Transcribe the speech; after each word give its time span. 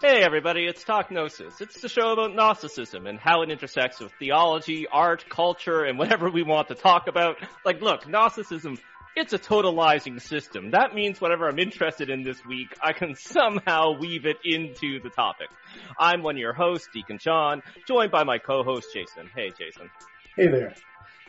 Hey 0.00 0.22
everybody, 0.22 0.66
it's 0.66 0.82
Talk 0.82 1.10
Gnosis. 1.10 1.60
It's 1.60 1.80
the 1.80 1.88
show 1.88 2.12
about 2.12 2.34
Gnosticism 2.34 3.06
and 3.06 3.18
how 3.18 3.42
it 3.42 3.50
intersects 3.50 4.00
with 4.00 4.12
theology, 4.18 4.86
art, 4.90 5.24
culture, 5.28 5.84
and 5.84 5.98
whatever 5.98 6.28
we 6.28 6.42
want 6.42 6.68
to 6.68 6.74
talk 6.74 7.06
about. 7.06 7.36
Like, 7.64 7.80
look, 7.80 8.08
Gnosticism, 8.08 8.78
it's 9.16 9.32
a 9.32 9.38
totalizing 9.38 10.20
system. 10.20 10.72
That 10.72 10.94
means 10.94 11.20
whatever 11.20 11.48
I'm 11.48 11.58
interested 11.58 12.10
in 12.10 12.22
this 12.22 12.44
week, 12.44 12.76
I 12.82 12.92
can 12.92 13.14
somehow 13.18 13.98
weave 13.98 14.26
it 14.26 14.38
into 14.44 15.00
the 15.00 15.10
topic. 15.10 15.48
I'm 15.98 16.22
one 16.22 16.34
of 16.34 16.40
your 16.40 16.54
hosts, 16.54 16.88
Deacon 16.92 17.18
Sean, 17.18 17.62
joined 17.86 18.10
by 18.10 18.24
my 18.24 18.38
co-host 18.38 18.88
Jason. 18.92 19.30
Hey 19.34 19.52
Jason. 19.56 19.90
Hey 20.36 20.48
there. 20.48 20.74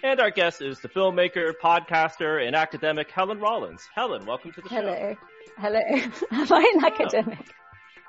And 0.06 0.20
our 0.20 0.30
guest 0.30 0.62
is 0.62 0.80
the 0.82 0.88
filmmaker, 0.88 1.54
podcaster, 1.60 2.46
and 2.46 2.56
academic 2.56 3.10
Helen 3.10 3.40
Rollins. 3.40 3.82
Helen, 3.96 4.24
welcome 4.28 4.52
to 4.52 4.62
the 4.62 4.70
Hello. 4.70 4.94
show. 4.94 5.18
Hello. 5.58 5.80
Hello. 5.90 6.12
Am 6.32 6.54
I 6.54 6.72
an 6.76 6.86
academic? 6.86 7.40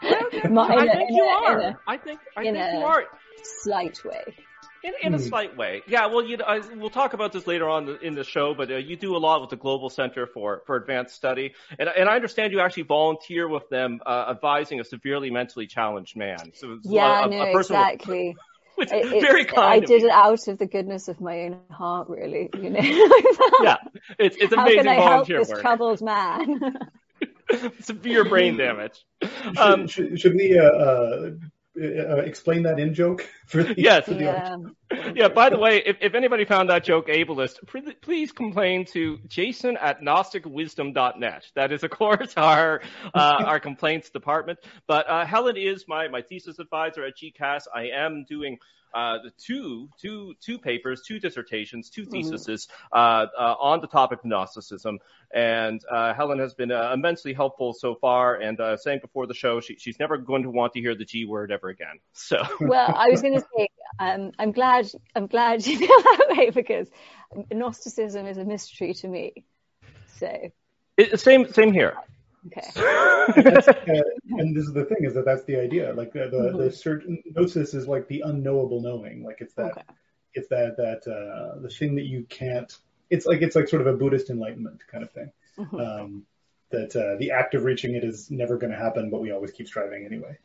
My- 0.52 0.68
I 0.76 0.92
think 0.94 1.10
you 1.10 1.22
are. 1.22 1.80
in 1.88 1.96
think 1.96 2.20
I 2.36 2.42
think 2.42 2.56
you 2.58 2.62
a- 2.62 2.84
are. 2.84 3.04
Slight 3.42 4.04
way. 4.04 4.22
In, 4.84 4.92
in 5.02 5.14
a 5.14 5.16
Hmm. 5.16 5.22
slight 5.24 5.56
way, 5.56 5.82
yeah. 5.88 6.04
Well, 6.06 6.22
you 6.22 6.36
know, 6.36 6.44
I, 6.44 6.58
we'll 6.74 6.90
talk 6.90 7.14
about 7.14 7.32
this 7.32 7.46
later 7.46 7.66
on 7.66 7.88
in 8.02 8.14
the 8.14 8.24
show, 8.24 8.52
but 8.54 8.70
uh, 8.70 8.76
you 8.76 8.94
do 8.96 9.16
a 9.16 9.18
lot 9.18 9.40
with 9.40 9.48
the 9.48 9.56
Global 9.56 9.88
Center 9.88 10.26
for 10.26 10.62
for 10.66 10.76
Advanced 10.76 11.14
Study, 11.14 11.54
and 11.78 11.88
and 11.88 12.10
I 12.10 12.14
understand 12.14 12.52
you 12.52 12.60
actually 12.60 12.82
volunteer 12.82 13.48
with 13.48 13.66
them, 13.70 14.00
uh, 14.04 14.26
advising 14.28 14.80
a 14.80 14.84
severely 14.84 15.30
mentally 15.30 15.66
challenged 15.66 16.14
man. 16.14 16.52
So 16.52 16.78
Yeah, 16.82 17.24
a, 17.24 17.28
no, 17.30 17.40
a 17.42 17.52
person 17.54 17.76
with- 17.78 17.86
exactly. 17.88 18.36
which 18.78 18.92
It- 18.92 19.06
is 19.06 19.12
it's- 19.12 19.22
very 19.22 19.44
kind. 19.44 19.82
I 19.82 19.86
did 19.86 20.02
you. 20.02 20.08
it 20.08 20.12
out 20.12 20.46
of 20.48 20.58
the 20.58 20.66
goodness 20.66 21.08
of 21.08 21.20
my 21.20 21.42
own 21.44 21.58
heart, 21.70 22.08
really. 22.08 22.48
You 22.54 22.70
know. 22.70 22.80
Yeah, 23.62 23.76
it's 24.18 24.36
it's 24.36 24.52
amazing 24.52 24.78
How 24.78 24.82
can 24.84 24.88
I 24.88 24.94
help 24.94 25.26
this 25.28 25.48
work. 25.48 25.60
troubled 25.60 26.02
man? 26.02 26.60
Severe 27.80 28.24
brain 28.24 28.56
damage. 28.56 29.04
Should, 29.22 29.58
Um, 29.58 29.86
should, 29.86 30.20
should 30.20 30.34
we 30.34 30.58
uh, 30.58 30.64
uh, 30.64 31.30
uh, 31.80 32.16
explain 32.18 32.62
that 32.62 32.78
in 32.78 32.94
joke 32.94 33.28
for 33.46 33.62
the, 33.62 33.74
Yes. 33.76 34.04
for 34.06 34.14
the 34.14 34.24
yeah. 34.24 34.56
Yeah, 35.14 35.28
by 35.28 35.50
the 35.50 35.58
way, 35.58 35.82
if, 35.84 35.96
if 36.00 36.14
anybody 36.14 36.44
found 36.44 36.70
that 36.70 36.84
joke 36.84 37.08
ableist, 37.08 37.66
pr- 37.66 37.90
please 38.00 38.32
complain 38.32 38.84
to 38.86 39.18
jason 39.26 39.76
at 39.76 40.00
gnosticwisdom.net. 40.00 41.44
That 41.54 41.72
is, 41.72 41.82
of 41.84 41.90
course, 41.90 42.34
our 42.36 42.82
uh, 43.14 43.42
our 43.46 43.60
complaints 43.60 44.10
department. 44.10 44.58
But 44.86 45.08
uh, 45.08 45.24
Helen 45.26 45.56
is 45.56 45.84
my, 45.88 46.08
my 46.08 46.22
thesis 46.22 46.58
advisor 46.58 47.04
at 47.04 47.14
GCAS. 47.16 47.64
I 47.74 47.88
am 47.94 48.24
doing 48.28 48.58
uh, 48.96 49.18
the 49.22 49.30
two, 49.36 49.90
two, 50.00 50.34
two 50.40 50.58
papers, 50.58 51.02
two 51.06 51.20
dissertations, 51.20 51.90
two 51.90 52.06
theses 52.06 52.66
uh, 52.92 53.26
uh, 53.38 53.54
on 53.60 53.82
the 53.82 53.86
topic 53.86 54.20
of 54.20 54.24
Gnosticism. 54.24 54.98
And 55.34 55.82
uh, 55.92 56.14
Helen 56.14 56.38
has 56.38 56.54
been 56.54 56.72
uh, 56.72 56.92
immensely 56.94 57.34
helpful 57.34 57.74
so 57.74 57.94
far. 57.96 58.36
And 58.36 58.58
uh, 58.58 58.78
saying 58.78 59.00
before 59.02 59.26
the 59.26 59.34
show, 59.34 59.60
she, 59.60 59.76
she's 59.76 59.98
never 60.00 60.16
going 60.16 60.44
to 60.44 60.50
want 60.50 60.72
to 60.72 60.80
hear 60.80 60.94
the 60.94 61.04
G 61.04 61.26
word 61.26 61.52
ever 61.52 61.68
again. 61.68 62.00
So. 62.14 62.38
Well, 62.60 62.94
I 62.96 63.10
was 63.10 63.20
going 63.20 63.34
to 63.34 63.44
say, 63.56 63.68
um, 63.98 64.32
I'm 64.38 64.52
glad, 64.52 64.90
I'm 65.14 65.26
glad 65.26 65.64
you 65.66 65.78
feel 65.78 65.88
that 65.88 66.26
way 66.30 66.50
because 66.50 66.88
Gnosticism 67.52 68.26
is 68.26 68.38
a 68.38 68.44
mystery 68.44 68.94
to 68.94 69.08
me. 69.08 69.44
So, 70.18 70.50
It, 70.96 71.20
same, 71.20 71.52
same 71.52 71.72
here. 71.72 71.96
Okay. 72.46 73.42
That's, 73.42 73.68
uh, 73.68 74.02
and 74.38 74.56
this 74.56 74.66
is 74.66 74.72
the 74.72 74.84
thing 74.84 75.04
is 75.04 75.14
that 75.14 75.24
that's 75.24 75.44
the 75.44 75.56
idea. 75.56 75.92
Like 75.94 76.12
the 76.12 76.28
the, 76.30 76.50
Mhm. 76.50 76.58
the 76.58 76.70
certain 76.72 77.22
gnosis 77.26 77.74
is 77.74 77.86
like 77.88 78.08
the 78.08 78.22
unknowable 78.24 78.80
knowing. 78.80 79.22
Like 79.24 79.38
it's 79.40 79.54
that 79.54 79.72
Okay. 79.72 79.82
it's 80.34 80.48
that 80.48 80.76
that 80.76 81.10
uh, 81.10 81.60
the 81.60 81.68
thing 81.68 81.94
that 81.96 82.04
you 82.06 82.24
can't. 82.28 82.76
It's 83.10 83.26
like 83.26 83.42
it's 83.42 83.54
like 83.56 83.68
sort 83.68 83.82
of 83.82 83.88
a 83.88 83.96
Buddhist 83.96 84.30
enlightenment 84.30 84.82
kind 84.90 85.04
of 85.04 85.10
thing. 85.12 85.30
Mhm. 85.58 85.80
Um, 85.80 86.26
that 86.70 86.96
uh, 86.96 87.16
the 87.18 87.30
act 87.30 87.54
of 87.54 87.64
reaching 87.64 87.94
it 87.94 88.02
is 88.02 88.28
never 88.30 88.56
going 88.58 88.72
to 88.72 88.78
happen, 88.78 89.08
but 89.10 89.20
we 89.20 89.30
always 89.30 89.52
keep 89.52 89.68
striving 89.68 90.04
anyway. 90.04 90.36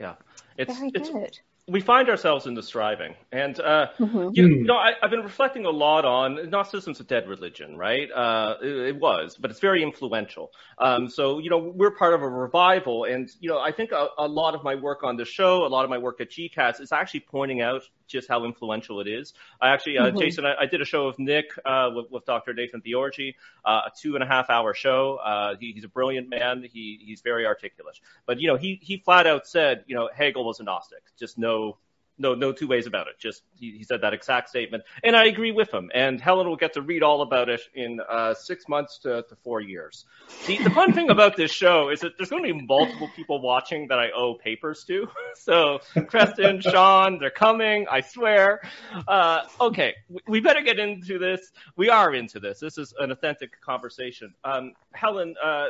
Yeah, 0.00 0.16
it's, 0.56 0.76
Very 0.76 0.90
it's 0.94 1.10
good. 1.10 1.38
We 1.68 1.80
find 1.80 2.08
ourselves 2.08 2.46
in 2.46 2.54
the 2.54 2.62
striving. 2.62 3.14
And, 3.30 3.60
uh, 3.60 3.88
Mhm. 3.98 4.30
you, 4.34 4.46
Hmm. 4.46 4.52
you 4.54 4.64
know, 4.64 4.76
I, 4.76 4.94
I've 5.02 5.10
been 5.10 5.22
reflecting 5.22 5.66
a 5.66 5.70
lot 5.70 6.04
on 6.04 6.50
Gnosticism's 6.50 7.00
a 7.00 7.04
dead 7.04 7.28
religion, 7.28 7.76
right? 7.76 8.10
Uh, 8.10 8.56
it, 8.62 8.76
it 8.88 8.96
was, 8.96 9.36
but 9.36 9.50
it's 9.50 9.60
very 9.60 9.82
influential. 9.82 10.50
Um, 10.78 11.08
so, 11.08 11.38
you 11.38 11.50
know, 11.50 11.58
we're 11.58 11.90
part 11.90 12.14
of 12.14 12.22
a 12.22 12.28
revival. 12.28 13.04
And, 13.04 13.28
you 13.40 13.50
know, 13.50 13.58
I 13.58 13.72
think 13.72 13.92
a, 13.92 14.08
a 14.16 14.26
lot 14.26 14.54
of 14.54 14.64
my 14.64 14.74
work 14.74 15.04
on 15.04 15.16
the 15.16 15.24
show, 15.24 15.66
a 15.66 15.68
lot 15.68 15.84
of 15.84 15.90
my 15.90 15.98
work 15.98 16.20
at 16.20 16.30
GCAS 16.30 16.80
is 16.80 16.90
actually 16.92 17.20
pointing 17.20 17.60
out 17.60 17.82
just 18.08 18.28
how 18.28 18.44
influential 18.44 19.00
it 19.00 19.06
is. 19.06 19.34
I 19.60 19.68
actually, 19.68 19.98
uh, 19.98 20.10
Mhm. 20.10 20.18
Jason, 20.18 20.46
I, 20.46 20.54
I 20.60 20.66
did 20.66 20.80
a 20.80 20.84
show 20.84 21.06
with 21.06 21.18
Nick, 21.18 21.50
uh, 21.64 21.90
with, 21.94 22.10
with 22.10 22.24
Dr. 22.24 22.54
Nathan 22.54 22.80
Theorgy, 22.80 23.34
uh, 23.64 23.82
a 23.86 23.92
two 23.96 24.14
and 24.14 24.24
a 24.24 24.26
half 24.26 24.50
hour 24.50 24.74
show. 24.74 25.16
Uh, 25.16 25.56
he, 25.60 25.72
he's 25.72 25.84
a 25.84 25.88
brilliant 25.88 26.28
man. 26.28 26.62
He, 26.62 26.98
he's 27.04 27.20
very 27.20 27.46
articulate. 27.46 28.00
But, 28.26 28.40
you 28.40 28.48
know, 28.48 28.56
he, 28.56 28.80
he 28.82 28.96
flat 28.96 29.26
out 29.26 29.46
said, 29.46 29.84
you 29.86 29.94
know, 29.94 30.08
Hegel 30.12 30.44
was 30.44 30.58
a 30.60 30.64
Gnostic. 30.64 31.02
Just 31.18 31.38
no, 31.38 31.76
no, 32.18 32.34
no 32.34 32.52
two 32.52 32.66
ways 32.66 32.86
about 32.86 33.06
it. 33.08 33.18
Just 33.18 33.42
he, 33.58 33.78
he 33.78 33.84
said 33.84 34.02
that 34.02 34.12
exact 34.12 34.48
statement, 34.48 34.84
and 35.02 35.16
I 35.16 35.26
agree 35.26 35.52
with 35.52 35.72
him. 35.72 35.90
And 35.94 36.20
Helen 36.20 36.48
will 36.48 36.56
get 36.56 36.74
to 36.74 36.82
read 36.82 37.02
all 37.02 37.22
about 37.22 37.48
it 37.48 37.60
in 37.74 38.00
uh, 38.08 38.34
six 38.34 38.68
months 38.68 38.98
to, 38.98 39.22
to 39.22 39.36
four 39.36 39.60
years. 39.60 40.04
The, 40.46 40.58
the 40.58 40.70
fun 40.70 40.92
thing 40.92 41.10
about 41.10 41.36
this 41.36 41.52
show 41.52 41.90
is 41.90 42.00
that 42.00 42.16
there's 42.16 42.30
going 42.30 42.44
to 42.44 42.52
be 42.52 42.66
multiple 42.66 43.08
people 43.14 43.40
watching 43.40 43.88
that 43.88 43.98
I 43.98 44.10
owe 44.10 44.34
papers 44.34 44.84
to. 44.84 45.08
So 45.34 45.78
Preston, 46.08 46.60
Sean, 46.60 47.18
they're 47.20 47.30
coming. 47.30 47.86
I 47.88 48.00
swear. 48.00 48.60
Uh, 49.06 49.42
okay, 49.60 49.94
we, 50.08 50.20
we 50.26 50.40
better 50.40 50.62
get 50.62 50.80
into 50.80 51.18
this. 51.18 51.52
We 51.76 51.90
are 51.90 52.12
into 52.12 52.40
this. 52.40 52.58
This 52.58 52.76
is 52.76 52.92
an 52.98 53.12
authentic 53.12 53.60
conversation. 53.60 54.34
Um, 54.42 54.72
Helen. 54.92 55.36
Uh, 55.42 55.68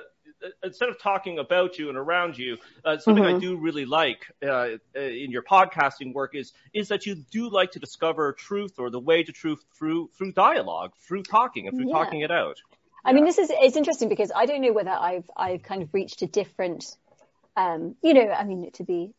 Instead 0.62 0.88
of 0.88 1.00
talking 1.00 1.38
about 1.38 1.78
you 1.78 1.88
and 1.88 1.98
around 1.98 2.38
you, 2.38 2.56
uh, 2.84 2.96
something 2.98 3.24
I 3.24 3.32
Mhm. 3.32 3.40
do 3.40 3.56
really 3.56 3.84
like 3.84 4.26
uh, 4.42 4.46
uh, 4.48 5.00
in 5.00 5.30
your 5.30 5.42
podcasting 5.42 6.14
work 6.14 6.34
is 6.34 6.52
is 6.72 6.88
that 6.88 7.06
you 7.06 7.16
do 7.16 7.50
like 7.50 7.72
to 7.72 7.78
discover 7.80 8.32
truth 8.32 8.78
or 8.78 8.90
the 8.90 9.00
way 9.00 9.22
to 9.22 9.32
truth 9.32 9.64
through 9.76 10.10
through 10.16 10.32
dialogue, 10.32 10.92
through 11.06 11.22
talking, 11.24 11.66
and 11.66 11.76
through 11.76 11.86
Yeah. 11.86 11.94
talking 11.94 12.20
it 12.20 12.30
out. 12.30 12.56
I 13.04 13.12
mean, 13.12 13.24
this 13.24 13.38
is 13.38 13.50
it's 13.52 13.76
interesting 13.76 14.08
because 14.08 14.30
I 14.34 14.46
don't 14.46 14.60
know 14.60 14.72
whether 14.72 14.90
I've 14.90 15.28
I've 15.36 15.62
kind 15.62 15.82
of 15.82 15.92
reached 15.92 16.22
a 16.22 16.26
different, 16.26 16.96
um, 17.56 17.96
you 18.02 18.14
know, 18.14 18.28
I 18.30 18.44
mean, 18.44 18.70
to 18.72 18.84
be 18.84 19.14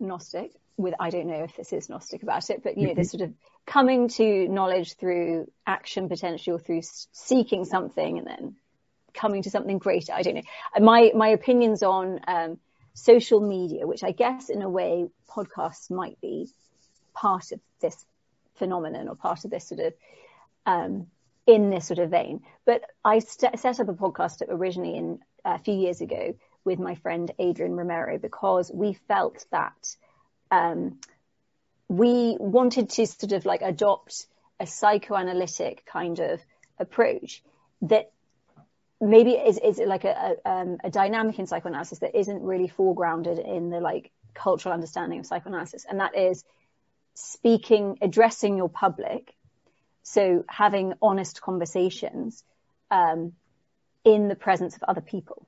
Gnostic 0.00 0.50
with 0.76 0.94
I 0.98 1.10
don't 1.10 1.26
know 1.26 1.44
if 1.44 1.56
this 1.56 1.72
is 1.72 1.88
Gnostic 1.88 2.22
about 2.22 2.50
it, 2.50 2.62
but 2.62 2.76
you 2.76 2.88
know, 2.88 2.94
this 2.94 3.10
sort 3.10 3.22
of 3.22 3.32
coming 3.66 4.08
to 4.08 4.48
knowledge 4.48 4.94
through 4.96 5.50
action 5.66 6.08
potential, 6.08 6.58
through 6.58 6.82
seeking 7.12 7.64
something, 7.64 8.18
and 8.18 8.26
then 8.26 8.56
coming 9.14 9.42
to 9.42 9.50
something 9.50 9.78
greater. 9.78 10.12
I 10.12 10.22
don't 10.22 10.34
know. 10.34 10.42
My 10.80 11.12
my 11.14 11.28
opinions 11.28 11.82
on 11.82 12.20
um, 12.26 12.58
social 12.94 13.40
media, 13.40 13.86
which 13.86 14.02
I 14.02 14.12
guess 14.12 14.48
in 14.50 14.62
a 14.62 14.68
way 14.68 15.06
podcasts 15.28 15.90
might 15.90 16.20
be 16.20 16.48
part 17.14 17.52
of 17.52 17.60
this 17.80 18.04
phenomenon 18.56 19.08
or 19.08 19.16
part 19.16 19.44
of 19.44 19.50
this 19.50 19.68
sort 19.68 19.80
of 19.80 19.94
um, 20.66 21.06
in 21.46 21.70
this 21.70 21.86
sort 21.86 21.98
of 21.98 22.10
vein. 22.10 22.42
But 22.64 22.82
I 23.04 23.18
st- 23.18 23.58
set 23.58 23.80
up 23.80 23.88
a 23.88 23.94
podcast 23.94 24.42
originally 24.48 24.96
in 24.96 25.20
a 25.44 25.58
few 25.58 25.74
years 25.74 26.00
ago 26.00 26.34
with 26.64 26.78
my 26.78 26.94
friend 26.94 27.30
Adrian 27.38 27.76
Romero 27.76 28.18
because 28.18 28.70
we 28.72 28.94
felt 28.94 29.44
that 29.50 29.96
um, 30.50 30.98
we 31.88 32.36
wanted 32.40 32.90
to 32.90 33.06
sort 33.06 33.32
of 33.32 33.44
like 33.44 33.62
adopt 33.62 34.26
a 34.58 34.66
psychoanalytic 34.66 35.84
kind 35.84 36.20
of 36.20 36.40
approach 36.78 37.42
that 37.82 38.10
maybe 39.00 39.32
is, 39.32 39.58
is 39.58 39.78
it 39.78 39.88
like 39.88 40.04
a, 40.04 40.36
a, 40.44 40.50
um, 40.50 40.78
a 40.82 40.90
dynamic 40.90 41.38
in 41.38 41.46
psychoanalysis 41.46 41.98
that 42.00 42.18
isn't 42.18 42.42
really 42.42 42.68
foregrounded 42.68 43.44
in 43.44 43.70
the 43.70 43.80
like 43.80 44.10
cultural 44.34 44.72
understanding 44.72 45.20
of 45.20 45.26
psychoanalysis. 45.26 45.84
And 45.88 46.00
that 46.00 46.16
is 46.16 46.44
speaking, 47.14 47.98
addressing 48.00 48.56
your 48.56 48.68
public 48.68 49.34
so 50.04 50.44
having 50.48 50.92
honest 51.00 51.40
conversations 51.40 52.44
um, 52.90 53.32
in 54.04 54.28
the 54.28 54.34
presence 54.34 54.76
of 54.76 54.82
other 54.84 55.00
people. 55.00 55.46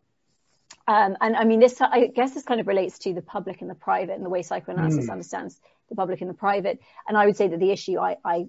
Um, 0.88 1.16
and 1.20 1.36
I 1.36 1.44
mean, 1.44 1.60
this, 1.60 1.80
I 1.80 2.06
guess 2.06 2.32
this 2.32 2.42
kind 2.42 2.60
of 2.60 2.66
relates 2.66 2.98
to 3.00 3.12
the 3.12 3.20
public 3.20 3.60
and 3.60 3.68
the 3.68 3.74
private 3.74 4.14
and 4.14 4.24
the 4.24 4.30
way 4.30 4.42
psychoanalysis 4.42 5.06
Mm. 5.06 5.12
understands 5.12 5.60
the 5.90 5.94
public 5.94 6.20
and 6.22 6.30
the 6.30 6.34
private. 6.34 6.80
And 7.06 7.18
I 7.18 7.26
would 7.26 7.36
say 7.36 7.48
that 7.48 7.60
the 7.60 7.70
issue 7.70 7.98
I, 7.98 8.16
I 8.24 8.48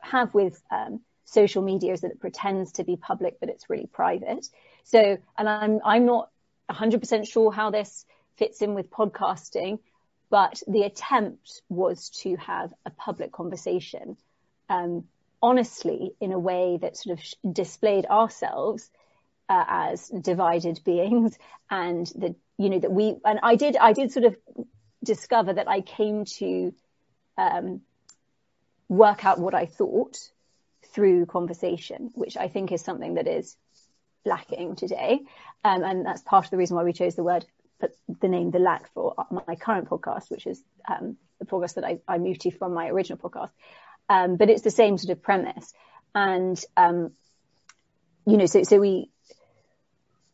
have 0.00 0.34
with 0.34 0.60
um, 0.70 1.00
social 1.24 1.62
media 1.62 1.92
is 1.92 2.00
that 2.00 2.10
it 2.10 2.20
pretends 2.20 2.72
to 2.72 2.84
be 2.84 2.96
public, 2.96 3.38
but 3.40 3.48
it's 3.48 3.70
really 3.70 3.86
private. 3.86 4.46
So, 4.84 5.18
and 5.38 5.48
I'm, 5.48 5.80
I'm 5.84 6.06
not 6.06 6.30
100% 6.70 7.30
sure 7.30 7.52
how 7.52 7.70
this 7.70 8.04
fits 8.36 8.62
in 8.62 8.74
with 8.74 8.90
podcasting, 8.90 9.78
but 10.30 10.62
the 10.66 10.82
attempt 10.82 11.62
was 11.68 12.10
to 12.10 12.36
have 12.36 12.72
a 12.86 12.90
public 12.90 13.32
conversation 13.32 14.16
um, 14.68 15.04
honestly 15.42 16.12
in 16.20 16.32
a 16.32 16.38
way 16.38 16.78
that 16.80 16.96
sort 16.96 17.18
of 17.18 17.54
displayed 17.54 18.06
ourselves 18.06 18.90
uh, 19.48 19.64
as 19.66 20.08
divided 20.08 20.80
beings 20.84 21.36
and 21.70 22.06
that 22.16 22.34
you 22.56 22.70
know 22.70 22.78
that 22.78 22.92
we 22.92 23.16
and 23.24 23.40
I 23.42 23.56
did 23.56 23.76
I 23.76 23.92
did 23.92 24.12
sort 24.12 24.26
of 24.26 24.36
discover 25.02 25.54
that 25.54 25.68
I 25.68 25.80
came 25.80 26.24
to 26.26 26.74
um, 27.38 27.80
work 28.88 29.24
out 29.24 29.38
what 29.38 29.54
I 29.54 29.66
thought 29.66 30.18
through 30.92 31.26
conversation, 31.26 32.10
which 32.14 32.36
I 32.36 32.48
think 32.48 32.72
is 32.72 32.82
something 32.82 33.14
that 33.14 33.26
is 33.26 33.56
lacking 34.24 34.76
today, 34.76 35.20
um, 35.64 35.82
and 35.82 36.04
that's 36.04 36.22
part 36.22 36.44
of 36.44 36.50
the 36.50 36.56
reason 36.56 36.76
why 36.76 36.84
we 36.84 36.92
chose 36.92 37.14
the 37.14 37.22
word 37.22 37.46
put 37.80 37.96
the 38.20 38.28
name 38.28 38.50
The 38.50 38.58
Lack 38.58 38.92
for 38.92 39.14
my 39.30 39.56
current 39.56 39.88
podcast, 39.88 40.30
which 40.30 40.46
is 40.46 40.62
um, 40.88 41.16
the 41.38 41.46
podcast 41.46 41.74
that 41.74 41.84
I, 41.84 41.98
I, 42.06 42.18
moved 42.18 42.42
to 42.42 42.50
from 42.50 42.74
my 42.74 42.88
original 42.88 43.18
podcast. 43.18 43.50
Um, 44.08 44.36
but 44.36 44.50
it's 44.50 44.62
the 44.62 44.70
same 44.70 44.98
sort 44.98 45.16
of 45.16 45.22
premise. 45.22 45.72
And, 46.14 46.62
um, 46.76 47.12
you 48.26 48.36
know, 48.36 48.46
so, 48.46 48.62
so 48.62 48.78
we, 48.78 49.10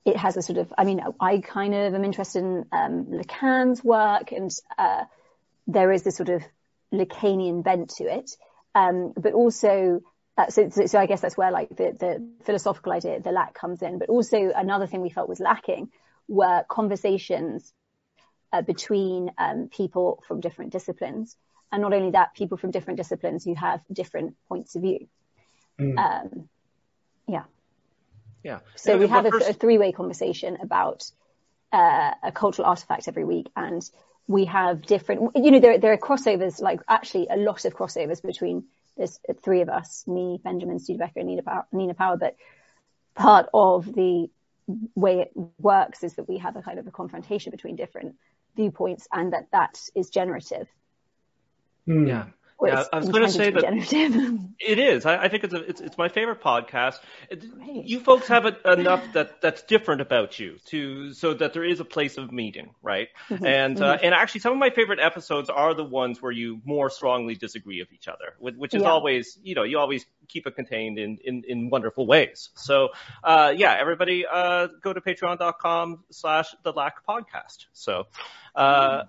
it 0.04 0.16
has 0.16 0.36
a 0.36 0.42
sort 0.42 0.58
of, 0.58 0.72
I 0.76 0.84
mean, 0.84 1.00
I 1.20 1.38
kind 1.38 1.74
of 1.74 1.94
am 1.94 2.04
interested 2.04 2.40
in 2.40 2.66
um, 2.72 3.06
Lacan's 3.06 3.82
work 3.84 4.32
and 4.32 4.50
uh, 4.78 5.04
there 5.66 5.92
is 5.92 6.02
this 6.02 6.16
sort 6.16 6.28
of 6.28 6.42
Lacanian 6.92 7.62
bent 7.62 7.90
to 7.98 8.04
it. 8.04 8.30
Um, 8.74 9.12
but 9.16 9.32
also 9.32 10.00
uh, 10.36 10.48
so, 10.48 10.68
so, 10.68 10.86
so, 10.86 10.98
I 10.98 11.06
guess 11.06 11.20
that's 11.22 11.36
where 11.36 11.50
like 11.50 11.70
the, 11.70 11.96
the 11.98 12.28
philosophical 12.44 12.92
idea, 12.92 13.20
the 13.20 13.32
lack 13.32 13.54
comes 13.54 13.82
in. 13.82 13.98
But 13.98 14.10
also 14.10 14.52
another 14.54 14.86
thing 14.86 15.00
we 15.00 15.10
felt 15.10 15.28
was 15.28 15.40
lacking 15.40 15.90
were 16.28 16.64
conversations 16.68 17.72
uh, 18.52 18.62
between 18.62 19.30
um, 19.38 19.68
people 19.68 20.22
from 20.26 20.40
different 20.40 20.72
disciplines. 20.72 21.36
And 21.72 21.82
not 21.82 21.92
only 21.92 22.10
that, 22.10 22.34
people 22.34 22.58
from 22.58 22.70
different 22.70 22.98
disciplines 22.98 23.44
who 23.44 23.54
have 23.54 23.80
different 23.92 24.36
points 24.48 24.76
of 24.76 24.82
view. 24.82 25.08
Mm. 25.80 25.98
Um, 25.98 26.48
yeah. 27.26 27.44
Yeah. 28.44 28.60
So 28.76 28.92
yeah, 28.92 28.98
we 28.98 29.08
have 29.08 29.26
a, 29.26 29.30
first... 29.30 29.50
a, 29.50 29.52
three-way 29.54 29.92
conversation 29.92 30.58
about 30.62 31.10
uh, 31.72 32.12
a 32.22 32.32
cultural 32.32 32.68
artifact 32.68 33.08
every 33.08 33.24
week, 33.24 33.48
and 33.56 33.82
we 34.28 34.44
have 34.44 34.82
different. 34.82 35.32
You 35.34 35.50
know, 35.50 35.60
there 35.60 35.78
there 35.78 35.92
are 35.92 35.98
crossovers, 35.98 36.60
like 36.60 36.80
actually 36.88 37.26
a 37.28 37.36
lot 37.36 37.64
of 37.64 37.74
crossovers 37.74 38.22
between 38.22 38.64
there's 38.96 39.18
three 39.42 39.60
of 39.60 39.68
us, 39.68 40.04
me, 40.06 40.40
Benjamin 40.42 40.78
Studebaker, 40.78 41.20
and 41.20 41.28
Nina 41.28 41.42
Power, 41.42 41.66
Nina 41.72 41.94
Power. 41.94 42.16
But 42.16 42.36
part 43.14 43.48
of 43.52 43.86
the 43.86 44.28
way 44.94 45.20
it 45.20 45.32
works 45.58 46.02
is 46.02 46.14
that 46.14 46.28
we 46.28 46.38
have 46.38 46.56
a 46.56 46.62
kind 46.62 46.78
of 46.78 46.86
a 46.86 46.90
confrontation 46.90 47.50
between 47.50 47.76
different 47.76 48.16
viewpoints 48.56 49.06
and 49.12 49.32
that 49.32 49.48
that 49.52 49.80
is 49.94 50.10
generative. 50.10 50.66
Mm. 51.86 52.32
Yeah. 52.62 52.76
Yeah, 52.76 52.84
I 52.92 52.98
was 52.98 53.08
going 53.10 53.22
to 53.22 53.30
say 53.30 53.50
that 53.50 53.64
it 54.60 54.78
is. 54.78 55.04
I, 55.04 55.24
I 55.24 55.28
think 55.28 55.44
it's, 55.44 55.52
a, 55.52 55.62
it's, 55.62 55.80
it's 55.80 55.98
my 55.98 56.08
favorite 56.08 56.40
podcast. 56.40 56.98
It, 57.30 57.44
you 57.84 58.00
folks 58.00 58.28
have 58.28 58.46
a, 58.46 58.72
enough 58.72 59.02
that 59.12 59.40
that's 59.42 59.62
different 59.62 60.00
about 60.00 60.38
you 60.38 60.56
to 60.66 61.12
so 61.12 61.34
that 61.34 61.52
there 61.52 61.64
is 61.64 61.80
a 61.80 61.84
place 61.84 62.16
of 62.16 62.32
meeting, 62.32 62.70
right? 62.82 63.08
Mm-hmm. 63.28 63.44
And 63.44 63.80
uh, 63.80 63.96
mm-hmm. 63.96 64.04
and 64.04 64.14
actually, 64.14 64.40
some 64.40 64.52
of 64.52 64.58
my 64.58 64.70
favorite 64.70 65.00
episodes 65.00 65.50
are 65.50 65.74
the 65.74 65.84
ones 65.84 66.22
where 66.22 66.32
you 66.32 66.60
more 66.64 66.88
strongly 66.88 67.34
disagree 67.34 67.80
with 67.80 67.92
each 67.92 68.08
other, 68.08 68.34
which 68.38 68.74
is 68.74 68.82
yeah. 68.82 68.88
always 68.88 69.38
you 69.42 69.54
know 69.54 69.62
you 69.62 69.78
always 69.78 70.06
keep 70.28 70.46
it 70.46 70.56
contained 70.56 70.98
in 70.98 71.18
in, 71.24 71.44
in 71.46 71.70
wonderful 71.70 72.06
ways. 72.06 72.50
So 72.54 72.88
uh, 73.22 73.52
yeah, 73.56 73.76
everybody 73.78 74.24
uh, 74.26 74.68
go 74.82 74.92
to 74.92 75.00
patreon.com/slash 75.00 76.54
the 76.62 76.72
lack 76.72 77.06
podcast. 77.06 77.66
So 77.72 78.06
uh, 78.54 79.02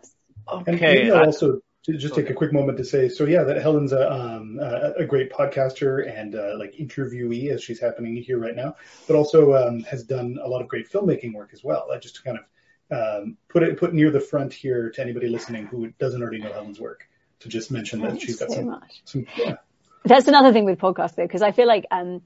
okay. 0.51 1.09
And 1.09 1.13
also 1.13 1.53
to 1.53 1.61
just 1.95 2.15
take 2.15 2.29
a 2.29 2.33
quick 2.33 2.51
moment 2.51 2.77
to 2.77 2.83
say, 2.83 3.07
so 3.07 3.25
yeah, 3.25 3.43
that 3.43 3.61
Helen's 3.61 3.93
a, 3.93 4.11
um, 4.11 4.59
a, 4.59 5.05
great 5.05 5.31
podcaster 5.31 6.11
and 6.13 6.35
uh, 6.35 6.55
like 6.57 6.75
interviewee 6.75 7.49
as 7.49 7.63
she's 7.63 7.79
happening 7.79 8.17
here 8.17 8.37
right 8.37 8.55
now, 8.55 8.75
but 9.07 9.15
also 9.15 9.53
um, 9.55 9.81
has 9.83 10.03
done 10.03 10.37
a 10.43 10.47
lot 10.47 10.61
of 10.61 10.67
great 10.67 10.91
filmmaking 10.91 11.33
work 11.33 11.51
as 11.53 11.63
well. 11.63 11.87
I 11.93 11.97
just 11.97 12.15
to 12.17 12.23
kind 12.23 12.39
of 12.39 12.45
um, 12.89 13.37
put 13.47 13.63
it 13.63 13.77
put 13.77 13.93
near 13.93 14.11
the 14.11 14.19
front 14.19 14.53
here 14.53 14.89
to 14.91 15.01
anybody 15.01 15.29
listening 15.29 15.65
who 15.67 15.87
doesn't 15.99 16.21
already 16.21 16.39
know 16.39 16.51
Helen's 16.51 16.79
work 16.79 17.07
to 17.39 17.49
just 17.49 17.71
mention 17.71 18.01
that 18.01 18.19
she's 18.19 18.37
got 18.37 18.49
so 18.49 18.55
some, 18.55 18.81
some, 19.05 19.27
yeah. 19.37 19.55
That's 20.03 20.27
another 20.27 20.51
thing 20.51 20.65
with 20.65 20.79
podcasts 20.79 21.15
though, 21.15 21.23
because 21.23 21.41
I 21.41 21.51
feel 21.51 21.67
like 21.67 21.85
um, 21.91 22.21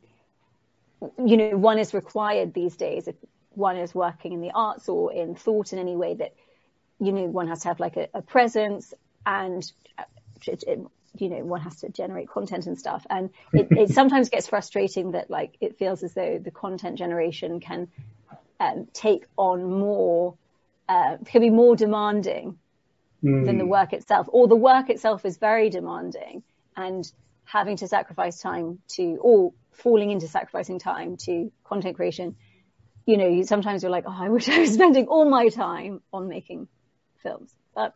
you 1.24 1.38
know 1.38 1.58
one 1.58 1.78
is 1.78 1.94
required 1.94 2.54
these 2.54 2.76
days 2.78 3.08
if 3.08 3.16
one 3.52 3.78
is 3.78 3.94
working 3.94 4.34
in 4.34 4.42
the 4.42 4.52
arts 4.52 4.90
or 4.90 5.14
in 5.14 5.36
thought 5.36 5.74
in 5.74 5.80
any 5.80 5.96
way 5.96 6.16
that 6.16 6.34
you 7.00 7.12
know 7.12 7.26
one 7.26 7.48
has 7.48 7.62
to 7.62 7.68
have 7.68 7.80
like 7.80 7.98
a, 7.98 8.08
a 8.14 8.22
presence 8.22 8.94
and 9.26 9.72
it, 10.48 10.64
it, 10.68 10.80
you 11.18 11.30
know 11.30 11.44
one 11.44 11.62
has 11.62 11.78
to 11.78 11.90
generate 11.90 12.30
content 12.30 12.68
and 12.68 12.78
stuff 12.78 13.06
and 13.10 13.30
it, 13.54 13.68
it 13.72 13.90
sometimes 13.90 14.30
gets 14.30 14.48
frustrating 14.48 15.12
that 15.12 15.30
like 15.30 15.56
it 15.62 15.78
feels 15.78 16.04
as 16.04 16.14
though 16.14 16.40
the 16.44 16.52
content 16.52 16.98
generation 16.98 17.60
can 17.60 17.88
um, 18.60 18.88
take 18.94 19.26
on 19.38 19.64
more 19.80 20.36
uh, 20.88 21.18
can 21.26 21.42
be 21.42 21.50
more 21.50 21.76
demanding 21.76 22.58
mm. 23.24 23.46
than 23.46 23.58
the 23.58 23.66
work 23.66 23.94
itself 23.94 24.28
or 24.32 24.48
the 24.48 24.56
work 24.56 24.90
itself 24.90 25.26
is 25.26 25.38
very 25.38 25.70
demanding 25.70 26.44
and 26.76 27.12
having 27.44 27.78
to 27.78 27.88
sacrifice 27.88 28.40
time 28.40 28.80
to 28.88 29.18
or 29.22 29.54
falling 29.72 30.12
into 30.12 30.28
sacrificing 30.28 30.80
time 30.80 31.18
to 31.18 31.52
content 31.64 31.96
creation 31.96 32.36
you 33.06 33.18
know 33.18 33.28
you, 33.28 33.44
sometimes 33.44 33.84
you're 33.84 33.92
like 33.92 34.06
oh 34.08 34.16
i 34.16 34.30
wish 34.30 34.48
i 34.48 34.60
was 34.60 34.74
spending 34.80 35.08
all 35.08 35.30
my 35.30 35.50
time 35.50 36.02
on 36.14 36.28
making 36.28 36.68
films 37.24 37.54
but 37.74 37.96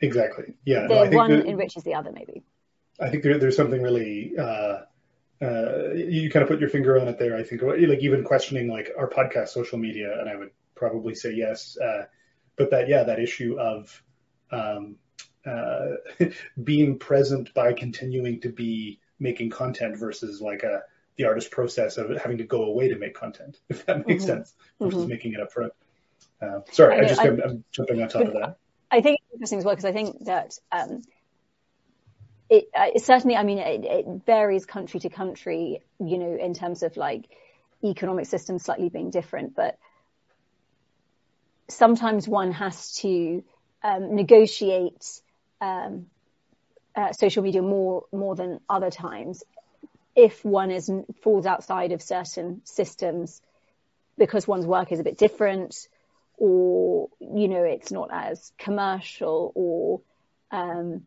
Exactly. 0.00 0.54
Yeah. 0.64 0.86
The 0.86 1.10
no, 1.10 1.16
one 1.16 1.32
enriches 1.46 1.82
the 1.82 1.94
other, 1.94 2.12
maybe. 2.12 2.42
I 3.00 3.10
think 3.10 3.22
there, 3.22 3.38
there's 3.38 3.56
something 3.56 3.82
really. 3.82 4.32
Uh, 4.38 4.80
uh, 5.40 5.92
you 5.94 6.30
kind 6.30 6.42
of 6.42 6.48
put 6.48 6.58
your 6.58 6.68
finger 6.68 7.00
on 7.00 7.06
it 7.06 7.18
there. 7.18 7.36
I 7.36 7.44
think, 7.44 7.62
like 7.62 8.00
even 8.00 8.24
questioning 8.24 8.68
like 8.68 8.90
our 8.98 9.08
podcast 9.08 9.48
social 9.48 9.78
media, 9.78 10.18
and 10.18 10.28
I 10.28 10.34
would 10.34 10.50
probably 10.74 11.14
say 11.14 11.32
yes. 11.32 11.76
Uh, 11.78 12.04
but 12.56 12.70
that, 12.70 12.88
yeah, 12.88 13.04
that 13.04 13.20
issue 13.20 13.56
of 13.58 14.02
um, 14.50 14.96
uh, 15.46 15.86
being 16.64 16.98
present 16.98 17.54
by 17.54 17.72
continuing 17.72 18.40
to 18.40 18.48
be 18.48 18.98
making 19.20 19.50
content 19.50 19.96
versus 19.96 20.40
like 20.40 20.62
a 20.62 20.82
the 21.16 21.24
artist 21.24 21.50
process 21.50 21.98
of 21.98 22.16
having 22.16 22.38
to 22.38 22.44
go 22.44 22.64
away 22.64 22.88
to 22.88 22.96
make 22.96 23.14
content, 23.14 23.58
if 23.68 23.84
that 23.86 24.06
makes 24.06 24.24
mm-hmm. 24.24 24.34
sense, 24.34 24.54
versus 24.80 25.00
mm-hmm. 25.00 25.10
making 25.10 25.32
it 25.34 25.40
up 25.40 25.52
front. 25.52 25.72
Uh, 26.40 26.60
sorry, 26.70 26.96
I, 26.96 27.00
I 27.00 27.04
just 27.04 27.20
I, 27.20 27.26
am 27.26 27.64
jumping 27.70 28.02
on 28.02 28.08
top 28.08 28.26
of 28.26 28.32
that. 28.34 28.58
I 28.90 29.00
think 29.00 29.20
it's 29.20 29.34
interesting 29.34 29.58
as 29.58 29.64
well 29.64 29.74
because 29.74 29.84
I 29.84 29.92
think 29.92 30.24
that 30.24 30.58
um, 30.72 31.02
it, 32.48 32.68
uh, 32.74 32.98
certainly, 32.98 33.36
I 33.36 33.42
mean, 33.42 33.58
it, 33.58 33.84
it, 33.84 34.06
varies 34.24 34.64
country 34.64 35.00
to 35.00 35.10
country, 35.10 35.82
you 36.00 36.18
know, 36.18 36.36
in 36.36 36.54
terms 36.54 36.82
of 36.82 36.96
like 36.96 37.28
economic 37.84 38.26
systems 38.26 38.64
slightly 38.64 38.88
being 38.88 39.10
different, 39.10 39.54
but 39.54 39.78
sometimes 41.68 42.26
one 42.26 42.52
has 42.52 42.94
to 42.94 43.44
um, 43.82 44.14
negotiate 44.14 45.20
um, 45.60 46.06
uh, 46.96 47.12
social 47.12 47.42
media 47.42 47.62
more 47.62 48.04
more 48.12 48.34
than 48.34 48.60
other 48.68 48.90
times. 48.90 49.44
If 50.16 50.44
one 50.44 50.70
is 50.70 50.90
falls 51.22 51.46
outside 51.46 51.92
of 51.92 52.02
certain 52.02 52.62
systems 52.64 53.40
because 54.16 54.48
one's 54.48 54.66
work 54.66 54.90
is 54.90 54.98
a 54.98 55.04
bit 55.04 55.18
different 55.18 55.88
or 56.38 57.08
you 57.20 57.48
know 57.48 57.62
it's 57.62 57.92
not 57.92 58.10
as 58.12 58.52
commercial 58.58 59.52
or 59.54 60.00
um, 60.50 61.02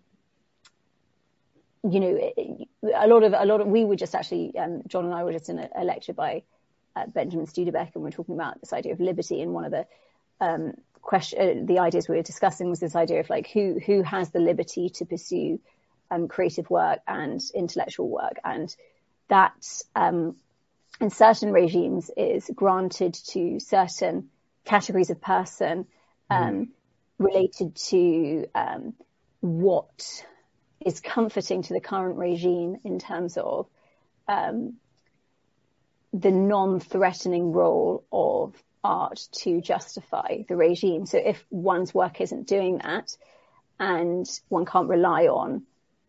you 1.90 2.00
know 2.00 2.32
a 2.96 3.08
lot 3.08 3.24
of 3.24 3.34
a 3.34 3.46
lot 3.46 3.62
of 3.62 3.68
we 3.68 3.86
were 3.86 3.96
just 3.96 4.14
actually 4.14 4.54
um, 4.58 4.84
John 4.88 5.06
and 5.06 5.14
I 5.14 5.24
were 5.24 5.34
just 5.34 5.50
in 5.50 5.60
a, 5.60 5.70
a 5.76 5.84
lecture 5.84 6.14
by 6.14 6.44
uh, 6.96 7.08
Benjamin 7.08 7.48
Studebaker 7.48 7.92
and 7.96 8.04
we 8.04 8.10
are 8.10 8.14
talking 8.14 8.36
about 8.36 8.60
this 8.60 8.74
idea 8.74 8.94
of 8.94 9.00
liberty 9.00 9.42
and 9.42 9.54
one 9.54 9.66
of 9.66 9.72
the 9.72 9.88
um, 10.40 10.74
question 11.02 11.40
uh, 11.40 11.66
the 11.66 11.80
ideas 11.80 12.08
we 12.08 12.16
were 12.16 12.22
discussing 12.22 12.70
was 12.70 12.80
this 12.80 12.96
idea 12.96 13.20
of 13.20 13.30
like 13.30 13.50
who 13.50 13.80
who 13.86 14.04
has 14.04 14.30
the 14.32 14.40
liberty 14.40 14.90
to 14.90 15.06
pursue 15.06 15.60
um, 16.12 16.28
creative 16.28 16.70
work 16.70 17.00
and 17.08 17.42
intellectual 17.56 18.08
work. 18.08 18.38
And 18.44 18.76
that 19.30 19.66
um, 19.96 20.36
in 21.00 21.10
certain 21.10 21.52
regimes 21.52 22.12
is 22.16 22.50
granted 22.54 23.14
to 23.30 23.60
certain 23.60 24.30
categories 24.66 25.10
of 25.10 25.22
person 25.22 25.86
um, 26.30 26.54
mm. 26.54 26.68
related 27.18 27.76
to 27.76 28.48
um, 28.56 28.94
what 29.42 30.26
is 30.86 31.00
comforting 31.00 31.62
to 31.64 31.74
the 31.74 31.80
current 31.80 32.18
regime 32.18 32.78
in 32.84 33.00
terms 33.00 33.38
of 33.38 33.68
um, 34.28 34.74
the 36.14 36.32
non-threatening 36.32 37.52
role 37.52 38.04
of 38.12 38.56
art 38.84 39.28
to 39.32 39.62
justify 39.62 40.40
the 40.48 40.56
regime. 40.56 41.06
So 41.06 41.18
if 41.18 41.44
one's 41.50 41.94
work 41.94 42.20
isn't 42.20 42.48
doing 42.48 42.80
that, 42.80 43.16
and 43.80 44.28
one 44.50 44.66
can't 44.66 44.88
rely 44.88 45.26
on 45.26 45.64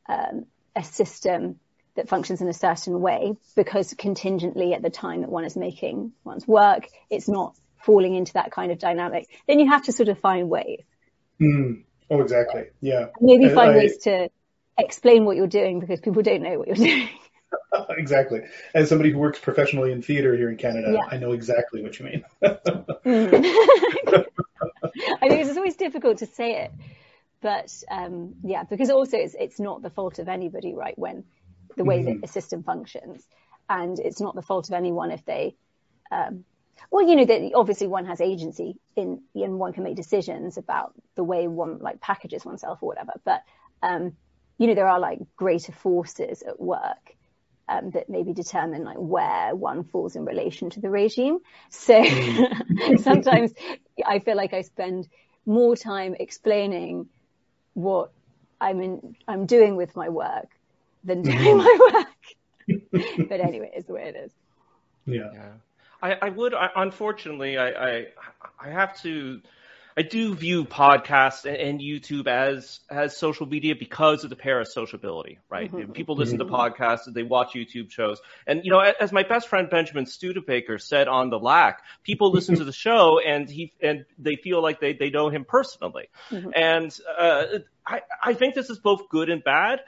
um, 0.09 0.47
a 0.77 0.85
system 0.85 1.59
that 1.95 2.09
functions 2.09 2.41
in 2.41 2.49
a 2.49 2.55
certain 2.55 3.01
way 3.01 3.37
because 3.55 3.95
contingently 3.97 4.75
at 4.75 4.83
the 4.83 4.91
time 4.91 5.21
that 5.21 5.31
one 5.31 5.45
is 5.45 5.57
making 5.57 6.13
one's 6.25 6.47
work, 6.47 6.89
it's 7.11 7.29
not 7.29 7.55
falling 7.85 8.15
into 8.15 8.35
that 8.35 8.53
kind 8.53 8.73
of 8.73 8.79
dynamic, 8.79 9.29
then 9.47 9.59
you 9.59 9.71
have 9.71 9.83
to 9.85 9.93
sort 9.93 10.09
of 10.09 10.19
find 10.19 10.49
ways. 10.49 10.83
Mm. 11.41 11.85
Oh, 12.11 12.21
exactly. 12.21 12.65
Yeah. 12.81 13.07
Maybe 13.21 13.49
find 13.49 13.73
I, 13.73 13.77
ways 13.77 13.99
to 13.99 14.29
explain 14.79 15.25
what 15.25 15.37
you're 15.37 15.47
doing 15.47 15.81
because 15.81 16.01
people 16.01 16.23
don't 16.23 16.43
know 16.43 16.59
what 16.59 16.69
you're 16.69 16.77
doing. 16.89 17.09
exactly. 17.91 18.43
As 18.75 18.89
somebody 18.89 19.11
who 19.11 19.19
works 19.19 19.39
professionally 19.39 19.93
in 19.93 20.03
theater 20.03 20.37
here 20.37 20.51
in 20.51 20.57
Canada, 20.57 20.93
yeah. 20.93 21.09
I 21.11 21.19
know 21.19 21.33
exactly 21.33 21.83
what 21.83 21.99
you 21.99 22.07
mean. 22.07 22.25
mm. 22.43 23.05
I 25.23 25.29
mean, 25.29 25.39
it's 25.39 25.57
always 25.57 25.77
difficult 25.77 26.19
to 26.19 26.27
say 26.27 26.65
it, 26.65 26.73
but 27.41 27.73
um, 27.91 28.35
yeah, 28.43 28.65
because 28.65 28.91
also 28.91 29.17
it's 29.17 29.35
it's 29.39 29.59
not 29.59 29.83
the 29.83 29.91
fault 29.91 30.19
of 30.19 30.29
anybody, 30.29 30.75
right? 30.75 30.99
When 30.99 31.25
the 31.77 31.85
way 31.85 32.01
mm. 32.03 32.07
that 32.07 32.21
the 32.21 32.29
system 32.29 32.63
functions, 32.63 33.27
and 33.69 33.99
it's 33.99 34.21
not 34.21 34.35
the 34.35 34.43
fault 34.43 34.69
of 34.69 34.75
anyone 34.75 35.11
if 35.11 35.25
they 35.25 35.57
um, 36.11 36.45
well, 36.91 37.09
you 37.09 37.17
know, 37.17 37.25
that 37.25 37.53
obviously 37.55 37.87
one 37.87 38.07
has 38.07 38.21
agency 38.21 38.77
in, 38.97 39.23
and 39.35 39.59
one 39.59 39.73
can 39.73 39.85
make 39.85 39.97
decisions 39.97 40.59
about 40.59 40.95
the 41.15 41.25
way 41.25 41.49
one 41.49 41.79
like 41.79 42.01
packages 42.01 42.45
oneself 42.45 42.83
or 42.83 42.87
whatever. 42.87 43.13
But, 43.25 43.43
um, 43.83 44.17
you 44.59 44.67
know, 44.67 44.75
there 44.75 44.89
are 44.89 45.01
like 45.01 45.19
greater 45.37 45.73
forces 45.73 46.43
at 46.43 46.61
work 46.61 47.17
um, 47.69 47.91
that 47.91 48.09
maybe 48.09 48.33
determine 48.33 48.85
like 48.85 48.99
where 48.99 49.55
one 49.55 49.85
falls 49.85 50.17
in 50.17 50.25
relation 50.25 50.71
to 50.71 50.81
the 50.81 50.91
regime. 50.91 51.39
So 51.71 51.95
mm. 51.95 53.01
sometimes 53.03 53.53
I 54.05 54.19
feel 54.19 54.37
like 54.37 54.53
I 54.53 54.63
spend 54.63 55.09
more 55.47 55.77
time 55.77 56.15
explaining 56.19 57.09
what 57.75 58.13
I'm 58.61 58.81
in, 58.81 59.17
I'm 59.27 59.47
doing 59.47 59.77
with 59.77 59.97
my 59.97 60.09
work 60.09 60.49
than 61.05 61.23
doing 61.23 61.39
mm-hmm. 61.39 61.59
my 61.59 62.05
work. 62.93 63.29
but 63.29 63.41
anyway, 63.41 63.71
it's 63.75 63.87
the 63.87 63.95
way 63.95 64.13
it 64.15 64.17
is. 64.17 64.33
Yeah. 65.07 65.31
yeah. 65.33 65.49
I, 66.03 66.17
I 66.21 66.29
would, 66.31 66.55
I, 66.55 66.71
unfortunately, 66.77 67.57
I, 67.57 67.69
I, 67.69 68.07
I 68.61 68.71
have 68.71 69.01
to 69.03 69.41
I 69.97 70.03
do 70.03 70.35
view 70.35 70.65
podcasts 70.65 71.45
and 71.45 71.81
YouTube 71.81 72.27
as 72.27 72.81
as 72.91 73.17
social 73.17 73.47
media 73.47 73.75
because 73.79 74.25
of 74.25 74.31
the 74.31 74.37
parasociability, 74.37 75.39
right? 75.51 75.71
Mm-hmm. 75.71 75.93
People 75.93 76.17
listen 76.17 76.39
mm-hmm. 76.39 76.51
to 76.51 76.55
podcasts, 76.55 77.13
they 77.13 77.23
watch 77.23 77.53
YouTube 77.55 77.91
shows, 77.91 78.21
and 78.47 78.65
you 78.65 78.71
know, 78.71 78.81
as 78.81 79.13
my 79.13 79.23
best 79.23 79.49
friend 79.49 79.69
Benjamin 79.69 80.07
Studebaker 80.07 80.79
said 80.79 81.09
on 81.09 81.31
the 81.31 81.39
Lack, 81.39 81.83
people 82.03 82.31
listen 82.31 82.57
to 82.57 82.65
the 82.65 82.73
show 82.73 83.21
and 83.21 83.49
he 83.49 83.73
and 83.83 84.05
they 84.19 84.37
feel 84.37 84.63
like 84.63 84.81
they 84.81 84.95
they 84.95 85.11
know 85.11 85.29
him 85.29 85.45
personally, 85.45 86.09
mm-hmm. 86.31 86.51
and 86.55 86.99
uh, 87.19 87.45
I, 87.87 88.01
I 88.23 88.35
think 88.35 88.55
this 88.55 88.71
is 88.71 88.79
both 88.79 89.09
good 89.09 89.29
and 89.29 89.43
bad. 89.43 89.81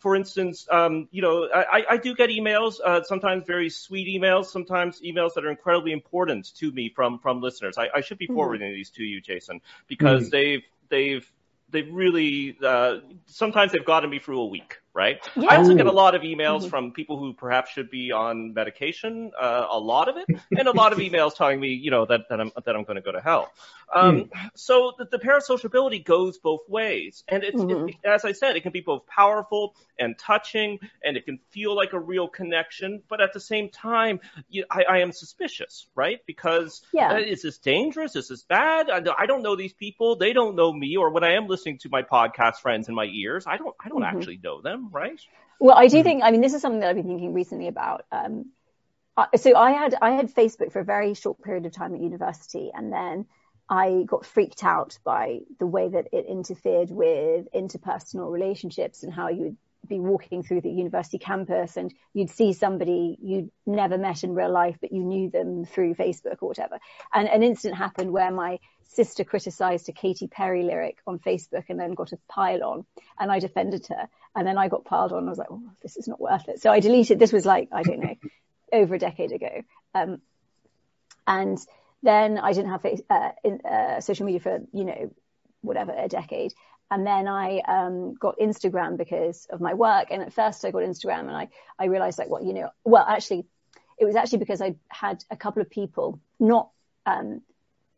For 0.00 0.14
instance, 0.14 0.66
um, 0.70 1.08
you 1.10 1.22
know, 1.22 1.48
I, 1.52 1.84
I 1.90 1.96
do 1.96 2.14
get 2.14 2.30
emails, 2.30 2.76
uh, 2.84 3.02
sometimes 3.02 3.44
very 3.46 3.70
sweet 3.70 4.06
emails, 4.08 4.46
sometimes 4.46 5.00
emails 5.00 5.34
that 5.34 5.44
are 5.44 5.50
incredibly 5.50 5.92
important 5.92 6.54
to 6.56 6.70
me 6.70 6.92
from 6.94 7.18
from 7.18 7.40
listeners. 7.40 7.76
I, 7.76 7.88
I 7.94 8.00
should 8.02 8.18
be 8.18 8.26
mm-hmm. 8.26 8.34
forwarding 8.34 8.68
mm-hmm. 8.68 8.76
these 8.76 8.90
to 8.90 9.02
you, 9.02 9.20
Jason, 9.20 9.60
because 9.88 10.24
mm-hmm. 10.24 10.30
they've 10.30 10.62
they've 10.88 11.32
they've 11.70 11.92
really 11.92 12.56
uh, 12.64 12.96
sometimes 13.26 13.72
they've 13.72 13.84
gotten 13.84 14.10
me 14.10 14.18
through 14.18 14.40
a 14.40 14.46
week 14.46 14.78
right? 14.92 15.18
Yeah. 15.36 15.48
I 15.50 15.56
also 15.56 15.74
get 15.74 15.86
a 15.86 15.92
lot 15.92 16.14
of 16.14 16.22
emails 16.22 16.60
mm-hmm. 16.60 16.68
from 16.68 16.92
people 16.92 17.18
who 17.18 17.32
perhaps 17.32 17.70
should 17.70 17.90
be 17.90 18.10
on 18.12 18.54
medication, 18.54 19.30
uh, 19.40 19.66
a 19.70 19.78
lot 19.78 20.08
of 20.08 20.16
it, 20.16 20.26
and 20.56 20.66
a 20.66 20.72
lot 20.72 20.92
of 20.92 20.98
emails 20.98 21.34
telling 21.34 21.60
me, 21.60 21.68
you 21.68 21.90
know, 21.90 22.06
that, 22.06 22.22
that 22.28 22.40
I'm 22.40 22.50
that 22.64 22.74
I'm 22.74 22.84
going 22.84 22.96
to 22.96 23.02
go 23.02 23.12
to 23.12 23.20
hell. 23.20 23.52
Um, 23.94 24.22
mm. 24.22 24.30
So 24.54 24.92
the, 24.98 25.04
the 25.04 25.18
parasociability 25.18 26.04
goes 26.04 26.38
both 26.38 26.68
ways, 26.68 27.24
and 27.28 27.44
it's 27.44 27.60
mm-hmm. 27.60 27.88
it, 27.88 27.96
as 28.04 28.24
I 28.24 28.32
said, 28.32 28.56
it 28.56 28.62
can 28.62 28.72
be 28.72 28.80
both 28.80 29.06
powerful 29.06 29.76
and 29.98 30.18
touching, 30.18 30.78
and 31.04 31.16
it 31.16 31.24
can 31.24 31.38
feel 31.50 31.74
like 31.74 31.92
a 31.92 32.00
real 32.00 32.28
connection. 32.28 33.02
But 33.08 33.20
at 33.20 33.32
the 33.32 33.40
same 33.40 33.68
time, 33.70 34.20
you, 34.48 34.64
I, 34.70 34.84
I, 34.88 34.98
am 34.98 35.12
suspicious, 35.12 35.86
right? 35.94 36.20
Because 36.26 36.82
yeah. 36.92 37.12
uh, 37.12 37.18
is 37.18 37.42
this 37.42 37.58
dangerous? 37.58 38.16
Is 38.16 38.28
this 38.28 38.42
bad? 38.42 38.90
I, 38.90 39.02
I, 39.16 39.26
don't 39.26 39.42
know 39.42 39.56
these 39.56 39.72
people; 39.72 40.16
they 40.16 40.32
don't 40.32 40.56
know 40.56 40.72
me. 40.72 40.96
Or 40.96 41.10
when 41.10 41.24
I 41.24 41.34
am 41.34 41.46
listening 41.46 41.78
to 41.78 41.88
my 41.90 42.02
podcast 42.02 42.56
friends 42.56 42.88
in 42.88 42.94
my 42.94 43.06
ears, 43.06 43.44
I 43.46 43.56
don't 43.56 43.74
I 43.84 43.88
don't 43.88 44.02
mm-hmm. 44.02 44.16
actually 44.16 44.40
know 44.42 44.60
them 44.60 44.79
them, 44.80 44.90
right? 44.92 45.20
Well, 45.58 45.76
I 45.76 45.88
do 45.88 45.98
hmm. 45.98 46.02
think. 46.02 46.22
I 46.24 46.30
mean, 46.30 46.40
this 46.40 46.54
is 46.54 46.62
something 46.62 46.80
that 46.80 46.88
I've 46.88 46.96
been 46.96 47.06
thinking 47.06 47.34
recently 47.34 47.68
about. 47.68 48.04
Um, 48.10 48.46
so 49.36 49.56
I 49.56 49.72
had 49.72 49.94
I 50.00 50.12
had 50.12 50.32
Facebook 50.34 50.72
for 50.72 50.80
a 50.80 50.84
very 50.84 51.14
short 51.14 51.42
period 51.42 51.66
of 51.66 51.72
time 51.72 51.94
at 51.94 52.00
university, 52.00 52.70
and 52.74 52.92
then 52.92 53.26
I 53.68 54.04
got 54.06 54.26
freaked 54.26 54.64
out 54.64 54.98
by 55.04 55.40
the 55.58 55.66
way 55.66 55.88
that 55.88 56.08
it 56.12 56.26
interfered 56.26 56.90
with 56.90 57.46
interpersonal 57.54 58.30
relationships 58.30 59.02
and 59.02 59.12
how 59.12 59.28
you 59.28 59.42
would 59.42 59.56
be 59.88 59.98
walking 59.98 60.42
through 60.42 60.60
the 60.60 60.70
university 60.70 61.18
campus 61.18 61.76
and 61.76 61.92
you'd 62.12 62.30
see 62.30 62.52
somebody 62.52 63.18
you'd 63.20 63.50
never 63.66 63.98
met 63.98 64.24
in 64.24 64.34
real 64.34 64.52
life, 64.52 64.76
but 64.80 64.92
you 64.92 65.02
knew 65.02 65.30
them 65.30 65.64
through 65.64 65.94
Facebook 65.94 66.36
or 66.40 66.48
whatever. 66.48 66.78
And 67.12 67.28
an 67.28 67.42
incident 67.42 67.78
happened 67.78 68.12
where 68.12 68.30
my 68.30 68.58
sister 68.84 69.24
criticized 69.24 69.88
a 69.88 69.92
Katy 69.92 70.26
Perry 70.26 70.62
lyric 70.62 70.98
on 71.06 71.18
Facebook 71.18 71.64
and 71.68 71.78
then 71.78 71.94
got 71.94 72.12
a 72.12 72.18
pile 72.28 72.62
on 72.62 72.84
and 73.18 73.30
I 73.30 73.38
defended 73.38 73.86
her. 73.88 74.08
And 74.34 74.46
then 74.46 74.58
I 74.58 74.68
got 74.68 74.84
piled 74.84 75.12
on. 75.12 75.26
I 75.26 75.30
was 75.30 75.38
like, 75.38 75.50
oh, 75.50 75.62
this 75.82 75.96
is 75.96 76.08
not 76.08 76.20
worth 76.20 76.48
it. 76.48 76.60
So 76.60 76.70
I 76.70 76.80
deleted, 76.80 77.18
this 77.18 77.32
was 77.32 77.46
like, 77.46 77.68
I 77.72 77.82
don't 77.82 78.00
know, 78.00 78.14
over 78.72 78.94
a 78.94 78.98
decade 78.98 79.32
ago. 79.32 79.62
Um, 79.94 80.20
and 81.26 81.58
then 82.02 82.38
I 82.38 82.52
didn't 82.52 82.70
have 82.70 82.84
uh, 82.84 83.30
in, 83.44 83.60
uh, 83.60 84.00
social 84.00 84.26
media 84.26 84.40
for, 84.40 84.60
you 84.72 84.84
know, 84.84 85.10
whatever, 85.62 85.92
a 85.96 86.08
decade. 86.08 86.52
And 86.90 87.06
then 87.06 87.28
I 87.28 87.60
um, 87.68 88.14
got 88.14 88.38
Instagram 88.38 88.96
because 88.96 89.46
of 89.50 89.60
my 89.60 89.74
work. 89.74 90.08
And 90.10 90.22
at 90.22 90.32
first 90.32 90.64
I 90.64 90.70
got 90.70 90.82
Instagram 90.82 91.20
and 91.20 91.36
I, 91.36 91.48
I 91.78 91.86
realized 91.86 92.18
like, 92.18 92.28
well, 92.28 92.44
you 92.44 92.52
know, 92.52 92.70
well, 92.84 93.04
actually, 93.08 93.46
it 93.98 94.04
was 94.04 94.16
actually 94.16 94.38
because 94.38 94.60
I 94.60 94.74
had 94.88 95.24
a 95.30 95.36
couple 95.36 95.62
of 95.62 95.70
people, 95.70 96.18
not 96.40 96.70
um, 97.06 97.42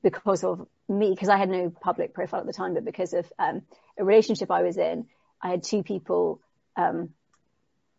because 0.03 0.45
of 0.45 0.67
me, 0.89 1.11
because 1.11 1.31
I 1.31 1.39
had 1.39 1.49
no 1.49 1.71
public 1.71 2.13
profile 2.13 2.41
at 2.41 2.47
the 2.47 2.53
time, 2.53 2.75
but 2.75 2.85
because 2.85 3.15
of 3.15 3.33
um, 3.39 3.63
a 3.99 4.05
relationship 4.05 4.51
I 4.51 4.63
was 4.63 4.77
in, 4.77 5.07
I 5.41 5.51
had 5.51 5.63
two 5.63 5.83
people 5.83 6.41
um, 6.77 7.11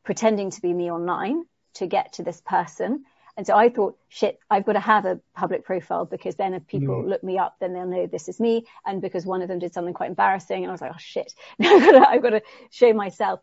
pretending 0.04 0.52
to 0.52 0.62
be 0.62 0.74
me 0.74 0.92
online 0.92 1.46
to 1.76 1.88
get 1.88 2.14
to 2.14 2.24
this 2.24 2.42
person. 2.42 3.06
And 3.36 3.48
so 3.48 3.56
I 3.56 3.70
thought, 3.70 3.98
shit, 4.10 4.40
I've 4.50 4.66
got 4.66 4.74
to 4.74 4.80
have 4.80 5.06
a 5.06 5.20
public 5.36 5.66
profile 5.66 6.06
because 6.06 6.36
then 6.36 6.54
if 6.54 6.68
people 6.68 7.02
mm. 7.02 7.10
look 7.10 7.24
me 7.24 7.40
up, 7.40 7.56
then 7.60 7.74
they'll 7.74 7.88
know 7.88 8.06
this 8.06 8.30
is 8.30 8.40
me. 8.40 8.66
And 8.86 9.02
because 9.02 9.26
one 9.26 9.42
of 9.42 9.48
them 9.48 9.60
did 9.60 9.74
something 9.74 9.94
quite 9.94 10.10
embarrassing, 10.10 10.64
and 10.64 10.68
I 10.70 10.72
was 10.72 10.82
like, 10.82 10.92
oh 10.94 11.00
shit, 11.00 11.34
I've 11.60 11.82
got 11.82 11.92
to, 11.92 12.10
I've 12.10 12.22
got 12.22 12.30
to 12.32 12.42
show 12.70 12.94
myself. 12.94 13.40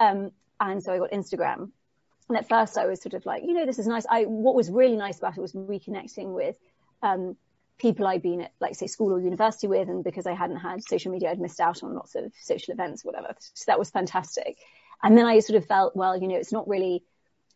Um, 0.00 0.30
and 0.60 0.82
so 0.82 0.94
I 0.94 0.98
got 0.98 1.12
Instagram. 1.12 1.70
And 2.28 2.38
at 2.38 2.48
first 2.48 2.78
I 2.78 2.86
was 2.86 3.02
sort 3.02 3.12
of 3.14 3.26
like, 3.26 3.42
you 3.42 3.52
know, 3.52 3.66
this 3.66 3.78
is 3.78 3.86
nice. 3.86 4.06
I, 4.08 4.22
what 4.22 4.54
was 4.54 4.70
really 4.70 4.96
nice 4.96 5.18
about 5.18 5.36
it 5.36 5.40
was 5.40 5.52
reconnecting 5.52 6.34
with, 6.34 6.56
um, 7.02 7.36
people 7.78 8.06
I'd 8.06 8.22
been 8.22 8.42
at, 8.42 8.52
like 8.60 8.74
say, 8.76 8.86
school 8.86 9.12
or 9.12 9.20
university 9.20 9.66
with, 9.66 9.88
and 9.88 10.02
because 10.02 10.26
I 10.26 10.32
hadn't 10.32 10.56
had 10.56 10.82
social 10.82 11.12
media, 11.12 11.30
I'd 11.30 11.40
missed 11.40 11.60
out 11.60 11.82
on 11.82 11.94
lots 11.94 12.14
of 12.14 12.32
social 12.40 12.72
events, 12.72 13.04
whatever. 13.04 13.34
So 13.52 13.64
that 13.66 13.78
was 13.78 13.90
fantastic. 13.90 14.56
And 15.02 15.18
then 15.18 15.26
I 15.26 15.40
sort 15.40 15.58
of 15.58 15.66
felt, 15.66 15.94
well, 15.94 16.16
you 16.16 16.28
know, 16.28 16.36
it's 16.36 16.52
not 16.52 16.66
really 16.66 17.04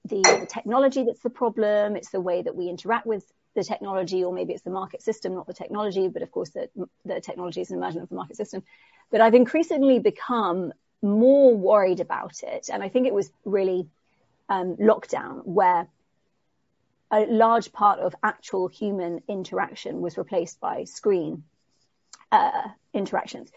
the, 0.09 0.37
the 0.41 0.47
technology 0.47 1.05
that's 1.05 1.21
the 1.21 1.31
problem; 1.31 1.97
it's 1.97 2.11
the 2.11 2.21
way 2.21 2.43
that 2.43 2.57
we 2.57 2.69
interact 2.69 3.07
with 3.07 3.25
the 3.55 3.65
technology, 3.65 4.25
or 4.25 4.33
maybe 4.33 4.53
it's 4.53 4.63
the 4.63 4.71
market 4.71 5.03
system, 5.03 5.35
not 5.35 5.47
the 5.47 5.55
technology. 5.55 6.09
But 6.09 6.23
of 6.23 6.31
course, 6.31 6.51
the, 6.51 6.69
the 7.05 7.21
technology 7.21 7.61
is 7.61 7.71
an 7.71 7.79
emergent 7.79 8.03
of 8.03 8.09
the 8.09 8.15
market 8.15 8.37
system. 8.37 8.63
But 9.11 9.21
I've 9.21 9.35
increasingly 9.35 9.99
become 9.99 10.73
more 11.03 11.55
worried 11.57 12.01
about 12.01 12.43
it, 12.43 12.69
and 12.73 12.83
I 12.83 12.89
think 12.89 13.07
it 13.07 13.15
was 13.15 13.31
really 13.45 13.89
um, 14.49 14.77
lockdown 14.77 15.45
where 15.45 15.89
a 17.11 17.21
large 17.27 17.73
part 17.73 18.01
of 18.01 18.15
actual 18.23 18.69
human 18.69 19.23
interaction 19.29 20.01
was 20.01 20.19
replaced 20.19 20.61
by 20.61 20.85
screen 20.85 21.45
uh, 22.31 22.69
interactions. 22.93 23.51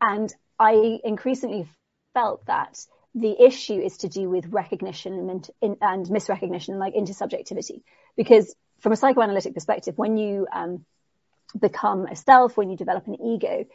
And 0.00 0.32
I 0.58 0.98
increasingly 1.04 1.68
felt 2.14 2.46
that 2.46 2.84
the 3.20 3.42
issue 3.42 3.80
is 3.80 3.98
to 3.98 4.08
do 4.08 4.28
with 4.28 4.46
recognition 4.46 5.30
and, 5.30 5.50
and 5.80 6.06
misrecognition 6.06 6.70
and 6.70 6.78
like 6.78 6.94
intersubjectivity. 6.94 7.82
Because 8.16 8.54
from 8.80 8.92
a 8.92 8.96
psychoanalytic 8.96 9.54
perspective, 9.54 9.96
when 9.96 10.16
you 10.16 10.46
um, 10.52 10.84
become 11.58 12.06
a 12.06 12.16
self, 12.16 12.56
when 12.56 12.70
you 12.70 12.76
develop 12.76 13.06
an 13.06 13.20
ego, 13.22 13.66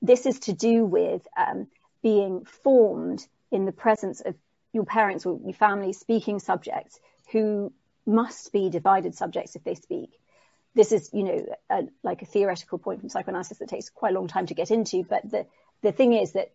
this 0.00 0.26
is 0.26 0.40
to 0.40 0.52
do 0.52 0.84
with 0.84 1.26
um, 1.36 1.66
being 2.02 2.44
formed 2.44 3.26
in 3.50 3.64
the 3.64 3.72
presence 3.72 4.20
of 4.20 4.34
your 4.72 4.84
parents 4.84 5.26
or 5.26 5.38
your 5.44 5.54
family 5.54 5.92
speaking 5.92 6.38
subjects 6.38 6.98
who 7.30 7.72
must 8.06 8.52
be 8.52 8.70
divided 8.70 9.14
subjects 9.14 9.54
if 9.54 9.64
they 9.64 9.74
speak. 9.74 10.10
This 10.74 10.92
is, 10.92 11.10
you 11.12 11.22
know, 11.22 11.46
a, 11.70 11.82
like 12.02 12.22
a 12.22 12.26
theoretical 12.26 12.78
point 12.78 13.00
from 13.00 13.10
psychoanalysis 13.10 13.58
that 13.58 13.68
takes 13.68 13.90
quite 13.90 14.12
a 14.12 14.18
long 14.18 14.28
time 14.28 14.46
to 14.46 14.54
get 14.54 14.70
into. 14.70 15.04
But 15.04 15.30
the, 15.30 15.46
the 15.82 15.92
thing 15.92 16.14
is 16.14 16.32
that 16.32 16.52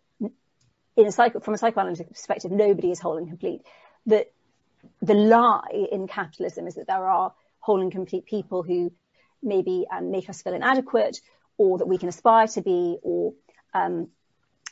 in 0.98 1.06
a 1.06 1.12
psycho, 1.12 1.40
from 1.40 1.54
a 1.54 1.58
psychoanalytic 1.58 2.10
perspective, 2.10 2.52
nobody 2.52 2.92
is 2.92 3.00
whole 3.00 3.18
and 3.18 3.28
complete. 3.28 3.62
The, 4.06 4.28
the 5.02 5.14
lie 5.14 5.88
in 5.92 6.08
capitalism 6.08 6.68
is 6.68 6.76
that 6.76 6.88
there 6.88 7.08
are 7.08 7.34
whole 7.60 7.82
and 7.82 7.92
complete 7.92 8.26
people 8.26 8.64
who 8.64 8.92
maybe 9.44 9.86
um, 9.92 10.12
make 10.12 10.30
us 10.30 10.42
feel 10.42 10.54
inadequate 10.54 11.20
or 11.58 11.78
that 11.78 11.88
we 11.88 11.98
can 11.98 12.10
aspire 12.10 12.48
to 12.48 12.62
be 12.62 12.98
or 13.04 13.34
um, 13.74 14.08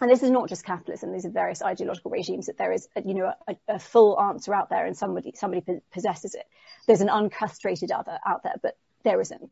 and 0.02 0.12
this 0.12 0.24
is 0.24 0.30
not 0.30 0.50
just 0.50 0.66
capitalism. 0.66 1.14
These 1.14 1.26
are 1.26 1.30
various 1.30 1.62
ideological 1.62 2.12
regimes 2.12 2.48
that 2.48 2.58
there 2.58 2.74
is, 2.74 2.88
a, 2.98 3.02
you 3.02 3.14
know, 3.14 3.32
a, 3.48 3.56
a, 3.70 3.80
full 3.80 4.20
answer 4.20 4.54
out 4.54 4.70
there, 4.70 4.86
and 4.86 4.98
somebody 4.98 5.32
somebody 5.36 5.64
possesses 5.94 6.36
it. 6.36 6.46
There's 6.86 7.00
an 7.00 7.08
uncastrated 7.08 7.92
other 7.92 8.20
out 8.26 8.44
there, 8.44 8.56
but 8.62 8.78
there 9.04 9.22
isn't. 9.22 9.50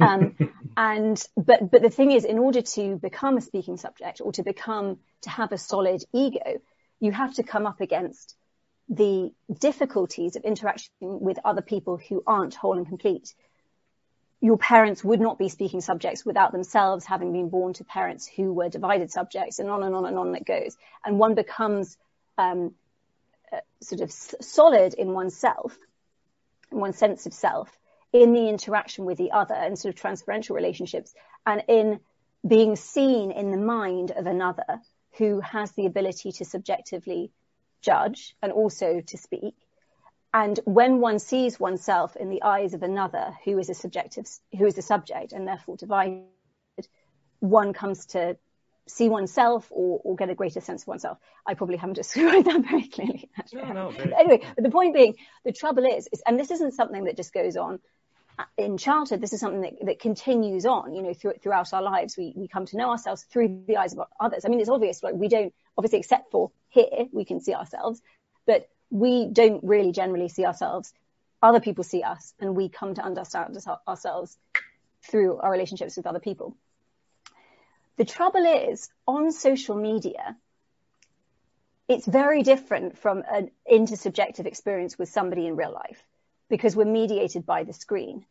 Um, 0.00 0.36
and 0.76 1.22
but 1.36 1.70
but 1.70 1.82
the 1.82 1.90
thing 1.90 2.12
is, 2.12 2.24
in 2.24 2.38
order 2.38 2.62
to 2.62 2.96
become 2.96 3.36
a 3.36 3.40
speaking 3.40 3.76
subject 3.76 4.20
or 4.22 4.32
to 4.32 4.42
become 4.42 4.98
to 5.22 5.30
have 5.30 5.52
a 5.52 5.58
solid 5.58 6.02
ego, 6.12 6.60
you 7.00 7.12
have 7.12 7.34
to 7.34 7.42
come 7.42 7.66
up 7.66 7.80
against 7.80 8.36
the 8.88 9.32
difficulties 9.60 10.36
of 10.36 10.44
interaction 10.44 10.92
with 11.00 11.38
other 11.44 11.62
people 11.62 11.98
who 12.08 12.22
aren't 12.26 12.54
whole 12.54 12.78
and 12.78 12.86
complete 12.86 13.34
your 14.40 14.56
parents 14.56 15.02
would 15.02 15.20
not 15.20 15.38
be 15.38 15.48
speaking 15.48 15.80
subjects 15.80 16.24
without 16.24 16.52
themselves 16.52 17.04
having 17.04 17.32
been 17.32 17.48
born 17.48 17.72
to 17.72 17.84
parents 17.84 18.26
who 18.26 18.52
were 18.52 18.68
divided 18.68 19.10
subjects 19.10 19.58
and 19.58 19.68
on 19.68 19.82
and 19.82 19.94
on 19.94 20.06
and 20.06 20.16
on 20.16 20.34
it 20.34 20.44
goes. 20.44 20.76
And 21.04 21.18
one 21.18 21.34
becomes 21.34 21.96
um, 22.36 22.74
uh, 23.52 23.58
sort 23.80 24.00
of 24.00 24.12
solid 24.12 24.94
in 24.94 25.12
oneself, 25.12 25.76
in 26.70 26.78
one's 26.78 26.98
sense 26.98 27.26
of 27.26 27.32
self, 27.32 27.68
in 28.12 28.32
the 28.32 28.48
interaction 28.48 29.04
with 29.04 29.18
the 29.18 29.32
other 29.32 29.54
and 29.54 29.78
sort 29.78 29.94
of 29.94 30.00
transferential 30.00 30.54
relationships 30.54 31.14
and 31.46 31.62
in 31.68 32.00
being 32.46 32.76
seen 32.76 33.30
in 33.30 33.50
the 33.50 33.58
mind 33.58 34.10
of 34.12 34.26
another 34.26 34.80
who 35.18 35.40
has 35.40 35.72
the 35.72 35.86
ability 35.86 36.32
to 36.32 36.44
subjectively 36.44 37.30
judge 37.82 38.34
and 38.42 38.52
also 38.52 39.00
to 39.00 39.18
speak. 39.18 39.54
And 40.32 40.58
when 40.64 41.00
one 41.00 41.18
sees 41.18 41.58
oneself 41.58 42.16
in 42.16 42.28
the 42.28 42.42
eyes 42.42 42.74
of 42.74 42.82
another 42.82 43.34
who 43.44 43.58
is 43.58 43.70
a 43.70 43.74
subjective, 43.74 44.26
who 44.56 44.66
is 44.66 44.78
a 44.78 44.82
subject 44.82 45.32
and 45.32 45.48
therefore 45.48 45.76
divided, 45.76 46.26
one 47.40 47.72
comes 47.72 48.06
to 48.06 48.36
see 48.86 49.08
oneself 49.08 49.66
or, 49.70 50.00
or 50.04 50.16
get 50.16 50.30
a 50.30 50.34
greater 50.34 50.60
sense 50.60 50.82
of 50.82 50.88
oneself. 50.88 51.18
I 51.46 51.54
probably 51.54 51.76
haven't 51.76 51.94
described 52.02 52.46
that 52.46 52.62
very 52.62 52.88
clearly. 52.88 53.30
No, 53.52 53.72
no, 53.72 53.90
very 53.90 54.14
anyway, 54.14 54.42
but 54.54 54.64
the 54.64 54.70
point 54.70 54.94
being, 54.94 55.16
the 55.44 55.52
trouble 55.52 55.84
is, 55.84 56.08
is, 56.12 56.22
and 56.26 56.38
this 56.38 56.50
isn't 56.50 56.72
something 56.72 57.04
that 57.04 57.16
just 57.16 57.32
goes 57.32 57.56
on 57.56 57.80
in 58.56 58.78
childhood. 58.78 59.20
This 59.20 59.32
is 59.32 59.40
something 59.40 59.62
that, 59.62 59.86
that 59.86 60.00
continues 60.00 60.66
on, 60.66 60.94
you 60.94 61.02
know, 61.02 61.14
through, 61.14 61.34
throughout 61.42 61.72
our 61.72 61.82
lives. 61.82 62.16
We, 62.16 62.32
we 62.36 62.48
come 62.48 62.66
to 62.66 62.76
know 62.76 62.90
ourselves 62.90 63.24
through 63.24 63.64
the 63.66 63.76
eyes 63.76 63.92
of 63.92 64.00
others. 64.20 64.44
I 64.44 64.48
mean, 64.48 64.60
it's 64.60 64.68
obvious, 64.68 65.02
like 65.02 65.14
we 65.14 65.28
don't, 65.28 65.52
obviously, 65.76 66.00
except 66.00 66.30
for 66.30 66.50
here, 66.68 67.06
we 67.12 67.24
can 67.24 67.40
see 67.40 67.54
ourselves, 67.54 68.00
but 68.46 68.68
we 68.90 69.26
don't 69.26 69.64
really 69.64 69.92
generally 69.92 70.28
see 70.28 70.44
ourselves. 70.44 70.92
Other 71.42 71.60
people 71.60 71.84
see 71.84 72.02
us 72.02 72.34
and 72.40 72.56
we 72.56 72.68
come 72.68 72.94
to 72.94 73.02
understand 73.02 73.56
ourselves 73.86 74.36
through 75.02 75.38
our 75.38 75.50
relationships 75.50 75.96
with 75.96 76.06
other 76.06 76.20
people. 76.20 76.56
The 77.96 78.04
trouble 78.04 78.44
is, 78.44 78.88
on 79.06 79.32
social 79.32 79.76
media, 79.76 80.36
it's 81.88 82.06
very 82.06 82.42
different 82.42 82.98
from 82.98 83.24
an 83.30 83.50
intersubjective 83.70 84.46
experience 84.46 84.98
with 84.98 85.08
somebody 85.08 85.46
in 85.46 85.56
real 85.56 85.72
life 85.72 86.02
because 86.48 86.74
we're 86.74 86.84
mediated 86.84 87.44
by 87.44 87.64
the 87.64 87.72
screen, 87.72 88.24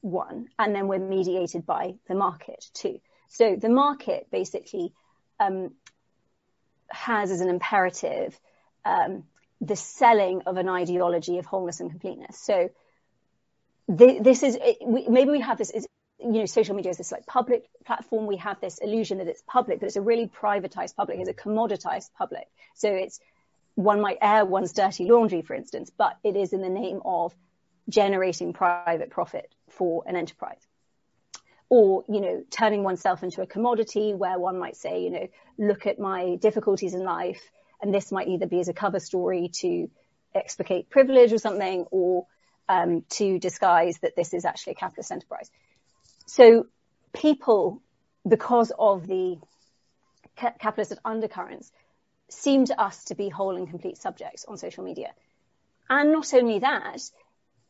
one, 0.00 0.48
and 0.58 0.74
then 0.74 0.88
we're 0.88 0.98
mediated 0.98 1.66
by 1.66 1.94
the 2.08 2.14
market, 2.14 2.64
two. 2.74 3.00
So 3.28 3.56
the 3.56 3.68
market 3.68 4.28
basically 4.30 4.92
um, 5.40 5.72
has 6.88 7.30
as 7.30 7.40
an 7.40 7.48
imperative 7.48 8.38
um, 8.84 9.24
the 9.60 9.76
selling 9.76 10.42
of 10.46 10.56
an 10.56 10.68
ideology 10.68 11.38
of 11.38 11.46
wholeness 11.46 11.80
and 11.80 11.90
completeness. 11.90 12.38
So 12.38 12.70
the, 13.88 14.18
this 14.20 14.42
is 14.42 14.58
we, 14.84 15.08
maybe 15.08 15.30
we 15.30 15.40
have 15.40 15.58
this 15.58 15.70
is 15.70 15.86
you 16.20 16.32
know, 16.32 16.46
social 16.46 16.74
media 16.74 16.90
is 16.90 16.98
this 16.98 17.12
like 17.12 17.26
public 17.26 17.64
platform. 17.84 18.26
We 18.26 18.36
have 18.36 18.60
this 18.60 18.78
illusion 18.78 19.18
that 19.18 19.28
it's 19.28 19.42
public, 19.46 19.80
but 19.80 19.86
it's 19.86 19.96
a 19.96 20.00
really 20.00 20.26
privatized 20.26 20.96
public. 20.96 21.18
It's 21.18 21.28
a 21.28 21.34
commoditized 21.34 22.10
public. 22.16 22.46
So 22.74 22.88
it's 22.88 23.20
one 23.74 24.00
might 24.00 24.18
air 24.22 24.44
one's 24.44 24.72
dirty 24.72 25.04
laundry, 25.04 25.42
for 25.42 25.54
instance, 25.54 25.90
but 25.96 26.16
it 26.22 26.36
is 26.36 26.52
in 26.52 26.62
the 26.62 26.68
name 26.68 27.00
of 27.04 27.34
generating 27.88 28.52
private 28.52 29.10
profit 29.10 29.52
for 29.70 30.04
an 30.06 30.16
enterprise. 30.16 30.60
Or, 31.68 32.04
you 32.08 32.20
know, 32.20 32.44
turning 32.50 32.84
oneself 32.84 33.22
into 33.22 33.42
a 33.42 33.46
commodity 33.46 34.14
where 34.14 34.38
one 34.38 34.58
might 34.58 34.76
say, 34.76 35.02
you 35.02 35.10
know, 35.10 35.28
look 35.58 35.86
at 35.86 35.98
my 35.98 36.36
difficulties 36.36 36.94
in 36.94 37.02
life. 37.02 37.40
And 37.82 37.92
this 37.92 38.12
might 38.12 38.28
either 38.28 38.46
be 38.46 38.60
as 38.60 38.68
a 38.68 38.74
cover 38.74 39.00
story 39.00 39.50
to 39.60 39.90
explicate 40.34 40.90
privilege 40.90 41.32
or 41.32 41.38
something, 41.38 41.86
or 41.90 42.26
um, 42.68 43.04
to 43.10 43.38
disguise 43.38 43.98
that 44.02 44.16
this 44.16 44.34
is 44.34 44.44
actually 44.44 44.72
a 44.72 44.76
capitalist 44.76 45.10
enterprise. 45.10 45.50
So 46.26 46.66
people, 47.12 47.82
because 48.26 48.72
of 48.78 49.06
the 49.06 49.38
capitalist 50.36 50.98
undercurrents, 51.04 51.72
seem 52.28 52.64
to 52.66 52.80
us 52.80 53.04
to 53.04 53.14
be 53.14 53.28
whole 53.28 53.56
and 53.56 53.68
complete 53.68 53.98
subjects 53.98 54.44
on 54.46 54.56
social 54.56 54.84
media. 54.84 55.10
And 55.88 56.12
not 56.12 56.32
only 56.32 56.60
that, 56.60 57.00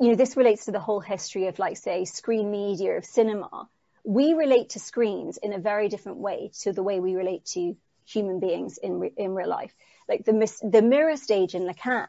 you 0.00 0.08
know, 0.08 0.14
this 0.14 0.36
relates 0.36 0.66
to 0.66 0.72
the 0.72 0.80
whole 0.80 1.00
history 1.00 1.46
of 1.46 1.58
like, 1.58 1.76
say, 1.76 2.04
screen 2.04 2.50
media, 2.50 2.96
of 2.96 3.04
cinema. 3.04 3.68
We 4.04 4.34
relate 4.34 4.70
to 4.70 4.80
screens 4.80 5.38
in 5.38 5.52
a 5.52 5.58
very 5.58 5.88
different 5.88 6.18
way 6.18 6.50
to 6.60 6.72
the 6.72 6.82
way 6.82 7.00
we 7.00 7.14
relate 7.14 7.44
to 7.46 7.76
human 8.06 8.40
beings 8.40 8.78
in, 8.78 8.98
re- 8.98 9.12
in 9.16 9.34
real 9.34 9.48
life. 9.48 9.72
Like 10.08 10.24
the, 10.24 10.32
the 10.62 10.82
mirror 10.82 11.16
stage 11.16 11.54
in 11.54 11.62
Lacan 11.62 12.08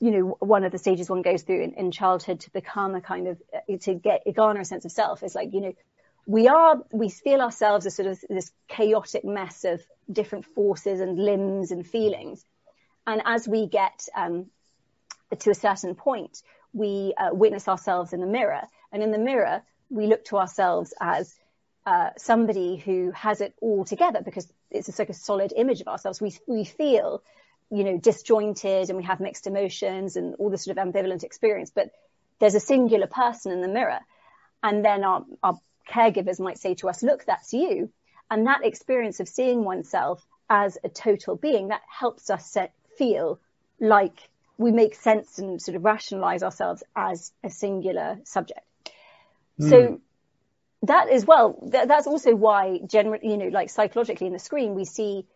you 0.00 0.10
know, 0.10 0.36
one 0.40 0.64
of 0.64 0.72
the 0.72 0.76
stages 0.76 1.08
one 1.08 1.22
goes 1.22 1.42
through 1.42 1.62
in, 1.62 1.72
in 1.74 1.90
childhood 1.90 2.40
to 2.40 2.50
become 2.50 2.94
a 2.94 3.00
kind 3.00 3.26
of, 3.26 3.42
to 3.80 3.94
get, 3.94 4.22
garner 4.34 4.60
a 4.60 4.64
sense 4.64 4.84
of 4.84 4.92
self 4.92 5.22
is 5.22 5.34
like, 5.34 5.54
you 5.54 5.62
know, 5.62 5.74
we 6.26 6.46
are, 6.46 6.82
we 6.92 7.08
feel 7.08 7.40
ourselves 7.40 7.86
as 7.86 7.96
sort 7.96 8.08
of 8.08 8.18
this 8.28 8.50
chaotic 8.68 9.24
mess 9.24 9.64
of 9.64 9.82
different 10.10 10.44
forces 10.44 11.00
and 11.00 11.18
limbs 11.18 11.70
and 11.70 11.86
feelings. 11.86 12.44
And 13.06 13.22
as 13.24 13.48
we 13.48 13.66
get 13.66 14.08
um, 14.14 14.46
to 15.36 15.50
a 15.50 15.54
certain 15.54 15.94
point, 15.94 16.42
we 16.72 17.14
uh, 17.16 17.30
witness 17.32 17.68
ourselves 17.68 18.12
in 18.12 18.20
the 18.20 18.26
mirror. 18.26 18.62
And 18.92 19.02
in 19.02 19.10
the 19.10 19.18
mirror, 19.18 19.62
we 19.90 20.06
look 20.06 20.24
to 20.26 20.38
ourselves 20.38 20.92
as 21.00 21.34
uh, 21.86 22.10
somebody 22.16 22.76
who 22.76 23.10
has 23.12 23.40
it 23.40 23.54
all 23.60 23.84
together 23.84 24.22
because 24.24 24.50
it's 24.70 24.98
like 24.98 25.10
a 25.10 25.14
solid 25.14 25.52
image 25.56 25.80
of 25.80 25.88
ourselves. 25.88 26.20
We, 26.20 26.34
we 26.46 26.64
feel 26.64 27.22
you 27.70 27.84
know, 27.84 27.98
disjointed 27.98 28.88
and 28.88 28.96
we 28.96 29.04
have 29.04 29.20
mixed 29.20 29.46
emotions 29.46 30.16
and 30.16 30.34
all 30.36 30.50
this 30.50 30.64
sort 30.64 30.78
of 30.78 30.86
ambivalent 30.86 31.24
experience, 31.24 31.70
but 31.74 31.90
there's 32.38 32.54
a 32.54 32.60
singular 32.60 33.06
person 33.06 33.52
in 33.52 33.60
the 33.60 33.68
mirror. 33.68 34.00
And 34.62 34.84
then 34.84 35.04
our, 35.04 35.24
our 35.42 35.58
caregivers 35.88 36.40
might 36.40 36.58
say 36.58 36.74
to 36.76 36.88
us, 36.88 37.02
look, 37.02 37.24
that's 37.24 37.52
you. 37.52 37.90
And 38.30 38.46
that 38.46 38.64
experience 38.64 39.20
of 39.20 39.28
seeing 39.28 39.64
oneself 39.64 40.24
as 40.48 40.78
a 40.84 40.88
total 40.88 41.36
being, 41.36 41.68
that 41.68 41.82
helps 41.88 42.30
us 42.30 42.46
set, 42.50 42.72
feel 42.96 43.40
like 43.80 44.28
we 44.56 44.72
make 44.72 44.94
sense 44.94 45.38
and 45.38 45.60
sort 45.60 45.76
of 45.76 45.84
rationalize 45.84 46.42
ourselves 46.42 46.82
as 46.94 47.32
a 47.42 47.50
singular 47.50 48.18
subject. 48.24 48.66
Mm. 49.60 49.70
So 49.70 50.00
that 50.82 51.10
is 51.10 51.24
well, 51.24 51.54
th- 51.70 51.88
that's 51.88 52.06
also 52.06 52.34
why 52.34 52.80
generally, 52.86 53.28
you 53.28 53.36
know, 53.36 53.48
like 53.48 53.70
psychologically 53.70 54.26
in 54.26 54.32
the 54.32 54.38
screen, 54.38 54.74
we 54.74 54.84
see 54.84 55.26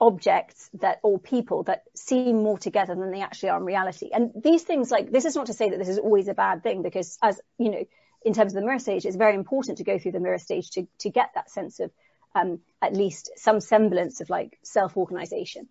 objects 0.00 0.68
that 0.80 1.00
or 1.02 1.18
people 1.18 1.62
that 1.62 1.84
seem 1.94 2.42
more 2.42 2.58
together 2.58 2.94
than 2.94 3.10
they 3.10 3.22
actually 3.22 3.48
are 3.48 3.58
in 3.58 3.64
reality. 3.64 4.10
And 4.12 4.30
these 4.42 4.62
things 4.62 4.90
like 4.90 5.10
this 5.10 5.24
is 5.24 5.34
not 5.34 5.46
to 5.46 5.54
say 5.54 5.70
that 5.70 5.78
this 5.78 5.88
is 5.88 5.98
always 5.98 6.28
a 6.28 6.34
bad 6.34 6.62
thing 6.62 6.82
because 6.82 7.18
as 7.22 7.40
you 7.58 7.70
know, 7.70 7.84
in 8.24 8.34
terms 8.34 8.52
of 8.52 8.60
the 8.60 8.66
mirror 8.66 8.78
stage, 8.78 9.06
it's 9.06 9.16
very 9.16 9.34
important 9.34 9.78
to 9.78 9.84
go 9.84 9.98
through 9.98 10.12
the 10.12 10.20
mirror 10.20 10.38
stage 10.38 10.70
to 10.70 10.86
to 10.98 11.10
get 11.10 11.30
that 11.34 11.50
sense 11.50 11.80
of 11.80 11.90
um, 12.34 12.60
at 12.82 12.94
least 12.94 13.30
some 13.36 13.60
semblance 13.60 14.20
of 14.20 14.28
like 14.28 14.58
self-organization. 14.62 15.68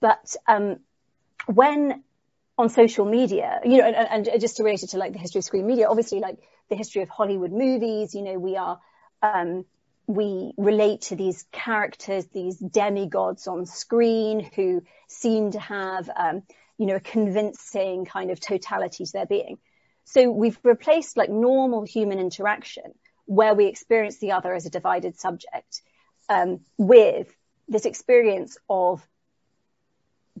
But 0.00 0.34
um, 0.48 0.80
when 1.46 2.02
on 2.56 2.68
social 2.68 3.04
media, 3.04 3.60
you 3.64 3.78
know, 3.78 3.84
and, 3.84 4.28
and 4.28 4.40
just 4.40 4.58
to 4.58 4.62
relate 4.64 4.82
it 4.82 4.90
to 4.90 4.98
like 4.98 5.12
the 5.12 5.18
history 5.18 5.40
of 5.40 5.44
screen 5.44 5.66
media, 5.66 5.88
obviously 5.88 6.20
like 6.20 6.38
the 6.70 6.76
history 6.76 7.02
of 7.02 7.08
Hollywood 7.08 7.52
movies, 7.52 8.14
you 8.14 8.22
know, 8.22 8.38
we 8.38 8.56
are 8.56 8.80
um, 9.22 9.64
we 10.06 10.52
relate 10.56 11.02
to 11.02 11.16
these 11.16 11.44
characters, 11.50 12.26
these 12.26 12.58
demigods 12.58 13.46
on 13.46 13.66
screen 13.66 14.50
who 14.54 14.82
seem 15.08 15.52
to 15.52 15.60
have, 15.60 16.10
um, 16.14 16.42
you 16.76 16.86
know, 16.86 16.96
a 16.96 17.00
convincing 17.00 18.04
kind 18.04 18.30
of 18.30 18.38
totality 18.38 19.04
to 19.04 19.12
their 19.12 19.26
being. 19.26 19.58
So 20.04 20.30
we've 20.30 20.58
replaced 20.62 21.16
like 21.16 21.30
normal 21.30 21.84
human 21.84 22.18
interaction 22.18 22.94
where 23.24 23.54
we 23.54 23.66
experience 23.66 24.18
the 24.18 24.32
other 24.32 24.52
as 24.52 24.66
a 24.66 24.70
divided 24.70 25.18
subject 25.18 25.80
um, 26.28 26.60
with 26.76 27.34
this 27.68 27.86
experience 27.86 28.58
of 28.68 29.06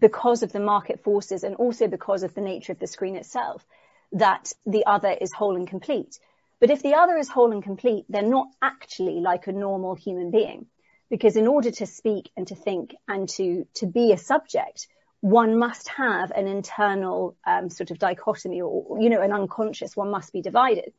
because 0.08 0.42
of 0.42 0.52
the 0.52 0.60
market 0.74 1.02
forces 1.02 1.44
and 1.44 1.54
also 1.56 1.88
because 1.88 2.22
of 2.24 2.34
the 2.34 2.46
nature 2.52 2.72
of 2.72 2.78
the 2.78 2.92
screen 2.94 3.16
itself, 3.16 3.64
that 4.12 4.52
the 4.66 4.84
other 4.84 5.12
is 5.24 5.32
whole 5.32 5.56
and 5.56 5.66
complete. 5.66 6.18
But 6.60 6.70
if 6.70 6.82
the 6.82 6.94
other 7.02 7.16
is 7.16 7.30
whole 7.30 7.52
and 7.52 7.62
complete, 7.62 8.04
they're 8.10 8.34
not 8.38 8.48
actually 8.60 9.18
like 9.30 9.46
a 9.46 9.52
normal 9.66 9.94
human 9.94 10.30
being. 10.30 10.66
Because 11.08 11.36
in 11.36 11.46
order 11.46 11.70
to 11.70 11.86
speak 11.86 12.30
and 12.36 12.46
to 12.48 12.54
think 12.54 12.94
and 13.08 13.28
to, 13.36 13.66
to 13.78 13.86
be 13.86 14.12
a 14.12 14.18
subject, 14.18 14.88
one 15.20 15.58
must 15.58 15.88
have 15.88 16.30
an 16.32 16.48
internal 16.48 17.34
um, 17.46 17.70
sort 17.70 17.90
of 17.90 17.98
dichotomy 17.98 18.60
or, 18.60 19.00
you 19.00 19.08
know, 19.08 19.22
an 19.22 19.32
unconscious, 19.32 19.96
one 19.96 20.10
must 20.10 20.34
be 20.34 20.42
divided. 20.42 20.92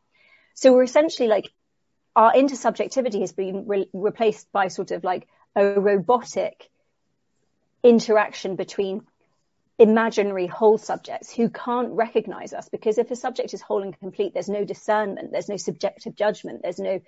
So 0.55 0.73
we're 0.73 0.89
essentially 0.91 1.29
like, 1.29 1.47
our 2.15 2.33
intersubjectivity 2.33 3.21
has 3.21 3.33
been 3.33 3.67
re- 3.67 3.89
replaced 3.93 4.51
by 4.51 4.69
sort 4.69 4.89
of 4.89 5.03
like 5.03 5.27
a 5.55 5.79
robotic 5.79 6.71
interaction 7.85 8.55
between 8.55 9.03
imaginary 9.77 10.47
whole 10.47 10.77
subjects 10.77 11.31
who 11.31 11.49
can't 11.49 11.91
recognize 11.91 12.53
us 12.53 12.67
because 12.69 12.97
if 12.97 13.11
a 13.11 13.15
subject 13.15 13.53
is 13.53 13.61
whole 13.61 13.83
and 13.83 13.97
complete, 13.99 14.33
there's 14.33 14.49
no 14.49 14.65
discernment, 14.65 15.31
there's 15.31 15.49
no 15.49 15.57
subjective 15.57 16.15
judgment, 16.15 16.61
there's 16.63 16.79
no, 16.79 16.99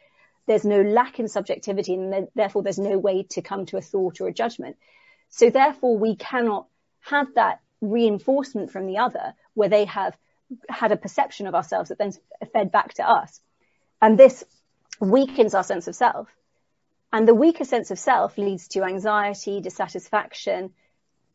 there's 0.46 0.66
no 0.66 0.82
lack 0.82 1.20
in 1.20 1.28
subjectivity 1.28 1.94
and 1.96 2.28
therefore 2.36 2.62
there's 2.62 2.78
no 2.78 2.98
way 2.98 3.24
to 3.24 3.42
come 3.42 3.66
to 3.66 3.78
a 3.78 3.82
thought 3.82 4.22
or 4.22 4.28
a 4.28 4.34
judgment. 4.34 4.76
So 5.30 5.50
therefore 5.50 5.98
we 5.98 6.16
cannot 6.16 6.68
have 7.02 7.34
that 7.36 7.60
reinforcement 7.82 8.72
from 8.72 8.86
the 8.86 8.98
other 8.98 9.34
where 9.54 9.70
they 9.70 9.86
have 9.86 10.16
had 10.70 10.92
a 10.92 10.98
perception 10.98 11.48
of 11.48 11.56
ourselves 11.56 11.90
that 11.90 11.98
then 11.98 12.12
fed 12.54 12.72
back 12.72 12.94
to 12.96 13.10
us. 13.10 13.42
And 14.02 14.18
this 14.18 14.44
weakens 15.00 15.54
our 15.54 15.64
sense 15.64 15.88
of 15.88 15.96
self. 15.96 16.28
And 17.12 17.28
the 17.28 17.34
weaker 17.34 17.64
sense 17.64 17.92
of 17.92 18.00
self 18.00 18.38
leads 18.38 18.68
to 18.70 18.84
anxiety, 18.84 19.62
dissatisfaction, 19.62 20.74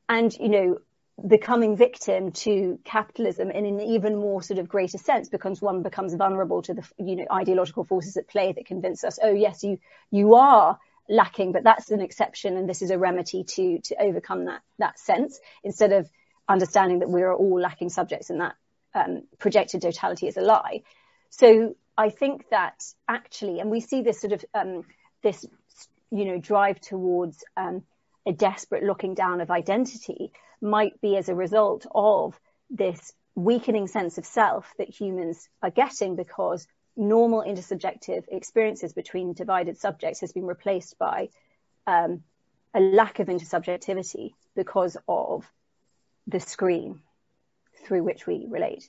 and, 0.08 0.32
you 0.34 0.48
know, 0.48 0.78
becoming 1.26 1.76
victim 1.76 2.32
to 2.32 2.78
capitalism 2.84 3.50
in 3.50 3.64
an 3.66 3.80
even 3.80 4.16
more 4.16 4.42
sort 4.42 4.58
of 4.58 4.68
greater 4.68 4.98
sense 4.98 5.28
because 5.28 5.60
one 5.60 5.82
becomes 5.82 6.14
vulnerable 6.14 6.62
to 6.62 6.72
the 6.72 6.82
you 6.98 7.16
know 7.16 7.26
ideological 7.30 7.84
forces 7.84 8.16
at 8.16 8.26
play 8.26 8.50
that 8.50 8.64
convince 8.64 9.04
us 9.04 9.18
oh 9.22 9.30
yes 9.30 9.62
you 9.62 9.78
you 10.10 10.34
are 10.34 10.78
lacking 11.10 11.52
but 11.52 11.62
that's 11.62 11.90
an 11.90 12.00
exception 12.00 12.56
and 12.56 12.66
this 12.66 12.80
is 12.80 12.90
a 12.90 12.98
remedy 12.98 13.44
to 13.44 13.78
to 13.80 13.94
overcome 14.02 14.46
that 14.46 14.62
that 14.78 14.98
sense 14.98 15.38
instead 15.62 15.92
of 15.92 16.10
understanding 16.48 17.00
that 17.00 17.10
we're 17.10 17.32
all 17.32 17.60
lacking 17.60 17.88
subjects 17.88 18.30
and 18.30 18.40
that 18.40 18.54
um, 18.94 19.22
projected 19.38 19.82
totality 19.82 20.26
is 20.26 20.36
a 20.36 20.40
lie. 20.40 20.82
So 21.30 21.76
I 21.96 22.10
think 22.10 22.48
that 22.50 22.84
actually 23.08 23.60
and 23.60 23.70
we 23.70 23.80
see 23.80 24.02
this 24.02 24.20
sort 24.20 24.32
of 24.32 24.44
um, 24.54 24.84
this 25.22 25.46
you 26.12 26.26
know 26.26 26.38
drive 26.38 26.80
towards 26.80 27.42
um, 27.56 27.82
a 28.26 28.32
desperate 28.32 28.84
looking 28.84 29.14
down 29.14 29.40
of 29.40 29.50
identity 29.50 30.32
might 30.60 31.00
be 31.00 31.16
as 31.16 31.28
a 31.28 31.34
result 31.34 31.86
of 31.94 32.38
this 32.70 33.12
weakening 33.34 33.86
sense 33.86 34.18
of 34.18 34.26
self 34.26 34.72
that 34.78 34.88
humans 34.88 35.48
are 35.62 35.70
getting 35.70 36.14
because 36.16 36.66
normal 36.96 37.42
intersubjective 37.42 38.24
experiences 38.28 38.92
between 38.92 39.32
divided 39.32 39.78
subjects 39.78 40.20
has 40.20 40.32
been 40.32 40.46
replaced 40.46 40.98
by 40.98 41.28
um, 41.86 42.22
a 42.74 42.80
lack 42.80 43.18
of 43.18 43.28
intersubjectivity 43.28 44.32
because 44.54 44.96
of 45.08 45.50
the 46.26 46.40
screen 46.40 47.00
through 47.84 48.02
which 48.02 48.26
we 48.26 48.46
relate. 48.48 48.88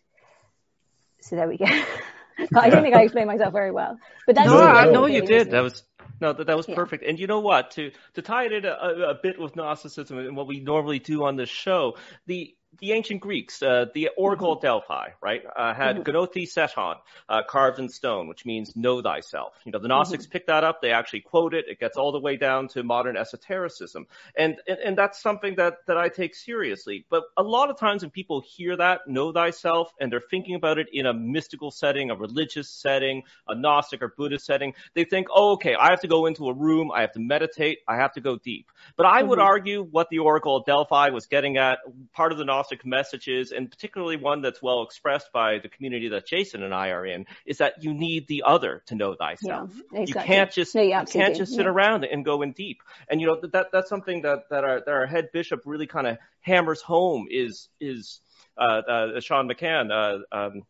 So 1.21 1.37
there 1.37 1.47
we 1.47 1.57
go. 1.57 1.65
I 2.55 2.69
don't 2.69 2.83
think 2.83 2.95
I 2.95 3.03
explained 3.03 3.27
myself 3.27 3.53
very 3.53 3.71
well, 3.71 3.97
but 4.25 4.35
that's 4.35 4.47
no, 4.47 4.59
I 4.59 4.85
know 4.85 5.05
you 5.05 5.21
did. 5.21 5.51
That 5.51 5.61
was 5.61 5.83
no, 6.19 6.33
that, 6.33 6.47
that 6.47 6.57
was 6.57 6.67
yeah. 6.67 6.75
perfect. 6.75 7.03
And 7.03 7.19
you 7.19 7.27
know 7.27 7.39
what? 7.39 7.71
To 7.71 7.91
to 8.13 8.21
tie 8.21 8.45
it 8.45 8.53
in 8.53 8.65
a, 8.65 8.69
a, 8.69 9.15
bit 9.15 9.39
with 9.39 9.55
Gnosticism 9.55 10.17
and 10.17 10.35
what 10.35 10.47
we 10.47 10.59
normally 10.59 10.99
do 10.99 11.25
on 11.25 11.35
this 11.35 11.49
show, 11.49 11.97
the 12.25 12.55
the 12.79 12.91
ancient 12.91 13.21
Greeks, 13.21 13.61
uh, 13.61 13.85
the 13.93 14.09
Oracle 14.17 14.49
mm-hmm. 14.49 14.57
of 14.57 14.61
Delphi, 14.61 15.09
right, 15.21 15.43
uh, 15.55 15.73
had 15.73 15.97
mm-hmm. 15.97 16.09
Gnothi 16.09 16.47
Seauton 16.47 16.95
uh, 17.29 17.41
carved 17.47 17.79
in 17.79 17.89
stone, 17.89 18.27
which 18.27 18.45
means 18.45 18.75
know 18.75 19.01
thyself. 19.01 19.53
You 19.65 19.71
know, 19.71 19.79
the 19.79 19.87
Gnostics 19.87 20.25
mm-hmm. 20.25 20.31
pick 20.31 20.47
that 20.47 20.63
up. 20.63 20.81
They 20.81 20.91
actually 20.91 21.21
quote 21.21 21.53
it. 21.53 21.65
It 21.67 21.79
gets 21.79 21.97
all 21.97 22.11
the 22.11 22.19
way 22.19 22.37
down 22.37 22.67
to 22.69 22.83
modern 22.83 23.17
esotericism. 23.17 24.07
And, 24.35 24.57
and, 24.67 24.79
and 24.79 24.97
that's 24.97 25.21
something 25.21 25.55
that, 25.55 25.77
that 25.87 25.97
I 25.97 26.09
take 26.09 26.35
seriously. 26.35 27.05
But 27.09 27.23
a 27.37 27.43
lot 27.43 27.69
of 27.69 27.77
times 27.77 28.01
when 28.01 28.11
people 28.11 28.41
hear 28.41 28.75
that, 28.77 29.01
know 29.07 29.31
thyself, 29.31 29.93
and 29.99 30.11
they're 30.11 30.19
thinking 30.19 30.55
about 30.55 30.77
it 30.77 30.87
in 30.91 31.05
a 31.05 31.13
mystical 31.13 31.71
setting, 31.71 32.09
a 32.09 32.15
religious 32.15 32.69
setting, 32.69 33.23
a 33.47 33.55
Gnostic 33.55 34.01
or 34.01 34.13
Buddhist 34.17 34.45
setting, 34.45 34.73
they 34.93 35.03
think, 35.03 35.27
oh, 35.33 35.53
okay, 35.53 35.75
I 35.75 35.89
have 35.89 36.01
to 36.01 36.07
go 36.07 36.25
into 36.25 36.47
a 36.47 36.53
room. 36.53 36.91
I 36.91 37.01
have 37.01 37.13
to 37.13 37.19
meditate. 37.19 37.79
I 37.87 37.97
have 37.97 38.13
to 38.13 38.21
go 38.21 38.37
deep. 38.37 38.71
But 38.95 39.05
I 39.05 39.21
would 39.21 39.39
mm-hmm. 39.39 39.47
argue 39.47 39.83
what 39.83 40.09
the 40.09 40.19
Oracle 40.19 40.57
of 40.57 40.65
Delphi 40.65 41.09
was 41.09 41.27
getting 41.27 41.57
at, 41.57 41.79
part 42.13 42.31
of 42.31 42.37
the 42.37 42.45
Gnostic 42.45 42.62
Messages, 42.85 43.51
and 43.51 43.69
particularly 43.69 44.17
one 44.17 44.41
that's 44.41 44.61
well 44.61 44.83
expressed 44.83 45.31
by 45.31 45.59
the 45.59 45.69
community 45.69 46.09
that 46.09 46.27
Jason 46.27 46.63
and 46.63 46.73
I 46.73 46.89
are 46.89 47.05
in, 47.05 47.25
is 47.45 47.57
that 47.57 47.83
you 47.83 47.93
need 47.93 48.27
the 48.27 48.43
other 48.45 48.83
to 48.87 48.95
know 48.95 49.15
thyself. 49.15 49.71
Yeah, 49.91 50.01
exactly. 50.01 50.21
You 50.21 50.37
can't 50.37 50.51
just 50.51 50.75
no, 50.75 50.81
you, 50.81 50.89
you 50.89 51.05
can't 51.05 51.35
just 51.35 51.53
sit 51.53 51.65
yeah. 51.65 51.71
around 51.71 52.05
and 52.05 52.25
go 52.25 52.41
in 52.41 52.51
deep. 52.51 52.81
And 53.09 53.21
you 53.21 53.27
know 53.27 53.39
that 53.41 53.67
that's 53.71 53.89
something 53.89 54.21
that 54.21 54.49
that 54.49 54.63
our 54.63 54.79
that 54.79 54.91
our 54.91 55.05
head 55.05 55.29
bishop 55.31 55.61
really 55.65 55.87
kind 55.87 56.07
of 56.07 56.17
hammers 56.41 56.81
home 56.81 57.27
is 57.29 57.69
is 57.79 58.19
uh, 58.57 58.81
uh, 58.87 59.19
Sean 59.19 59.49
McCann. 59.49 59.91
Uh, 59.91 60.35
um, 60.35 60.63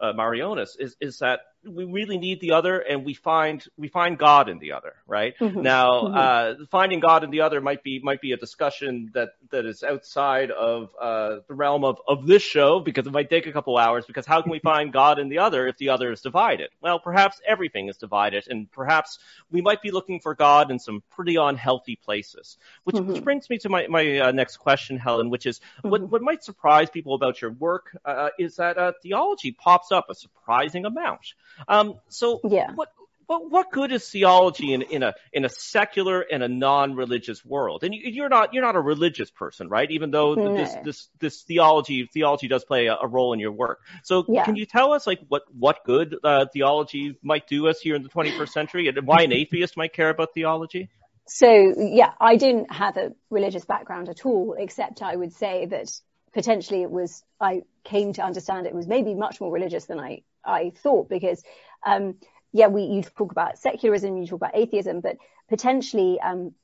uh, 0.00 0.12
Mar 0.12 0.32
Iohannes 0.32 0.76
is 0.78 0.96
is 1.00 1.18
that 1.18 1.40
we 1.68 1.84
really 1.84 2.18
need 2.18 2.40
the 2.40 2.52
other, 2.52 2.78
and 2.78 3.04
we 3.04 3.14
find 3.14 3.64
we 3.76 3.88
find 3.88 4.18
God 4.18 4.48
in 4.48 4.58
the 4.58 4.72
other, 4.72 4.94
right? 5.06 5.34
Mm-hmm. 5.38 5.62
Now, 5.62 6.02
mm-hmm. 6.02 6.16
Uh, 6.18 6.66
finding 6.70 7.00
God 7.00 7.24
in 7.24 7.30
the 7.30 7.42
other 7.42 7.60
might 7.60 7.82
be 7.82 8.00
might 8.02 8.20
be 8.20 8.32
a 8.32 8.36
discussion 8.36 9.10
that 9.14 9.30
that 9.50 9.66
is 9.66 9.82
outside 9.82 10.50
of 10.50 10.90
uh, 11.00 11.38
the 11.46 11.54
realm 11.54 11.84
of 11.84 12.00
of 12.06 12.26
this 12.26 12.42
show 12.42 12.80
because 12.80 13.06
it 13.06 13.12
might 13.12 13.30
take 13.30 13.46
a 13.46 13.52
couple 13.52 13.76
hours. 13.76 14.04
Because 14.06 14.26
how 14.26 14.42
can 14.42 14.50
we 14.50 14.58
find 14.72 14.92
God 14.92 15.18
in 15.18 15.28
the 15.28 15.38
other 15.38 15.66
if 15.68 15.76
the 15.78 15.90
other 15.90 16.12
is 16.12 16.20
divided? 16.20 16.70
Well, 16.80 16.98
perhaps 16.98 17.40
everything 17.46 17.88
is 17.88 17.96
divided, 17.96 18.46
and 18.48 18.70
perhaps 18.70 19.18
we 19.50 19.60
might 19.60 19.82
be 19.82 19.90
looking 19.90 20.20
for 20.20 20.34
God 20.34 20.70
in 20.70 20.78
some 20.78 21.02
pretty 21.10 21.36
unhealthy 21.36 21.96
places. 21.96 22.56
Which, 22.84 22.96
mm-hmm. 22.96 23.12
which 23.12 23.24
brings 23.24 23.48
me 23.50 23.58
to 23.58 23.68
my 23.68 23.86
my 23.86 24.18
uh, 24.18 24.32
next 24.32 24.56
question, 24.56 24.98
Helen, 24.98 25.30
which 25.30 25.46
is 25.46 25.60
what 25.82 26.00
mm-hmm. 26.00 26.10
what 26.10 26.22
might 26.22 26.42
surprise 26.44 26.90
people 26.90 27.14
about 27.14 27.40
your 27.40 27.52
work 27.52 27.96
uh, 28.04 28.30
is 28.38 28.56
that 28.56 28.78
uh, 28.78 28.92
theology 29.02 29.52
pops 29.52 29.92
up 29.92 30.10
a 30.10 30.14
surprising 30.14 30.84
amount. 30.84 31.34
Um, 31.66 31.98
so 32.08 32.40
yeah. 32.44 32.72
what, 32.74 32.88
what, 33.28 33.50
what 33.50 33.70
good 33.70 33.92
is 33.92 34.08
theology 34.08 34.72
in, 34.72 34.80
in 34.82 35.02
a 35.02 35.14
in 35.34 35.44
a 35.44 35.50
secular 35.50 36.22
and 36.22 36.42
a 36.42 36.48
non-religious 36.48 37.44
world? 37.44 37.84
And 37.84 37.94
you, 37.94 38.24
are 38.24 38.30
not 38.30 38.54
you're 38.54 38.64
not 38.64 38.74
a 38.74 38.80
religious 38.80 39.30
person, 39.30 39.68
right? 39.68 39.90
Even 39.90 40.10
though 40.10 40.34
no. 40.34 40.56
this 40.56 40.74
this 40.82 41.08
this 41.18 41.42
theology 41.42 42.08
theology 42.12 42.48
does 42.48 42.64
play 42.64 42.86
a, 42.86 42.96
a 42.96 43.06
role 43.06 43.34
in 43.34 43.38
your 43.38 43.52
work. 43.52 43.80
So 44.02 44.24
yeah. 44.28 44.44
can 44.46 44.56
you 44.56 44.64
tell 44.64 44.94
us 44.94 45.06
like 45.06 45.20
what 45.28 45.42
what 45.52 45.84
good 45.84 46.16
uh, 46.24 46.46
theology 46.52 47.18
might 47.22 47.46
do 47.46 47.68
us 47.68 47.80
here 47.80 47.94
in 47.94 48.02
the 48.02 48.08
21st 48.08 48.48
century, 48.48 48.88
and 48.88 49.06
why 49.06 49.22
an 49.22 49.32
atheist 49.32 49.76
might 49.76 49.92
care 49.92 50.08
about 50.08 50.32
theology? 50.32 50.88
So 51.26 51.74
yeah, 51.76 52.12
I 52.18 52.36
didn't 52.36 52.72
have 52.72 52.96
a 52.96 53.12
religious 53.28 53.66
background 53.66 54.08
at 54.08 54.24
all, 54.24 54.56
except 54.58 55.02
I 55.02 55.14
would 55.14 55.34
say 55.34 55.66
that 55.66 55.90
potentially 56.32 56.80
it 56.80 56.90
was 56.90 57.22
I 57.38 57.64
came 57.84 58.14
to 58.14 58.22
understand 58.22 58.66
it 58.66 58.74
was 58.74 58.86
maybe 58.86 59.14
much 59.14 59.38
more 59.38 59.52
religious 59.52 59.84
than 59.84 60.00
I 60.00 60.22
I 60.44 60.70
thought 60.70 61.08
because, 61.08 61.42
um, 61.84 62.16
yeah, 62.52 62.68
we 62.68 62.82
you 62.84 63.02
talk 63.02 63.32
about 63.32 63.58
secularism, 63.58 64.16
you 64.16 64.26
talk 64.26 64.36
about 64.36 64.56
atheism, 64.56 65.00
but 65.00 65.16
potentially, 65.48 66.20
um, 66.20 66.54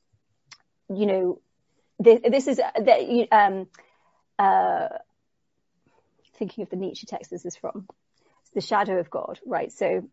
you 0.89 1.07
know, 1.07 1.41
this, 1.99 2.21
this 2.29 2.47
is 2.49 2.57
that 2.57 3.29
um, 3.31 3.67
uh, 4.39 4.89
thinking 6.37 6.63
of 6.63 6.71
the 6.71 6.77
Nietzsche 6.77 7.07
text 7.07 7.31
this 7.31 7.45
is 7.45 7.57
from. 7.57 7.87
It's 8.43 8.51
the 8.51 8.61
shadow 8.61 8.99
of 8.99 9.11
God, 9.11 9.39
right? 9.47 9.73
So, 9.73 10.09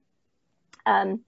um, 0.86 1.22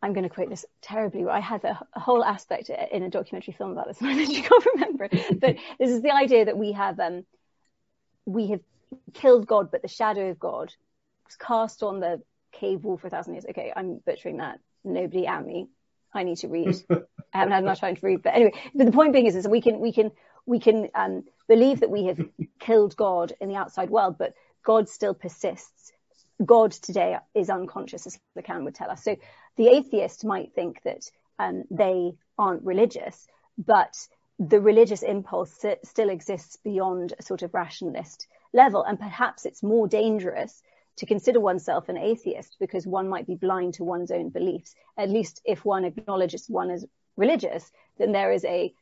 I'm 0.00 0.12
going 0.12 0.28
to 0.28 0.34
quote 0.34 0.48
this 0.48 0.64
terribly. 0.80 1.26
I 1.26 1.40
had 1.40 1.64
a, 1.64 1.78
a, 1.92 2.00
whole 2.00 2.24
aspect 2.24 2.70
in 2.70 3.02
a 3.02 3.10
documentary 3.10 3.54
film 3.54 3.72
about 3.72 3.88
this, 3.88 4.00
and 4.02 4.20
I 4.20 4.24
can't 4.26 4.66
remember. 4.74 5.08
But 5.40 5.56
this 5.78 5.90
is 5.90 6.02
the 6.02 6.14
idea 6.14 6.44
that 6.44 6.56
we 6.56 6.72
have, 6.72 7.00
um, 7.00 7.24
we 8.24 8.48
have 8.48 8.60
killed 9.12 9.46
God, 9.46 9.70
but 9.70 9.82
the 9.82 9.88
shadow 9.88 10.30
of 10.30 10.38
God 10.38 10.72
cast 11.36 11.82
on 11.82 12.00
the 12.00 12.22
cave 12.52 12.84
wall 12.84 12.96
for 12.96 13.06
a 13.06 13.10
thousand 13.10 13.34
years. 13.34 13.46
Okay, 13.50 13.72
I'm 13.74 14.00
butchering 14.04 14.38
that. 14.38 14.60
Nobody 14.84 15.26
at 15.26 15.44
me. 15.44 15.68
I 16.14 16.22
need 16.22 16.38
to 16.38 16.48
read. 16.48 16.76
I 16.90 17.38
haven't 17.38 17.52
had 17.52 17.64
much 17.64 17.80
time 17.80 17.96
to 17.96 18.06
read, 18.06 18.22
but 18.22 18.34
anyway. 18.34 18.52
But 18.74 18.86
the 18.86 18.92
point 18.92 19.12
being 19.12 19.26
is, 19.26 19.36
is 19.36 19.46
we 19.46 19.60
can 19.60 19.80
we 19.80 19.92
can 19.92 20.10
we 20.46 20.60
can 20.60 20.88
um, 20.94 21.24
believe 21.46 21.80
that 21.80 21.90
we 21.90 22.04
have 22.06 22.20
killed 22.58 22.96
God 22.96 23.32
in 23.40 23.48
the 23.48 23.56
outside 23.56 23.90
world, 23.90 24.16
but 24.18 24.34
God 24.64 24.88
still 24.88 25.14
persists. 25.14 25.92
God 26.44 26.72
today 26.72 27.16
is 27.34 27.50
unconscious, 27.50 28.06
as 28.06 28.18
Lacan 28.36 28.64
would 28.64 28.74
tell 28.74 28.90
us. 28.90 29.02
So 29.02 29.16
the 29.56 29.68
atheist 29.68 30.24
might 30.24 30.54
think 30.54 30.80
that 30.84 31.10
um, 31.38 31.64
they 31.70 32.12
aren't 32.38 32.64
religious, 32.64 33.26
but 33.58 33.94
the 34.38 34.60
religious 34.60 35.02
impulse 35.02 35.64
still 35.84 36.08
exists 36.08 36.56
beyond 36.62 37.12
a 37.18 37.22
sort 37.22 37.42
of 37.42 37.52
rationalist 37.54 38.28
level, 38.52 38.84
and 38.84 38.98
perhaps 38.98 39.44
it's 39.46 39.62
more 39.62 39.88
dangerous 39.88 40.62
to 40.98 41.06
consider 41.06 41.40
oneself 41.40 41.88
an 41.88 41.96
atheist 41.96 42.56
because 42.60 42.86
one 42.86 43.08
might 43.08 43.26
be 43.26 43.34
blind 43.34 43.74
to 43.74 43.84
one's 43.84 44.10
own 44.10 44.28
beliefs. 44.30 44.74
At 44.96 45.10
least 45.10 45.40
if 45.44 45.64
one 45.64 45.84
acknowledges 45.84 46.48
one 46.48 46.70
as 46.70 46.84
religious, 47.16 47.70
then 47.98 48.12
there 48.12 48.32
is 48.32 48.44
a, 48.44 48.72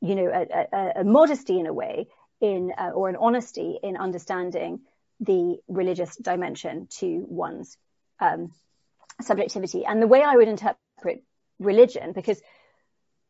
you 0.00 0.14
know, 0.14 0.28
a, 0.28 0.76
a, 0.76 0.92
a 1.00 1.04
modesty 1.04 1.58
in 1.58 1.66
a 1.66 1.72
way 1.72 2.08
in, 2.40 2.72
uh, 2.78 2.90
or 2.90 3.08
an 3.08 3.16
honesty 3.16 3.78
in 3.82 3.96
understanding 3.96 4.80
the 5.20 5.58
religious 5.66 6.14
dimension 6.16 6.88
to 6.98 7.24
one's 7.28 7.76
um, 8.20 8.52
subjectivity. 9.22 9.84
And 9.86 10.02
the 10.02 10.06
way 10.06 10.22
I 10.22 10.36
would 10.36 10.48
interpret 10.48 11.22
religion, 11.58 12.12
because 12.12 12.40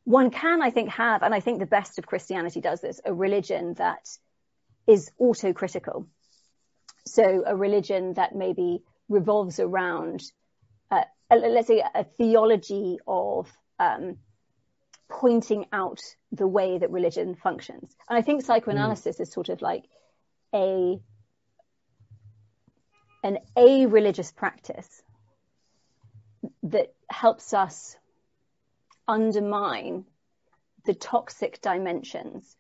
one 0.05 0.31
can, 0.31 0.63
I 0.63 0.71
think, 0.71 0.91
have, 0.91 1.23
and 1.23 1.35
I 1.35 1.41
think 1.41 1.59
the 1.59 1.67
best 1.67 1.99
of 1.99 2.07
Christianity 2.07 2.61
does 2.61 2.81
this, 2.81 3.01
a 3.05 3.15
religion 3.15 3.75
that 3.75 4.09
is 4.87 5.11
autocritical. 5.21 6.07
So 7.07 7.45
a 7.47 7.57
religion 7.57 8.15
that 8.15 8.35
maybe 8.35 8.83
revolves 9.09 9.61
around, 9.61 10.23
uh, 10.91 11.05
let's 11.31 11.69
say, 11.69 11.83
a 11.95 12.05
theology 12.05 12.99
of 13.07 13.51
um, 13.79 14.19
pointing 15.09 15.67
out 15.73 16.01
the 16.33 16.47
way 16.47 16.79
that 16.79 16.91
religion 16.91 17.35
functions. 17.35 17.95
And 18.09 18.19
I 18.19 18.23
think 18.23 18.43
psychoanalysis 18.43 19.19
mm. 19.19 19.21
is 19.21 19.31
sort 19.31 19.49
of 19.49 19.63
like 19.63 19.85
a 20.55 21.01
an 23.23 23.39
a 23.57 23.87
religious 23.87 24.31
practice 24.31 25.03
that 26.63 26.95
helps 27.09 27.53
us 27.53 27.97
undermine 29.09 30.05
the 30.85 30.95
toxic 30.95 31.61
dimensions 31.61 32.57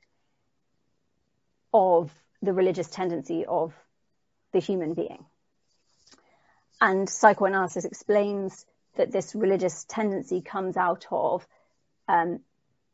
of 1.72 2.10
the 2.42 2.52
religious 2.52 2.88
tendency 2.88 3.44
of 3.46 3.74
the 4.56 4.60
human 4.60 4.94
being. 4.94 5.22
And 6.80 7.08
psychoanalysis 7.08 7.84
explains 7.84 8.64
that 8.96 9.12
this 9.12 9.34
religious 9.34 9.84
tendency 9.84 10.40
comes 10.40 10.78
out 10.78 11.04
of 11.10 11.46
um, 12.08 12.40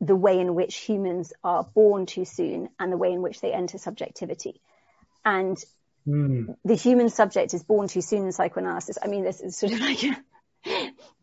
the 0.00 0.16
way 0.16 0.40
in 0.40 0.56
which 0.56 0.76
humans 0.76 1.32
are 1.44 1.62
born 1.62 2.06
too 2.06 2.24
soon 2.24 2.68
and 2.80 2.92
the 2.92 2.96
way 2.96 3.12
in 3.12 3.22
which 3.22 3.40
they 3.40 3.52
enter 3.52 3.78
subjectivity. 3.78 4.60
And 5.24 5.56
mm. 6.04 6.56
the 6.64 6.74
human 6.74 7.10
subject 7.10 7.54
is 7.54 7.62
born 7.62 7.86
too 7.86 8.02
soon 8.02 8.24
in 8.24 8.32
psychoanalysis. 8.32 8.98
I 9.00 9.06
mean, 9.06 9.22
this 9.22 9.40
is 9.40 9.56
sort 9.56 9.72
of 9.72 9.80
like 9.80 10.02
a, 10.02 10.16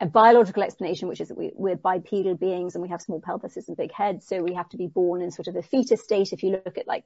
a 0.01 0.05
biological 0.05 0.63
explanation, 0.63 1.07
which 1.07 1.21
is 1.21 1.27
that 1.27 1.37
we, 1.37 1.51
we're 1.53 1.75
bipedal 1.75 2.35
beings 2.35 2.75
and 2.75 2.81
we 2.81 2.89
have 2.89 3.01
small 3.01 3.21
pelvises 3.21 3.67
and 3.67 3.75
big 3.75 3.91
heads. 3.91 4.25
So 4.27 4.41
we 4.41 4.53
have 4.53 4.69
to 4.69 4.77
be 4.77 4.87
born 4.87 5.21
in 5.21 5.31
sort 5.31 5.47
of 5.47 5.55
a 5.55 5.61
fetus 5.61 6.01
state. 6.01 6.31
If 6.31 6.43
you 6.43 6.51
look 6.51 6.77
at 6.77 6.87
like 6.87 7.03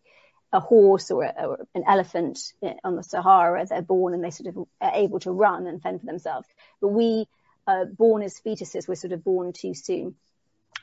a 0.51 0.59
horse 0.59 1.09
or, 1.09 1.23
a, 1.23 1.33
or, 1.45 1.67
an 1.73 1.83
elephant 1.87 2.53
on 2.83 2.95
the 2.95 3.03
Sahara, 3.03 3.65
they're 3.65 3.81
born 3.81 4.13
and 4.13 4.23
they 4.23 4.29
sort 4.29 4.55
of 4.55 4.67
are 4.79 4.91
able 4.93 5.19
to 5.21 5.31
run 5.31 5.65
and 5.65 5.81
fend 5.81 6.01
for 6.01 6.05
themselves. 6.05 6.47
But 6.81 6.89
we, 6.89 7.25
uh, 7.65 7.85
born 7.85 8.21
as 8.21 8.39
fetuses, 8.39 8.87
we're 8.87 8.95
sort 8.95 9.13
of 9.13 9.23
born 9.23 9.53
too 9.53 9.73
soon 9.73 10.15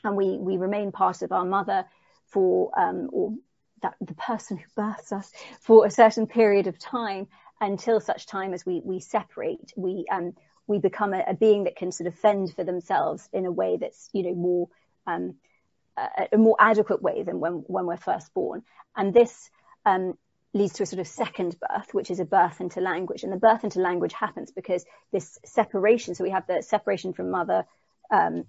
and 0.03 0.17
we, 0.17 0.37
we 0.37 0.57
remain 0.57 0.91
part 0.91 1.21
of 1.21 1.31
our 1.31 1.45
mother 1.45 1.85
for, 2.27 2.77
um, 2.77 3.09
or 3.13 3.35
that 3.83 3.95
the 4.01 4.15
person 4.15 4.57
who 4.57 4.65
births 4.75 5.11
us 5.11 5.31
for 5.61 5.85
a 5.85 5.91
certain 5.91 6.27
period 6.27 6.67
of 6.67 6.77
time 6.77 7.27
until 7.61 7.99
such 7.99 8.25
time 8.25 8.53
as 8.53 8.65
we, 8.65 8.81
we 8.83 8.99
separate, 8.99 9.71
we, 9.77 10.05
um, 10.11 10.33
we 10.71 10.79
become 10.79 11.13
a, 11.13 11.23
a 11.27 11.33
being 11.35 11.65
that 11.65 11.75
can 11.75 11.91
sort 11.91 12.07
of 12.07 12.15
fend 12.15 12.53
for 12.55 12.63
themselves 12.63 13.29
in 13.31 13.45
a 13.45 13.51
way 13.51 13.77
that's, 13.77 14.09
you 14.13 14.23
know, 14.23 14.35
more, 14.35 14.67
um, 15.05 15.35
a, 15.97 16.29
a 16.33 16.37
more 16.37 16.55
adequate 16.59 17.01
way 17.01 17.23
than 17.23 17.39
when, 17.39 17.53
when 17.67 17.85
we're 17.85 17.97
first 17.97 18.33
born. 18.33 18.63
And 18.95 19.13
this, 19.13 19.49
um, 19.85 20.17
leads 20.53 20.73
to 20.73 20.83
a 20.83 20.85
sort 20.85 20.99
of 20.99 21.07
second 21.07 21.55
birth, 21.59 21.93
which 21.93 22.11
is 22.11 22.19
a 22.19 22.25
birth 22.25 22.59
into 22.59 22.81
language. 22.81 23.23
And 23.23 23.31
the 23.31 23.37
birth 23.37 23.63
into 23.63 23.79
language 23.79 24.13
happens 24.13 24.51
because 24.51 24.85
this 25.11 25.39
separation, 25.45 26.13
so 26.13 26.23
we 26.23 26.31
have 26.31 26.47
the 26.47 26.61
separation 26.61 27.13
from 27.13 27.31
mother, 27.31 27.65
um, 28.11 28.43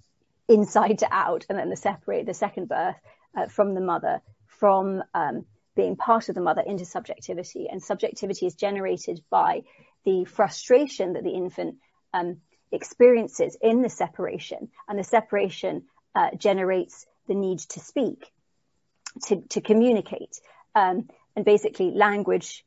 inside 0.48 0.98
to 0.98 1.08
out, 1.12 1.46
and 1.48 1.58
then 1.58 1.70
the 1.70 1.76
separate 1.76 2.26
the 2.26 2.34
second 2.34 2.68
birth 2.68 2.96
uh, 3.36 3.46
from 3.46 3.74
the 3.74 3.80
mother, 3.80 4.20
from 4.46 5.02
um, 5.14 5.46
being 5.76 5.96
part 5.96 6.28
of 6.28 6.34
the 6.34 6.40
mother 6.40 6.62
into 6.66 6.84
subjectivity. 6.84 7.68
And 7.70 7.80
subjectivity 7.82 8.46
is 8.46 8.54
generated 8.54 9.22
by 9.30 9.62
the 10.04 10.24
frustration 10.24 11.12
that 11.12 11.22
the 11.22 11.30
infant 11.30 11.76
um, 12.12 12.38
experiences 12.70 13.56
in 13.60 13.82
the 13.82 13.90
separation, 13.90 14.68
and 14.88 14.98
the 14.98 15.04
separation 15.04 15.84
uh, 16.14 16.30
generates 16.36 17.06
the 17.28 17.34
need 17.34 17.58
to 17.60 17.80
speak, 17.80 18.30
to, 19.26 19.42
to 19.50 19.60
communicate, 19.60 20.40
um, 20.74 21.08
and 21.36 21.44
basically 21.44 21.90
language 21.90 22.64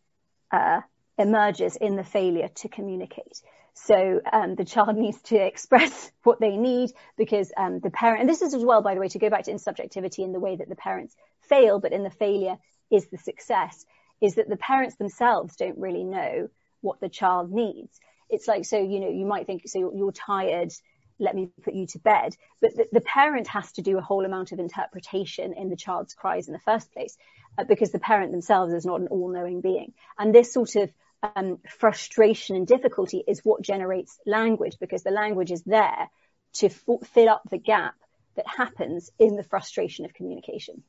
uh, 0.51 0.81
emerges 1.17 1.75
in 1.75 1.95
the 1.95 2.03
failure 2.03 2.49
to 2.55 2.69
communicate. 2.69 3.41
So 3.73 4.21
um, 4.31 4.55
the 4.55 4.65
child 4.65 4.95
needs 4.97 5.21
to 5.23 5.35
express 5.35 6.11
what 6.23 6.39
they 6.39 6.57
need 6.57 6.91
because 7.17 7.51
um, 7.57 7.79
the 7.79 7.91
parent, 7.91 8.21
and 8.21 8.29
this 8.29 8.41
is 8.41 8.53
as 8.53 8.63
well, 8.63 8.81
by 8.81 8.95
the 8.95 9.01
way, 9.01 9.09
to 9.09 9.19
go 9.19 9.29
back 9.29 9.43
to 9.43 9.53
insubjectivity 9.53 10.19
in 10.19 10.31
the 10.31 10.39
way 10.39 10.55
that 10.55 10.69
the 10.69 10.75
parents 10.75 11.15
fail, 11.41 11.79
but 11.79 11.93
in 11.93 12.03
the 12.03 12.09
failure 12.09 12.57
is 12.91 13.07
the 13.07 13.17
success, 13.17 13.85
is 14.21 14.35
that 14.35 14.49
the 14.49 14.57
parents 14.57 14.95
themselves 14.95 15.55
don't 15.55 15.77
really 15.77 16.03
know 16.03 16.49
what 16.81 16.99
the 16.99 17.09
child 17.09 17.51
needs. 17.51 17.99
It's 18.29 18.47
like, 18.47 18.65
so, 18.65 18.77
you 18.77 18.99
know, 18.99 19.09
you 19.09 19.25
might 19.25 19.45
think, 19.45 19.63
so 19.67 19.79
you're, 19.79 19.95
you're 19.95 20.11
tired, 20.11 20.71
let 21.19 21.35
me 21.35 21.49
put 21.63 21.73
you 21.73 21.87
to 21.87 21.99
bed. 21.99 22.35
But 22.61 22.75
the, 22.75 22.87
the, 22.91 23.01
parent 23.01 23.47
has 23.47 23.71
to 23.73 23.81
do 23.81 23.97
a 23.97 24.01
whole 24.01 24.25
amount 24.25 24.51
of 24.51 24.59
interpretation 24.59 25.53
in 25.53 25.69
the 25.69 25.75
child's 25.75 26.13
cries 26.13 26.47
in 26.47 26.53
the 26.53 26.59
first 26.59 26.91
place, 26.91 27.17
uh, 27.57 27.63
because 27.63 27.91
the 27.91 27.99
parent 27.99 28.31
themselves 28.31 28.73
is 28.73 28.85
not 28.85 28.99
an 28.99 29.07
all 29.07 29.31
knowing 29.31 29.61
being. 29.61 29.93
And 30.17 30.33
this 30.33 30.51
sort 30.53 30.75
of 30.75 30.91
um, 31.35 31.59
frustration 31.69 32.55
and 32.55 32.67
difficulty 32.67 33.23
is 33.25 33.41
what 33.43 33.61
generates 33.61 34.19
language 34.25 34.77
because 34.79 35.03
the 35.03 35.11
language 35.11 35.51
is 35.51 35.63
there 35.63 36.09
to 36.53 36.67
f- 36.67 37.07
fill 37.07 37.29
up 37.29 37.43
the 37.49 37.57
gap 37.57 37.95
that 38.35 38.45
happens 38.47 39.11
in 39.19 39.35
the 39.35 39.43
frustration 39.43 40.05
of 40.05 40.13
communication. 40.13 40.83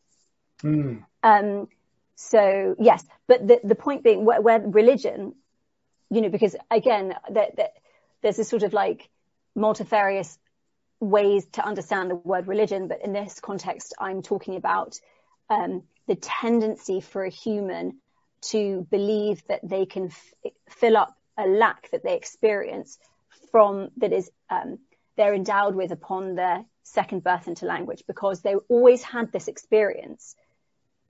Mm. 0.62 1.05
Um, 1.22 1.68
so 2.16 2.75
yes, 2.79 3.05
but 3.27 3.46
the, 3.46 3.61
the 3.62 3.75
point 3.75 4.03
being 4.03 4.25
where, 4.25 4.40
where, 4.40 4.61
religion, 4.61 5.35
you 6.11 6.21
know, 6.21 6.29
because 6.29 6.57
again, 6.71 7.14
that, 7.31 7.57
that 7.57 7.73
there's 8.23 8.37
this 8.37 8.49
sort 8.49 8.62
of 8.62 8.73
like 8.73 9.09
multifarious 9.55 10.38
ways 11.01 11.47
to 11.53 11.64
understand 11.64 12.11
the 12.11 12.14
word 12.14 12.47
religion, 12.47 12.88
but 12.88 13.03
in 13.05 13.12
this 13.12 13.40
context, 13.40 13.95
I'm 13.99 14.23
talking 14.23 14.57
about 14.57 14.99
um, 15.51 15.83
the 16.07 16.14
tendency 16.16 17.01
for 17.01 17.25
a 17.25 17.31
human 17.31 17.99
to 18.42 18.87
believe 18.90 19.42
that 19.49 19.61
they 19.62 19.87
can 19.87 20.07
f- 20.07 20.53
fill 20.69 20.97
up 20.97 21.16
a 21.38 21.47
lack 21.47 21.90
that 21.90 22.03
they 22.03 22.16
experience 22.16 22.99
from 23.51 23.88
that 23.99 24.12
is 24.12 24.31
um, 24.51 24.79
they're 25.16 25.35
endowed 25.35 25.75
with 25.75 25.90
upon 25.90 26.35
their 26.35 26.64
second 26.83 27.25
birth 27.25 27.49
into 27.49 27.66
language 27.66 28.05
because 28.07 28.42
they 28.42 28.55
always 28.69 29.03
had 29.03 29.33
this 29.33 29.49
experience 29.49 30.37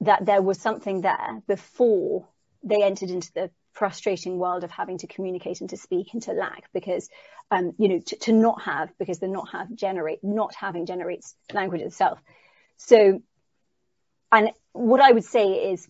that 0.00 0.24
there 0.26 0.42
was 0.42 0.58
something 0.60 1.02
there 1.02 1.42
before 1.46 2.26
they 2.62 2.82
entered 2.82 3.10
into 3.10 3.32
the 3.32 3.50
frustrating 3.76 4.38
world 4.38 4.64
of 4.64 4.70
having 4.70 4.98
to 4.98 5.06
communicate 5.06 5.60
and 5.60 5.70
to 5.70 5.76
speak 5.76 6.08
and 6.12 6.22
to 6.22 6.32
lack 6.32 6.64
because 6.72 7.08
um, 7.50 7.72
you 7.78 7.88
know 7.88 8.00
to, 8.00 8.16
to 8.16 8.32
not 8.32 8.62
have 8.62 8.90
because 8.98 9.18
the 9.18 9.28
not 9.28 9.50
have 9.52 9.74
generate 9.74 10.22
not 10.22 10.54
having 10.54 10.86
generates 10.86 11.34
language 11.52 11.82
itself 11.82 12.18
so 12.76 13.20
and 14.32 14.50
what 14.72 15.00
i 15.00 15.12
would 15.12 15.24
say 15.24 15.70
is 15.70 15.88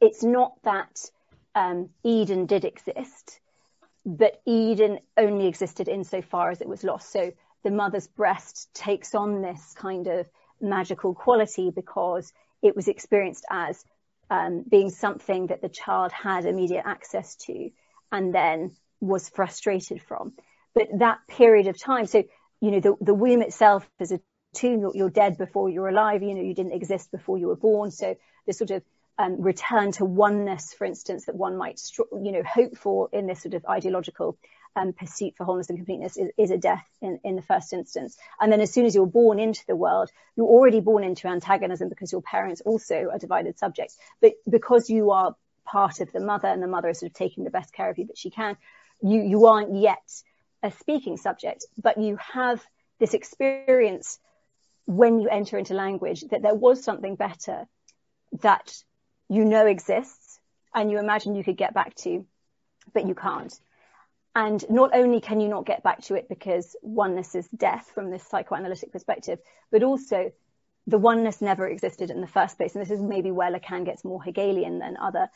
it's 0.00 0.22
not 0.22 0.52
that 0.64 1.10
um, 1.54 1.88
Eden 2.04 2.46
did 2.46 2.64
exist, 2.64 3.40
but 4.04 4.40
Eden 4.44 5.00
only 5.16 5.46
existed 5.46 5.88
insofar 5.88 6.50
as 6.50 6.60
it 6.60 6.68
was 6.68 6.84
lost. 6.84 7.10
So 7.10 7.32
the 7.64 7.70
mother's 7.70 8.06
breast 8.06 8.68
takes 8.74 9.14
on 9.14 9.42
this 9.42 9.74
kind 9.74 10.06
of 10.06 10.28
magical 10.60 11.14
quality 11.14 11.70
because 11.74 12.32
it 12.62 12.76
was 12.76 12.88
experienced 12.88 13.44
as 13.50 13.84
um, 14.30 14.64
being 14.68 14.90
something 14.90 15.48
that 15.48 15.62
the 15.62 15.68
child 15.68 16.12
had 16.12 16.46
immediate 16.46 16.84
access 16.84 17.36
to 17.46 17.70
and 18.10 18.34
then 18.34 18.72
was 19.00 19.28
frustrated 19.28 20.02
from. 20.02 20.32
But 20.74 20.88
that 20.98 21.18
period 21.28 21.66
of 21.68 21.80
time, 21.80 22.06
so, 22.06 22.24
you 22.60 22.70
know, 22.70 22.80
the, 22.80 22.94
the 23.00 23.14
womb 23.14 23.42
itself 23.42 23.88
is 23.98 24.12
a 24.12 24.20
tomb, 24.54 24.80
you're, 24.80 24.92
you're 24.94 25.10
dead 25.10 25.38
before 25.38 25.68
you're 25.68 25.88
alive, 25.88 26.22
you 26.22 26.34
know, 26.34 26.42
you 26.42 26.54
didn't 26.54 26.72
exist 26.72 27.10
before 27.10 27.38
you 27.38 27.48
were 27.48 27.56
born. 27.56 27.90
So 27.90 28.16
the 28.46 28.52
sort 28.52 28.70
of 28.70 28.82
um, 29.18 29.40
return 29.40 29.92
to 29.92 30.04
oneness, 30.04 30.74
for 30.74 30.84
instance, 30.84 31.26
that 31.26 31.36
one 31.36 31.56
might, 31.56 31.80
you 31.98 32.32
know, 32.32 32.42
hope 32.42 32.76
for 32.76 33.08
in 33.12 33.26
this 33.26 33.42
sort 33.42 33.54
of 33.54 33.64
ideological 33.66 34.38
um, 34.76 34.92
pursuit 34.92 35.34
for 35.36 35.44
wholeness 35.44 35.70
and 35.70 35.78
completeness 35.78 36.16
is, 36.16 36.30
is 36.36 36.50
a 36.50 36.58
death 36.58 36.86
in, 37.00 37.18
in, 37.24 37.34
the 37.34 37.42
first 37.42 37.72
instance. 37.72 38.16
And 38.38 38.52
then 38.52 38.60
as 38.60 38.72
soon 38.72 38.84
as 38.84 38.94
you're 38.94 39.06
born 39.06 39.40
into 39.40 39.64
the 39.66 39.74
world, 39.74 40.10
you're 40.36 40.46
already 40.46 40.80
born 40.80 41.02
into 41.02 41.26
antagonism 41.28 41.88
because 41.88 42.12
your 42.12 42.20
parents 42.20 42.60
also 42.60 43.08
are 43.10 43.18
divided 43.18 43.58
subjects. 43.58 43.96
But 44.20 44.34
because 44.48 44.90
you 44.90 45.10
are 45.12 45.34
part 45.64 46.00
of 46.00 46.12
the 46.12 46.20
mother 46.20 46.48
and 46.48 46.62
the 46.62 46.68
mother 46.68 46.90
is 46.90 47.00
sort 47.00 47.10
of 47.10 47.14
taking 47.14 47.44
the 47.44 47.50
best 47.50 47.72
care 47.72 47.88
of 47.88 47.98
you 47.98 48.06
that 48.06 48.18
she 48.18 48.30
can, 48.30 48.56
you, 49.02 49.22
you 49.22 49.46
aren't 49.46 49.74
yet 49.74 50.22
a 50.62 50.70
speaking 50.70 51.16
subject, 51.16 51.64
but 51.82 51.98
you 51.98 52.16
have 52.16 52.62
this 53.00 53.14
experience 53.14 54.18
when 54.84 55.20
you 55.20 55.28
enter 55.28 55.58
into 55.58 55.74
language 55.74 56.22
that 56.30 56.42
there 56.42 56.54
was 56.54 56.84
something 56.84 57.16
better 57.16 57.66
that 58.40 58.72
you 59.28 59.44
know 59.44 59.66
exists 59.66 60.38
and 60.74 60.90
you 60.90 60.98
imagine 60.98 61.34
you 61.34 61.42
could 61.42 61.56
get 61.56 61.74
back 61.74 61.94
to, 61.94 62.26
but 62.92 63.06
you 63.06 63.14
can't. 63.14 63.58
And 64.36 64.62
not 64.68 64.90
only 64.94 65.22
can 65.22 65.40
you 65.40 65.48
not 65.48 65.64
get 65.64 65.82
back 65.82 66.02
to 66.02 66.14
it 66.14 66.28
because 66.28 66.76
oneness 66.82 67.34
is 67.34 67.48
death 67.48 67.90
from 67.94 68.10
this 68.10 68.22
psychoanalytic 68.22 68.92
perspective, 68.92 69.38
but 69.72 69.82
also 69.82 70.30
the 70.86 70.98
oneness 70.98 71.40
never 71.40 71.66
existed 71.66 72.10
in 72.10 72.20
the 72.20 72.26
first 72.26 72.58
place. 72.58 72.74
And 72.74 72.82
this 72.82 72.90
is 72.90 73.00
maybe 73.00 73.30
where 73.30 73.50
Lacan 73.50 73.86
gets 73.86 74.04
more 74.04 74.22
Hegelian 74.22 74.78
than 74.78 74.98
other 74.98 75.30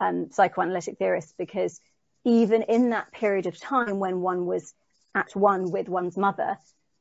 um, 0.00 0.30
psychoanalytic 0.30 0.98
theorists, 0.98 1.34
because 1.36 1.80
even 2.22 2.62
in 2.62 2.90
that 2.90 3.10
period 3.10 3.46
of 3.46 3.60
time 3.60 3.98
when 3.98 4.20
one 4.20 4.46
was 4.46 4.72
at 5.16 5.34
one 5.34 5.72
with 5.72 5.88
one's 5.88 6.16
mother, 6.16 6.56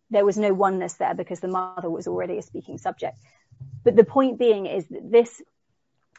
there 0.09 0.25
was 0.25 0.37
no 0.37 0.55
oneness 0.55 0.93
there 0.95 1.13
because 1.13 1.39
the 1.39 1.47
mother 1.47 1.89
was 1.89 2.07
already 2.07 2.39
a 2.39 2.41
speaking 2.41 2.79
subject. 2.79 3.19
But 3.83 3.95
the 3.95 4.03
point 4.03 4.39
being 4.39 4.65
is 4.65 4.87
that 4.87 5.11
this 5.11 5.39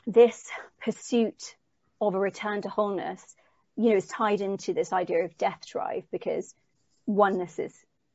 this 0.06 0.48
pursuit 0.80 1.56
of 2.00 2.14
a 2.14 2.20
return 2.20 2.62
to 2.62 2.68
wholeness, 2.68 3.34
you 3.76 3.90
know, 3.90 3.96
is 3.96 4.06
tied 4.06 4.40
into 4.40 4.72
this 4.72 4.92
idea 4.92 5.24
of 5.24 5.36
death 5.36 5.66
drive 5.66 6.04
because 6.10 6.54
oneness 7.06 7.58
is 7.58 7.74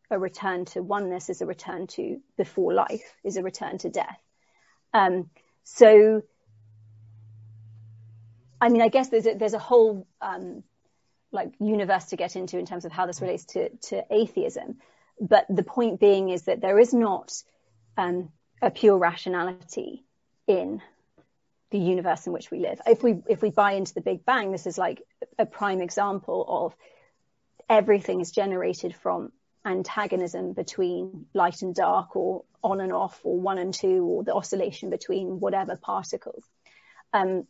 a 0.09 0.17
return 0.17 0.65
to 0.65 0.81
oneness 0.81 1.29
is 1.29 1.41
a 1.41 1.45
return 1.45 1.87
to 1.87 2.19
before 2.37 2.73
life 2.73 3.13
is 3.23 3.37
a 3.37 3.43
return 3.43 3.77
to 3.77 3.89
death. 3.89 4.19
Um, 4.93 5.29
so, 5.63 6.23
I 8.59 8.69
mean, 8.69 8.81
I 8.81 8.87
guess 8.87 9.09
there's 9.09 9.27
a, 9.27 9.35
there's 9.35 9.53
a 9.53 9.59
whole 9.59 10.07
um, 10.21 10.63
like 11.31 11.53
universe 11.59 12.05
to 12.05 12.15
get 12.15 12.35
into 12.35 12.57
in 12.57 12.65
terms 12.65 12.85
of 12.85 12.91
how 12.91 13.05
this 13.05 13.21
relates 13.21 13.45
to 13.45 13.69
to 13.89 14.03
atheism, 14.09 14.77
but 15.21 15.45
the 15.49 15.63
point 15.63 15.99
being 15.99 16.29
is 16.29 16.43
that 16.43 16.61
there 16.61 16.79
is 16.79 16.93
not 16.93 17.31
um, 17.97 18.29
a 18.61 18.71
pure 18.71 18.97
rationality 18.97 20.03
in 20.47 20.81
the 21.71 21.79
universe 21.79 22.25
in 22.27 22.33
which 22.33 22.49
we 22.51 22.59
live. 22.59 22.81
If 22.85 23.03
we 23.03 23.21
if 23.27 23.41
we 23.41 23.49
buy 23.49 23.73
into 23.73 23.93
the 23.93 24.01
Big 24.01 24.25
Bang, 24.25 24.51
this 24.51 24.65
is 24.65 24.77
like 24.77 25.03
a 25.37 25.45
prime 25.45 25.81
example 25.81 26.45
of 26.47 26.75
everything 27.69 28.21
is 28.21 28.31
generated 28.31 28.95
from 28.95 29.31
antagonism 29.65 30.53
between 30.53 31.25
light 31.33 31.61
and 31.61 31.75
dark 31.75 32.15
or 32.15 32.43
on 32.63 32.81
and 32.81 32.91
off 32.91 33.19
or 33.23 33.39
one 33.39 33.57
and 33.57 33.73
two 33.73 34.03
or 34.03 34.23
the 34.23 34.33
oscillation 34.33 34.89
between 34.89 35.39
whatever 35.39 35.75
particles. 35.75 36.43
Um, 37.13 37.45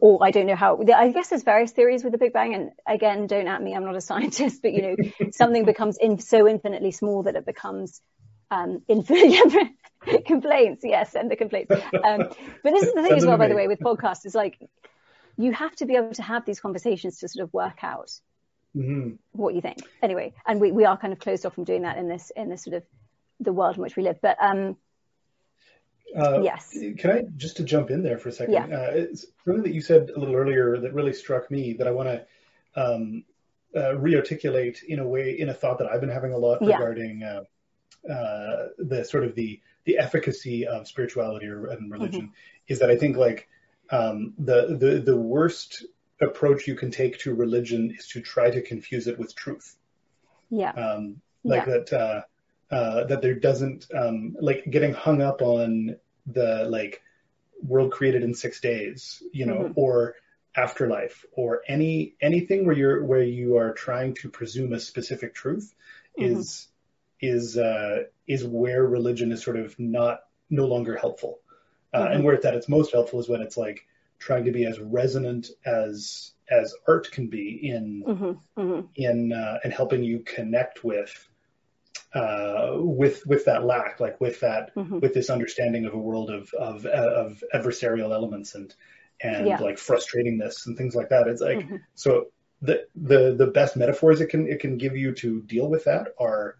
or 0.00 0.18
I 0.22 0.30
don't 0.30 0.46
know 0.46 0.56
how, 0.56 0.78
I 0.94 1.10
guess 1.12 1.28
there's 1.28 1.42
various 1.42 1.72
theories 1.72 2.04
with 2.04 2.12
the 2.12 2.18
Big 2.18 2.34
Bang. 2.34 2.54
And 2.54 2.70
again, 2.86 3.26
don't 3.26 3.48
at 3.48 3.62
me, 3.62 3.74
I'm 3.74 3.84
not 3.84 3.96
a 3.96 4.00
scientist, 4.12 4.60
but 4.62 4.72
you 4.72 4.82
know, 4.82 5.30
something 5.32 5.64
becomes 5.64 5.96
in, 5.98 6.18
so 6.18 6.46
infinitely 6.46 6.90
small 6.90 7.22
that 7.24 7.36
it 7.36 7.46
becomes 7.46 8.00
um, 8.50 8.82
infinite 8.88 9.68
complaints. 10.26 10.82
Yes, 10.84 11.14
and 11.14 11.30
the 11.30 11.36
complaints. 11.36 11.72
Um, 11.72 12.28
but 12.62 12.72
this 12.72 12.84
is 12.84 12.94
the 12.94 13.02
thing 13.02 13.16
as 13.16 13.26
well, 13.26 13.38
by 13.38 13.48
the 13.48 13.54
way, 13.54 13.68
with 13.68 13.80
podcasts 13.80 14.26
is 14.26 14.34
like, 14.34 14.58
you 15.36 15.52
have 15.52 15.74
to 15.76 15.86
be 15.86 15.96
able 15.96 16.12
to 16.14 16.22
have 16.22 16.44
these 16.44 16.60
conversations 16.60 17.18
to 17.20 17.28
sort 17.28 17.44
of 17.44 17.52
work 17.52 17.82
out 17.82 18.10
mm-hmm. 18.76 19.10
what 19.32 19.54
you 19.54 19.60
think. 19.60 19.78
Anyway, 20.02 20.34
and 20.46 20.60
we, 20.60 20.72
we 20.72 20.84
are 20.84 20.96
kind 20.96 21.12
of 21.12 21.18
closed 21.18 21.46
off 21.46 21.54
from 21.54 21.64
doing 21.64 21.82
that 21.82 21.96
in 21.96 22.08
this, 22.08 22.32
in 22.34 22.48
this 22.48 22.64
sort 22.64 22.76
of 22.76 22.82
the 23.40 23.52
world 23.52 23.76
in 23.76 23.82
which 23.82 23.96
we 23.96 24.02
live. 24.02 24.18
But, 24.20 24.36
um, 24.40 24.76
uh, 26.16 26.40
yes. 26.40 26.76
Can 26.98 27.10
I 27.10 27.22
just 27.36 27.58
to 27.58 27.64
jump 27.64 27.90
in 27.90 28.02
there 28.02 28.18
for 28.18 28.30
a 28.30 28.32
second? 28.32 28.54
Yeah. 28.54 28.64
Uh, 28.64 28.90
it's 28.92 29.26
something 29.44 29.62
that 29.62 29.74
you 29.74 29.80
said 29.80 30.10
a 30.10 30.18
little 30.18 30.34
earlier 30.34 30.78
that 30.78 30.94
really 30.94 31.12
struck 31.12 31.50
me 31.50 31.74
that 31.74 31.86
I 31.86 31.90
want 31.90 32.08
to 32.08 32.26
um, 32.82 33.24
uh, 33.76 33.94
rearticulate 33.94 34.82
in 34.82 34.98
a 34.98 35.06
way 35.06 35.38
in 35.38 35.50
a 35.50 35.54
thought 35.54 35.78
that 35.78 35.88
I've 35.88 36.00
been 36.00 36.08
having 36.08 36.32
a 36.32 36.38
lot 36.38 36.58
yeah. 36.62 36.78
regarding 36.78 37.22
uh, 38.08 38.68
the 38.78 39.04
sort 39.04 39.24
of 39.24 39.34
the 39.34 39.60
the 39.84 39.98
efficacy 39.98 40.66
of 40.66 40.86
spirituality 40.86 41.46
or, 41.46 41.66
and 41.66 41.90
religion 41.90 42.22
mm-hmm. 42.22 42.32
is 42.72 42.80
that 42.80 42.90
I 42.90 42.96
think 42.96 43.16
like 43.16 43.48
um, 43.90 44.34
the 44.38 44.76
the 44.78 45.00
the 45.00 45.16
worst 45.16 45.84
approach 46.20 46.66
you 46.66 46.74
can 46.74 46.90
take 46.90 47.18
to 47.20 47.34
religion 47.34 47.94
is 47.96 48.08
to 48.08 48.20
try 48.20 48.50
to 48.50 48.60
confuse 48.60 49.06
it 49.06 49.18
with 49.18 49.34
truth. 49.34 49.76
Yeah. 50.50 50.70
Um, 50.70 51.20
like 51.44 51.66
yeah. 51.66 51.72
that 51.72 51.92
uh, 51.92 52.74
uh, 52.74 53.04
that 53.04 53.22
there 53.22 53.34
doesn't 53.34 53.86
um, 53.94 54.36
like 54.40 54.64
getting 54.70 54.92
hung 54.92 55.22
up 55.22 55.42
on 55.42 55.96
the 56.26 56.66
like 56.68 57.02
world 57.62 57.92
created 57.92 58.22
in 58.22 58.34
six 58.34 58.60
days, 58.60 59.22
you 59.32 59.46
know, 59.46 59.60
mm-hmm. 59.60 59.72
or 59.76 60.16
afterlife 60.56 61.24
or 61.32 61.62
any 61.68 62.14
anything 62.20 62.66
where 62.66 62.76
you're 62.76 63.04
where 63.04 63.22
you 63.22 63.56
are 63.56 63.72
trying 63.72 64.14
to 64.14 64.28
presume 64.28 64.72
a 64.72 64.80
specific 64.80 65.34
truth 65.34 65.74
mm-hmm. 66.18 66.38
is 66.38 66.68
is 67.20 67.56
uh, 67.56 68.04
is 68.26 68.44
where 68.44 68.84
religion 68.84 69.32
is 69.32 69.42
sort 69.42 69.58
of 69.58 69.78
not 69.78 70.20
no 70.50 70.66
longer 70.66 70.96
helpful, 70.96 71.40
uh, 71.92 72.00
mm-hmm. 72.00 72.12
and 72.12 72.24
where 72.24 72.34
it's 72.34 72.44
at 72.44 72.54
its 72.54 72.68
most 72.68 72.92
helpful 72.92 73.20
is 73.20 73.28
when 73.28 73.40
it's 73.40 73.56
like 73.56 73.86
trying 74.18 74.44
to 74.44 74.52
be 74.52 74.64
as 74.64 74.78
resonant 74.80 75.48
as 75.64 76.32
as 76.50 76.74
art 76.86 77.10
can 77.10 77.28
be 77.28 77.68
in 77.70 78.02
mm-hmm. 78.06 78.60
Mm-hmm. 78.60 78.86
in 78.96 79.32
uh, 79.32 79.58
in 79.64 79.70
helping 79.70 80.02
you 80.02 80.20
connect 80.20 80.84
with 80.84 81.28
uh, 82.14 82.72
with 82.76 83.26
with 83.26 83.44
that 83.44 83.64
lack, 83.64 84.00
like 84.00 84.20
with 84.20 84.40
that 84.40 84.74
mm-hmm. 84.74 85.00
with 85.00 85.14
this 85.14 85.30
understanding 85.30 85.84
of 85.84 85.94
a 85.94 85.98
world 85.98 86.30
of 86.30 86.52
of 86.54 86.86
of 86.86 87.42
adversarial 87.54 88.12
elements 88.12 88.54
and 88.54 88.74
and 89.20 89.46
yeah. 89.46 89.58
like 89.58 89.76
frustratingness 89.76 90.66
and 90.66 90.76
things 90.76 90.94
like 90.94 91.10
that. 91.10 91.28
It's 91.28 91.40
like 91.40 91.58
mm-hmm. 91.58 91.76
so 91.94 92.26
the 92.62 92.86
the 92.96 93.34
the 93.36 93.46
best 93.46 93.76
metaphors 93.76 94.20
it 94.20 94.28
can 94.28 94.48
it 94.48 94.60
can 94.60 94.78
give 94.78 94.96
you 94.96 95.12
to 95.14 95.42
deal 95.42 95.68
with 95.68 95.84
that 95.84 96.08
are 96.18 96.56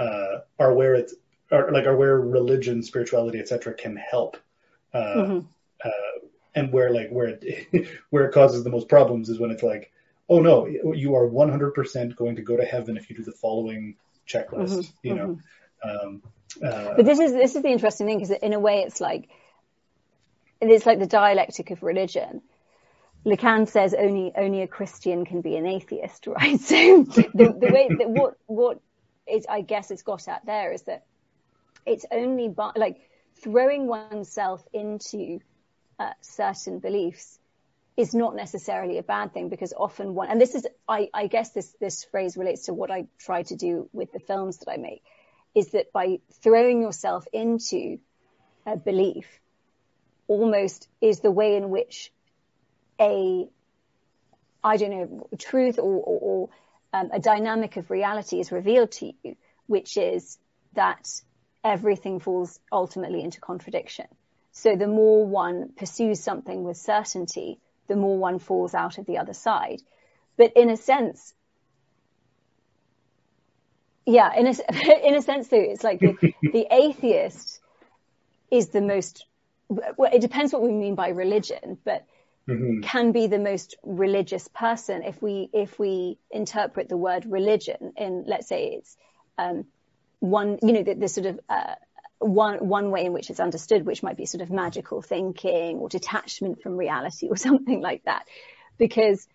uh, 0.00 0.40
are 0.58 0.74
where 0.74 0.94
it's 0.94 1.14
are 1.52 1.70
like 1.72 1.86
are 1.86 1.96
where 1.96 2.20
religion, 2.20 2.82
spirituality, 2.82 3.38
etc. 3.38 3.74
can 3.74 3.96
help. 3.96 4.36
Uh, 4.92 4.98
mm-hmm. 4.98 5.38
uh, 5.84 6.26
and 6.54 6.72
where 6.72 6.90
like 6.90 7.10
where 7.10 7.38
it 7.40 7.88
where 8.10 8.26
it 8.26 8.32
causes 8.32 8.64
the 8.64 8.70
most 8.70 8.88
problems 8.88 9.28
is 9.28 9.38
when 9.38 9.50
it's 9.50 9.62
like, 9.62 9.92
oh 10.28 10.40
no, 10.40 10.66
you 10.66 11.14
are 11.14 11.26
100% 11.26 12.16
going 12.16 12.36
to 12.36 12.42
go 12.42 12.56
to 12.56 12.64
heaven 12.64 12.96
if 12.96 13.10
you 13.10 13.16
do 13.16 13.22
the 13.22 13.32
following 13.32 13.96
checklist, 14.26 14.78
mm-hmm, 14.78 15.06
you 15.06 15.14
know. 15.14 15.38
Mm-hmm. 15.84 16.06
Um, 16.06 16.22
uh, 16.62 16.94
but 16.96 17.04
this 17.04 17.18
is 17.18 17.32
this 17.32 17.54
is 17.54 17.62
the 17.62 17.68
interesting 17.68 18.06
thing 18.06 18.18
because 18.18 18.36
in 18.42 18.54
a 18.54 18.60
way 18.60 18.80
it's 18.80 19.00
like 19.00 19.28
it's 20.60 20.86
like 20.86 20.98
the 20.98 21.06
dialectic 21.06 21.70
of 21.70 21.82
religion. 21.82 22.42
Lacan 23.26 23.68
says 23.68 23.94
only 23.94 24.32
only 24.34 24.62
a 24.62 24.66
Christian 24.66 25.26
can 25.26 25.42
be 25.42 25.56
an 25.56 25.66
atheist, 25.66 26.26
right? 26.26 26.58
So 26.58 27.04
the, 27.04 27.54
the 27.58 27.70
way 27.72 27.88
that 27.98 28.08
what 28.08 28.36
what 28.46 28.80
is 29.30 29.46
I 29.48 29.60
guess 29.62 29.90
it's 29.90 30.02
got 30.02 30.28
at 30.28 30.44
there 30.46 30.72
is 30.72 30.82
that 30.82 31.04
it's 31.86 32.06
only 32.10 32.48
by 32.48 32.72
like 32.76 33.00
throwing 33.42 33.86
oneself 33.86 34.62
into 34.72 35.40
uh, 35.98 36.10
certain 36.20 36.78
beliefs 36.78 37.38
is 37.96 38.14
not 38.14 38.34
necessarily 38.34 38.98
a 38.98 39.02
bad 39.02 39.32
thing 39.32 39.48
because 39.48 39.74
often 39.76 40.14
one, 40.14 40.28
and 40.28 40.40
this 40.40 40.54
is, 40.54 40.66
I, 40.88 41.08
I 41.12 41.26
guess 41.26 41.50
this, 41.50 41.74
this 41.80 42.04
phrase 42.04 42.36
relates 42.36 42.66
to 42.66 42.74
what 42.74 42.90
I 42.90 43.06
try 43.18 43.42
to 43.44 43.56
do 43.56 43.88
with 43.92 44.12
the 44.12 44.20
films 44.20 44.58
that 44.58 44.70
I 44.70 44.76
make, 44.76 45.02
is 45.54 45.72
that 45.72 45.92
by 45.92 46.20
throwing 46.42 46.80
yourself 46.80 47.26
into 47.32 47.98
a 48.66 48.76
belief 48.76 49.26
almost 50.28 50.88
is 51.00 51.20
the 51.20 51.30
way 51.30 51.56
in 51.56 51.70
which 51.70 52.12
a, 53.00 53.48
I 54.62 54.76
don't 54.76 54.90
know, 54.90 55.28
truth 55.38 55.78
or, 55.78 55.82
or, 55.82 56.18
or 56.20 56.48
um, 56.92 57.10
a 57.12 57.20
dynamic 57.20 57.76
of 57.76 57.90
reality 57.90 58.40
is 58.40 58.52
revealed 58.52 58.92
to 58.92 59.12
you, 59.22 59.36
which 59.66 59.96
is 59.96 60.38
that 60.74 61.08
everything 61.62 62.20
falls 62.20 62.58
ultimately 62.72 63.22
into 63.22 63.40
contradiction. 63.40 64.06
So 64.52 64.76
the 64.76 64.88
more 64.88 65.26
one 65.26 65.70
pursues 65.76 66.20
something 66.20 66.64
with 66.64 66.76
certainty, 66.76 67.58
the 67.86 67.96
more 67.96 68.18
one 68.18 68.38
falls 68.38 68.74
out 68.74 68.98
of 68.98 69.06
the 69.06 69.18
other 69.18 69.34
side. 69.34 69.82
But 70.36 70.52
in 70.56 70.70
a 70.70 70.76
sense, 70.76 71.34
yeah, 74.06 74.34
in 74.36 74.46
a, 74.46 75.06
in 75.06 75.14
a 75.14 75.22
sense 75.22 75.48
though, 75.48 75.60
it's 75.60 75.84
like 75.84 76.00
the, 76.00 76.34
the 76.42 76.66
atheist 76.70 77.60
is 78.50 78.68
the 78.68 78.80
most, 78.80 79.26
well, 79.68 80.10
it 80.12 80.20
depends 80.20 80.52
what 80.52 80.62
we 80.62 80.72
mean 80.72 80.94
by 80.96 81.10
religion, 81.10 81.78
but 81.84 82.04
mm-hmm. 82.50 82.80
can 82.82 83.12
be 83.12 83.26
the 83.26 83.38
most 83.38 83.76
religious 83.82 84.48
person 84.48 85.02
if 85.02 85.20
we, 85.22 85.48
if 85.52 85.78
we 85.78 86.18
interpret 86.30 86.88
the 86.88 86.96
word 86.96 87.26
religion 87.26 87.92
in, 87.96 88.24
let's 88.26 88.48
say 88.48 88.78
it's, 88.78 88.96
um, 89.38 89.64
one, 90.18 90.58
you 90.62 90.72
know, 90.72 90.82
the, 90.82 90.94
the 90.94 91.08
sort 91.08 91.26
of, 91.26 91.40
uh, 91.48 91.74
one 92.20 92.68
one 92.68 92.90
way 92.90 93.06
in 93.06 93.14
which 93.14 93.30
it's 93.30 93.40
understood, 93.40 93.86
which 93.86 94.02
might 94.02 94.16
be 94.16 94.26
sort 94.26 94.42
of 94.42 94.50
magical 94.50 95.00
thinking 95.00 95.78
or 95.78 95.88
detachment 95.88 96.62
from 96.62 96.76
reality 96.76 97.28
or 97.28 97.36
something 97.48 97.80
like 97.80 98.04
that, 98.04 98.26
because 98.78 99.26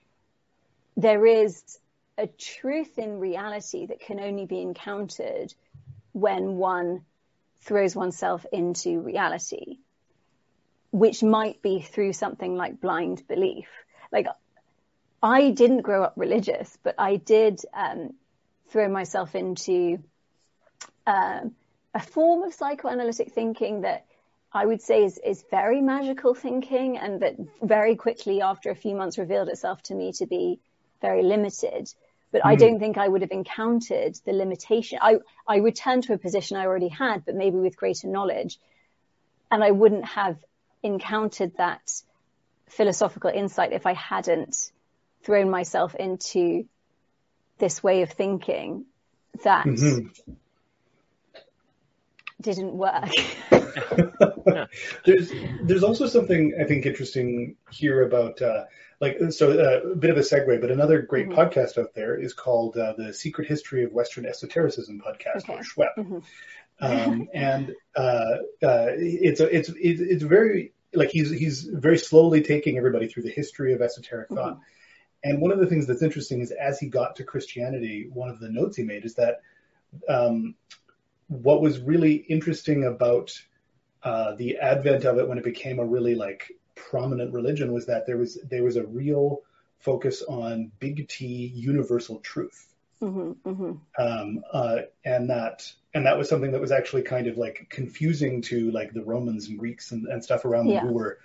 there 0.95 1.25
is 1.25 1.79
a 2.17 2.27
truth 2.27 2.97
in 2.97 3.19
reality 3.19 3.87
that 3.87 3.99
can 3.99 4.19
only 4.19 4.45
be 4.45 4.61
encountered 4.61 5.53
when 6.13 6.55
one 6.55 7.01
throws 7.61 7.95
oneself 7.95 8.45
into 8.53 9.01
reality, 9.01 9.79
which 10.95 11.21
might 11.21 11.61
be 11.61 11.81
through 11.81 12.13
something 12.13 12.55
like 12.55 12.79
blind 12.79 13.27
belief. 13.27 13.67
Like 14.13 14.27
I 15.21 15.49
didn't 15.49 15.81
grow 15.81 16.03
up 16.03 16.13
religious, 16.15 16.77
but 16.83 16.95
I 16.97 17.17
did 17.17 17.59
um, 17.73 18.13
throw 18.69 18.87
myself 18.87 19.35
into 19.35 19.99
um, 21.05 21.53
a 21.93 21.99
form 21.99 22.43
of 22.43 22.53
psychoanalytic 22.53 23.33
thinking 23.33 23.81
that 23.81 24.05
I 24.53 24.65
would 24.65 24.81
say 24.81 25.03
is, 25.03 25.17
is 25.17 25.43
very 25.51 25.81
magical 25.81 26.33
thinking 26.33 26.97
and 26.97 27.21
that 27.21 27.35
very 27.61 27.97
quickly 27.97 28.41
after 28.41 28.69
a 28.69 28.75
few 28.75 28.95
months 28.95 29.17
revealed 29.17 29.49
itself 29.49 29.83
to 29.83 29.93
me 29.93 30.13
to 30.13 30.25
be 30.25 30.61
very 31.01 31.23
limited. 31.23 31.93
But 32.31 32.43
mm. 32.43 32.45
I 32.45 32.53
hmm. 32.53 32.59
don't 32.59 32.79
think 32.79 32.97
I 32.97 33.09
would 33.09 33.21
have 33.21 33.31
encountered 33.31 34.15
the 34.25 34.31
limitation. 34.31 34.99
I, 35.01 35.17
I 35.45 35.57
returned 35.57 36.03
to 36.03 36.13
a 36.13 36.17
position 36.17 36.55
I 36.55 36.65
already 36.65 36.87
had, 36.87 37.25
but 37.25 37.35
maybe 37.35 37.57
with 37.57 37.75
greater 37.75 38.07
knowledge. 38.07 38.59
And 39.51 39.61
I 39.61 39.71
wouldn't 39.71 40.05
have 40.05 40.37
encountered 40.85 41.57
that 41.57 42.01
philosophical 42.67 43.29
insight 43.29 43.73
if 43.73 43.85
I 43.85 43.93
hadn't 43.93 44.71
thrown 45.23 45.49
myself 45.49 45.95
into 45.95 46.65
this 47.57 47.81
way 47.83 48.01
of 48.03 48.11
thinking 48.11 48.85
that 49.43 49.65
mm-hmm 49.65 50.33
didn't 52.41 52.73
work. 52.73 53.09
there's 55.05 55.31
there's 55.63 55.83
also 55.83 56.07
something 56.07 56.53
I 56.59 56.65
think 56.65 56.85
interesting 56.85 57.55
here 57.71 58.03
about 58.03 58.41
uh, 58.41 58.65
like 58.99 59.17
so 59.29 59.51
uh, 59.51 59.91
a 59.91 59.95
bit 59.95 60.11
of 60.11 60.17
a 60.17 60.21
segue, 60.21 60.61
but 60.61 60.71
another 60.71 61.01
great 61.01 61.29
mm-hmm. 61.29 61.39
podcast 61.39 61.77
out 61.77 61.93
there 61.93 62.19
is 62.19 62.33
called 62.33 62.77
uh, 62.77 62.93
the 62.97 63.13
Secret 63.13 63.47
History 63.47 63.83
of 63.83 63.91
Western 63.91 64.25
Esotericism 64.25 65.01
podcast 65.05 65.49
okay. 65.49 65.53
or 65.53 65.61
SHWEP. 65.63 65.97
Mm-hmm. 65.97 66.17
Um, 66.81 67.29
and 67.33 67.73
uh, 67.95 68.35
uh, 68.61 68.91
it's 68.97 69.39
a, 69.39 69.55
it's 69.55 69.71
it's 69.75 70.23
very 70.23 70.73
like 70.95 71.09
he's 71.09 71.31
he's 71.31 71.63
very 71.63 71.97
slowly 71.97 72.41
taking 72.41 72.77
everybody 72.77 73.07
through 73.07 73.23
the 73.23 73.31
history 73.31 73.73
of 73.73 73.81
esoteric 73.81 74.29
thought. 74.29 74.53
Mm-hmm. 74.53 74.61
And 75.23 75.41
one 75.41 75.51
of 75.51 75.59
the 75.59 75.65
things 75.65 75.87
that's 75.87 76.03
interesting 76.03 76.41
is 76.41 76.51
as 76.51 76.79
he 76.79 76.87
got 76.87 77.15
to 77.15 77.23
Christianity, 77.23 78.07
one 78.13 78.29
of 78.29 78.39
the 78.39 78.49
notes 78.49 78.77
he 78.77 78.83
made 78.83 79.05
is 79.05 79.15
that 79.15 79.41
um, 80.07 80.55
what 81.27 81.61
was 81.61 81.79
really 81.79 82.13
interesting 82.13 82.85
about 82.85 83.33
uh, 84.03 84.35
the 84.35 84.57
advent 84.57 85.03
of 85.03 85.17
it 85.17 85.27
when 85.27 85.39
it 85.39 85.43
became 85.43 85.79
a 85.79 85.85
really 85.85 86.13
like 86.13 86.51
prominent 86.75 87.33
religion 87.33 87.73
was 87.73 87.87
that 87.87 88.05
there 88.05 88.17
was 88.17 88.37
there 88.49 88.63
was 88.63 88.75
a 88.75 88.85
real 88.85 89.41
focus 89.79 90.21
on 90.21 90.71
big 90.79 91.07
T 91.07 91.51
universal 91.55 92.19
truth. 92.19 92.73
Mm-hmm, 93.01 93.49
mm-hmm. 93.49 94.01
Um, 94.01 94.43
uh, 94.51 94.77
and 95.03 95.29
that 95.29 95.71
and 95.95 96.05
that 96.05 96.17
was 96.17 96.27
something 96.29 96.51
that 96.51 96.61
was 96.61 96.73
actually 96.73 97.01
kind 97.01 97.25
of 97.25 97.37
like 97.37 97.67
confusing 97.69 98.41
to 98.43 98.69
like 98.71 98.93
the 98.93 99.01
Romans 99.03 99.47
and 99.47 99.57
Greeks 99.57 99.91
and, 99.91 100.05
and 100.07 100.23
stuff 100.23 100.43
around 100.45 100.65
them 100.67 100.75
Yeah. 100.75 100.81
who 100.81 100.93
were 100.93 101.17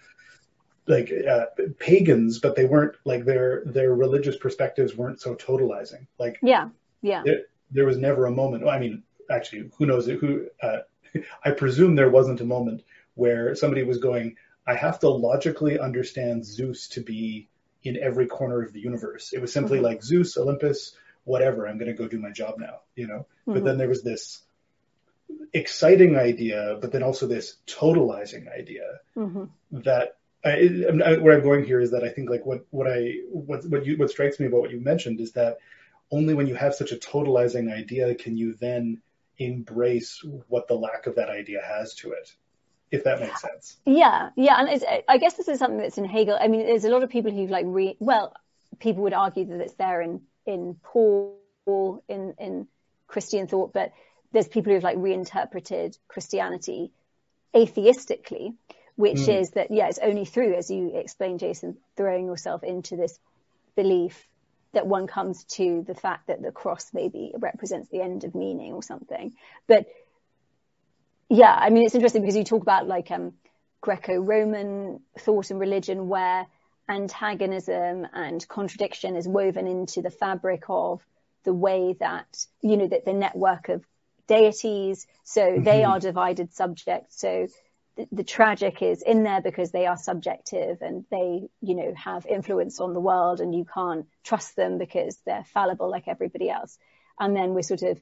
like 0.87 1.12
uh, 1.12 1.47
pagans, 1.79 2.39
but 2.39 2.55
they 2.57 2.64
weren't 2.64 2.95
like 3.05 3.25
their 3.25 3.62
their 3.66 3.93
religious 3.95 4.37
perspectives 4.37 4.97
weren't 4.97 5.21
so 5.21 5.35
totalizing. 5.35 6.07
Like 6.18 6.39
Yeah, 6.41 6.68
yeah, 7.03 7.23
there, 7.25 7.41
there 7.71 7.85
was 7.85 7.99
never 7.99 8.27
a 8.27 8.31
moment. 8.31 8.66
I 8.66 8.79
mean, 8.79 9.03
actually, 9.29 9.71
who 9.77 9.87
knows? 9.87 10.07
Who 10.07 10.47
uh, 10.62 10.79
I 11.45 11.51
presume 11.51 11.97
there 11.97 12.11
wasn't 12.11 12.41
a 12.41 12.45
moment 12.47 12.83
where 13.14 13.55
somebody 13.57 13.83
was 13.83 13.99
going. 13.99 14.37
I 14.66 14.75
have 14.75 15.01
to 15.01 15.09
logically 15.09 15.81
understand 15.81 16.45
Zeus 16.47 16.89
to 16.91 17.01
be 17.01 17.49
in 17.83 17.97
every 17.97 18.27
corner 18.27 18.62
of 18.62 18.73
the 18.73 18.81
universe. 18.81 19.33
It 19.33 19.41
was 19.41 19.53
simply 19.53 19.79
Mhm. 19.79 19.83
like 19.83 20.03
Zeus, 20.03 20.37
Olympus, 20.37 20.95
whatever. 21.25 21.66
I'm 21.66 21.79
going 21.79 21.91
to 21.91 21.97
go 21.97 22.07
do 22.07 22.18
my 22.21 22.31
job 22.31 22.55
now, 22.59 22.81
you 22.95 23.07
know. 23.09 23.27
But 23.47 23.62
Mhm. 23.62 23.64
then 23.64 23.79
there 23.79 23.89
was 23.89 24.03
this 24.03 24.43
exciting 25.53 26.16
idea, 26.16 26.78
but 26.81 26.93
then 26.93 27.03
also 27.03 27.26
this 27.26 27.57
totalizing 27.66 28.53
idea 28.53 29.01
hmm 29.14 29.45
that 29.72 30.16
I, 30.45 30.70
I, 31.05 31.18
where 31.18 31.37
I'm 31.37 31.43
going 31.43 31.64
here 31.64 31.81
is 31.81 31.91
that 31.91 32.03
I 32.03 32.09
think 32.09 32.31
like 32.31 32.45
what 32.47 32.64
what 32.70 32.87
I 32.87 33.18
what 33.31 33.64
what 33.66 33.85
you 33.85 33.97
what 33.97 34.11
strikes 34.11 34.41
me 34.41 34.47
about 34.47 34.61
what 34.61 34.70
you 34.70 34.81
mentioned 34.81 35.20
is 35.20 35.33
that 35.33 35.59
only 36.11 36.35
when 36.35 36.47
you 36.47 36.55
have 36.55 36.74
such 36.74 36.93
a 36.93 36.97
totalizing 36.97 37.72
idea 37.72 38.14
can 38.14 38.37
you 38.37 38.55
then 38.55 39.01
embrace 39.39 40.24
what 40.49 40.68
the 40.68 40.74
lack 40.74 41.07
of 41.07 41.16
that 41.16 41.31
idea 41.31 41.61
has 41.62 41.95
to 41.97 42.12
it, 42.12 42.35
if 42.91 43.05
that 43.05 43.20
makes 43.20 43.41
sense. 43.41 43.78
Yeah, 43.87 44.31
yeah, 44.37 44.57
and 44.59 44.68
it's, 44.68 44.85
I 45.09 45.18
guess 45.18 45.35
this 45.35 45.49
is 45.49 45.59
something 45.59 45.78
that's 45.78 45.99
in 45.99 46.05
Hegel. 46.05 46.39
I 46.41 46.49
mean, 46.49 46.66
there's 46.66 46.85
a 46.85 46.91
lot 46.91 47.03
of 47.03 47.11
people 47.11 47.33
who 47.33 47.47
like 47.47 47.64
re. 47.68 47.97
Well, 47.99 48.35
people 48.78 49.03
would 49.05 49.14
argue 49.14 49.47
that 49.47 49.61
it's 49.61 49.74
there 49.74 50.01
in 50.01 50.22
in 50.47 50.76
Paul 50.83 51.39
in 52.09 52.35
in 52.39 52.66
Christian 53.07 53.47
thought, 53.47 53.72
but 53.72 53.93
there's 54.33 54.49
people 54.49 54.72
who've 54.72 54.83
like 54.83 54.99
reinterpreted 54.99 55.97
Christianity 56.09 56.93
atheistically, 57.55 58.55
which 58.97 59.16
Mm. 59.16 59.41
is 59.41 59.51
that 59.51 59.70
yeah, 59.70 59.89
it's 59.89 59.99
only 59.99 60.24
through, 60.24 60.55
as 60.55 60.70
you 60.70 60.93
explained, 60.95 61.41
Jason, 61.41 61.78
throwing 61.97 62.26
yourself 62.26 62.62
into 62.62 62.97
this 62.97 63.18
belief 63.76 64.26
that 64.72 64.87
one 64.87 65.07
comes 65.07 65.45
to 65.45 65.83
the 65.87 65.95
fact 65.95 66.28
that 66.28 66.43
the 66.43 66.53
cross 66.53 66.93
maybe 66.93 67.33
represents 67.37 67.89
the 67.89 68.01
end 68.01 68.24
of 68.24 68.35
meaning 68.35 68.72
or 68.72 68.83
something. 68.83 69.35
But 69.66 69.87
yeah, 71.28 71.53
I 71.53 71.70
mean, 71.70 71.85
it's 71.85 71.95
interesting 71.95 72.22
because 72.22 72.37
you 72.37 72.45
talk 72.45 72.62
about 72.62 72.87
like 72.87 73.11
um, 73.11 73.33
Greco-Roman 73.81 75.01
thought 75.18 75.51
and 75.51 75.59
religion 75.61 76.09
where 76.09 76.47
antagonism 76.89 78.07
and 78.12 78.47
contradiction 78.49 79.16
is 79.16 79.26
woven 79.26 79.66
into 79.66 80.03
the 80.03 80.11
fabric 80.11 80.64
of 80.68 81.01
the 81.45 81.55
way 81.55 81.97
that, 82.01 82.47
you 82.62 82.76
know, 82.76 82.89
that 82.89 83.05
the 83.05 83.12
network 83.12 83.68
of 83.68 83.85
deities. 84.31 85.07
So 85.24 85.61
they 85.61 85.83
Mhm. 85.83 85.89
are 85.89 86.01
divided 86.01 86.53
subjects. 86.53 87.20
So 87.20 87.49
the, 87.97 88.07
the 88.12 88.24
tragic 88.24 88.81
is 88.81 89.03
in 89.03 89.24
there 89.24 89.43
because 89.43 89.70
they 89.72 89.87
are 89.87 89.97
subjective 89.97 90.83
and 90.83 91.05
they, 91.11 91.49
you 91.61 91.74
know, 91.74 91.93
have 91.95 92.26
influence 92.26 92.81
on 92.81 92.95
the 92.95 93.01
world 93.11 93.41
and 93.41 93.55
you 93.55 93.64
can't 93.64 94.07
trust 94.22 94.55
them 94.55 94.78
because 94.78 95.18
they're 95.26 95.45
fallible 95.53 95.91
like 95.91 96.07
everybody 96.07 96.49
else. 96.49 96.78
And 97.18 97.35
then 97.35 97.55
we're 97.55 97.70
sort 97.74 97.83
of, 97.83 98.01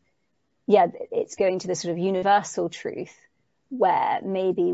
yeah, 0.67 0.87
it's 1.11 1.37
going 1.37 1.61
to 1.61 1.69
the 1.69 1.75
sort 1.75 1.93
of 1.93 1.99
universal 1.99 2.69
truth 2.69 3.17
where 3.71 4.21
maybe 4.23 4.69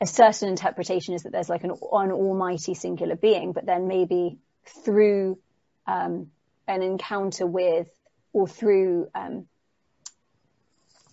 a 0.00 0.06
certain 0.06 0.48
interpretation 0.48 1.14
is 1.14 1.22
that 1.22 1.32
there's 1.32 1.48
like 1.48 1.64
an, 1.64 1.70
an 1.70 2.12
almighty 2.12 2.74
singular 2.74 3.16
being, 3.16 3.52
but 3.52 3.64
then 3.64 3.86
maybe 3.86 4.38
through 4.84 5.38
um, 5.86 6.32
an 6.66 6.82
encounter 6.82 7.46
with 7.46 7.88
or 8.32 8.48
through 8.48 9.06
um, 9.14 9.46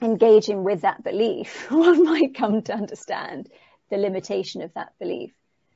engaging 0.01 0.63
with 0.63 0.81
that 0.81 1.03
belief, 1.03 1.69
one 1.71 2.03
might 2.03 2.35
come 2.35 2.61
to 2.63 2.73
understand 2.73 3.49
the 3.89 3.97
limitation 3.97 4.61
of 4.61 4.73
that 4.73 4.93
belief. 4.99 5.31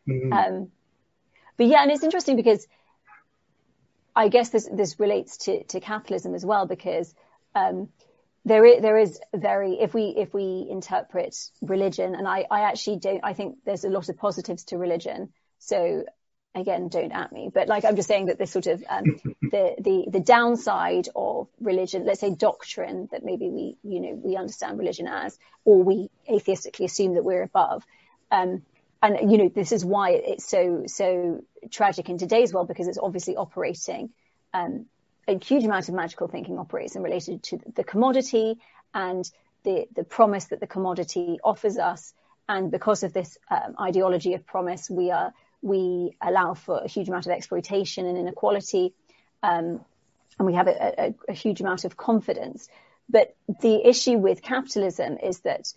Mhm. 0.08 0.32
Um, 0.34 0.72
but 1.58 1.68
yeah, 1.68 1.82
and 1.82 1.92
it's 1.92 2.04
interesting 2.04 2.36
because 2.36 2.68
I 4.16 4.28
guess 4.28 4.50
this 4.50 4.70
this 4.72 5.00
relates 5.00 5.38
to 5.46 5.64
to 5.66 5.80
capitalism 5.80 6.36
as 6.36 6.46
well 6.46 6.66
because 6.68 7.14
um, 7.56 7.90
there 8.46 8.66
is, 8.66 8.82
there 8.82 8.98
is 8.98 9.20
very 9.34 9.80
if 9.80 9.94
we 9.94 10.14
if 10.18 10.34
we 10.34 10.68
interpret 10.70 11.36
religion 11.62 12.16
and 12.16 12.28
I 12.28 12.46
I 12.50 12.62
actually 12.62 12.98
don't 13.00 13.22
I 13.24 13.34
think 13.34 13.58
there's 13.66 13.86
a 13.86 13.90
lot 13.90 14.10
of 14.10 14.18
positives 14.18 14.66
to 14.66 14.78
religion 14.78 15.34
so 15.60 16.04
again 16.56 16.88
don't 16.88 17.12
at 17.12 17.32
me 17.32 17.50
but 17.54 17.68
like 17.68 17.86
I'm 17.86 17.96
just 17.96 18.08
saying 18.08 18.28
that 18.28 18.38
this 18.38 18.52
sort 18.52 18.68
of 18.68 18.84
um, 18.90 19.04
the 19.42 19.76
the 19.80 20.06
the 20.10 20.20
downside 20.20 21.10
of 21.16 21.48
religion 21.60 22.06
let's 22.06 22.20
say 22.20 22.34
doctrine 22.34 23.10
that 23.12 23.24
maybe 23.24 23.50
we 23.50 23.78
you 23.84 24.00
know 24.00 24.14
we 24.14 24.36
understand 24.36 24.78
religion 24.78 25.08
as 25.08 25.38
or 25.66 25.84
we 25.84 26.10
atheistically 26.30 26.86
assume 26.86 27.16
that 27.16 27.24
we're 27.24 27.44
above 27.44 27.84
um, 28.32 28.62
and 29.02 29.32
you 29.32 29.38
know 29.38 29.50
this 29.50 29.72
is 29.72 29.84
why 29.84 30.12
it's 30.12 30.48
so 30.48 30.84
so 30.88 31.44
tragic 31.72 32.10
in 32.10 32.18
today's 32.18 32.54
world 32.54 32.68
because 32.68 32.88
it's 32.88 33.00
obviously 33.02 33.36
operating 33.36 34.10
um, 34.54 34.86
a 35.28 35.38
huge 35.40 35.64
amount 35.64 35.90
of 35.90 35.96
magical 35.96 36.28
thinking 36.28 36.60
operates 36.60 36.96
and 36.96 37.04
related 37.04 37.44
to 37.44 37.60
the 37.76 37.84
commodity 37.84 38.60
and 38.94 39.30
the 39.64 39.88
the 39.96 40.04
promise 40.04 40.46
that 40.46 40.60
the 40.60 40.68
commodity 40.68 41.40
offers 41.44 41.78
us. 41.78 42.14
And 42.48 42.72
because 42.72 43.04
of 43.04 43.14
this 43.14 43.38
um, 43.50 43.76
ideology 43.80 44.34
of 44.34 44.46
promise 44.46 44.90
we 44.90 45.12
are 45.12 45.34
we 45.64 46.16
allow 46.22 46.54
for 46.54 46.80
a 46.80 46.88
huge 46.88 47.08
amount 47.08 47.26
of 47.26 47.32
exploitation 47.32 48.06
and 48.06 48.18
inequality 48.18 48.94
um, 49.42 49.84
and 50.38 50.46
we 50.46 50.54
have 50.54 50.68
a, 50.68 50.94
a, 50.98 51.16
a 51.30 51.34
huge 51.34 51.62
amount 51.62 51.86
of 51.86 51.98
confidence 51.98 52.68
but 53.10 53.36
the 53.62 53.88
issue 53.88 54.18
with 54.18 54.42
capitalism 54.42 55.18
is 55.22 55.40
that 55.42 55.74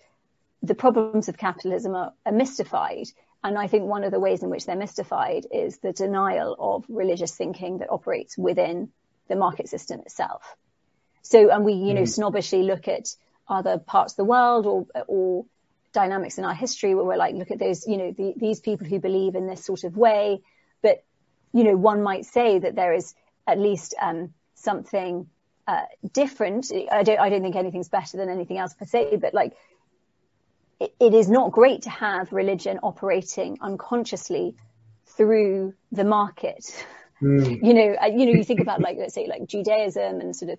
the 0.63 0.75
problems 0.75 1.29
of 1.29 1.37
capitalism 1.37 1.95
are, 1.95 2.13
are 2.25 2.33
mystified. 2.33 3.07
And 3.43 3.59
I 3.59 3.67
think 3.67 3.85
one 3.85 4.05
of 4.05 4.11
the 4.11 4.21
ways 4.21 4.43
in 4.43 4.51
which 4.51 4.67
they're 4.67 4.77
mystified 4.77 5.47
is 5.53 5.79
the 5.79 5.93
denial 5.93 6.57
of 6.59 6.85
religious 6.89 7.35
thinking 7.35 7.79
that 7.79 7.91
operates 7.91 8.37
within 8.37 8.91
the 9.29 9.37
market 9.37 9.69
system 9.69 10.01
itself. 10.01 10.57
So, 11.23 11.51
and 11.51 11.65
we, 11.65 11.75
you 11.75 11.95
know, 11.95 12.05
snobbishly 12.05 12.63
look 12.63 12.89
at 12.89 13.09
other 13.49 13.79
parts 13.79 14.15
of 14.15 14.17
the 14.17 14.25
world 14.25 14.67
or, 14.67 14.87
or 15.07 15.47
dynamics 15.97 16.37
in 16.39 16.45
our 16.45 16.55
history 16.55 16.95
where 16.95 17.05
we're 17.05 17.17
like, 17.17 17.35
look 17.35 17.51
at 17.51 17.59
those, 17.59 17.87
you 17.87 17.97
know, 17.97 18.13
the, 18.13 18.35
these 18.37 18.61
people 18.61 18.87
who 18.87 19.01
believe 19.01 19.35
in 19.35 19.47
this 19.47 19.65
sort 19.65 19.83
of 19.85 19.97
way. 19.97 20.43
But, 20.83 21.03
you 21.53 21.65
know, 21.65 21.77
one 21.77 22.03
might 22.03 22.27
say 22.27 22.59
that 22.59 22.77
there 22.77 22.93
is 22.93 23.15
at 23.47 23.59
least 23.59 23.95
um, 24.01 24.35
something 24.55 25.29
uh, 25.67 25.87
different. 26.13 26.71
I 26.93 27.03
don't, 27.03 27.19
I 27.19 27.31
don't 27.31 27.43
think 27.43 27.57
anything's 27.57 27.89
better 27.89 28.19
than 28.19 28.29
anything 28.29 28.59
else 28.59 28.75
per 28.75 28.85
se, 28.85 29.17
but 29.17 29.33
like, 29.33 29.55
it, 30.79 30.95
it 31.01 31.15
is 31.15 31.31
not 31.31 31.51
great 31.51 31.83
to 31.83 31.91
have 31.91 32.33
religion 32.33 32.79
operating 32.83 33.57
unconsciously 33.63 34.55
through 35.17 35.75
the 35.91 36.05
market. 36.05 36.65
Mm. 37.23 37.63
You 37.67 37.73
know, 37.73 37.97
uh, 38.03 38.07
you 38.07 38.27
know, 38.27 38.33
you 38.33 38.45
think 38.45 38.61
about 38.61 38.83
like 38.83 38.99
let's 38.99 39.15
say 39.15 39.27
like 39.27 39.47
Judaism 39.47 40.21
and 40.21 40.37
sort 40.37 40.51
of 40.51 40.59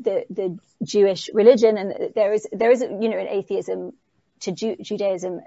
the 0.00 0.24
the 0.30 0.58
Jewish 0.82 1.28
religion, 1.34 1.76
and 1.76 2.14
there 2.14 2.32
is 2.32 2.46
there 2.50 2.70
is 2.70 2.80
you 2.80 3.10
know 3.10 3.18
an 3.18 3.28
atheism 3.28 3.92
to 4.40 4.52
Ju- 4.52 4.76
Judaism 4.80 5.40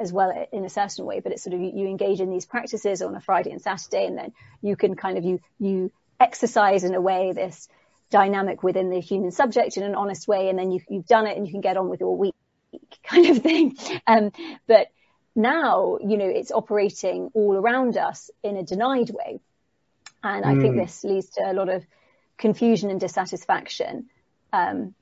as 0.00 0.12
well 0.12 0.32
in 0.52 0.64
a 0.64 0.68
certain 0.68 1.04
way, 1.04 1.20
but 1.20 1.32
it's 1.32 1.42
sort 1.44 1.54
of 1.54 1.60
you, 1.60 1.72
you 1.74 1.86
engage 1.86 2.20
in 2.20 2.30
these 2.30 2.46
practices 2.46 3.02
on 3.02 3.14
a 3.14 3.20
Friday 3.20 3.50
and 3.50 3.62
Saturday, 3.62 4.06
and 4.06 4.18
then 4.18 4.32
you 4.60 4.76
can 4.76 4.96
kind 4.96 5.18
of 5.18 5.24
you 5.24 5.40
you 5.58 5.90
exercise 6.18 6.84
in 6.84 6.94
a 6.94 7.00
way 7.00 7.32
this 7.32 7.68
dynamic 8.10 8.62
within 8.62 8.90
the 8.90 9.00
human 9.00 9.30
subject 9.30 9.76
in 9.76 9.82
an 9.82 9.94
honest 9.94 10.26
way, 10.28 10.48
and 10.48 10.58
then 10.58 10.70
you, 10.70 10.80
you've 10.88 11.06
done 11.06 11.26
it 11.26 11.36
and 11.36 11.46
you 11.46 11.52
can 11.52 11.60
get 11.60 11.76
on 11.76 11.88
with 11.88 12.00
your 12.00 12.16
week 12.16 12.34
kind 13.04 13.26
of 13.26 13.38
thing. 13.38 13.76
Um, 14.06 14.32
but 14.66 14.88
now, 15.34 15.98
you 16.00 16.16
know, 16.18 16.26
it's 16.26 16.50
operating 16.52 17.30
all 17.34 17.54
around 17.56 17.96
us 17.96 18.30
in 18.42 18.56
a 18.56 18.62
denied 18.62 19.10
way. 19.10 19.40
And 20.22 20.44
I 20.44 20.54
think 20.56 20.74
Mm. 20.74 20.84
this 20.84 21.04
leads 21.04 21.30
to 21.30 21.50
a 21.50 21.54
lot 21.54 21.68
of 21.68 21.84
confusion 22.36 22.90
and 22.90 23.00
dissatisfaction. 23.00 24.08
Um, 24.52 24.94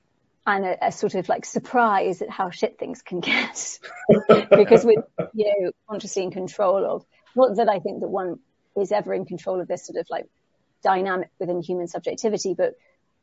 and 0.46 0.64
a, 0.64 0.86
a 0.86 0.92
sort 0.92 1.14
of 1.14 1.28
like 1.28 1.44
surprise 1.44 2.22
at 2.22 2.30
how 2.30 2.50
shit 2.50 2.78
things 2.78 3.02
can 3.02 3.20
get 3.20 3.78
because 4.50 4.84
we're, 4.84 5.04
you 5.34 5.62
know, 5.62 5.72
consciously 5.88 6.22
in 6.22 6.30
control 6.30 6.84
of 6.84 7.04
not 7.36 7.56
that 7.56 7.68
I 7.68 7.78
think 7.78 8.00
that 8.00 8.08
one 8.08 8.38
is 8.76 8.92
ever 8.92 9.12
in 9.14 9.24
control 9.24 9.60
of 9.60 9.68
this 9.68 9.86
sort 9.86 9.98
of 9.98 10.06
like 10.10 10.26
dynamic 10.82 11.28
within 11.38 11.62
human 11.62 11.86
subjectivity, 11.88 12.54
but 12.54 12.74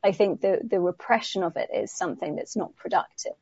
I 0.03 0.11
think 0.11 0.41
the, 0.41 0.59
the 0.63 0.79
repression 0.79 1.43
of 1.43 1.57
it 1.57 1.69
is 1.73 1.91
something 1.91 2.35
that's 2.35 2.55
not 2.55 2.75
productive. 2.75 3.33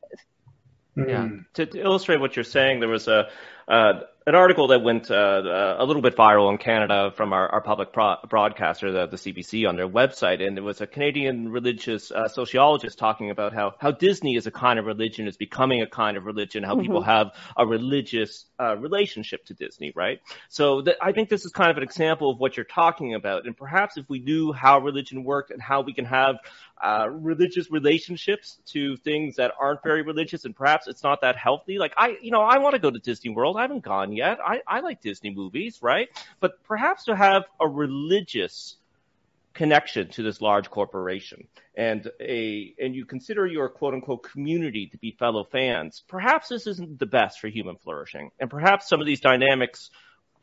Yeah. 0.96 1.04
Mm. 1.04 1.44
To, 1.54 1.66
to 1.66 1.80
illustrate 1.80 2.20
what 2.20 2.36
you're 2.36 2.44
saying, 2.44 2.80
there 2.80 2.88
was 2.88 3.06
a 3.08 3.28
uh, 3.68 4.00
an 4.28 4.34
article 4.34 4.66
that 4.68 4.82
went 4.82 5.08
uh, 5.08 5.14
uh, 5.14 5.76
a 5.78 5.84
little 5.84 6.02
bit 6.02 6.16
viral 6.16 6.50
in 6.50 6.58
Canada 6.58 7.12
from 7.16 7.32
our, 7.32 7.48
our 7.48 7.60
public 7.60 7.92
pro- 7.92 8.16
broadcaster, 8.28 8.90
the, 8.90 9.06
the, 9.06 9.16
CBC, 9.16 9.68
on 9.68 9.76
their 9.76 9.88
website, 9.88 10.44
and 10.44 10.58
it 10.58 10.62
was 10.62 10.80
a 10.80 10.86
Canadian 10.86 11.52
religious 11.52 12.10
uh, 12.10 12.26
sociologist 12.26 12.98
talking 12.98 13.30
about 13.30 13.52
how 13.52 13.74
how 13.78 13.92
Disney 13.92 14.34
is 14.34 14.48
a 14.48 14.50
kind 14.50 14.80
of 14.80 14.84
religion, 14.84 15.28
is 15.28 15.36
becoming 15.36 15.80
a 15.80 15.86
kind 15.86 16.16
of 16.16 16.24
religion, 16.24 16.64
how 16.64 16.72
mm-hmm. 16.72 16.82
people 16.82 17.02
have 17.02 17.30
a 17.56 17.64
religious 17.64 18.46
uh, 18.58 18.76
relationship 18.76 19.44
to 19.44 19.54
Disney, 19.54 19.92
right? 19.94 20.20
So 20.48 20.82
th- 20.82 20.96
I 21.00 21.12
think 21.12 21.28
this 21.28 21.44
is 21.44 21.52
kind 21.52 21.70
of 21.70 21.76
an 21.76 21.84
example 21.84 22.28
of 22.28 22.40
what 22.40 22.56
you're 22.56 22.64
talking 22.64 23.14
about, 23.14 23.46
and 23.46 23.56
perhaps 23.56 23.96
if 23.96 24.08
we 24.08 24.18
knew 24.18 24.52
how 24.52 24.80
religion 24.80 25.22
worked 25.22 25.52
and 25.52 25.62
how 25.62 25.82
we 25.82 25.94
can 25.94 26.04
have 26.04 26.38
uh, 26.82 27.08
religious 27.10 27.70
relationships 27.70 28.58
to 28.66 28.96
things 28.98 29.36
that 29.36 29.52
aren't 29.60 29.84
very 29.84 30.02
religious, 30.02 30.44
and 30.44 30.54
perhaps 30.54 30.88
it's 30.88 31.04
not 31.04 31.20
that 31.20 31.36
healthy. 31.36 31.78
Like 31.78 31.92
I, 31.96 32.16
you 32.20 32.32
know, 32.32 32.42
I 32.42 32.58
want 32.58 32.74
to 32.74 32.80
go 32.80 32.90
to 32.90 32.98
Disney 32.98 33.30
World. 33.30 33.55
I 33.56 33.62
haven't 33.62 33.84
gone 33.84 34.12
yet. 34.12 34.38
I, 34.44 34.62
I 34.66 34.80
like 34.80 35.00
Disney 35.00 35.30
movies, 35.30 35.78
right? 35.82 36.08
But 36.40 36.62
perhaps 36.64 37.04
to 37.04 37.16
have 37.16 37.44
a 37.60 37.68
religious 37.68 38.76
connection 39.56 40.06
to 40.08 40.22
this 40.22 40.42
large 40.42 40.68
corporation 40.68 41.48
and 41.74 42.10
a 42.20 42.74
and 42.78 42.94
you 42.94 43.06
consider 43.06 43.46
your 43.46 43.70
quote 43.70 43.94
unquote 43.94 44.22
community 44.22 44.86
to 44.86 44.98
be 44.98 45.12
fellow 45.12 45.44
fans 45.44 46.04
perhaps 46.08 46.48
this 46.48 46.66
isn't 46.66 46.98
the 46.98 47.06
best 47.06 47.40
for 47.40 47.48
human 47.48 47.74
flourishing 47.76 48.30
and 48.38 48.50
perhaps 48.50 48.86
some 48.86 49.00
of 49.00 49.06
these 49.06 49.20
dynamics 49.20 49.90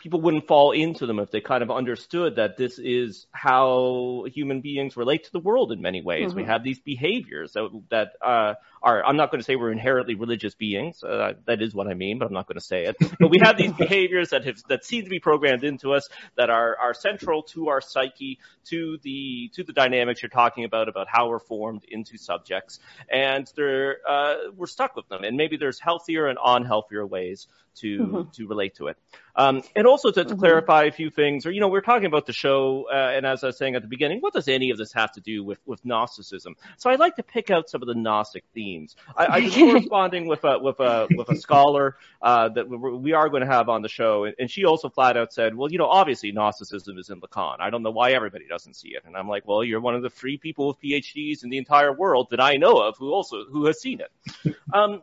people 0.04 0.20
wouldn't 0.20 0.46
fall 0.48 0.74
into 0.74 1.06
them 1.06 1.18
if 1.18 1.32
they 1.32 1.40
kind 1.40 1.64
of 1.64 1.72
understood 1.72 2.36
that 2.36 2.58
this 2.58 2.78
is 2.78 3.26
how 3.32 4.26
human 4.34 4.60
beings 4.60 4.98
relate 4.98 5.24
to 5.24 5.32
the 5.32 5.40
world 5.40 5.72
in 5.72 5.82
many 5.82 6.02
ways. 6.02 6.28
Mm-hmm. 6.28 6.40
We 6.40 6.44
have 6.44 6.62
these 6.62 6.78
behaviors 6.78 7.54
that, 7.54 7.70
that 7.90 8.12
uh, 8.22 8.56
are, 8.82 9.02
I'm 9.06 9.16
not 9.16 9.32
going 9.32 9.40
to 9.40 9.46
say 9.46 9.56
we're 9.56 9.72
inherently 9.72 10.16
religious 10.16 10.56
beings. 10.56 11.02
Uh, 11.06 11.36
that 11.46 11.62
is 11.62 11.74
what 11.74 11.88
I 11.88 11.94
mean, 11.94 12.20
but 12.20 12.26
I'm 12.26 12.34
not 12.34 12.48
going 12.48 12.60
to 12.60 12.66
say 12.66 12.84
it. 12.84 12.98
But 13.18 13.30
we 13.32 13.40
have 13.42 13.56
these 13.56 13.72
behaviors 13.78 14.32
that 14.32 14.44
have, 14.44 14.62
that 14.68 14.84
seem 14.84 15.06
to 15.06 15.10
be 15.10 15.22
programmed 15.22 15.64
into 15.64 15.94
us 15.94 16.10
that 16.36 16.50
are, 16.50 16.78
are 16.78 16.94
central 16.94 17.44
to 17.54 17.70
our 17.70 17.80
psyche, 17.80 18.40
to 18.66 18.98
the, 19.04 19.52
to 19.54 19.64
the 19.64 19.72
dynamics 19.72 20.22
you're 20.22 20.30
talking 20.30 20.66
about, 20.66 20.90
about 20.90 21.08
how 21.10 21.30
we're 21.30 21.40
formed 21.40 21.86
into 21.88 22.18
subjects. 22.18 22.80
And 23.10 23.50
they're, 23.56 24.00
uh, 24.06 24.36
we're 24.54 24.68
stuck 24.68 24.98
with 24.98 25.08
them. 25.08 25.24
And 25.24 25.38
maybe 25.38 25.56
there's 25.56 25.80
healthier 25.80 26.28
and 26.28 26.38
unhealthier 26.38 27.08
ways 27.08 27.48
to, 27.76 28.00
mm-hmm. 28.00 28.30
to 28.32 28.48
relate 28.48 28.76
to 28.76 28.88
it. 28.88 28.98
Um, 29.36 29.64
and 29.76 29.88
also 29.88 30.12
to, 30.12 30.24
to 30.24 30.30
mm-hmm. 30.30 30.40
clarify 30.40 30.84
a 30.84 30.92
few 30.92 31.10
things, 31.10 31.46
or 31.46 31.52
you 31.52 31.60
know, 31.60 31.68
we're 31.68 31.82
talking 31.82 32.06
about 32.06 32.28
the 32.28 32.34
show, 32.34 32.86
uh, 32.92 33.14
and 33.16 33.26
as 33.26 33.44
I 33.44 33.48
was 33.48 33.58
saying 33.58 33.76
at 33.76 33.82
the 33.82 33.88
beginning, 33.88 34.20
what 34.20 34.34
does 34.34 34.48
any 34.48 34.70
of 34.70 34.78
this 34.78 34.94
have 34.94 35.12
to 35.14 35.22
do 35.22 35.44
with 35.44 35.58
with 35.66 35.84
Gnosticism? 35.84 36.56
So 36.78 36.92
I'd 36.92 37.00
like 37.00 37.16
to 37.16 37.24
pick 37.24 37.50
out 37.50 37.68
some 37.68 37.82
of 37.82 37.88
the 37.88 37.96
Gnostic 37.96 38.44
themes. 38.54 38.96
I, 39.18 39.26
I 39.26 39.40
was 39.40 39.54
corresponding 39.56 40.28
with 40.28 40.44
a 40.44 40.60
with 40.60 40.80
a 40.80 41.08
with 41.16 41.30
a 41.30 41.36
scholar 41.36 41.98
uh, 42.22 42.50
that 42.50 42.70
we 42.70 43.14
are 43.14 43.30
going 43.30 43.42
to 43.42 43.52
have 43.52 43.70
on 43.70 43.82
the 43.82 43.90
show, 43.90 44.26
and, 44.26 44.36
and 44.38 44.52
she 44.52 44.66
also 44.66 44.90
flat 44.90 45.18
out 45.18 45.34
said, 45.34 45.56
well, 45.56 45.72
you 45.72 45.80
know, 45.80 45.88
obviously 45.88 46.32
Gnosticism 46.32 47.00
is 47.00 47.10
in 47.10 47.20
Lacan. 47.20 47.56
I 47.60 47.72
don't 47.72 47.82
know 47.82 47.92
why 47.92 48.12
everybody 48.12 48.48
doesn't 48.48 48.76
see 48.76 48.90
it, 48.90 49.04
and 49.06 49.18
I'm 49.18 49.28
like, 49.28 49.48
well, 49.48 49.64
you're 49.64 49.82
one 49.82 49.96
of 49.96 50.04
the 50.04 50.12
three 50.12 50.38
people 50.38 50.68
with 50.68 50.80
PhDs 50.80 51.44
in 51.44 51.50
the 51.50 51.58
entire 51.58 51.92
world 51.92 52.28
that 52.30 52.40
I 52.40 52.58
know 52.58 52.78
of 52.78 52.98
who 52.98 53.12
also 53.12 53.46
who 53.46 53.66
has 53.66 53.82
seen 53.82 54.00
it. 54.00 54.56
Um, 54.74 55.02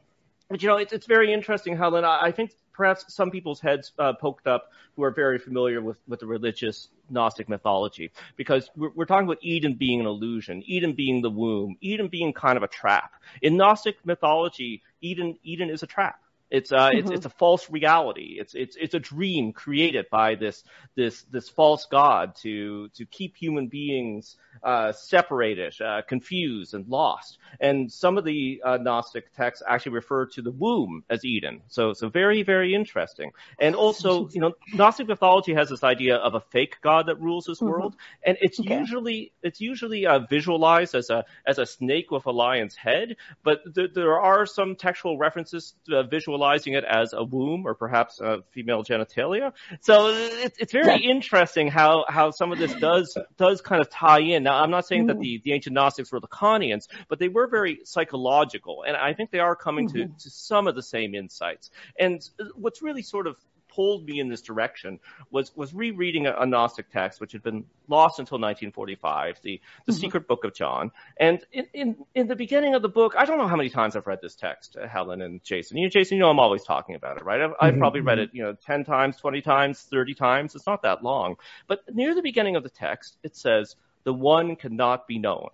but 0.51 0.61
you 0.63 0.69
know, 0.69 0.77
it's, 0.77 0.93
it's 0.93 1.07
very 1.07 1.33
interesting, 1.33 1.77
Helen. 1.77 2.05
I, 2.05 2.33
think 2.33 2.51
perhaps 2.73 3.15
some 3.15 3.31
people's 3.31 3.61
heads 3.61 3.93
uh, 3.99 4.13
poked 4.13 4.49
up 4.49 4.73
who 4.97 5.05
are 5.05 5.13
very 5.13 5.39
familiar 5.39 5.81
with, 5.81 5.97
with 6.09 6.19
the 6.19 6.27
religious 6.27 6.89
Gnostic 7.09 7.49
mythology, 7.49 8.11
because 8.37 8.69
we're, 8.77 8.91
we're, 8.95 9.05
talking 9.05 9.27
about 9.27 9.39
Eden 9.43 9.75
being 9.75 10.01
an 10.01 10.07
illusion, 10.07 10.63
Eden 10.67 10.93
being 10.93 11.23
the 11.23 11.31
womb, 11.31 11.77
Eden 11.81 12.09
being 12.09 12.33
kind 12.33 12.57
of 12.57 12.65
a 12.65 12.69
trap. 12.69 13.13
In 13.43 13.57
Gnostic 13.57 14.05
mythology, 14.05 14.83
Eden 15.01 15.39
Eden 15.45 15.71
is 15.71 15.83
a 15.85 15.87
trap. 15.87 16.21
It's 16.51 16.73
uh, 16.73 16.91
mm-hmm. 16.91 16.99
it's 16.99 17.11
it's 17.11 17.27
a 17.27 17.31
false 17.31 17.71
reality. 17.71 18.37
It's 18.39 18.55
it's 18.55 18.77
it's 18.77 18.95
a 18.95 18.99
dream 18.99 19.53
created 19.53 20.07
by 20.11 20.35
this 20.35 20.65
this 20.97 21.23
this 21.31 21.49
false 21.49 21.87
god 21.87 22.35
to 22.43 22.89
to 22.89 23.07
keep 23.07 23.37
human 23.37 23.69
beings 23.69 24.37
uh, 24.65 24.93
separated, 24.93 25.81
uh, 25.81 26.03
confused, 26.07 26.75
and 26.75 26.89
lost. 26.89 27.39
And 27.61 27.91
some 27.91 28.19
of 28.19 28.25
the 28.25 28.61
uh, 28.65 28.79
Gnostic 28.79 29.33
texts 29.33 29.63
actually 29.67 29.93
refer 29.93 30.27
to 30.27 30.43
the 30.43 30.51
womb 30.51 31.05
as 31.09 31.25
Eden. 31.25 31.63
So 31.69 31.93
so 31.93 32.09
very 32.09 32.43
very 32.43 32.75
interesting. 32.75 33.31
And 33.61 33.77
also, 33.77 34.29
you 34.33 34.41
know, 34.41 34.55
Gnostic 34.75 35.07
mythology 35.07 35.55
has 35.55 35.69
this 35.69 35.85
idea 35.85 36.17
of 36.17 36.35
a 36.35 36.41
fake 36.41 36.79
god 36.83 37.07
that 37.07 37.21
rules 37.21 37.45
this 37.45 37.59
mm-hmm. 37.59 37.71
world, 37.71 37.97
and 38.25 38.37
it's 38.41 38.59
okay. 38.59 38.81
usually 38.81 39.33
it's 39.43 39.61
usually 39.61 40.07
uh, 40.07 40.19
visualized 40.19 40.97
as 40.97 41.11
a 41.11 41.25
as 41.47 41.59
a 41.59 41.67
snake 41.67 42.11
with 42.11 42.27
a 42.27 42.33
lion's 42.33 42.75
head. 42.75 43.17
But 43.45 43.73
th- 43.73 43.93
there 43.95 44.19
are 44.19 44.47
some 44.47 44.75
textual 44.75 45.17
references 45.17 45.75
to 45.87 46.03
visual 46.03 46.40
visualizing 46.41 46.75
it 46.75 46.85
as 46.85 47.13
a 47.13 47.23
womb 47.23 47.67
or 47.67 47.75
perhaps 47.75 48.21
a 48.21 48.43
female 48.51 48.83
genitalia. 48.83 49.53
So 49.81 50.09
it's, 50.09 50.59
it's 50.59 50.73
very 50.73 51.03
interesting 51.03 51.69
how, 51.69 52.05
how 52.09 52.31
some 52.31 52.53
of 52.53 52.59
this 52.59 52.75
does, 52.75 53.17
does 53.37 53.61
kind 53.61 53.81
of 53.81 53.91
tie 53.91 54.21
in. 54.21 54.43
Now, 54.43 54.63
I'm 54.63 54.71
not 54.71 54.87
saying 54.87 55.07
that 55.07 55.21
the, 55.21 55.41
the 55.45 55.53
ancient 55.53 55.75
Gnostics 55.75 56.11
were 56.11 56.21
Lacanians, 56.21 56.89
but 57.09 57.19
they 57.19 57.29
were 57.29 57.47
very 57.47 57.81
psychological. 57.85 58.85
And 58.87 58.97
I 58.97 59.13
think 59.13 59.31
they 59.31 59.39
are 59.39 59.55
coming 59.55 59.89
mm-hmm. 59.89 60.13
to, 60.15 60.23
to 60.25 60.31
some 60.31 60.67
of 60.67 60.75
the 60.75 60.83
same 60.83 61.15
insights. 61.15 61.71
And 61.99 62.21
what's 62.55 62.83
really 62.83 63.03
sort 63.03 63.27
of 63.27 63.37
pulled 63.71 64.07
me 64.07 64.21
in 64.21 64.29
this 64.29 64.43
direction 64.43 64.99
was 65.31 65.55
was 65.57 65.73
rereading 65.73 66.27
a, 66.27 66.35
a 66.35 66.47
Gnostic 66.47 66.91
text 66.91 67.21
which 67.21 67.33
had 67.33 67.43
been 67.43 67.65
lost 67.89 68.19
until 68.19 68.37
1945, 68.37 69.41
the 69.43 69.61
the 69.87 69.93
mm-hmm. 69.93 70.01
Secret 70.01 70.29
Book 70.29 70.45
of 70.45 70.55
John. 70.55 70.91
And 71.19 71.45
in, 71.53 71.67
in 71.73 71.97
in 72.15 72.27
the 72.27 72.37
beginning 72.37 72.75
of 72.75 72.83
the 72.83 72.89
book, 72.89 73.15
I 73.17 73.25
don't 73.25 73.39
know 73.39 73.49
how 73.49 73.57
many 73.57 73.71
times 73.71 73.97
I've 73.97 74.07
read 74.07 74.21
this 74.23 74.35
text, 74.35 74.77
uh, 74.77 74.87
Helen 74.87 75.23
and 75.23 75.43
Jason. 75.43 75.77
You, 75.77 75.87
know, 75.87 75.91
Jason, 75.91 76.17
you 76.17 76.23
know 76.23 76.31
I'm 76.31 76.41
always 76.41 76.65
talking 76.65 76.95
about 76.95 77.17
it, 77.17 77.25
right? 77.25 77.41
I've, 77.41 77.53
I've 77.61 77.73
mm-hmm. 77.73 77.81
probably 77.81 78.01
read 78.01 78.19
mm-hmm. 78.19 78.25
it, 78.25 78.35
you 78.35 78.43
know, 78.43 78.57
10 78.67 78.85
times, 78.85 79.17
20 79.17 79.41
times, 79.43 79.83
30 79.83 80.15
times. 80.15 80.55
It's 80.55 80.67
not 80.67 80.83
that 80.83 81.03
long. 81.03 81.37
But 81.67 81.83
near 81.95 82.15
the 82.15 82.23
beginning 82.23 82.57
of 82.57 82.63
the 82.63 82.71
text, 82.71 83.17
it 83.23 83.37
says, 83.37 83.77
"The 84.05 84.13
one 84.13 84.57
cannot 84.57 85.07
be 85.07 85.19
known." 85.19 85.51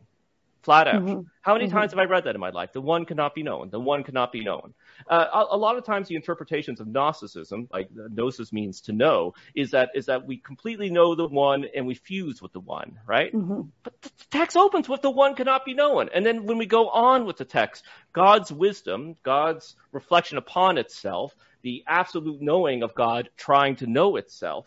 Flat 0.67 0.89
out. 0.89 1.03
Mm-hmm. 1.03 1.21
How 1.43 1.55
many 1.55 1.67
mm-hmm. 1.67 1.77
times 1.77 1.93
have 1.93 2.01
I 2.01 2.05
read 2.05 2.25
that 2.25 2.35
in 2.35 2.41
my 2.41 2.51
life? 2.51 2.73
The 2.73 2.81
one 2.81 3.07
cannot 3.07 3.37
be 3.37 3.45
known. 3.45 3.71
The 3.71 3.79
one 3.79 4.03
cannot 4.03 4.33
be 4.33 4.43
known. 4.43 4.75
Uh, 5.09 5.27
a, 5.33 5.55
a, 5.55 5.57
lot 5.57 5.79
of 5.79 5.85
times, 5.85 6.09
the 6.09 6.17
interpretations 6.17 6.81
of 6.81 6.89
Gnosticism, 6.89 7.69
like 7.73 7.89
gnosis 7.95 8.53
means 8.53 8.81
to 8.83 8.93
know, 8.93 9.35
is 9.55 9.71
that 9.71 9.91
is 9.95 10.07
that 10.07 10.27
we 10.27 10.39
completely 10.39 10.91
know 10.91 11.15
the 11.15 11.29
one 11.29 11.67
and 11.75 11.87
we 11.87 11.95
fuse 11.95 12.43
with 12.43 12.53
the 12.53 12.61
one, 12.61 12.99
right? 13.07 13.33
Mm-hmm. 13.33 13.63
But 13.85 14.03
the 14.03 14.11
text 14.33 14.57
opens 14.57 14.89
with 14.89 15.03
the 15.03 15.11
one 15.11 15.37
cannot 15.37 15.65
be 15.65 15.73
known, 15.73 16.11
and 16.13 16.27
then 16.27 16.45
when 16.47 16.59
we 16.59 16.67
go 16.67 16.89
on 16.89 17.27
with 17.27 17.37
the 17.37 17.45
text, 17.45 17.85
God's 18.13 18.51
wisdom, 18.51 19.15
God's 19.23 19.77
reflection 19.93 20.37
upon 20.37 20.79
itself, 20.79 21.35
the 21.63 21.85
absolute 21.87 22.43
knowing 22.43 22.83
of 22.83 22.93
God 22.95 23.31
trying 23.37 23.77
to 23.77 23.87
know 23.87 24.17
itself, 24.17 24.67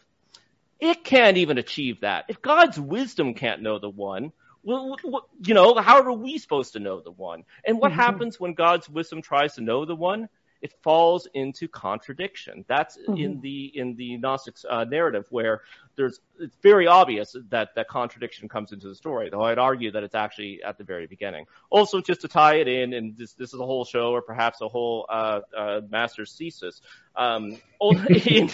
it 0.79 1.03
can't 1.03 1.35
even 1.35 1.57
achieve 1.57 2.01
that. 2.01 2.25
If 2.29 2.41
God's 2.41 2.79
wisdom 2.79 3.33
can't 3.33 3.61
know 3.61 3.79
the 3.79 3.89
one, 3.89 4.31
well, 4.63 4.97
you 5.45 5.53
know, 5.53 5.75
how 5.75 6.01
are 6.01 6.11
we 6.11 6.37
supposed 6.37 6.73
to 6.73 6.79
know 6.79 6.99
the 7.01 7.11
one? 7.11 7.43
And 7.63 7.79
what 7.79 7.91
mm-hmm. 7.91 8.01
happens 8.01 8.39
when 8.39 8.53
God's 8.53 8.89
wisdom 8.89 9.21
tries 9.21 9.55
to 9.55 9.61
know 9.61 9.85
the 9.85 9.95
one? 9.95 10.29
It 10.61 10.73
falls 10.83 11.25
into 11.33 11.69
contradiction. 11.69 12.65
That's 12.67 12.97
mm-hmm. 12.97 13.15
in 13.15 13.39
the 13.39 13.71
in 13.73 13.95
the 13.95 14.17
Gnostic 14.17 14.55
uh, 14.69 14.83
narrative 14.83 15.25
where 15.29 15.61
there's 15.95 16.19
it's 16.37 16.57
very 16.61 16.85
obvious 16.85 17.33
that 17.49 17.75
that 17.75 17.87
contradiction 17.87 18.49
comes 18.49 18.73
into 18.73 18.89
the 18.89 18.95
story. 18.95 19.29
Though 19.29 19.43
I'd 19.43 19.57
argue 19.57 19.91
that 19.91 20.03
it's 20.03 20.15
actually 20.15 20.61
at 20.61 20.77
the 20.77 20.83
very 20.83 21.07
beginning. 21.07 21.45
Also, 21.69 22.01
just 22.01 22.21
to 22.21 22.27
tie 22.27 22.55
it 22.55 22.67
in, 22.67 22.91
and 22.91 23.17
this 23.17 23.33
this 23.33 23.53
is 23.53 23.59
a 23.59 23.65
whole 23.65 23.85
show 23.85 24.11
or 24.11 24.21
perhaps 24.21 24.59
a 24.59 24.67
whole 24.67 25.05
uh, 25.07 25.39
uh, 25.55 25.81
master's 25.89 26.33
thesis. 26.33 26.81
Um, 27.15 27.57
in, 28.25 28.49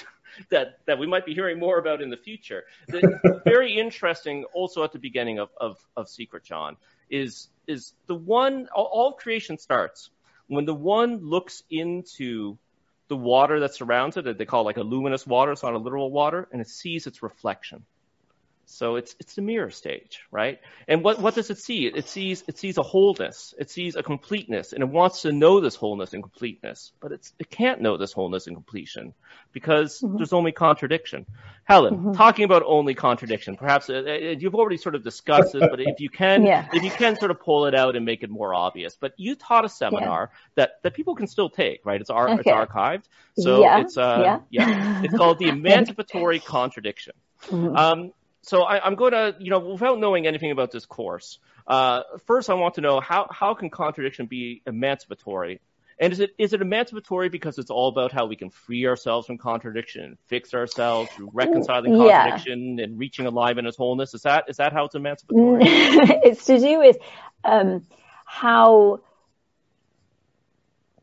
that 0.49 0.79
that 0.86 0.99
we 0.99 1.07
might 1.07 1.25
be 1.25 1.33
hearing 1.33 1.59
more 1.59 1.77
about 1.77 2.01
in 2.01 2.09
the 2.09 2.17
future. 2.17 2.63
The, 2.88 3.41
very 3.45 3.77
interesting, 3.77 4.45
also 4.53 4.83
at 4.83 4.91
the 4.91 4.99
beginning 4.99 5.39
of, 5.39 5.49
of, 5.57 5.77
of 5.95 6.09
Secret 6.09 6.43
John, 6.43 6.77
is 7.09 7.49
is 7.67 7.93
the 8.07 8.15
one 8.15 8.67
all, 8.75 8.86
all 8.86 9.11
creation 9.13 9.57
starts 9.57 10.09
when 10.47 10.65
the 10.65 10.73
one 10.73 11.17
looks 11.17 11.63
into 11.69 12.57
the 13.07 13.15
water 13.15 13.59
that 13.61 13.73
surrounds 13.73 14.17
it, 14.17 14.25
that 14.25 14.38
they 14.38 14.45
call 14.45 14.63
like 14.63 14.77
a 14.77 14.83
luminous 14.83 15.25
water, 15.27 15.51
it's 15.51 15.63
not 15.63 15.73
a 15.73 15.77
literal 15.77 16.11
water, 16.11 16.47
and 16.51 16.61
it 16.61 16.67
sees 16.67 17.07
its 17.07 17.21
reflection. 17.21 17.86
So 18.68 18.95
it's 18.95 19.16
it's 19.20 19.36
the 19.36 19.41
mirror 19.41 19.70
stage, 19.70 20.22
right? 20.32 20.59
And 20.88 21.03
what 21.03 21.20
what 21.20 21.36
does 21.36 21.49
it 21.49 21.59
see? 21.59 21.86
It, 21.86 22.07
sees 22.07 22.43
it 22.47 22.57
sees 22.57 22.78
a 22.78 22.84
wholeness, 22.84 23.53
it 23.59 23.70
sees 23.70 23.95
a 23.95 24.03
completeness, 24.03 24.74
and 24.74 24.82
it 24.82 24.89
wants 24.89 25.22
to 25.22 25.32
know 25.32 25.59
this 25.59 25.76
wholeness 25.76 26.13
and 26.13 26.24
completeness, 26.24 26.91
but 26.99 27.11
it's 27.11 27.34
it 27.39 27.49
can't 27.49 27.82
know 27.82 27.97
this 27.97 28.11
wholeness 28.11 28.47
and 28.47 28.55
completion 28.55 29.13
because 29.51 29.99
mm-hmm. 29.99 30.18
there's 30.18 30.34
only 30.34 30.51
contradiction. 30.51 31.26
Helen, 31.66 31.95
mm-hmm. 31.95 32.11
talking 32.13 32.45
about 32.45 32.63
only 32.66 32.93
contradiction, 32.93 33.55
perhaps 33.55 33.89
uh, 33.89 34.03
uh, 34.05 34.11
you've 34.38 34.55
already 34.55 34.78
sort 34.78 34.95
of 34.95 35.03
discussed 35.03 35.55
it, 35.55 35.61
but 35.70 35.80
if 35.80 35.99
you 35.99 36.09
can 36.09 36.45
yeah. 36.45 36.68
if 36.74 36.84
you 36.84 36.91
can 36.91 37.18
sort 37.18 37.32
of 37.32 37.39
pull 37.39 37.66
it 37.66 37.76
out 37.76 37.95
and 37.95 38.05
make 38.05 38.24
it 38.24 38.30
more 38.30 38.53
obvious. 38.53 38.97
But 38.99 39.13
you 39.18 39.36
taught 39.36 39.66
a 39.66 39.70
seminar 39.70 40.32
yeah. 40.32 40.38
that 40.55 40.84
that 40.84 40.93
people 40.93 41.16
can 41.16 41.28
still 41.28 41.49
take, 41.49 41.86
right? 41.86 42.01
It's 42.01 42.09
ar- 42.09 42.30
okay. 42.30 42.39
it's 42.39 42.49
archived, 42.49 43.03
so 43.38 43.61
yeah. 43.61 43.80
it's 43.80 43.97
uh 43.97 44.22
yeah. 44.24 44.39
yeah, 44.49 45.03
it's 45.03 45.16
called 45.16 45.39
the 45.39 45.49
emancipatory 45.49 46.39
contradiction. 46.39 47.13
Mm-hmm. 47.47 47.76
Um, 47.76 48.11
so 48.45 48.61
I, 48.61 48.85
am 48.85 48.93
going 48.95 49.13
to, 49.13 49.35
you 49.39 49.49
know, 49.49 49.59
without 49.59 49.99
knowing 49.99 50.27
anything 50.27 50.51
about 50.51 50.71
this 50.71 50.85
course, 50.85 51.39
uh, 51.65 52.03
first 52.25 52.49
I 52.49 52.53
want 52.53 52.75
to 52.75 52.81
know 52.81 52.99
how, 52.99 53.27
how 53.31 53.55
can 53.55 53.71
contradiction 53.71 54.27
be 54.27 54.61
emancipatory? 54.67 55.61
And 55.97 56.11
is 56.11 56.19
it 56.19 56.31
is 56.37 56.51
it 56.51 56.61
emancipatory 56.61 57.29
because 57.29 57.57
it's 57.57 57.71
all 57.71 57.87
about 57.87 58.11
how 58.11 58.25
we 58.25 58.35
can 58.35 58.49
free 58.49 58.85
ourselves 58.85 59.27
from 59.27 59.37
contradiction, 59.37 60.17
fix 60.27 60.53
ourselves 60.53 61.09
through 61.11 61.29
reconciling 61.33 61.95
contradiction 61.97 62.77
yeah. 62.77 62.83
and 62.83 62.99
reaching 62.99 63.25
alignment 63.25 63.65
as 63.65 63.77
wholeness? 63.77 64.13
Is 64.13 64.23
that 64.23 64.43
is 64.49 64.57
that 64.57 64.73
how 64.73 64.85
it's 64.85 64.95
emancipatory? 64.95 65.61
it's 65.65 66.45
to 66.47 66.59
do 66.59 66.79
with 66.79 66.97
um, 67.45 67.87
how 68.25 68.99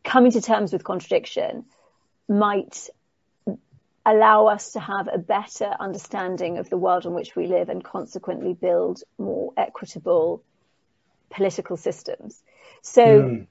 coming 0.05 0.30
to 0.32 0.43
terms 0.43 0.74
with 0.74 0.84
contradiction 0.84 1.64
might 2.28 2.90
allow 4.05 4.46
us 4.46 4.72
to 4.72 4.80
have 4.80 5.09
a 5.12 5.18
better 5.18 5.74
understanding 5.78 6.59
of 6.59 6.68
the 6.68 6.76
world 6.76 7.07
in 7.07 7.14
which 7.14 7.36
we 7.36 7.46
live 7.46 7.68
and 7.68 7.84
consequently 7.84 8.53
build 8.53 9.03
more 9.18 9.53
equitable 9.57 10.42
political 11.30 11.76
systems. 11.76 12.42
So, 12.82 13.05
mm. 13.22 13.46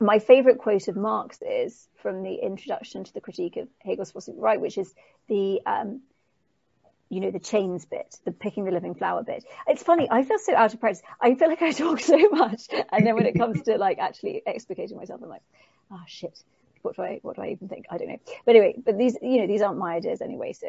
my 0.00 0.18
favorite 0.18 0.58
quote 0.58 0.88
of 0.88 0.96
Marx 0.96 1.42
is 1.42 1.86
from 1.96 2.22
the 2.22 2.34
introduction 2.34 3.04
to 3.04 3.12
the 3.12 3.20
critique 3.20 3.56
of 3.56 3.68
Hegel's 3.80 4.10
philosophy 4.10 4.38
right, 4.38 4.60
which 4.60 4.78
is 4.78 4.92
the, 5.28 5.60
um, 5.66 6.00
you 7.10 7.20
know, 7.20 7.30
the 7.30 7.38
chains 7.38 7.84
bit, 7.84 8.16
the 8.24 8.32
picking 8.32 8.64
the 8.64 8.70
living 8.70 8.94
flower 8.94 9.22
bit. 9.22 9.44
It's 9.66 9.82
funny. 9.82 10.08
I 10.10 10.22
feel 10.22 10.38
so 10.38 10.54
out 10.54 10.72
of 10.72 10.80
practice. 10.80 11.02
I 11.20 11.34
feel 11.34 11.48
like 11.48 11.62
I 11.62 11.72
talk 11.72 12.00
so 12.12 12.16
much. 12.30 12.68
And 12.90 13.06
then 13.06 13.14
when 13.14 13.26
it 13.26 13.36
comes 13.36 13.62
to 13.62 13.76
like 13.76 13.98
actually 13.98 14.42
explicating 14.46 14.96
myself, 14.96 15.20
I'm 15.22 15.28
like, 15.28 15.42
oh 15.90 16.02
shit, 16.06 16.42
what 16.82 16.96
do 16.96 17.02
I 17.02 17.20
what 17.22 17.36
do 17.36 17.42
I 17.42 17.48
even 17.48 17.68
think? 17.68 17.86
I 17.90 17.98
don't 17.98 18.08
know. 18.08 18.20
But 18.44 18.56
anyway, 18.56 18.74
but 18.84 18.98
these 18.98 19.16
you 19.22 19.40
know 19.40 19.46
these 19.46 19.62
aren't 19.62 19.78
my 19.78 19.94
ideas 19.94 20.20
anyway, 20.20 20.52
so 20.52 20.68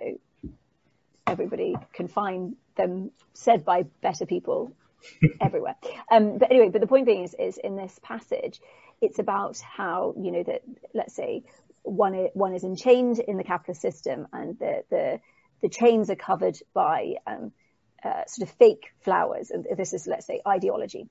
everybody 1.27 1.75
can 1.93 2.07
find 2.07 2.55
them 2.75 3.11
said 3.33 3.63
by 3.65 3.83
better 4.01 4.25
people 4.25 4.73
everywhere. 5.41 5.75
Um, 6.11 6.37
but 6.37 6.51
anyway, 6.51 6.69
but 6.69 6.81
the 6.81 6.87
point 6.87 7.05
being 7.05 7.23
is, 7.23 7.35
is 7.37 7.57
in 7.57 7.75
this 7.75 7.99
passage, 8.01 8.59
it's 9.01 9.19
about 9.19 9.59
how 9.59 10.13
you 10.17 10.31
know 10.31 10.43
that 10.43 10.61
let's 10.93 11.15
say 11.15 11.43
one 11.83 12.15
is, 12.15 12.29
one 12.33 12.53
is 12.53 12.63
enchained 12.63 13.19
in 13.19 13.37
the 13.37 13.43
capitalist 13.43 13.81
system, 13.81 14.27
and 14.33 14.57
the 14.59 14.83
the 14.89 15.19
the 15.61 15.69
chains 15.69 16.09
are 16.09 16.15
covered 16.15 16.57
by 16.73 17.15
um, 17.27 17.51
uh, 18.03 18.25
sort 18.27 18.49
of 18.49 18.55
fake 18.55 18.93
flowers, 19.01 19.51
and 19.51 19.65
this 19.77 19.93
is 19.93 20.07
let's 20.07 20.25
say 20.25 20.41
ideology. 20.47 21.07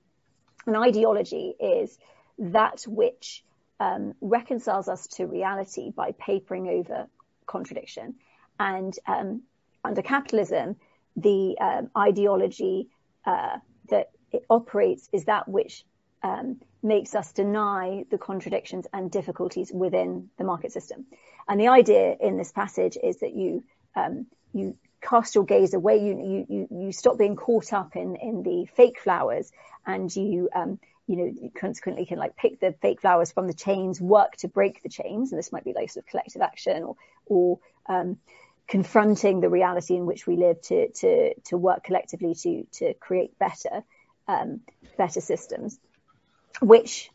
An 0.67 0.77
ideology 0.77 1.55
is 1.59 1.97
that 2.39 2.83
which 2.87 3.43
um, 3.81 4.15
reconciles 4.21 4.89
us 4.89 5.07
to 5.07 5.27
reality 5.27 5.91
by 5.91 6.13
papering 6.19 6.69
over 6.69 7.09
contradiction. 7.47 8.15
And 8.59 8.97
um, 9.07 9.43
under 9.85 10.03
capitalism, 10.03 10.77
the 11.17 11.57
um, 11.61 11.91
ideology 11.97 12.89
uh, 13.25 13.59
that 13.91 14.11
it 14.33 14.45
operates 14.51 15.09
is 15.13 15.25
that 15.25 15.49
which 15.49 15.85
um, 16.23 16.61
makes 16.83 17.15
us 17.15 17.33
deny 17.33 18.05
the 18.11 18.19
contradictions 18.19 18.87
and 18.93 19.11
difficulties 19.11 19.71
within 19.73 20.29
the 20.39 20.45
market 20.45 20.73
system. 20.73 21.07
And 21.49 21.61
the 21.61 21.69
idea 21.69 22.17
in 22.21 22.37
this 22.37 22.53
passage 22.53 22.97
is 23.03 23.19
that 23.21 23.35
you 23.35 23.65
um, 23.95 24.27
you 24.53 24.77
cast 25.01 25.35
your 25.35 25.45
gaze 25.45 25.75
away, 25.75 25.99
you 25.99 26.47
you 26.49 26.69
you 26.71 26.93
stop 26.93 27.19
being 27.19 27.37
caught 27.37 27.73
up 27.73 27.97
in 27.97 28.17
in 28.17 28.43
the 28.43 28.67
fake 28.77 29.01
flowers, 29.01 29.51
and 29.87 30.15
you 30.15 30.49
um, 30.55 30.79
you 31.09 31.17
know, 31.17 31.25
you 31.25 31.51
consequently 31.51 32.05
can 32.05 32.19
like 32.19 32.37
pick 32.37 32.61
the 32.61 32.75
fake 32.83 33.01
flowers 33.01 33.33
from 33.33 33.47
the 33.47 33.55
chains, 33.55 34.01
work 34.01 34.37
to 34.37 34.49
break 34.49 34.83
the 34.83 34.91
chains. 34.91 35.33
And 35.33 35.39
this 35.39 35.51
might 35.51 35.65
be 35.65 35.73
like 35.73 35.91
sort 35.91 36.05
of 36.05 36.11
collective 36.11 36.43
action 36.43 36.85
or, 36.85 36.97
or, 37.27 37.59
um, 37.87 38.19
confronting 38.69 39.41
the 39.41 39.49
reality 39.49 39.97
in 39.97 40.05
which 40.05 40.27
we 40.27 40.37
live 40.37 40.61
to, 40.61 40.91
to, 40.91 41.35
to 41.41 41.57
work 41.57 41.83
collectively 41.83 42.35
to, 42.35 42.67
to 42.73 42.93
create 42.95 43.39
better, 43.39 43.83
um, 44.29 44.61
better 44.99 45.23
systems, 45.23 45.81
which 46.61 47.11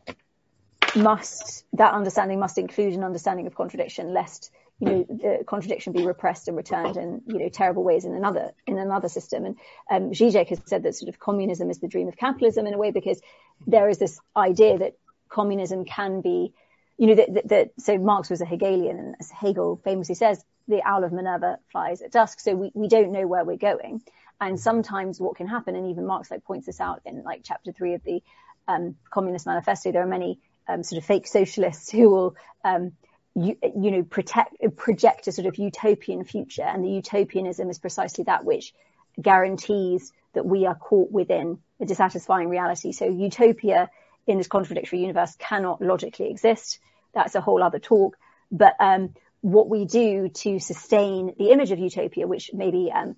must, 0.96 1.64
that 1.74 1.94
understanding 1.94 2.40
must 2.40 2.58
include 2.58 2.96
an 2.96 3.04
understanding 3.04 3.46
of 3.46 3.54
contradiction, 3.54 4.14
lest 4.14 4.52
you 4.80 4.88
know, 4.88 5.06
the 5.08 5.44
contradiction 5.46 5.94
be 5.94 6.06
repressed 6.06 6.48
and 6.48 6.58
returned 6.58 6.98
in, 6.98 7.22
you 7.28 7.38
know, 7.38 7.50
terrible 7.50 7.84
ways 7.84 8.06
in 8.06 8.16
another, 8.16 8.52
in 8.66 8.80
another 8.80 9.08
system. 9.08 9.46
And, 9.46 9.58
um, 9.90 10.12
Zizek 10.12 10.48
has 10.50 10.60
said 10.66 10.84
that 10.84 10.96
sort 10.96 11.10
of 11.10 11.20
communism 11.20 11.70
is 11.70 11.80
the 11.80 11.88
dream 11.88 12.08
of 12.08 12.18
capitalism 12.18 12.66
in 12.66 12.74
a 12.74 12.78
way 12.78 12.90
because 12.90 13.22
there 13.68 13.90
is 13.90 13.98
this 13.98 14.20
idea 14.36 14.78
that 14.78 14.94
communism 15.30 15.86
can 15.86 16.22
be, 16.22 16.54
you 16.98 17.08
know, 17.08 17.16
that, 17.16 17.34
that, 17.34 17.48
that 17.50 17.72
so 17.80 17.98
Marx 17.98 18.30
was 18.30 18.42
a 18.42 18.46
Hegelian 18.46 19.00
and 19.00 19.16
as 19.20 19.32
Hegel 19.32 19.80
famously 19.84 20.16
says, 20.16 20.44
the 20.68 20.82
owl 20.84 21.04
of 21.04 21.12
Minerva 21.12 21.60
flies 21.72 22.02
at 22.02 22.12
dusk. 22.12 22.40
So 22.40 22.56
we, 22.56 22.72
we 22.74 22.88
don't 22.88 23.12
know 23.12 23.28
where 23.28 23.44
we're 23.44 23.58
going. 23.58 24.02
And 24.40 24.60
sometimes 24.60 25.20
what 25.20 25.36
can 25.36 25.48
happen, 25.48 25.76
and 25.76 25.90
even 25.90 26.06
Marx 26.06 26.32
like 26.32 26.44
points 26.44 26.66
this 26.66 26.82
out 26.82 27.02
in 27.06 27.24
like 27.24 27.42
chapter 27.44 27.72
three 27.72 27.94
of 27.94 28.04
the 28.04 28.22
um, 28.68 28.96
Communist 29.10 29.46
Manifesto, 29.46 29.92
there 29.92 30.04
are 30.04 30.08
many 30.08 30.40
um, 30.68 30.84
sort 30.84 31.02
of 31.02 31.06
fake 31.06 31.28
socialists 31.28 31.92
who 31.92 32.10
will 32.10 32.36
um, 32.64 32.94
you, 33.36 33.58
you 33.64 33.92
know, 33.92 34.04
protect, 34.04 34.56
project 34.76 35.28
a 35.28 35.32
sort 35.32 35.48
of 35.48 35.58
utopian 35.58 36.24
future. 36.24 36.64
And 36.64 36.84
the 36.84 36.90
utopianism 36.90 37.70
is 37.70 37.80
precisely 37.80 38.26
that 38.26 38.46
which 38.46 38.74
guarantees 39.22 40.12
that 40.34 40.46
we 40.46 40.66
are 40.66 40.76
caught 40.76 41.12
within 41.12 41.60
a 41.80 41.86
dissatisfying 41.86 42.50
reality. 42.50 42.92
So 42.92 43.06
utopia 43.06 43.90
in 44.28 44.38
this 44.38 44.48
contradictory 44.48 45.00
universe 45.00 45.36
cannot 45.38 45.82
logically 45.82 46.30
exist. 46.30 46.80
That's 47.14 47.36
a 47.36 47.42
whole 47.42 47.62
other 47.62 47.80
talk. 47.80 48.18
But 48.52 48.76
um, 48.80 49.14
what 49.42 49.70
we 49.70 49.86
do 49.86 50.30
to 50.30 50.60
sustain 50.60 51.34
the 51.38 51.52
image 51.52 51.72
of 51.72 51.80
utopia, 51.80 52.28
which 52.28 52.52
maybe 52.54 52.92
um, 52.94 53.16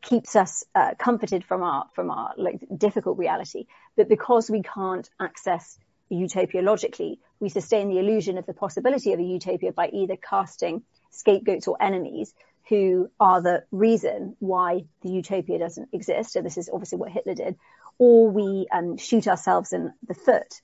keeps 0.00 0.34
us 0.34 0.64
uh, 0.74 0.92
comforted 0.98 1.44
from 1.44 1.62
our 1.62 1.86
from 1.94 2.10
our 2.10 2.32
like 2.36 2.60
difficult 2.76 3.18
reality, 3.18 3.66
but 3.96 4.08
because 4.08 4.50
we 4.50 4.62
can't 4.62 5.08
access 5.20 5.78
utopia 6.08 6.62
logically, 6.62 7.20
we 7.40 7.48
sustain 7.48 7.88
the 7.88 7.98
illusion 7.98 8.38
of 8.38 8.46
the 8.46 8.54
possibility 8.54 9.12
of 9.12 9.20
a 9.20 9.22
utopia 9.22 9.72
by 9.72 9.88
either 9.92 10.16
casting 10.16 10.82
scapegoats 11.10 11.68
or 11.68 11.76
enemies 11.80 12.34
who 12.68 13.10
are 13.18 13.40
the 13.40 13.64
reason 13.70 14.36
why 14.38 14.84
the 15.02 15.10
utopia 15.10 15.58
doesn't 15.58 15.88
exist. 15.92 16.32
So 16.32 16.42
this 16.42 16.58
is 16.58 16.70
obviously 16.72 16.98
what 16.98 17.10
Hitler 17.10 17.34
did, 17.34 17.56
or 17.98 18.30
we 18.30 18.66
um, 18.72 18.96
shoot 18.96 19.26
ourselves 19.26 19.72
in 19.72 19.92
the 20.06 20.14
foot 20.14 20.60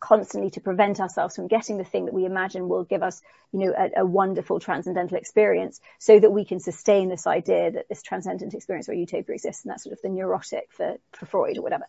constantly 0.00 0.50
to 0.50 0.60
prevent 0.60 0.98
ourselves 0.98 1.36
from 1.36 1.46
getting 1.46 1.76
the 1.76 1.84
thing 1.84 2.06
that 2.06 2.14
we 2.14 2.24
imagine 2.24 2.68
will 2.68 2.84
give 2.84 3.02
us, 3.02 3.20
you 3.52 3.60
know, 3.60 3.74
a, 3.76 4.00
a, 4.00 4.06
wonderful 4.06 4.58
transcendental 4.58 5.18
experience 5.18 5.78
so 5.98 6.18
that 6.18 6.30
we 6.30 6.46
can 6.46 6.58
sustain 6.58 7.10
this 7.10 7.26
idea 7.26 7.70
that 7.70 7.88
this 7.90 8.02
transcendent 8.02 8.54
experience 8.54 8.88
or 8.88 8.94
utopia 8.94 9.34
exists. 9.34 9.62
And 9.62 9.70
that's 9.70 9.84
sort 9.84 9.92
of 9.92 10.00
the 10.00 10.08
neurotic 10.08 10.70
for, 10.72 10.96
for 11.12 11.26
Freud 11.26 11.58
or 11.58 11.62
whatever. 11.62 11.84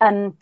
Um, 0.00 0.36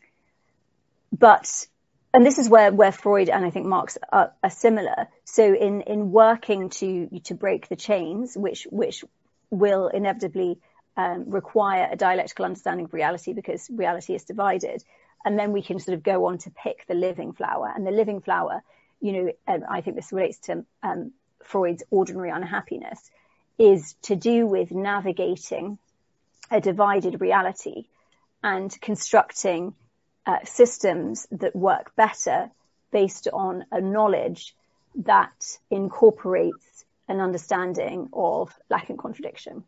but 1.13 1.67
and 2.13 2.27
this 2.27 2.39
is 2.39 2.49
where, 2.49 2.73
where 2.73 2.93
Freud 2.93 3.29
and 3.29 3.45
I 3.45 3.51
think 3.51 3.67
Marx 3.67 3.97
are, 4.13 4.33
are, 4.43 4.51
similar. 4.51 5.07
So 5.25 5.55
in, 5.55 5.83
in 5.83 6.11
working 6.11 6.71
to, 6.71 7.09
to 7.25 7.35
break 7.35 7.69
the 7.69 7.77
chains, 7.77 8.37
which, 8.37 8.67
which 8.71 9.05
will 9.51 9.89
inevitably 9.89 10.59
um, 10.97 11.31
require 11.31 11.89
a 11.91 11.97
dialectical 11.97 12.45
understanding 12.45 12.87
of 12.87 12.95
reality 12.95 13.33
because 13.33 13.69
reality 13.71 14.15
is 14.15 14.25
divided. 14.25 14.83
And 15.25 15.39
then 15.39 15.53
we 15.53 15.63
can 15.63 15.79
sort 15.79 15.97
of 15.97 16.03
go 16.03 16.27
on 16.27 16.39
to 16.39 16.51
pick 16.51 16.87
the 16.89 16.95
living 16.95 17.33
flower 17.33 17.71
and 17.75 17.87
the 17.87 17.93
living 17.93 18.21
flower, 18.21 18.63
you 19.01 19.13
know, 19.13 19.33
and 19.47 19.65
I 19.65 19.81
think 19.81 19.97
this 19.97 20.13
relates 20.13 20.39
to 20.41 20.65
um, 20.83 21.13
Freud's 21.45 21.85
ordinary 21.91 22.31
unhappiness 22.31 23.11
is 23.59 23.95
to 24.03 24.17
do 24.17 24.47
with 24.47 24.73
navigating 24.73 25.79
a 26.51 26.61
divided 26.61 27.21
reality 27.21 27.85
and 28.43 28.75
constructing 28.81 29.75
uh, 30.31 30.39
systems 30.45 31.27
that 31.33 31.57
work 31.57 31.97
better 31.97 32.51
based 32.93 33.27
on 33.33 33.65
a 33.73 33.81
knowledge 33.81 34.55
that 34.95 35.59
incorporates 35.71 36.85
an 37.09 37.21
understanding 37.21 38.09
of 38.13 38.57
lack 38.69 38.91
and 38.91 38.99
contradiction. 38.99 39.65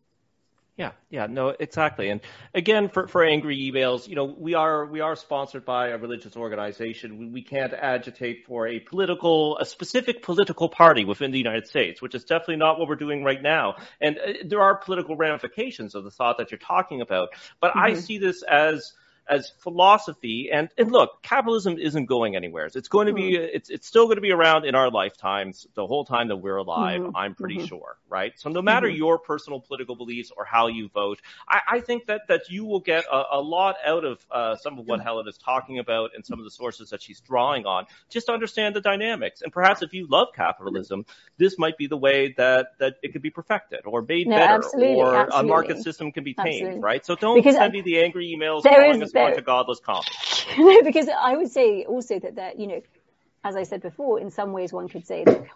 Yeah, 0.77 0.93
yeah, 1.11 1.27
no, 1.27 1.49
exactly. 1.49 2.09
And 2.11 2.21
again, 2.55 2.89
for, 2.89 3.07
for 3.07 3.25
angry 3.25 3.59
emails, 3.59 4.09
you 4.09 4.15
know, 4.15 4.25
we 4.25 4.55
are 4.55 4.87
we 4.87 5.01
are 5.01 5.17
sponsored 5.17 5.65
by 5.65 5.89
a 5.89 5.99
religious 5.99 6.37
organization. 6.37 7.19
We, 7.19 7.27
we 7.27 7.43
can't 7.43 7.75
agitate 7.75 8.47
for 8.47 8.67
a 8.69 8.79
political, 8.81 9.59
a 9.59 9.67
specific 9.67 10.23
political 10.23 10.69
party 10.69 11.05
within 11.05 11.31
the 11.31 11.39
United 11.39 11.67
States, 11.67 12.01
which 12.01 12.15
is 12.15 12.25
definitely 12.25 12.57
not 12.57 12.79
what 12.79 12.89
we're 12.89 13.05
doing 13.07 13.23
right 13.23 13.43
now. 13.43 13.77
And 14.01 14.17
uh, 14.19 14.33
there 14.47 14.63
are 14.63 14.77
political 14.77 15.17
ramifications 15.17 15.95
of 15.95 16.05
the 16.05 16.11
thought 16.11 16.39
that 16.39 16.51
you're 16.51 16.59
talking 16.59 17.01
about. 17.01 17.31
But 17.61 17.73
mm-hmm. 17.73 17.81
I 17.81 17.95
see 17.95 18.19
this 18.19 18.43
as 18.43 18.95
as 19.29 19.53
philosophy. 19.59 20.51
And, 20.53 20.71
and 20.79 20.91
look, 20.91 21.23
capitalism 21.23 21.77
isn't 21.79 22.07
going 22.07 22.35
anywhere. 22.35 22.71
It's 22.75 22.89
going 22.89 23.09
to 23.09 23.13
be, 23.13 23.33
mm-hmm. 23.33 23.45
it's, 23.53 23.69
it's 23.69 23.87
still 23.87 24.07
going 24.07 24.17
to 24.17 24.23
be 24.23 24.33
around 24.33 24.65
in 24.65 24.75
our 24.75 24.91
lifetimes 24.91 25.67
the 25.75 25.87
whole 25.87 26.07
time 26.07 26.29
that 26.29 26.37
we're 26.37 26.57
alive. 26.57 27.03
Mm-hmm. 27.03 27.17
I'm 27.17 27.35
pretty 27.35 27.59
mm-hmm. 27.59 27.67
sure, 27.67 27.99
right? 28.09 28.33
So 28.37 28.49
no 28.49 28.63
matter 28.63 28.87
mm-hmm. 28.87 28.97
your 28.97 29.19
personal 29.19 29.61
political 29.61 29.95
beliefs 29.95 30.33
or 30.35 30.47
how 30.47 30.69
you 30.69 30.89
vote, 30.89 31.21
I, 31.47 31.61
I 31.73 31.81
think 31.81 32.07
that, 32.07 32.23
that 32.29 32.49
you 32.49 32.65
will 32.65 32.81
get 32.81 33.05
a, 33.13 33.25
a 33.33 33.41
lot 33.41 33.77
out 33.85 34.05
of, 34.05 34.27
uh, 34.31 34.57
some 34.57 34.79
of 34.79 34.87
what. 34.87 35.03
Helen 35.03 35.27
is 35.27 35.37
talking 35.37 35.81
about 35.81 36.11
and 36.15 36.25
some 36.25 36.39
of 36.39 36.45
the 36.45 36.51
sources 36.51 36.91
that 36.91 37.03
she's 37.03 37.21
drawing 37.21 37.67
on. 37.67 37.87
Just 38.09 38.27
to 38.27 38.33
understand 38.33 38.77
the 38.77 38.81
dynamics. 38.81 39.43
And 39.43 39.53
perhaps 39.53 39.83
if 39.83 39.93
you 39.93 40.07
love 40.07 40.29
capitalism, 40.35 41.07
this 41.39 41.59
might 41.59 41.77
be 41.77 41.89
the 41.89 41.97
way 41.97 42.35
that, 42.37 42.79
that 42.79 42.95
it 43.03 43.13
could 43.13 43.23
be 43.23 43.31
perfected 43.31 43.81
or 43.85 44.03
made 44.03 44.29
no, 44.29 44.37
better 44.37 44.55
absolutely, 44.55 44.95
or 44.95 45.15
absolutely. 45.15 45.51
a 45.51 45.53
market 45.53 45.83
system 45.83 46.13
can 46.13 46.25
be 46.25 46.35
tamed, 46.35 46.47
absolutely. 46.47 46.81
right? 46.81 47.05
So 47.05 47.17
don't 47.17 47.35
because 47.35 47.55
send 47.55 47.65
I, 47.65 47.73
me 47.73 47.81
the 47.81 48.01
angry 48.01 48.33
emails 48.33 48.63
calling 48.63 49.03
us 49.03 49.12
bunch 49.13 49.39
of 49.39 49.45
godless 49.45 49.81
comments. 49.81 50.47
no, 50.59 50.83
because 50.83 51.09
I 51.09 51.37
would 51.37 51.51
say 51.51 51.85
also 51.85 52.19
that 52.19 52.37
that 52.37 52.59
you 52.59 52.67
know 52.67 52.83
as 53.45 53.57
I 53.57 53.65
said 53.65 53.83
before, 53.83 54.21
in 54.21 54.31
some 54.31 54.53
ways 54.53 54.73
one 54.73 54.89
could 54.89 55.07
say 55.07 55.25
that, 55.25 55.47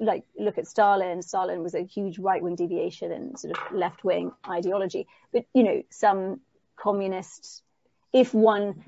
like, 0.00 0.24
look 0.38 0.56
at 0.56 0.66
Stalin. 0.66 1.20
Stalin 1.20 1.62
was 1.62 1.74
a 1.74 1.82
huge 1.82 2.18
right-wing 2.18 2.56
deviation 2.56 3.12
and 3.12 3.38
sort 3.38 3.56
of 3.56 3.76
left-wing 3.76 4.32
ideology. 4.48 5.06
But, 5.32 5.44
you 5.52 5.64
know, 5.64 5.82
some 5.90 6.40
communists, 6.76 7.62
if 8.12 8.32
one, 8.32 8.84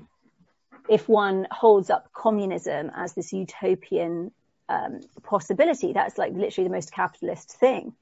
if 0.89 1.07
one 1.07 1.47
holds 1.51 1.91
up 1.91 2.11
communism 2.11 2.91
as 2.95 3.13
this 3.13 3.33
utopian 3.33 4.31
um, 4.67 5.01
possibility, 5.21 5.93
that's 5.93 6.17
like 6.17 6.33
literally 6.33 6.67
the 6.67 6.73
most 6.73 6.91
capitalist 6.91 7.51
thing 7.51 7.93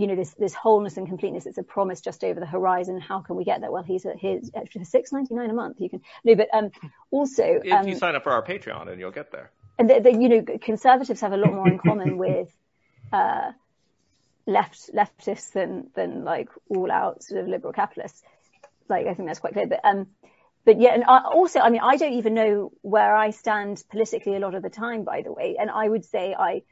you 0.00 0.06
know, 0.06 0.16
this, 0.16 0.34
this 0.34 0.54
wholeness 0.54 0.96
and 0.96 1.06
completeness. 1.06 1.46
It's 1.46 1.58
a 1.58 1.62
promise 1.62 2.00
just 2.00 2.24
over 2.24 2.40
the 2.40 2.46
horizon. 2.46 3.00
How 3.00 3.20
can 3.20 3.36
we 3.36 3.44
get 3.44 3.60
there? 3.60 3.70
Well, 3.70 3.82
he's 3.82 4.04
at 4.06 4.18
his 4.18 4.50
extra 4.54 4.84
six 4.84 5.12
ninety 5.12 5.34
nine 5.34 5.50
a 5.50 5.54
month. 5.54 5.80
You 5.80 5.90
can 5.90 6.02
no, 6.24 6.34
but 6.34 6.48
um, 6.52 6.70
also 7.10 7.60
if 7.62 7.72
um, 7.72 7.88
you 7.88 7.96
sign 7.96 8.14
up 8.14 8.24
for 8.24 8.32
our 8.32 8.42
Patreon, 8.42 8.88
and 8.90 9.00
you'll 9.00 9.10
get 9.10 9.32
there. 9.32 9.50
And 9.78 9.90
the, 9.90 10.00
the, 10.00 10.12
you 10.12 10.28
know, 10.28 10.44
conservatives 10.60 11.20
have 11.20 11.32
a 11.32 11.36
lot 11.36 11.52
more 11.52 11.68
in 11.68 11.78
common 11.78 12.16
with 12.26 12.48
uh, 13.12 13.52
left 14.46 14.90
leftists 14.94 15.52
than 15.52 15.90
than 15.94 16.24
like 16.24 16.48
all 16.68 16.90
out 16.90 17.22
sort 17.22 17.40
of 17.40 17.48
liberal 17.48 17.72
capitalists. 17.72 18.22
Like 18.88 19.06
I 19.06 19.14
think 19.14 19.28
that's 19.28 19.40
quite 19.40 19.54
clear. 19.54 19.66
But 19.66 19.80
um, 19.84 20.08
but 20.64 20.80
yeah, 20.80 20.94
and 20.94 21.04
I, 21.04 21.18
also, 21.24 21.60
I 21.60 21.70
mean, 21.70 21.82
I 21.82 21.96
don't 21.96 22.14
even 22.14 22.34
know 22.34 22.72
where 22.80 23.14
I 23.14 23.30
stand 23.30 23.82
politically 23.90 24.34
a 24.34 24.38
lot 24.38 24.54
of 24.54 24.62
the 24.62 24.70
time, 24.70 25.04
by 25.04 25.22
the 25.22 25.32
way. 25.32 25.56
And 25.58 25.70
I 25.70 25.86
would 25.86 26.04
say 26.04 26.34
I 26.38 26.62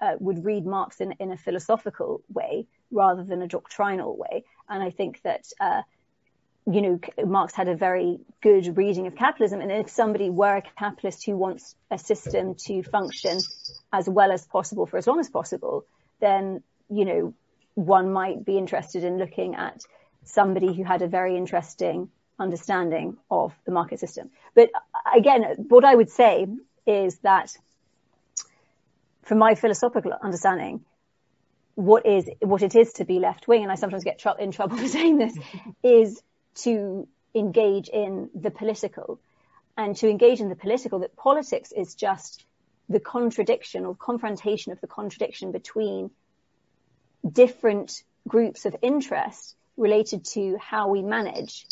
uh, 0.00 0.14
would 0.18 0.44
read 0.44 0.66
Marx 0.66 1.00
in, 1.00 1.12
in 1.20 1.32
a 1.32 1.36
philosophical 1.36 2.22
way 2.32 2.66
rather 2.90 3.24
than 3.24 3.42
a 3.42 3.48
doctrinal 3.48 4.16
way. 4.16 4.44
And 4.68 4.82
I 4.82 4.90
think 4.90 5.20
that, 5.22 5.46
uh, 5.60 5.82
you 6.66 6.82
know, 6.82 7.00
Marx 7.24 7.54
had 7.54 7.68
a 7.68 7.76
very 7.76 8.18
good 8.40 8.76
reading 8.76 9.06
of 9.06 9.16
capitalism. 9.16 9.60
And 9.60 9.70
if 9.70 9.90
somebody 9.90 10.30
were 10.30 10.56
a 10.56 10.62
capitalist 10.78 11.24
who 11.24 11.36
wants 11.36 11.74
a 11.90 11.98
system 11.98 12.54
to 12.66 12.82
function 12.82 13.38
as 13.92 14.08
well 14.08 14.32
as 14.32 14.46
possible 14.46 14.86
for 14.86 14.96
as 14.96 15.06
long 15.06 15.20
as 15.20 15.28
possible, 15.28 15.84
then, 16.20 16.62
you 16.88 17.04
know, 17.04 17.34
one 17.74 18.12
might 18.12 18.44
be 18.44 18.58
interested 18.58 19.04
in 19.04 19.18
looking 19.18 19.54
at 19.54 19.82
somebody 20.24 20.72
who 20.72 20.84
had 20.84 21.02
a 21.02 21.08
very 21.08 21.36
interesting 21.36 22.08
understanding 22.38 23.16
of 23.30 23.54
the 23.64 23.72
market 23.72 24.00
system. 24.00 24.30
But 24.54 24.70
again, 25.14 25.42
what 25.68 25.84
I 25.84 25.94
would 25.94 26.10
say 26.10 26.46
is 26.86 27.18
that 27.18 27.56
from 29.22 29.38
my 29.38 29.54
philosophical 29.54 30.12
understanding, 30.20 30.84
what 31.74 32.06
is 32.06 32.28
what 32.40 32.62
it 32.62 32.74
is 32.74 32.92
to 32.94 33.04
be 33.04 33.18
left 33.18 33.48
wing, 33.48 33.62
and 33.62 33.72
I 33.72 33.76
sometimes 33.76 34.04
get 34.04 34.18
tr- 34.18 34.38
in 34.38 34.52
trouble 34.52 34.76
for 34.82 34.88
saying 34.88 35.18
this, 35.18 35.36
is 35.82 36.22
to 36.56 37.08
engage 37.34 37.88
in 37.88 38.30
the 38.34 38.50
political, 38.50 39.18
and 39.76 39.96
to 39.96 40.08
engage 40.08 40.40
in 40.40 40.48
the 40.48 40.56
political. 40.56 41.00
That 41.00 41.16
politics 41.16 41.72
is 41.72 41.94
just 41.94 42.44
the 42.88 43.00
contradiction 43.00 43.86
or 43.86 43.94
confrontation 43.94 44.72
of 44.72 44.80
the 44.80 44.86
contradiction 44.86 45.52
between 45.52 46.10
different 47.30 48.02
groups 48.28 48.66
of 48.66 48.76
interest 48.82 49.56
related 49.76 50.24
to 50.24 50.58
how 50.60 50.88
we 50.88 51.02
manage 51.02 51.66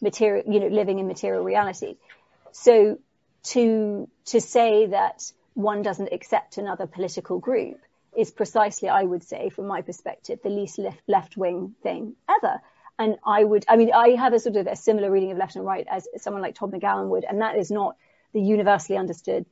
material, 0.00 0.44
you 0.52 0.60
know, 0.60 0.68
living 0.68 0.98
in 0.98 1.06
material 1.06 1.42
reality. 1.42 1.96
So 2.52 2.98
to 3.44 4.08
to 4.26 4.40
say 4.40 4.86
that 4.86 5.30
one 5.56 5.80
doesn't 5.80 6.12
accept 6.12 6.58
another 6.58 6.86
political 6.86 7.38
group 7.38 7.80
is 8.14 8.30
precisely, 8.30 8.90
I 8.90 9.02
would 9.02 9.24
say, 9.24 9.48
from 9.48 9.66
my 9.66 9.80
perspective, 9.80 10.38
the 10.42 10.50
least 10.50 10.78
left 11.08 11.36
wing 11.36 11.74
thing 11.82 12.14
ever. 12.28 12.60
And 12.98 13.16
I 13.24 13.42
would, 13.42 13.64
I 13.66 13.76
mean, 13.76 13.90
I 13.92 14.10
have 14.10 14.34
a 14.34 14.38
sort 14.38 14.56
of 14.56 14.66
a 14.66 14.76
similar 14.76 15.10
reading 15.10 15.32
of 15.32 15.38
left 15.38 15.56
and 15.56 15.64
right 15.64 15.86
as 15.90 16.08
someone 16.18 16.42
like 16.42 16.54
Todd 16.54 16.72
McGowan 16.72 17.08
would, 17.08 17.24
and 17.24 17.40
that 17.40 17.56
is 17.56 17.70
not 17.70 17.96
the 18.34 18.40
universally 18.40 18.98
understood 18.98 19.46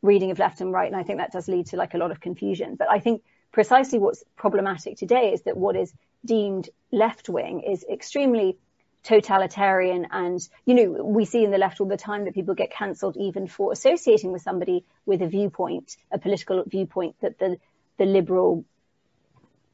reading 0.00 0.30
of 0.30 0.38
left 0.38 0.60
and 0.60 0.72
right. 0.72 0.86
And 0.86 0.96
I 0.96 1.02
think 1.02 1.18
that 1.18 1.32
does 1.32 1.48
lead 1.48 1.66
to 1.66 1.76
like 1.76 1.94
a 1.94 1.98
lot 1.98 2.12
of 2.12 2.20
confusion. 2.20 2.76
But 2.76 2.88
I 2.88 3.00
think 3.00 3.22
precisely 3.50 3.98
what's 3.98 4.22
problematic 4.36 4.96
today 4.96 5.32
is 5.32 5.42
that 5.42 5.56
what 5.56 5.74
is 5.74 5.92
deemed 6.24 6.70
left 6.92 7.28
wing 7.28 7.62
is 7.62 7.84
extremely 7.90 8.58
totalitarian 9.02 10.06
and 10.12 10.48
you 10.64 10.74
know 10.74 11.02
we 11.02 11.24
see 11.24 11.42
in 11.42 11.50
the 11.50 11.58
left 11.58 11.80
all 11.80 11.88
the 11.88 11.96
time 11.96 12.24
that 12.24 12.34
people 12.34 12.54
get 12.54 12.70
cancelled 12.70 13.16
even 13.16 13.48
for 13.48 13.72
associating 13.72 14.30
with 14.30 14.42
somebody 14.42 14.84
with 15.06 15.22
a 15.22 15.26
viewpoint 15.26 15.96
a 16.12 16.18
political 16.18 16.62
viewpoint 16.66 17.16
that 17.20 17.38
the 17.38 17.58
the 17.98 18.04
liberal 18.06 18.64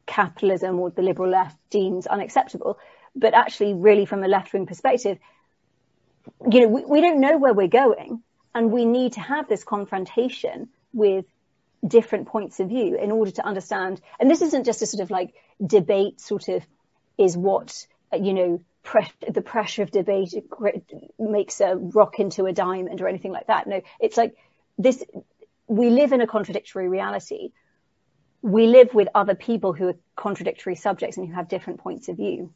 capitalism 0.06 0.78
or 0.78 0.90
the 0.90 1.02
liberal 1.02 1.30
left 1.30 1.56
deems 1.68 2.06
unacceptable. 2.06 2.78
But 3.14 3.34
actually 3.34 3.74
really 3.74 4.06
from 4.06 4.24
a 4.24 4.28
left 4.28 4.52
wing 4.52 4.66
perspective 4.66 5.18
you 6.50 6.60
know 6.60 6.68
we, 6.68 6.84
we 6.84 7.00
don't 7.00 7.20
know 7.20 7.36
where 7.36 7.52
we're 7.52 7.68
going 7.68 8.22
and 8.54 8.72
we 8.72 8.84
need 8.84 9.12
to 9.12 9.20
have 9.20 9.48
this 9.48 9.62
confrontation 9.62 10.68
with 10.92 11.26
different 11.86 12.26
points 12.26 12.60
of 12.60 12.68
view 12.68 12.96
in 12.96 13.12
order 13.12 13.30
to 13.30 13.46
understand. 13.46 14.00
And 14.18 14.30
this 14.30 14.42
isn't 14.42 14.64
just 14.64 14.82
a 14.82 14.86
sort 14.86 15.02
of 15.02 15.10
like 15.10 15.34
debate 15.64 16.20
sort 16.20 16.48
of 16.48 16.66
is 17.16 17.36
what 17.36 17.86
you 18.12 18.32
know 18.32 18.64
the 19.32 19.42
pressure 19.42 19.82
of 19.82 19.90
debate 19.90 20.34
makes 21.18 21.60
a 21.60 21.76
rock 21.76 22.18
into 22.18 22.46
a 22.46 22.52
diamond 22.52 23.00
or 23.00 23.08
anything 23.08 23.32
like 23.32 23.46
that. 23.46 23.66
No, 23.66 23.80
it's 24.00 24.16
like 24.16 24.36
this. 24.78 25.04
We 25.66 25.90
live 25.90 26.12
in 26.12 26.20
a 26.20 26.26
contradictory 26.26 26.88
reality. 26.88 27.50
We 28.40 28.66
live 28.66 28.94
with 28.94 29.08
other 29.14 29.34
people 29.34 29.72
who 29.72 29.88
are 29.88 29.96
contradictory 30.16 30.76
subjects 30.76 31.16
and 31.16 31.26
who 31.26 31.34
have 31.34 31.48
different 31.48 31.80
points 31.80 32.08
of 32.08 32.16
view. 32.16 32.52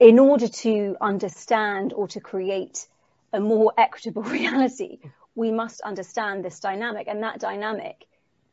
In 0.00 0.18
order 0.18 0.48
to 0.48 0.96
understand 1.00 1.92
or 1.92 2.08
to 2.08 2.20
create 2.20 2.86
a 3.32 3.40
more 3.40 3.72
equitable 3.76 4.22
reality, 4.38 4.98
we 5.34 5.52
must 5.52 5.80
understand 5.82 6.44
this 6.44 6.58
dynamic, 6.60 7.06
and 7.08 7.22
that 7.22 7.38
dynamic, 7.38 8.06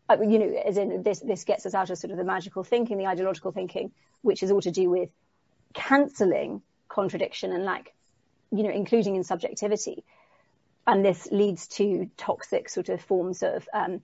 uh, 0.07 0.17
you 0.21 0.37
know, 0.37 0.61
as 0.65 0.77
in 0.77 1.01
this, 1.01 1.19
this 1.19 1.43
gets 1.43 1.65
us 1.65 1.73
out 1.73 1.89
of 1.89 1.97
sort 1.97 2.11
of 2.11 2.17
the 2.17 2.23
magical 2.23 2.63
thinking, 2.63 2.97
the 2.97 3.07
ideological 3.07 3.51
thinking, 3.51 3.91
which 4.21 4.43
is 4.43 4.51
all 4.51 4.61
to 4.61 4.71
do 4.71 4.89
with 4.89 5.09
cancelling 5.75 6.61
contradiction 6.87 7.51
and 7.51 7.63
like, 7.63 7.93
you 8.51 8.63
know, 8.63 8.71
including 8.71 9.15
in 9.15 9.23
subjectivity. 9.23 10.03
And 10.87 11.03
this 11.03 11.27
leads 11.31 11.67
to 11.79 12.09
toxic 12.17 12.69
sort 12.69 12.89
of 12.89 13.01
forms 13.01 13.43
of, 13.43 13.67
um, 13.73 14.01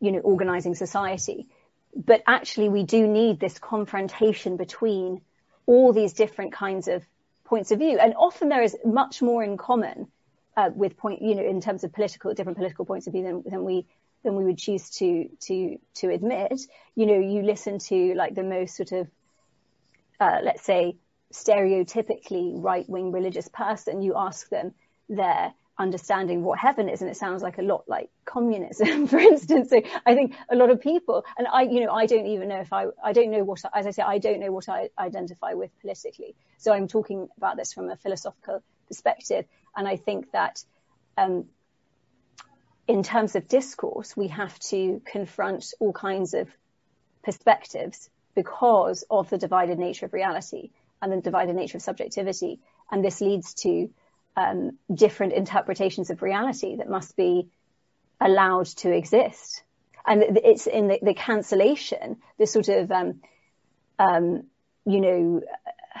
you 0.00 0.12
know, 0.12 0.18
organizing 0.18 0.74
society. 0.74 1.48
But 1.94 2.22
actually, 2.26 2.68
we 2.68 2.84
do 2.84 3.06
need 3.06 3.40
this 3.40 3.58
confrontation 3.58 4.56
between 4.56 5.20
all 5.66 5.92
these 5.92 6.12
different 6.12 6.52
kinds 6.52 6.88
of 6.88 7.04
points 7.44 7.70
of 7.70 7.78
view. 7.78 7.98
And 7.98 8.14
often 8.16 8.48
there 8.48 8.62
is 8.62 8.76
much 8.84 9.22
more 9.22 9.42
in 9.44 9.56
common 9.56 10.08
uh, 10.56 10.70
with 10.74 10.96
point, 10.96 11.22
you 11.22 11.34
know, 11.34 11.44
in 11.44 11.60
terms 11.60 11.84
of 11.84 11.92
political, 11.92 12.34
different 12.34 12.58
political 12.58 12.84
points 12.84 13.06
of 13.06 13.12
view 13.12 13.22
than, 13.22 13.42
than 13.46 13.64
we 13.64 13.86
than 14.22 14.36
we 14.36 14.44
would 14.44 14.58
choose 14.58 14.90
to 14.90 15.28
to 15.40 15.78
to 15.94 16.10
admit. 16.10 16.60
You 16.94 17.06
know, 17.06 17.18
you 17.18 17.42
listen 17.42 17.78
to 17.90 18.14
like 18.14 18.34
the 18.34 18.42
most 18.42 18.76
sort 18.76 18.92
of 18.92 19.08
uh, 20.22 20.38
let's 20.40 20.62
say, 20.62 20.96
stereotypically 21.32 22.52
right 22.62 22.88
wing 22.88 23.10
religious 23.10 23.48
person, 23.48 24.02
you 24.02 24.14
ask 24.16 24.48
them 24.50 24.72
their 25.08 25.52
understanding 25.78 26.38
of 26.38 26.44
what 26.44 26.58
heaven 26.60 26.88
is, 26.88 27.00
and 27.00 27.10
it 27.10 27.16
sounds 27.16 27.42
like 27.42 27.58
a 27.58 27.62
lot 27.62 27.82
like 27.88 28.08
communism, 28.24 29.06
for 29.12 29.18
instance. 29.18 29.70
So 29.70 29.82
I 30.06 30.14
think 30.14 30.36
a 30.48 30.54
lot 30.54 30.70
of 30.70 30.80
people, 30.80 31.24
and 31.36 31.48
I, 31.48 31.62
you 31.62 31.84
know, 31.84 31.90
I 31.90 32.06
don't 32.06 32.26
even 32.26 32.48
know 32.48 32.60
if 32.60 32.72
I, 32.72 32.86
I 33.02 33.12
don't 33.12 33.32
know 33.32 33.42
what, 33.42 33.62
as 33.74 33.84
I 33.84 33.90
say, 33.90 34.02
I 34.02 34.18
don't 34.18 34.38
know 34.38 34.52
what 34.52 34.68
I 34.68 34.90
identify 34.96 35.54
with 35.54 35.70
politically. 35.80 36.36
So 36.56 36.72
I'm 36.72 36.86
talking 36.86 37.28
about 37.36 37.56
this 37.56 37.72
from 37.72 37.90
a 37.90 37.96
philosophical 37.96 38.62
perspective, 38.86 39.44
and 39.76 39.88
I 39.88 39.96
think 39.96 40.30
that. 40.32 40.62
Um, 41.18 41.46
in 42.88 43.04
terms 43.04 43.36
of 43.36 43.46
discourse, 43.46 44.16
we 44.16 44.26
have 44.26 44.58
to 44.58 45.00
confront 45.04 45.72
all 45.78 45.92
kinds 45.92 46.34
of 46.34 46.48
perspectives 47.22 48.10
because 48.34 49.04
of 49.10 49.28
the 49.30 49.38
divided 49.38 49.78
nature 49.78 50.06
of 50.06 50.12
reality 50.12 50.70
and 51.00 51.12
the 51.12 51.20
divided 51.20 51.56
nature 51.56 51.78
of 51.78 51.82
subjectivity. 51.82 52.60
And 52.90 53.04
this 53.04 53.20
leads 53.20 53.54
to 53.54 53.90
um, 54.36 54.78
different 54.92 55.32
interpretations 55.34 56.10
of 56.10 56.22
reality 56.22 56.76
that 56.76 56.88
must 56.88 57.16
be 57.16 57.48
allowed 58.20 58.66
to 58.66 58.90
exist. 58.90 59.62
And 60.06 60.22
it's 60.44 60.66
in 60.66 60.88
the, 60.88 60.98
the 61.02 61.14
cancellation, 61.14 62.18
this 62.38 62.52
sort 62.52 62.68
of, 62.68 62.90
um, 62.90 63.20
um, 63.98 64.44
you 64.84 65.00
know, 65.00 65.42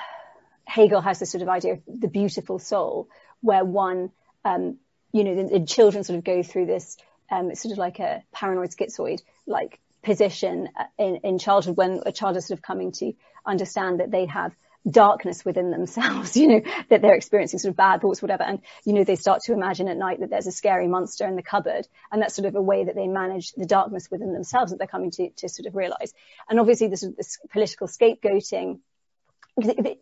Hegel 0.64 1.00
has 1.00 1.18
this 1.18 1.30
sort 1.30 1.42
of 1.42 1.48
idea 1.48 1.74
of 1.74 1.82
the 1.86 2.08
beautiful 2.08 2.58
soul, 2.58 3.08
where 3.40 3.64
one, 3.64 4.10
um, 4.44 4.78
you 5.12 5.24
know, 5.24 5.34
the, 5.34 5.58
the, 5.58 5.66
children 5.66 6.04
sort 6.04 6.18
of 6.18 6.24
go 6.24 6.42
through 6.42 6.66
this, 6.66 6.96
um, 7.30 7.50
it's 7.50 7.62
sort 7.62 7.72
of 7.72 7.78
like 7.78 7.98
a 7.98 8.22
paranoid 8.32 8.70
schizoid, 8.70 9.20
like 9.46 9.78
position 10.02 10.68
uh, 10.78 10.84
in, 10.98 11.16
in 11.24 11.38
childhood 11.38 11.76
when 11.76 12.00
a 12.04 12.12
child 12.12 12.36
is 12.36 12.46
sort 12.46 12.58
of 12.58 12.62
coming 12.62 12.92
to 12.92 13.12
understand 13.46 14.00
that 14.00 14.10
they 14.10 14.26
have 14.26 14.54
darkness 14.88 15.44
within 15.44 15.70
themselves, 15.70 16.36
you 16.36 16.48
know, 16.48 16.60
that 16.88 17.02
they're 17.02 17.14
experiencing 17.14 17.58
sort 17.58 17.70
of 17.70 17.76
bad 17.76 18.00
thoughts, 18.00 18.20
whatever. 18.20 18.42
And, 18.42 18.60
you 18.84 18.92
know, 18.92 19.04
they 19.04 19.16
start 19.16 19.42
to 19.44 19.52
imagine 19.52 19.88
at 19.88 19.96
night 19.96 20.20
that 20.20 20.30
there's 20.30 20.46
a 20.46 20.52
scary 20.52 20.88
monster 20.88 21.26
in 21.26 21.36
the 21.36 21.42
cupboard. 21.42 21.86
And 22.10 22.20
that's 22.20 22.34
sort 22.34 22.46
of 22.46 22.54
a 22.54 22.62
way 22.62 22.84
that 22.84 22.94
they 22.94 23.06
manage 23.06 23.52
the 23.52 23.66
darkness 23.66 24.10
within 24.10 24.32
themselves 24.32 24.72
that 24.72 24.78
they're 24.78 24.86
coming 24.86 25.10
to, 25.12 25.30
to 25.30 25.48
sort 25.48 25.66
of 25.66 25.76
realize. 25.76 26.12
And 26.48 26.58
obviously 26.58 26.88
this, 26.88 27.06
this 27.16 27.38
political 27.50 27.86
scapegoating, 27.86 28.80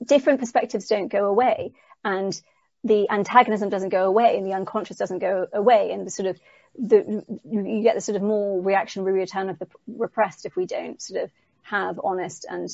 different 0.04 0.40
perspectives 0.40 0.86
don't 0.86 1.08
go 1.08 1.26
away. 1.26 1.72
And 2.04 2.40
the 2.82 3.10
antagonism 3.10 3.68
doesn't 3.68 3.90
go 3.90 4.06
away 4.06 4.38
and 4.38 4.46
the 4.46 4.54
unconscious 4.54 4.96
doesn't 4.96 5.18
go 5.18 5.46
away 5.52 5.90
and 5.92 6.06
the 6.06 6.10
sort 6.10 6.28
of 6.28 6.40
the, 6.78 7.24
you 7.44 7.82
get 7.82 7.94
the 7.94 8.00
sort 8.00 8.16
of 8.16 8.22
more 8.22 8.60
reactionary 8.62 9.12
return 9.12 9.48
of 9.48 9.58
the 9.58 9.66
repressed 9.86 10.46
if 10.46 10.56
we 10.56 10.66
don't 10.66 11.00
sort 11.00 11.24
of 11.24 11.30
have 11.62 12.00
honest 12.02 12.46
and 12.48 12.68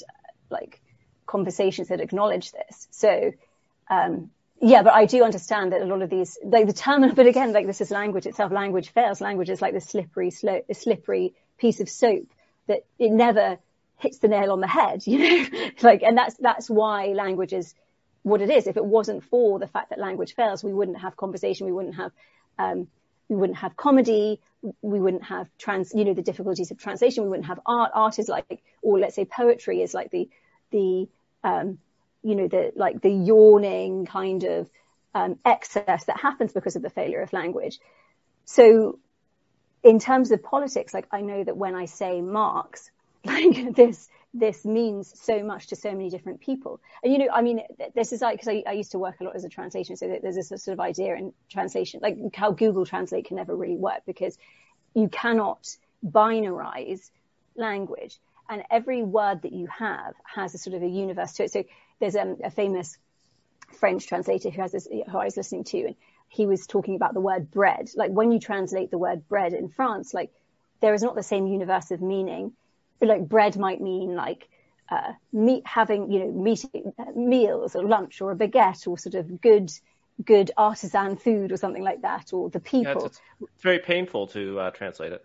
like 0.50 0.80
conversations 1.26 1.88
that 1.88 2.00
acknowledge 2.00 2.52
this. 2.52 2.88
So, 2.90 3.32
um, 3.88 4.30
yeah, 4.60 4.82
but 4.82 4.94
I 4.94 5.06
do 5.06 5.22
understand 5.22 5.72
that 5.72 5.82
a 5.82 5.84
lot 5.84 6.02
of 6.02 6.10
these, 6.10 6.38
like 6.44 6.66
the 6.66 6.72
term, 6.72 7.14
but 7.14 7.26
again, 7.26 7.52
like 7.52 7.66
this 7.66 7.80
is 7.80 7.90
language 7.90 8.26
itself. 8.26 8.52
Language 8.52 8.90
fails. 8.90 9.20
Language 9.20 9.50
is 9.50 9.60
like 9.60 9.74
the 9.74 9.80
slippery 9.80 10.30
slope, 10.30 10.64
a 10.68 10.74
slippery 10.74 11.34
piece 11.58 11.80
of 11.80 11.88
soap 11.88 12.26
that 12.66 12.84
it 12.98 13.10
never 13.10 13.58
hits 13.98 14.18
the 14.18 14.28
nail 14.28 14.52
on 14.52 14.60
the 14.60 14.66
head, 14.66 15.02
you 15.06 15.18
know, 15.18 15.70
like, 15.82 16.02
and 16.02 16.16
that's, 16.16 16.34
that's 16.36 16.68
why 16.68 17.08
language 17.08 17.52
is 17.52 17.74
what 18.22 18.40
it 18.40 18.50
is. 18.50 18.66
If 18.66 18.76
it 18.76 18.84
wasn't 18.84 19.24
for 19.24 19.58
the 19.58 19.66
fact 19.66 19.90
that 19.90 19.98
language 19.98 20.34
fails, 20.34 20.62
we 20.62 20.72
wouldn't 20.72 20.98
have 20.98 21.16
conversation. 21.16 21.66
We 21.66 21.72
wouldn't 21.72 21.96
have, 21.96 22.12
um, 22.58 22.88
we 23.28 23.36
wouldn't 23.36 23.58
have 23.58 23.76
comedy. 23.76 24.40
We 24.82 25.00
wouldn't 25.00 25.24
have 25.24 25.48
trans, 25.58 25.92
you 25.94 26.04
know, 26.04 26.14
the 26.14 26.22
difficulties 26.22 26.70
of 26.70 26.78
translation. 26.78 27.24
We 27.24 27.30
wouldn't 27.30 27.48
have 27.48 27.60
art. 27.66 27.90
Art 27.94 28.18
is 28.18 28.28
like, 28.28 28.62
or 28.82 28.98
let's 28.98 29.16
say 29.16 29.24
poetry 29.24 29.82
is 29.82 29.94
like 29.94 30.10
the, 30.10 30.28
the, 30.70 31.08
um, 31.44 31.78
you 32.22 32.34
know, 32.34 32.48
the, 32.48 32.72
like 32.76 33.00
the 33.00 33.10
yawning 33.10 34.06
kind 34.06 34.44
of, 34.44 34.70
um, 35.14 35.38
excess 35.44 36.04
that 36.04 36.20
happens 36.20 36.52
because 36.52 36.76
of 36.76 36.82
the 36.82 36.90
failure 36.90 37.20
of 37.20 37.32
language. 37.32 37.78
So 38.44 38.98
in 39.82 39.98
terms 39.98 40.30
of 40.30 40.42
politics, 40.42 40.92
like 40.92 41.06
I 41.10 41.20
know 41.20 41.42
that 41.42 41.56
when 41.56 41.74
I 41.74 41.86
say 41.86 42.20
Marx, 42.20 42.90
like 43.24 43.74
this, 43.74 44.08
this 44.34 44.64
means 44.64 45.12
so 45.20 45.42
much 45.42 45.68
to 45.68 45.76
so 45.76 45.90
many 45.92 46.10
different 46.10 46.40
people. 46.40 46.80
And 47.02 47.12
you 47.12 47.18
know, 47.18 47.28
I 47.32 47.42
mean, 47.42 47.62
this 47.94 48.12
is 48.12 48.20
like 48.20 48.38
because 48.38 48.48
I, 48.48 48.62
I, 48.66 48.72
used 48.72 48.92
to 48.92 48.98
work 48.98 49.20
a 49.20 49.24
lot 49.24 49.34
as 49.34 49.44
a 49.44 49.48
translator, 49.48 49.96
so 49.96 50.18
there's 50.22 50.36
this 50.36 50.48
sort 50.48 50.68
of 50.68 50.80
idea 50.80 51.14
in 51.14 51.32
translation, 51.48 52.00
like 52.02 52.18
how 52.34 52.50
Google 52.50 52.84
Translate 52.84 53.26
can 53.26 53.36
never 53.36 53.56
really 53.56 53.76
work 53.76 54.02
because 54.06 54.36
you 54.94 55.08
cannot 55.08 55.66
binarize 56.04 57.10
language, 57.56 58.18
and 58.48 58.62
every 58.70 59.02
word 59.02 59.42
that 59.42 59.52
you 59.52 59.68
have 59.68 60.14
has 60.24 60.54
a 60.54 60.58
sort 60.58 60.76
of 60.76 60.82
a 60.82 60.88
universe 60.88 61.32
to 61.34 61.44
it. 61.44 61.52
So 61.52 61.64
there's 61.98 62.16
um, 62.16 62.36
a 62.44 62.50
famous 62.50 62.98
French 63.78 64.06
translator 64.06 64.50
who 64.50 64.60
has 64.60 64.72
this, 64.72 64.86
who 64.86 65.18
I 65.18 65.24
was 65.24 65.36
listening 65.36 65.64
to, 65.64 65.86
and 65.86 65.96
he 66.28 66.46
was 66.46 66.66
talking 66.66 66.96
about 66.96 67.14
the 67.14 67.20
word 67.20 67.50
bread. 67.50 67.88
Like 67.96 68.10
when 68.10 68.32
you 68.32 68.40
translate 68.40 68.90
the 68.90 68.98
word 68.98 69.28
bread 69.28 69.54
in 69.54 69.68
France, 69.68 70.12
like 70.12 70.30
there 70.80 70.94
is 70.94 71.02
not 71.02 71.14
the 71.14 71.22
same 71.22 71.46
universe 71.46 71.90
of 71.90 72.02
meaning 72.02 72.52
like 73.00 73.28
bread 73.28 73.56
might 73.56 73.80
mean 73.80 74.14
like 74.14 74.48
uh, 74.90 75.12
meat 75.32 75.62
having 75.66 76.10
you 76.10 76.20
know 76.20 76.32
meat 76.32 76.64
meals 77.14 77.74
or 77.74 77.84
lunch 77.84 78.20
or 78.20 78.32
a 78.32 78.36
baguette 78.36 78.86
or 78.86 78.98
sort 78.98 79.14
of 79.14 79.40
good 79.40 79.70
good 80.24 80.50
artisan 80.56 81.16
food 81.16 81.52
or 81.52 81.56
something 81.56 81.82
like 81.82 82.02
that 82.02 82.32
or 82.32 82.48
the 82.48 82.60
people. 82.60 83.00
Yeah, 83.00 83.06
it's, 83.06 83.20
it's, 83.40 83.62
very 83.62 83.78
painful 83.78 84.28
to 84.28 84.58
uh, 84.60 84.70
translate 84.70 85.12
it. 85.12 85.24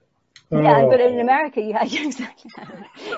Yeah, 0.52 0.82
oh. 0.82 0.90
but 0.90 1.00
in 1.00 1.20
America, 1.20 1.62
you 1.62 1.74
have, 1.74 1.94
exactly. 1.94 2.52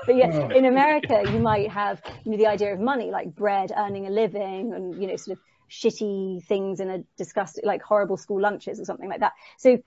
but 0.06 0.16
yeah, 0.16 0.30
oh. 0.34 0.56
in 0.56 0.66
America, 0.66 1.24
you 1.26 1.40
might 1.40 1.70
have 1.72 2.02
you 2.24 2.32
know 2.32 2.38
the 2.38 2.48
idea 2.48 2.74
of 2.74 2.80
money, 2.80 3.10
like 3.10 3.34
bread, 3.34 3.72
earning 3.76 4.06
a 4.06 4.12
living, 4.12 4.74
and 4.74 5.02
you 5.02 5.08
know 5.08 5.16
sort 5.16 5.38
of 5.38 5.44
shitty 5.70 6.44
things 6.44 6.80
in 6.80 6.90
a 6.90 7.04
disgusting, 7.18 7.66
like 7.66 7.82
horrible 7.82 8.18
school 8.18 8.40
lunches 8.40 8.80
or 8.80 8.86
something 8.86 9.10
like 9.10 9.22
that. 9.22 9.34
So, 9.58 9.82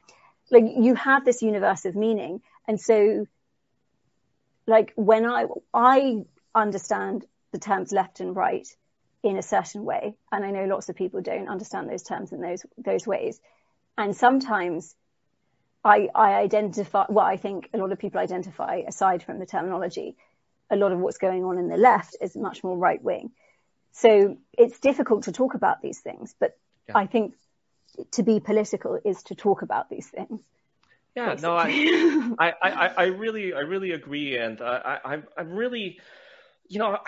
like 0.51 0.65
you 0.77 0.95
have 0.97 1.25
this 1.25 1.41
universe 1.43 1.85
of 1.85 1.95
meaning, 1.95 2.41
and 2.67 2.81
so 2.81 3.27
like 4.67 4.93
when 4.97 5.27
I, 5.27 5.47
I 5.73 6.25
understand 6.55 7.25
the 7.53 7.59
terms 7.59 7.93
left 7.93 8.21
and 8.21 8.35
right 8.35 8.67
in 9.23 9.37
a 9.37 9.43
certain 9.43 9.85
way. 9.85 10.15
And 10.31 10.45
I 10.45 10.51
know 10.51 10.65
lots 10.65 10.89
of 10.89 10.97
people 10.97 11.21
don't 11.21 11.49
understand 11.49 11.91
those 11.91 12.03
terms 12.03 12.33
in 12.33 12.41
those, 12.41 12.65
those 12.79 13.07
ways. 13.07 13.41
And 13.99 14.17
sometimes 14.17 14.95
I, 15.85 16.09
I 16.15 16.35
identify, 16.35 17.07
well, 17.09 17.25
I 17.25 17.37
think 17.37 17.71
a 17.73 17.79
lot 17.79 17.93
of 17.93 17.99
people 17.99 18.21
identify 18.21 18.83
aside 18.87 19.23
from 19.23 19.39
the 19.39 19.47
terminology, 19.47 20.17
a 20.71 20.77
lot 20.77 20.93
of 20.93 20.99
what's 20.99 21.19
going 21.19 21.45
on 21.45 21.59
in 21.59 21.69
the 21.69 21.77
left 21.77 22.17
is 22.21 22.37
much 22.37 22.63
more 22.63 22.77
right 22.77 23.03
wing. 23.03 23.31
So 23.93 24.37
it's 24.53 24.79
difficult 24.81 25.25
to 25.25 25.33
talk 25.33 25.55
about 25.55 25.81
these 25.81 26.01
things, 26.01 26.35
but 26.39 26.59
yeah. 26.89 26.99
I 26.99 27.07
think 27.07 27.35
to 28.13 28.23
be 28.23 28.41
political 28.41 28.99
is 29.05 29.23
to 29.25 29.35
talk 29.35 29.63
about 29.63 29.89
these 29.89 30.07
things. 30.07 30.41
Yeah, 31.17 31.35
no, 31.41 31.57
I, 31.57 31.75
I, 32.39 32.53
I, 32.63 32.91
I 32.99 33.05
really, 33.07 33.55
I 33.55 33.61
really 33.61 33.93
agree, 33.93 34.37
and 34.39 34.61
I, 34.61 35.01
I'm, 35.05 35.25
I'm 35.37 35.53
really, 35.53 35.99
you 36.69 36.79
know, 36.79 36.99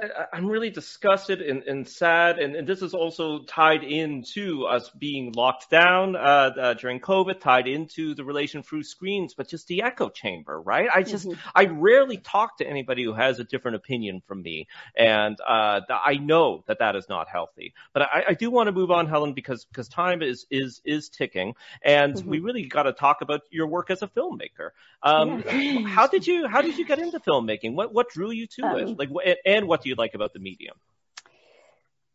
I, 0.00 0.36
am 0.36 0.46
really 0.46 0.70
disgusted 0.70 1.42
and, 1.42 1.62
and 1.64 1.86
sad, 1.86 2.38
and, 2.38 2.54
and, 2.54 2.66
this 2.66 2.82
is 2.82 2.94
also 2.94 3.40
tied 3.44 3.82
into 3.82 4.64
us 4.64 4.90
being 4.90 5.32
locked 5.32 5.70
down 5.70 6.16
uh, 6.16 6.18
uh, 6.18 6.74
during 6.74 7.00
COVID, 7.00 7.40
tied 7.40 7.66
into 7.66 8.14
the 8.14 8.24
relation 8.24 8.62
through 8.62 8.82
screens, 8.84 9.34
but 9.34 9.48
just 9.48 9.66
the 9.66 9.82
echo 9.82 10.08
chamber, 10.08 10.60
right? 10.60 10.88
I 10.94 11.02
just, 11.02 11.26
mm-hmm. 11.26 11.48
I 11.54 11.66
rarely 11.66 12.18
talk 12.18 12.58
to 12.58 12.66
anybody 12.66 13.04
who 13.04 13.12
has 13.12 13.38
a 13.38 13.44
different 13.44 13.76
opinion 13.76 14.22
from 14.26 14.42
me, 14.42 14.68
and 14.96 15.38
uh, 15.40 15.80
I 15.88 16.14
know 16.14 16.64
that 16.66 16.78
that 16.78 16.96
is 16.96 17.08
not 17.08 17.28
healthy. 17.28 17.74
But 17.92 18.02
I, 18.02 18.24
I 18.28 18.34
do 18.34 18.50
want 18.50 18.68
to 18.68 18.72
move 18.72 18.90
on, 18.90 19.06
Helen, 19.06 19.34
because 19.34 19.64
because 19.64 19.88
time 19.88 20.22
is 20.22 20.46
is 20.50 20.80
is 20.84 21.08
ticking, 21.08 21.54
and 21.82 22.14
mm-hmm. 22.14 22.30
we 22.30 22.38
really 22.40 22.66
got 22.66 22.84
to 22.84 22.92
talk 22.92 23.22
about 23.22 23.42
your 23.50 23.66
work 23.66 23.90
as 23.90 24.02
a 24.02 24.08
filmmaker. 24.08 24.70
Um, 25.02 25.42
yeah. 25.46 25.86
how 25.86 26.06
did 26.06 26.26
you 26.26 26.48
how 26.48 26.60
did 26.62 26.78
you 26.78 26.86
get 26.86 26.98
into 26.98 27.20
filmmaking? 27.20 27.74
What 27.74 27.92
what 27.92 28.08
drew 28.10 28.30
you 28.30 28.46
to 28.46 28.66
um, 28.66 28.89
Like, 28.98 29.10
and 29.44 29.68
what 29.68 29.82
do 29.82 29.88
you 29.88 29.94
like 29.94 30.14
about 30.14 30.32
the 30.32 30.38
medium? 30.38 30.76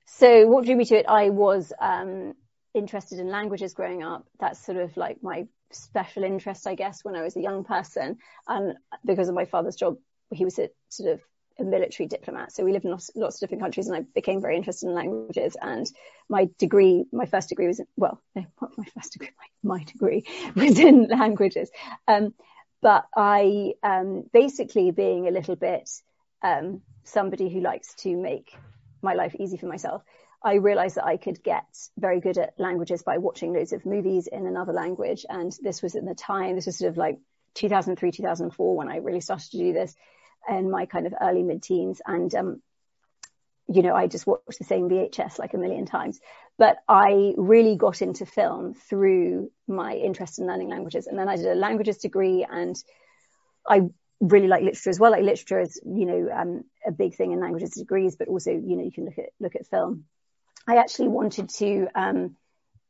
So 0.05 0.47
what 0.47 0.65
drew 0.65 0.75
me 0.75 0.85
to 0.85 0.95
it? 0.95 1.05
I 1.07 1.29
was 1.29 1.73
um, 1.79 2.33
interested 2.73 3.19
in 3.19 3.27
languages 3.27 3.73
growing 3.73 4.03
up. 4.03 4.25
That's 4.39 4.63
sort 4.65 4.77
of 4.77 4.95
like 4.95 5.21
my 5.21 5.47
special 5.71 6.23
interest, 6.23 6.67
I 6.67 6.75
guess, 6.75 7.03
when 7.03 7.15
I 7.15 7.21
was 7.21 7.35
a 7.35 7.41
young 7.41 7.63
person. 7.63 8.17
And 8.47 8.77
because 9.03 9.27
of 9.29 9.35
my 9.35 9.45
father's 9.45 9.75
job, 9.75 9.97
he 10.31 10.45
was 10.45 10.57
a 10.59 10.69
sort 10.89 11.13
of 11.13 11.21
a 11.59 11.63
military 11.63 12.07
diplomat. 12.07 12.51
So 12.51 12.63
we 12.63 12.73
lived 12.73 12.85
in 12.85 12.91
lots, 12.91 13.11
lots, 13.15 13.35
of 13.35 13.39
different 13.41 13.63
countries 13.63 13.87
and 13.87 13.95
I 13.95 14.01
became 14.13 14.41
very 14.41 14.57
interested 14.57 14.87
in 14.87 14.95
languages. 14.95 15.55
And 15.61 15.89
my 16.29 16.49
degree, 16.57 17.05
my 17.11 17.25
first 17.25 17.49
degree 17.49 17.67
was, 17.67 17.79
in, 17.79 17.87
well, 17.95 18.21
no, 18.35 18.45
my 18.77 18.85
first 18.95 19.13
degree, 19.13 19.29
my, 19.63 19.77
my 19.77 19.83
degree 19.83 20.25
was 20.55 20.79
in 20.79 21.07
languages. 21.07 21.69
Um, 22.07 22.33
but 22.81 23.05
I, 23.15 23.73
um, 23.83 24.23
basically 24.33 24.91
being 24.91 25.27
a 25.27 25.31
little 25.31 25.55
bit, 25.55 25.89
um, 26.45 26.81
somebody 27.03 27.49
who 27.49 27.59
likes 27.59 27.93
to 27.95 28.15
make 28.15 28.55
my 29.01 29.13
life 29.13 29.35
easy 29.39 29.57
for 29.57 29.65
myself, 29.65 30.03
I 30.43 30.55
realized 30.55 30.95
that 30.95 31.05
I 31.05 31.17
could 31.17 31.41
get 31.43 31.65
very 31.97 32.19
good 32.19 32.37
at 32.37 32.59
languages 32.59 33.01
by 33.01 33.17
watching 33.17 33.53
loads 33.53 33.73
of 33.73 33.85
movies 33.85 34.27
in 34.27 34.45
another 34.45 34.73
language. 34.73 35.25
And 35.27 35.51
this 35.63 35.81
was 35.81 35.95
in 35.95 36.05
the 36.05 36.13
time, 36.13 36.55
this 36.55 36.67
was 36.67 36.77
sort 36.77 36.91
of 36.91 36.97
like 36.97 37.17
2003, 37.55 38.11
2004 38.11 38.77
when 38.77 38.89
I 38.89 38.97
really 38.97 39.21
started 39.21 39.49
to 39.51 39.57
do 39.57 39.73
this 39.73 39.95
in 40.47 40.69
my 40.69 40.85
kind 40.85 41.07
of 41.07 41.15
early 41.19 41.41
mid 41.41 41.63
teens. 41.63 41.99
And, 42.05 42.33
um, 42.35 42.61
you 43.67 43.81
know, 43.81 43.95
I 43.95 44.05
just 44.05 44.27
watched 44.27 44.59
the 44.59 44.65
same 44.65 44.87
VHS 44.87 45.39
like 45.39 45.55
a 45.55 45.57
million 45.57 45.87
times, 45.87 46.19
but 46.59 46.77
I 46.87 47.33
really 47.37 47.75
got 47.75 48.03
into 48.03 48.27
film 48.27 48.75
through 48.75 49.51
my 49.67 49.95
interest 49.95 50.37
in 50.37 50.45
learning 50.45 50.69
languages. 50.69 51.07
And 51.07 51.17
then 51.17 51.27
I 51.27 51.37
did 51.37 51.47
a 51.47 51.55
languages 51.55 51.97
degree 51.97 52.45
and 52.47 52.75
I 53.67 53.89
really 54.19 54.47
like 54.47 54.63
literature 54.63 54.89
as 54.89 54.99
well. 54.99 55.11
Like 55.11 55.23
literature 55.23 55.59
is, 55.59 55.79
you 55.85 56.05
know, 56.05 56.29
um, 56.33 56.63
a 56.85 56.91
big 56.91 57.15
thing 57.15 57.31
in 57.31 57.39
languages 57.39 57.71
degrees, 57.71 58.15
but 58.15 58.27
also, 58.27 58.51
you 58.51 58.75
know, 58.75 58.83
you 58.83 58.91
can 58.91 59.05
look 59.05 59.17
at 59.17 59.29
look 59.39 59.55
at 59.55 59.67
film. 59.67 60.05
I 60.67 60.77
actually 60.77 61.09
wanted 61.09 61.49
to 61.49 61.87
um, 61.95 62.35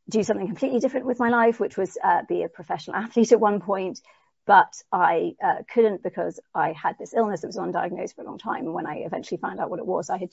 do 0.10 0.24
something 0.24 0.48
completely 0.48 0.80
different 0.80 1.06
with 1.06 1.20
my 1.20 1.30
life, 1.30 1.60
which 1.60 1.78
was 1.78 1.98
uh, 2.04 2.22
be 2.28 2.44
a 2.44 2.50
professional 2.50 2.96
athlete 3.04 3.32
at 3.32 3.40
one 3.40 3.60
point, 3.60 4.02
but 4.46 4.74
I 4.92 5.34
uh, 5.44 5.64
couldn't 5.74 6.04
because 6.04 6.40
I 6.54 6.72
had 6.72 6.98
this 7.00 7.14
illness 7.14 7.42
that 7.42 7.48
was 7.48 7.58
undiagnosed 7.58 8.16
for 8.16 8.22
a 8.22 8.26
long 8.26 8.38
time. 8.38 8.66
And 8.66 8.74
when 8.74 8.86
I 8.86 8.98
eventually 8.98 9.40
found 9.40 9.60
out 9.60 9.70
what 9.70 9.80
it 9.80 9.88
was, 9.88 10.10
I 10.10 10.20
had 10.20 10.30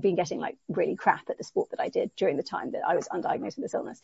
been 0.00 0.16
getting 0.16 0.40
like 0.40 0.56
really 0.68 0.96
crap 0.96 1.30
at 1.30 1.38
the 1.38 1.44
sport 1.44 1.70
that 1.70 1.80
I 1.80 1.88
did 1.88 2.10
during 2.16 2.36
the 2.36 2.42
time 2.42 2.72
that 2.72 2.82
I 2.86 2.96
was 2.96 3.08
undiagnosed 3.08 3.56
with 3.56 3.64
this 3.64 3.74
illness, 3.74 4.00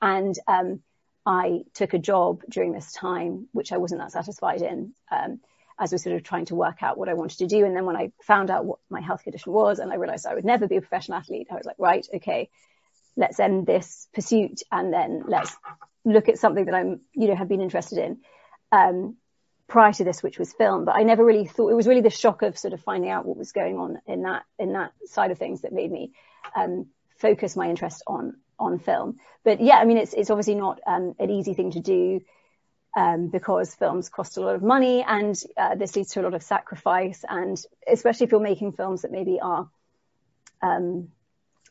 and 0.00 0.38
um, 0.46 0.80
I 1.26 1.64
took 1.74 1.92
a 1.92 1.98
job 1.98 2.42
during 2.48 2.72
this 2.72 2.92
time 2.92 3.48
which 3.52 3.72
I 3.72 3.76
wasn't 3.76 4.00
that 4.00 4.12
satisfied 4.12 4.62
in. 4.62 4.94
Um, 5.10 5.40
as 5.80 5.92
I 5.92 5.94
was 5.94 6.02
sort 6.02 6.14
of 6.14 6.22
trying 6.22 6.44
to 6.46 6.54
work 6.54 6.82
out 6.82 6.98
what 6.98 7.08
I 7.08 7.14
wanted 7.14 7.38
to 7.38 7.46
do. 7.46 7.64
And 7.64 7.74
then 7.74 7.86
when 7.86 7.96
I 7.96 8.12
found 8.22 8.50
out 8.50 8.66
what 8.66 8.78
my 8.90 9.00
health 9.00 9.24
condition 9.24 9.52
was 9.52 9.78
and 9.78 9.90
I 9.90 9.96
realized 9.96 10.26
I 10.26 10.34
would 10.34 10.44
never 10.44 10.68
be 10.68 10.76
a 10.76 10.82
professional 10.82 11.18
athlete, 11.18 11.48
I 11.50 11.54
was 11.54 11.64
like, 11.64 11.78
right, 11.78 12.06
okay, 12.16 12.50
let's 13.16 13.40
end 13.40 13.66
this 13.66 14.06
pursuit 14.12 14.62
and 14.70 14.92
then 14.92 15.24
let's 15.26 15.56
look 16.04 16.28
at 16.28 16.38
something 16.38 16.66
that 16.66 16.74
I'm, 16.74 17.00
you 17.14 17.28
know, 17.28 17.34
have 17.34 17.48
been 17.48 17.62
interested 17.62 17.98
in. 17.98 18.18
Um, 18.70 19.16
prior 19.66 19.92
to 19.92 20.04
this, 20.04 20.22
which 20.22 20.38
was 20.38 20.52
film, 20.52 20.84
but 20.84 20.96
I 20.96 21.02
never 21.04 21.24
really 21.24 21.46
thought 21.46 21.70
it 21.70 21.76
was 21.76 21.86
really 21.86 22.00
the 22.00 22.10
shock 22.10 22.42
of 22.42 22.58
sort 22.58 22.74
of 22.74 22.80
finding 22.82 23.10
out 23.10 23.24
what 23.24 23.36
was 23.36 23.52
going 23.52 23.78
on 23.78 24.00
in 24.06 24.22
that, 24.22 24.42
in 24.58 24.72
that 24.72 24.92
side 25.06 25.30
of 25.30 25.38
things 25.38 25.62
that 25.62 25.72
made 25.72 25.90
me, 25.90 26.12
um, 26.56 26.86
focus 27.18 27.56
my 27.56 27.70
interest 27.70 28.02
on, 28.06 28.36
on 28.58 28.78
film. 28.80 29.18
But 29.44 29.60
yeah, 29.60 29.76
I 29.76 29.84
mean, 29.84 29.96
it's, 29.96 30.12
it's 30.12 30.28
obviously 30.28 30.56
not, 30.56 30.80
um, 30.86 31.14
an 31.18 31.30
easy 31.30 31.54
thing 31.54 31.70
to 31.72 31.80
do 31.80 32.20
um, 32.96 33.28
because 33.28 33.74
films 33.74 34.08
cost 34.08 34.36
a 34.36 34.40
lot 34.40 34.54
of 34.54 34.62
money 34.62 35.04
and 35.06 35.40
uh, 35.56 35.74
this 35.74 35.96
leads 35.96 36.12
to 36.12 36.20
a 36.20 36.22
lot 36.22 36.34
of 36.34 36.42
sacrifice. 36.42 37.24
And 37.28 37.60
especially 37.86 38.24
if 38.24 38.32
you're 38.32 38.40
making 38.40 38.72
films 38.72 39.02
that 39.02 39.12
maybe 39.12 39.38
are 39.40 39.68
um, 40.62 41.08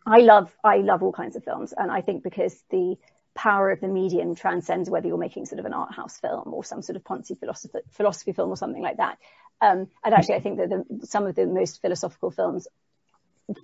I 0.06 0.20
love 0.20 0.52
I 0.64 0.78
love 0.78 1.04
all 1.04 1.12
kinds 1.12 1.36
of 1.36 1.44
films, 1.44 1.74
and 1.76 1.92
I 1.92 2.02
think 2.02 2.24
because 2.24 2.56
the 2.72 2.98
power 3.36 3.70
of 3.70 3.80
the 3.80 3.88
medium 3.88 4.36
transcends 4.36 4.90
whether 4.90 5.08
you're 5.08 5.18
making 5.18 5.46
sort 5.46 5.60
of 5.60 5.66
an 5.66 5.74
art 5.74 5.94
house 5.94 6.18
film 6.18 6.54
or 6.54 6.64
some 6.64 6.82
sort 6.82 6.96
of 6.96 7.04
Ponzi 7.04 7.40
philosophy, 7.40 7.80
philosophy 7.92 8.34
film 8.34 8.50
or 8.50 8.58
something 8.58 8.82
like 8.82 8.98
that. 8.98 9.18
Um, 9.62 9.88
and 10.04 10.14
actually, 10.14 10.36
I 10.36 10.40
think 10.40 10.58
that 10.58 10.70
the, 10.70 11.06
some 11.06 11.28
of 11.28 11.36
the 11.36 11.46
most 11.46 11.82
philosophical 11.82 12.32
films 12.32 12.68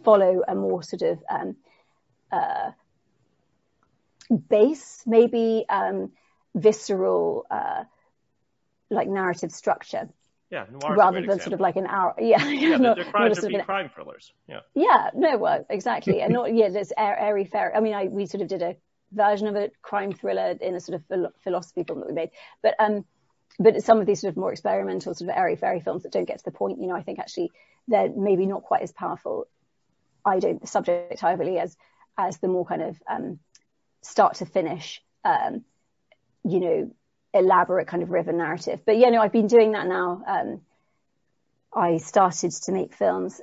follow 0.03 0.43
a 0.47 0.55
more 0.55 0.83
sort 0.83 1.01
of 1.01 1.23
um, 1.29 1.55
uh, 2.31 2.71
base, 4.49 5.03
maybe 5.05 5.65
um, 5.69 6.11
visceral, 6.55 7.45
uh, 7.51 7.83
like 8.89 9.07
narrative 9.07 9.51
structure. 9.51 10.09
Yeah, 10.49 10.65
rather 10.71 11.21
than 11.21 11.39
sort 11.39 11.53
of 11.53 11.59
like 11.59 11.75
an 11.75 11.87
hour. 11.87 12.15
Yeah, 12.19 12.47
yeah, 12.47 12.77
not, 12.77 12.95
they're, 12.95 13.05
crime, 13.05 13.35
sort 13.35 13.53
of 13.53 13.65
crime 13.65 13.89
thrillers. 13.93 14.31
Yeah. 14.47 14.61
Yeah, 14.73 15.09
no, 15.13 15.37
well, 15.37 15.65
exactly, 15.69 16.21
and 16.21 16.33
not 16.33 16.53
yeah, 16.53 16.69
there's 16.69 16.93
airy 16.97 17.45
fairy. 17.45 17.73
I 17.75 17.79
mean, 17.79 17.93
I 17.93 18.05
we 18.05 18.25
sort 18.25 18.41
of 18.41 18.47
did 18.47 18.61
a 18.61 18.75
version 19.11 19.47
of 19.47 19.55
a 19.55 19.71
crime 19.81 20.13
thriller 20.13 20.55
in 20.61 20.75
a 20.75 20.79
sort 20.79 21.01
of 21.01 21.33
philosophy 21.43 21.83
film 21.83 21.99
that 21.99 22.07
we 22.07 22.13
made, 22.13 22.29
but 22.61 22.75
um, 22.79 23.05
but 23.59 23.81
some 23.83 23.99
of 23.99 24.05
these 24.05 24.21
sort 24.21 24.31
of 24.31 24.37
more 24.37 24.51
experimental 24.51 25.13
sort 25.13 25.29
of 25.29 25.35
airy 25.35 25.55
fairy 25.55 25.79
films 25.79 26.03
that 26.03 26.11
don't 26.11 26.27
get 26.27 26.37
to 26.37 26.45
the 26.45 26.51
point, 26.51 26.79
you 26.79 26.87
know, 26.87 26.95
I 26.95 27.03
think 27.03 27.19
actually 27.19 27.51
they're 27.87 28.09
maybe 28.15 28.45
not 28.45 28.63
quite 28.63 28.81
as 28.81 28.91
powerful. 28.91 29.47
I 30.23 30.39
don't 30.39 30.61
the 30.61 30.67
subject 30.67 31.23
as 31.23 31.77
as 32.17 32.37
the 32.37 32.47
more 32.47 32.65
kind 32.65 32.81
of 32.81 33.01
um, 33.07 33.39
start 34.01 34.35
to 34.35 34.45
finish, 34.45 35.01
um, 35.23 35.63
you 36.45 36.59
know, 36.59 36.91
elaborate 37.33 37.87
kind 37.87 38.03
of 38.03 38.11
river 38.11 38.31
narrative. 38.31 38.81
But 38.85 38.97
yeah, 38.97 39.09
no, 39.09 39.21
I've 39.21 39.31
been 39.31 39.47
doing 39.47 39.73
that 39.73 39.87
now. 39.87 40.23
Um, 40.25 40.61
I 41.73 41.97
started 41.97 42.51
to 42.51 42.71
make 42.71 42.93
films 42.93 43.41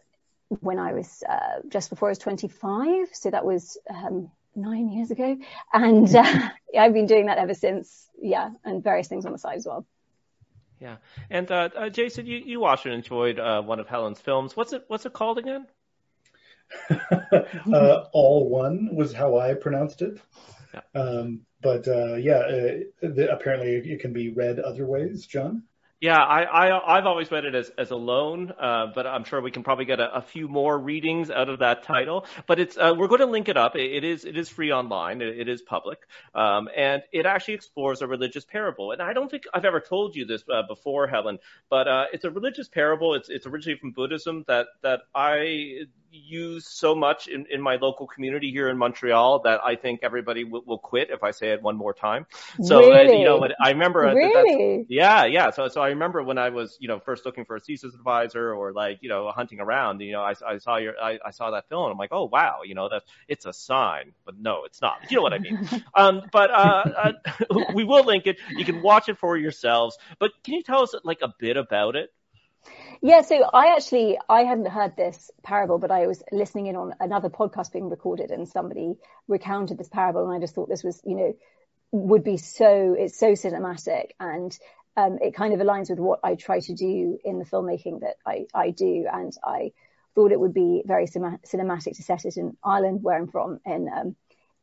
when 0.61 0.79
I 0.79 0.93
was 0.93 1.23
uh, 1.29 1.61
just 1.69 1.91
before 1.91 2.09
I 2.09 2.13
was 2.13 2.19
25, 2.19 3.09
so 3.13 3.31
that 3.31 3.45
was 3.45 3.79
um, 3.91 4.31
nine 4.55 4.91
years 4.91 5.11
ago, 5.11 5.37
and 5.73 6.15
uh, 6.15 6.49
I've 6.79 6.93
been 6.93 7.07
doing 7.07 7.27
that 7.27 7.39
ever 7.39 7.55
since. 7.55 8.09
Yeah, 8.21 8.51
and 8.65 8.83
various 8.83 9.09
things 9.09 9.27
on 9.27 9.33
the 9.33 9.39
side 9.39 9.57
as 9.57 9.67
well. 9.67 9.85
Yeah, 10.81 10.97
and 11.31 11.51
uh, 11.51 11.69
uh 11.77 11.89
Jason, 11.89 12.27
you, 12.27 12.39
you 12.39 12.61
watched 12.61 12.87
and 12.87 12.95
enjoyed 12.95 13.39
uh, 13.39 13.63
one 13.63 13.81
of 13.81 13.89
Helen's 13.89 14.21
films. 14.21 14.57
What's 14.57 14.73
it 14.73 14.85
What's 14.89 15.07
it 15.07 15.13
called 15.13 15.39
again? 15.39 15.67
Uh, 17.73 18.05
All 18.13 18.49
One 18.49 18.95
was 18.95 19.13
how 19.13 19.39
I 19.39 19.55
pronounced 19.55 20.03
it. 20.03 20.21
Yeah. 20.73 21.01
Um, 21.01 21.43
but 21.63 21.87
uh, 21.89 22.15
yeah, 22.15 22.39
uh, 22.39 22.79
the, 23.01 23.29
apparently 23.33 23.77
it 23.77 24.01
can 24.01 24.13
be 24.13 24.31
read 24.31 24.59
other 24.59 24.87
ways, 24.87 25.27
John. 25.27 25.63
Yeah, 26.03 26.19
I, 26.19 26.43
I 26.43 26.99
I've 26.99 27.07
always 27.07 27.31
read 27.31 27.45
it 27.45 27.55
as 27.55 27.71
as 27.79 27.93
alone, 27.93 28.53
uh, 28.59 28.89
but 28.93 29.07
I'm 29.07 29.23
sure 29.23 29.41
we 29.41 29.53
can 29.53 29.63
probably 29.63 29.85
get 29.85 30.01
a, 30.01 30.17
a, 30.17 30.21
few 30.21 30.49
more 30.49 30.77
readings 30.77 31.31
out 31.31 31.49
of 31.49 31.61
that 31.61 31.85
title. 31.85 32.27
But 32.49 32.59
it's 32.59 32.77
uh, 32.77 32.93
we're 32.99 33.07
going 33.07 33.21
to 33.21 33.27
link 33.27 33.49
it 33.49 33.57
up. 33.57 33.77
It, 33.77 33.93
it 33.93 34.03
is 34.03 34.25
it 34.25 34.37
is 34.37 34.49
free 34.49 34.73
online. 34.73 35.23
It, 35.23 35.39
it 35.39 35.49
is 35.49 35.63
public, 35.63 36.01
um, 36.35 36.69
and 36.77 37.03
it 37.13 37.25
actually 37.25 37.55
explores 37.55 38.03
a 38.03 38.09
religious 38.09 38.45
parable. 38.45 38.91
And 38.91 39.01
I 39.01 39.13
don't 39.13 39.31
think 39.31 39.45
I've 39.55 39.65
ever 39.65 39.79
told 39.79 40.17
you 40.17 40.25
this 40.25 40.43
uh, 40.53 40.63
before, 40.67 41.07
Helen, 41.07 41.39
but 41.71 41.87
uh, 41.87 42.07
it's 42.13 42.25
a 42.25 42.33
religious 42.33 42.69
parable. 42.69 43.15
It's 43.15 43.29
it's 43.29 43.47
originally 43.47 43.79
from 43.79 43.93
Buddhism 43.93 44.45
that 44.49 44.67
that 44.83 45.03
I 45.15 45.85
use 46.13 46.67
so 46.67 46.95
much 46.95 47.27
in, 47.27 47.47
in 47.51 47.61
my 47.61 47.77
local 47.77 48.07
community 48.07 48.51
here 48.51 48.69
in 48.69 48.77
Montreal 48.77 49.41
that 49.41 49.61
I 49.65 49.77
think 49.77 50.01
everybody 50.03 50.45
will, 50.45 50.63
will 50.67 50.79
quit 50.79 51.11
if 51.11 51.23
I 51.23 51.31
say 51.31 51.51
it 51.51 51.63
one 51.63 51.77
more 51.77 51.95
time. 51.95 52.27
So 52.63 52.81
really? 52.81 53.19
you 53.19 53.25
know, 53.25 53.41
but 53.41 53.55
I 53.61 53.71
remember 53.71 54.01
really? 54.01 54.87
yeah, 54.89 55.25
yeah. 55.25 55.51
So 55.51 55.69
so 55.69 55.81
I 55.81 55.89
remember 55.89 56.23
when 56.23 56.39
I 56.39 56.51
was 56.51 56.77
you 56.81 56.89
know 56.89 57.01
first 57.01 57.25
looking 57.25 57.45
for 57.45 57.57
a 57.57 57.61
thesis 57.61 57.95
advisor 57.95 58.55
or 58.55 58.73
like 58.73 58.99
you 59.01 59.09
know 59.09 59.31
hunting 59.31 59.61
around, 59.61 60.01
you 60.01 60.13
know, 60.13 60.23
I, 60.23 60.35
I 60.47 60.59
saw 60.59 60.77
your 60.77 60.95
I, 61.01 61.19
I 61.25 61.31
saw 61.31 61.51
that 61.51 61.69
film 61.69 61.85
and 61.85 61.93
I'm 61.93 61.99
like, 61.99 62.13
oh 62.13 62.25
wow, 62.25 62.61
you 62.65 62.75
know 62.75 62.89
that 62.89 63.03
it's 63.29 63.47
a 63.47 63.53
sign, 63.53 64.13
but 64.25 64.39
no, 64.39 64.65
it's 64.65 64.81
not. 64.81 65.11
You 65.11 65.17
know 65.17 65.23
what 65.23 65.33
I 65.33 65.39
mean? 65.39 65.69
um, 65.95 66.23
but 66.33 66.51
uh, 66.51 67.13
uh, 67.53 67.65
we 67.75 67.85
will 67.85 68.05
link 68.05 68.27
it. 68.27 68.39
You 68.51 68.65
can 68.65 68.83
watch 68.83 69.09
it 69.09 69.19
for 69.19 69.37
yourselves. 69.37 69.97
But 70.19 70.33
can 70.45 70.55
you 70.55 70.63
tell 70.63 70.83
us 70.83 70.95
like 71.05 71.21
a 71.23 71.33
bit 71.39 71.57
about 71.57 71.97
it? 71.97 72.11
Yeah, 73.05 73.23
so 73.23 73.43
I 73.53 73.75
actually 73.75 74.17
I 74.29 74.45
hadn't 74.45 74.69
heard 74.69 74.97
this 74.97 75.29
parable, 75.43 75.79
but 75.79 75.91
I 75.91 76.07
was 76.07 76.23
listening 76.31 76.69
in 76.69 76.77
on 76.77 76.95
another 77.01 77.31
podcast 77.31 77.73
being 77.73 77.91
recorded, 77.91 78.31
and 78.31 78.49
somebody 78.49 78.95
recounted 79.27 79.77
this 79.77 79.89
parable, 79.89 80.25
and 80.25 80.33
I 80.33 80.39
just 80.39 80.55
thought 80.55 80.69
this 80.69 80.85
was, 80.85 81.01
you 81.05 81.17
know, 81.17 81.37
would 81.91 82.23
be 82.23 82.37
so 82.37 82.95
it's 82.97 83.19
so 83.19 83.33
cinematic, 83.33 84.11
and 84.21 84.57
um, 84.97 85.19
it 85.21 85.35
kind 85.35 85.53
of 85.53 85.59
aligns 85.59 85.91
with 85.91 85.99
what 85.99 86.21
I 86.23 86.37
try 86.37 86.61
to 86.61 86.75
do 86.75 87.19
in 87.25 87.41
the 87.41 87.45
filmmaking 87.45 88.03
that 88.03 88.19
I 88.25 88.47
I 88.55 88.71
do, 88.71 89.07
and 89.13 89.33
I 89.43 89.73
thought 90.15 90.31
it 90.31 90.39
would 90.39 90.55
be 90.55 90.85
very 90.87 91.09
cinematic 91.09 91.97
to 91.97 92.03
set 92.05 92.25
it 92.25 92.37
in 92.37 92.57
Ireland, 92.63 93.03
where 93.03 93.19
I'm 93.19 93.27
from, 93.27 93.59
in 93.67 93.89
um, 93.89 94.15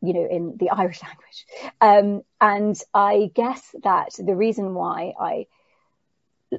you 0.02 0.14
know, 0.14 0.26
in 0.26 0.56
the 0.58 0.70
Irish 0.70 1.02
language, 1.04 1.46
um, 1.82 2.22
and 2.40 2.82
I 2.94 3.32
guess 3.36 3.76
that 3.84 4.12
the 4.18 4.36
reason 4.38 4.76
why 4.76 5.12
I 5.20 5.48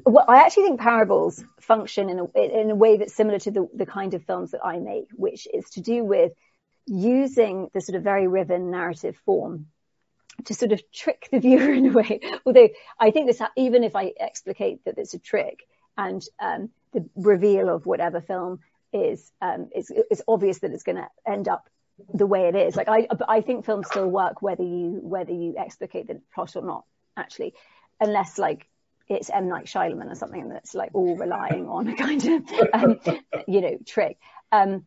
well, 0.04 0.24
I 0.28 0.42
actually 0.42 0.64
think 0.64 0.80
parables 0.80 1.44
function 1.60 2.10
in 2.10 2.18
a, 2.20 2.60
in 2.60 2.70
a 2.70 2.74
way 2.74 2.96
that's 2.96 3.14
similar 3.14 3.38
to 3.40 3.50
the, 3.50 3.68
the 3.74 3.86
kind 3.86 4.14
of 4.14 4.24
films 4.24 4.52
that 4.52 4.64
I 4.64 4.78
make, 4.78 5.08
which 5.12 5.48
is 5.52 5.68
to 5.70 5.80
do 5.80 6.04
with 6.04 6.32
using 6.86 7.68
the 7.74 7.80
sort 7.80 7.96
of 7.96 8.02
very 8.02 8.26
riven 8.26 8.70
narrative 8.70 9.16
form 9.24 9.66
to 10.44 10.54
sort 10.54 10.72
of 10.72 10.80
trick 10.92 11.28
the 11.30 11.40
viewer 11.40 11.72
in 11.72 11.86
a 11.86 11.92
way. 11.92 12.20
Although 12.46 12.68
I 12.98 13.10
think 13.10 13.26
this, 13.26 13.42
even 13.56 13.84
if 13.84 13.96
I 13.96 14.12
explicate 14.18 14.84
that 14.84 14.98
it's 14.98 15.14
a 15.14 15.18
trick 15.18 15.66
and 15.96 16.22
um, 16.40 16.70
the 16.92 17.08
reveal 17.16 17.68
of 17.68 17.86
whatever 17.86 18.20
film 18.20 18.60
is, 18.92 19.30
um, 19.42 19.70
it's, 19.72 19.90
it's 19.90 20.22
obvious 20.26 20.60
that 20.60 20.72
it's 20.72 20.82
going 20.84 20.96
to 20.96 21.08
end 21.26 21.48
up 21.48 21.68
the 22.14 22.26
way 22.26 22.48
it 22.48 22.54
is. 22.54 22.76
Like 22.76 22.88
I, 22.88 23.08
I 23.28 23.40
think 23.40 23.64
films 23.64 23.88
still 23.88 24.08
work 24.08 24.40
whether 24.40 24.62
you 24.62 25.00
whether 25.02 25.32
you 25.32 25.54
explicate 25.58 26.06
the 26.06 26.20
plot 26.34 26.56
or 26.56 26.62
not. 26.62 26.84
Actually, 27.16 27.54
unless 28.00 28.38
like 28.38 28.66
it's 29.10 29.30
M 29.30 29.48
Night 29.48 29.66
Shyamalan 29.66 30.10
or 30.10 30.14
something 30.14 30.48
that's 30.48 30.74
like 30.74 30.90
all 30.94 31.16
relying 31.16 31.68
on 31.68 31.88
a 31.88 31.96
kind 31.96 32.24
of 32.24 32.42
um, 32.72 33.00
you 33.46 33.60
know 33.60 33.78
trick. 33.86 34.18
Um, 34.52 34.84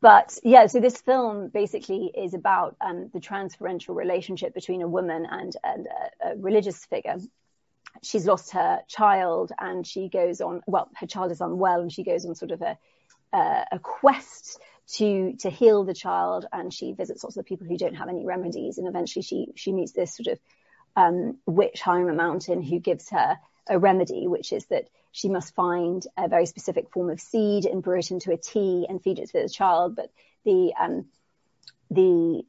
but 0.00 0.38
yeah, 0.44 0.66
so 0.66 0.80
this 0.80 1.00
film 1.00 1.48
basically 1.48 2.12
is 2.16 2.34
about 2.34 2.76
um, 2.80 3.10
the 3.12 3.18
transferential 3.18 3.96
relationship 3.96 4.54
between 4.54 4.82
a 4.82 4.88
woman 4.88 5.26
and, 5.28 5.56
and 5.64 5.86
a, 5.86 6.28
a, 6.28 6.36
religious 6.36 6.84
figure. 6.84 7.16
She's 8.02 8.24
lost 8.24 8.52
her 8.52 8.80
child 8.86 9.50
and 9.58 9.84
she 9.84 10.08
goes 10.08 10.40
on, 10.40 10.62
well, 10.68 10.88
her 10.94 11.06
child 11.06 11.32
is 11.32 11.40
unwell 11.40 11.80
and 11.80 11.92
she 11.92 12.04
goes 12.04 12.24
on 12.24 12.36
sort 12.36 12.52
of 12.52 12.62
a, 12.62 12.78
uh, 13.32 13.64
a 13.72 13.78
quest 13.80 14.60
to, 14.94 15.34
to 15.40 15.50
heal 15.50 15.82
the 15.82 15.94
child 15.94 16.46
and 16.52 16.72
she 16.72 16.92
visits 16.92 17.24
lots 17.24 17.36
of 17.36 17.44
people 17.44 17.66
who 17.66 17.76
don't 17.76 17.96
have 17.96 18.08
any 18.08 18.24
remedies 18.24 18.78
and 18.78 18.86
eventually 18.86 19.22
she, 19.22 19.48
she 19.56 19.72
meets 19.72 19.92
this 19.92 20.14
sort 20.14 20.28
of 20.28 20.38
um, 20.98 21.38
witch 21.46 21.80
Hiram 21.80 22.16
Mountain 22.16 22.60
who 22.62 22.80
gives 22.80 23.10
her 23.10 23.38
a 23.68 23.78
remedy, 23.78 24.26
which 24.26 24.52
is 24.52 24.66
that 24.66 24.88
she 25.12 25.28
must 25.28 25.54
find 25.54 26.04
a 26.16 26.28
very 26.28 26.46
specific 26.46 26.90
form 26.90 27.10
of 27.10 27.20
seed 27.20 27.66
and 27.66 27.82
brew 27.82 27.98
it 27.98 28.10
into 28.10 28.32
a 28.32 28.36
tea 28.36 28.86
and 28.88 29.02
feed 29.02 29.18
it 29.18 29.30
to 29.30 29.42
the 29.42 29.48
child. 29.48 29.94
But 29.94 30.10
the 30.44 30.74
um, 30.78 31.06
the 31.90 32.42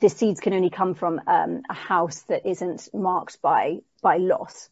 the 0.00 0.08
seeds 0.08 0.40
can 0.40 0.52
only 0.52 0.70
come 0.70 0.94
from 0.94 1.20
um, 1.26 1.62
a 1.70 1.74
house 1.74 2.20
that 2.28 2.46
isn't 2.46 2.88
marked 2.92 3.40
by 3.40 3.78
by 4.02 4.18
loss, 4.18 4.68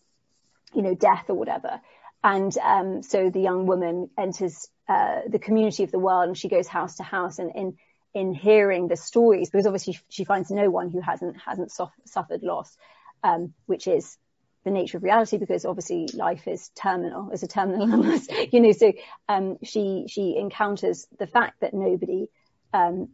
you 0.75 0.83
know, 0.83 0.95
death 0.95 1.25
or 1.29 1.35
whatever. 1.35 1.81
And 2.23 2.57
um, 2.59 3.03
so 3.03 3.31
the 3.31 3.41
young 3.41 3.67
woman 3.67 4.11
enters 4.19 4.69
uh, 4.89 5.21
the 5.29 5.39
community 5.39 5.85
of 5.85 5.93
the 5.93 5.99
world, 5.99 6.29
and 6.29 6.37
she 6.37 6.49
goes 6.49 6.67
house 6.67 6.97
to 6.97 7.05
house, 7.05 7.39
and 7.39 7.53
in 7.55 7.79
in 8.15 8.33
hearing 8.33 8.89
the 8.89 8.97
stories, 8.97 9.51
because 9.51 9.67
obviously 9.67 9.99
she 10.09 10.25
finds 10.25 10.51
no 10.51 10.71
one 10.71 10.91
who 10.91 11.01
hasn't 11.01 11.37
hasn't 11.41 11.73
suffered 12.05 12.43
loss, 12.43 12.77
um, 13.23 13.53
which 13.67 13.87
is 13.87 14.17
the 14.65 14.71
nature 14.71 14.97
of 14.97 15.05
reality, 15.05 15.39
because 15.39 15.65
obviously 15.65 16.09
life 16.15 16.49
is 16.49 16.71
terminal, 16.71 17.31
is 17.31 17.43
a 17.43 17.47
terminal 17.47 17.89
illness, 17.93 18.27
you 18.53 18.61
know. 18.61 18.73
So 18.73 18.93
um, 19.29 19.59
she 19.63 20.07
she 20.09 20.37
encounters 20.37 21.07
the 21.19 21.27
fact 21.27 21.61
that 21.61 21.75
nobody 21.75 22.29
um, 22.73 23.11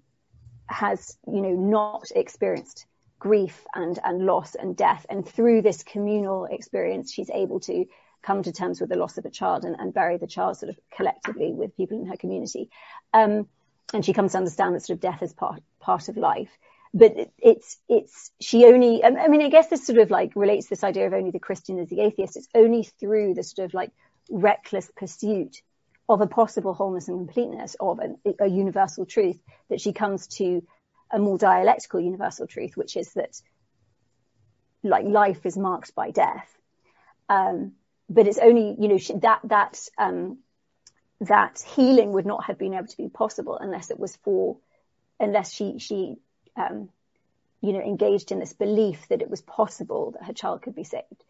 has, 0.67 1.17
you 1.27 1.41
know, 1.41 1.53
not 1.53 2.11
experienced 2.15 2.87
grief 3.19 3.65
and 3.75 3.99
and 4.03 4.25
loss 4.25 4.55
and 4.55 4.77
death, 4.77 5.05
and 5.09 5.29
through 5.29 5.63
this 5.63 5.83
communal 5.83 6.47
experience, 6.47 7.13
she's 7.13 7.31
able 7.31 7.61
to 7.61 7.87
come 8.23 8.43
to 8.43 8.53
terms 8.53 8.81
with 8.81 8.89
the 8.89 8.97
loss 8.97 9.19
of 9.19 9.25
a 9.25 9.31
child 9.31 9.65
and, 9.65 9.77
and 9.79 9.93
bury 9.93 10.17
the 10.17 10.27
child 10.27 10.57
sort 10.57 10.71
of 10.71 10.79
collectively 10.95 11.53
with 11.53 11.77
people 11.77 12.01
in 12.01 12.07
her 12.07 12.17
community. 12.17 12.71
Um, 13.13 13.49
and 13.93 14.05
she 14.05 14.13
comes 14.13 14.33
to 14.33 14.39
understand 14.39 14.75
that 14.75 14.85
sort 14.85 14.97
of 14.97 15.01
death 15.01 15.23
is 15.23 15.33
part 15.33 15.63
part 15.81 16.09
of 16.09 16.17
life. 16.17 16.51
But 16.95 17.17
it, 17.17 17.33
it's 17.39 17.79
it's 17.89 18.31
she 18.41 18.67
only. 18.67 19.03
I 19.05 19.29
mean, 19.29 19.43
I 19.43 19.49
guess 19.49 19.69
this 19.69 19.87
sort 19.87 19.99
of 19.99 20.11
like 20.11 20.37
relates 20.37 20.69
this 20.69 20.85
idea 20.85 21.07
of 21.07 21.15
only 21.15 21.31
the 21.31 21.39
Christian 21.39 21.79
as 21.79 21.89
the 21.89 22.01
atheist. 22.01 22.37
It's 22.37 22.49
only 22.55 22.85
through 22.85 23.35
the 23.35 23.43
sort 23.43 23.67
of 23.67 23.75
like 23.75 23.91
reckless 24.31 24.91
pursuit 24.97 25.63
of 26.09 26.21
a 26.21 26.27
possible 26.27 26.75
wholeness 26.75 27.09
and 27.09 27.19
completeness 27.19 27.77
of 27.81 27.99
an, 27.99 28.19
a 28.41 28.47
universal 28.47 29.07
truth 29.07 29.39
that 29.71 29.81
she 29.81 29.93
comes 29.93 30.27
to 30.27 30.63
a 31.11 31.19
more 31.19 31.39
dialectical 31.39 32.01
universal 32.01 32.47
truth, 32.47 32.77
which 32.77 32.97
is 32.97 33.13
that 33.15 33.41
like 34.83 35.05
life 35.05 35.47
is 35.47 35.57
marked 35.57 35.95
by 35.95 36.11
death. 36.11 36.49
Um, 37.29 37.73
but 38.11 38.27
it's 38.27 38.39
only 38.39 38.77
you 38.79 38.89
know 38.89 38.99
she, 38.99 39.15
that 39.15 39.41
that 39.45 39.79
um, 39.97 40.39
that 41.23 41.63
healing 41.75 42.13
would 42.13 42.27
not 42.27 42.45
have 42.45 42.59
been 42.59 42.75
able 42.75 42.87
to 42.87 42.97
be 42.97 43.09
possible 43.09 43.57
unless 43.59 43.91
it 43.91 43.99
was 43.99 44.17
for 44.17 44.57
unless 45.21 45.53
she 45.53 45.79
she 45.79 46.17
um, 46.57 46.89
you 47.61 47.73
know 47.73 47.81
engaged 47.81 48.33
in 48.33 48.41
this 48.41 48.53
belief 48.53 49.07
that 49.09 49.23
it 49.23 49.31
was 49.31 49.41
possible 49.41 50.13
that 50.13 50.25
her 50.25 50.33
child 50.33 50.63
could 50.63 50.75
be 50.75 50.85
saved. 50.85 51.25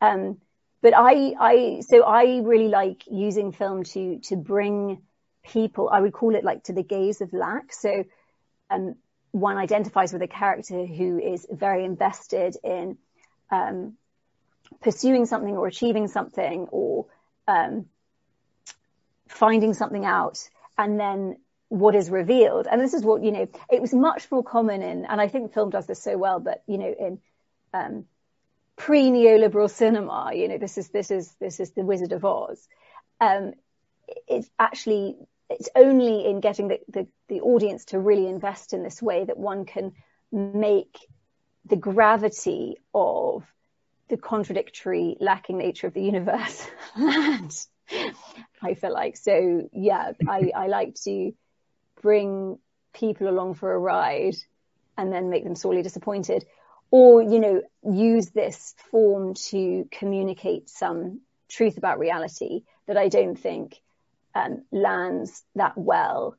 Um, 0.00 0.38
but 0.82 0.92
I 0.96 1.34
I 1.38 1.80
so 1.86 2.02
I 2.02 2.40
really 2.42 2.68
like 2.68 3.04
using 3.10 3.52
film 3.52 3.84
to 3.84 4.18
to 4.24 4.36
bring 4.36 5.02
people. 5.44 5.88
I 5.88 6.00
would 6.00 6.12
call 6.12 6.34
it 6.34 6.44
like 6.44 6.64
to 6.64 6.72
the 6.72 6.82
gaze 6.82 7.20
of 7.20 7.32
lack. 7.32 7.72
So 7.72 8.04
um, 8.70 8.96
one 9.30 9.56
identifies 9.56 10.12
with 10.12 10.22
a 10.22 10.28
character 10.28 10.84
who 10.84 11.18
is 11.20 11.46
very 11.50 11.84
invested 11.84 12.56
in 12.64 12.98
um, 13.50 13.94
pursuing 14.80 15.26
something 15.26 15.56
or 15.56 15.68
achieving 15.68 16.08
something 16.08 16.66
or 16.70 17.06
um, 17.46 17.86
finding 19.28 19.74
something 19.74 20.04
out 20.04 20.48
and 20.76 20.98
then 20.98 21.36
what 21.68 21.94
is 21.94 22.10
revealed. 22.10 22.66
And 22.70 22.80
this 22.80 22.94
is 22.94 23.02
what, 23.02 23.22
you 23.22 23.30
know, 23.30 23.48
it 23.70 23.80
was 23.80 23.92
much 23.92 24.30
more 24.30 24.42
common 24.42 24.82
in, 24.82 25.04
and 25.04 25.20
I 25.20 25.28
think 25.28 25.52
film 25.52 25.70
does 25.70 25.86
this 25.86 26.02
so 26.02 26.16
well, 26.16 26.40
but, 26.40 26.62
you 26.66 26.78
know, 26.78 26.94
in, 26.98 27.18
um, 27.74 28.04
pre-neoliberal 28.76 29.70
cinema, 29.70 30.30
you 30.34 30.48
know, 30.48 30.58
this 30.58 30.78
is, 30.78 30.88
this 30.88 31.10
is, 31.10 31.34
this 31.40 31.60
is 31.60 31.72
the 31.72 31.82
Wizard 31.82 32.12
of 32.12 32.24
Oz. 32.24 32.66
Um, 33.20 33.52
it's 34.26 34.48
actually, 34.58 35.16
it's 35.50 35.68
only 35.74 36.26
in 36.26 36.40
getting 36.40 36.68
the, 36.68 36.80
the, 36.88 37.06
the 37.28 37.40
audience 37.40 37.86
to 37.86 37.98
really 37.98 38.26
invest 38.26 38.72
in 38.72 38.82
this 38.82 39.02
way 39.02 39.24
that 39.24 39.36
one 39.36 39.64
can 39.64 39.92
make 40.32 40.98
the 41.66 41.76
gravity 41.76 42.76
of 42.94 43.44
the 44.08 44.16
contradictory, 44.16 45.16
lacking 45.20 45.58
nature 45.58 45.86
of 45.86 45.94
the 45.94 46.02
universe 46.02 46.66
land. 46.96 47.54
I 48.62 48.74
feel 48.74 48.92
like 48.92 49.16
so. 49.16 49.68
Yeah, 49.72 50.12
I, 50.26 50.50
I 50.54 50.66
like 50.66 50.94
to 51.04 51.32
bring 52.02 52.58
people 52.92 53.28
along 53.28 53.54
for 53.54 53.72
a 53.72 53.78
ride 53.78 54.36
and 54.96 55.12
then 55.12 55.30
make 55.30 55.44
them 55.44 55.54
sorely 55.54 55.82
disappointed, 55.82 56.44
or 56.90 57.22
you 57.22 57.38
know, 57.38 57.62
use 57.84 58.30
this 58.30 58.74
form 58.90 59.34
to 59.34 59.88
communicate 59.90 60.68
some 60.68 61.20
truth 61.48 61.78
about 61.78 61.98
reality 61.98 62.62
that 62.86 62.96
I 62.96 63.08
don't 63.08 63.38
think 63.38 63.80
um, 64.34 64.64
lands 64.72 65.44
that 65.54 65.76
well 65.76 66.36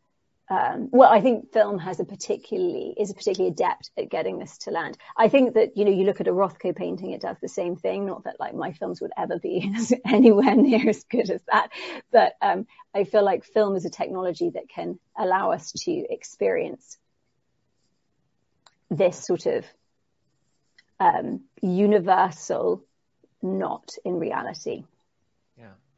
um, 0.52 0.89
well, 0.91 1.12
I 1.12 1.22
think 1.22 1.54
film 1.54 1.78
has 1.78 2.00
a 2.00 2.06
particularly 2.06 2.95
is 2.97 3.14
particularly 3.14 3.52
adept 3.52 3.91
at 3.97 4.10
getting 4.10 4.39
this 4.39 4.58
to 4.60 4.72
land. 4.72 4.97
I 5.16 5.30
think 5.30 5.54
that 5.54 5.78
you 5.78 5.86
know 5.86 5.91
you 5.91 6.06
look 6.06 6.22
at 6.22 6.28
a 6.28 6.34
Rothko 6.34 6.76
painting, 6.76 7.12
it 7.12 7.22
does 7.22 7.38
the 7.39 7.47
same 7.47 7.76
thing. 7.76 8.08
Not 8.08 8.24
that 8.24 8.39
like 8.39 8.56
my 8.56 8.72
films 8.72 9.00
would 9.00 9.12
ever 9.16 9.38
be 9.38 9.72
anywhere 10.06 10.56
near 10.56 10.89
as 10.89 11.04
good 11.04 11.30
as 11.30 11.41
that, 11.52 11.70
but 12.12 12.34
um, 12.41 12.66
I 12.95 13.04
feel 13.04 13.24
like 13.24 13.45
film 13.45 13.76
is 13.76 13.86
a 13.86 13.91
technology 13.91 14.50
that 14.50 14.70
can 14.70 15.00
allow 15.16 15.52
us 15.52 15.72
to 15.72 15.91
experience 15.91 16.97
this 18.89 19.24
sort 19.24 19.45
of 19.45 19.66
um, 21.00 21.41
universal, 21.62 22.84
not 23.43 23.93
in 24.04 24.20
reality. 24.20 24.84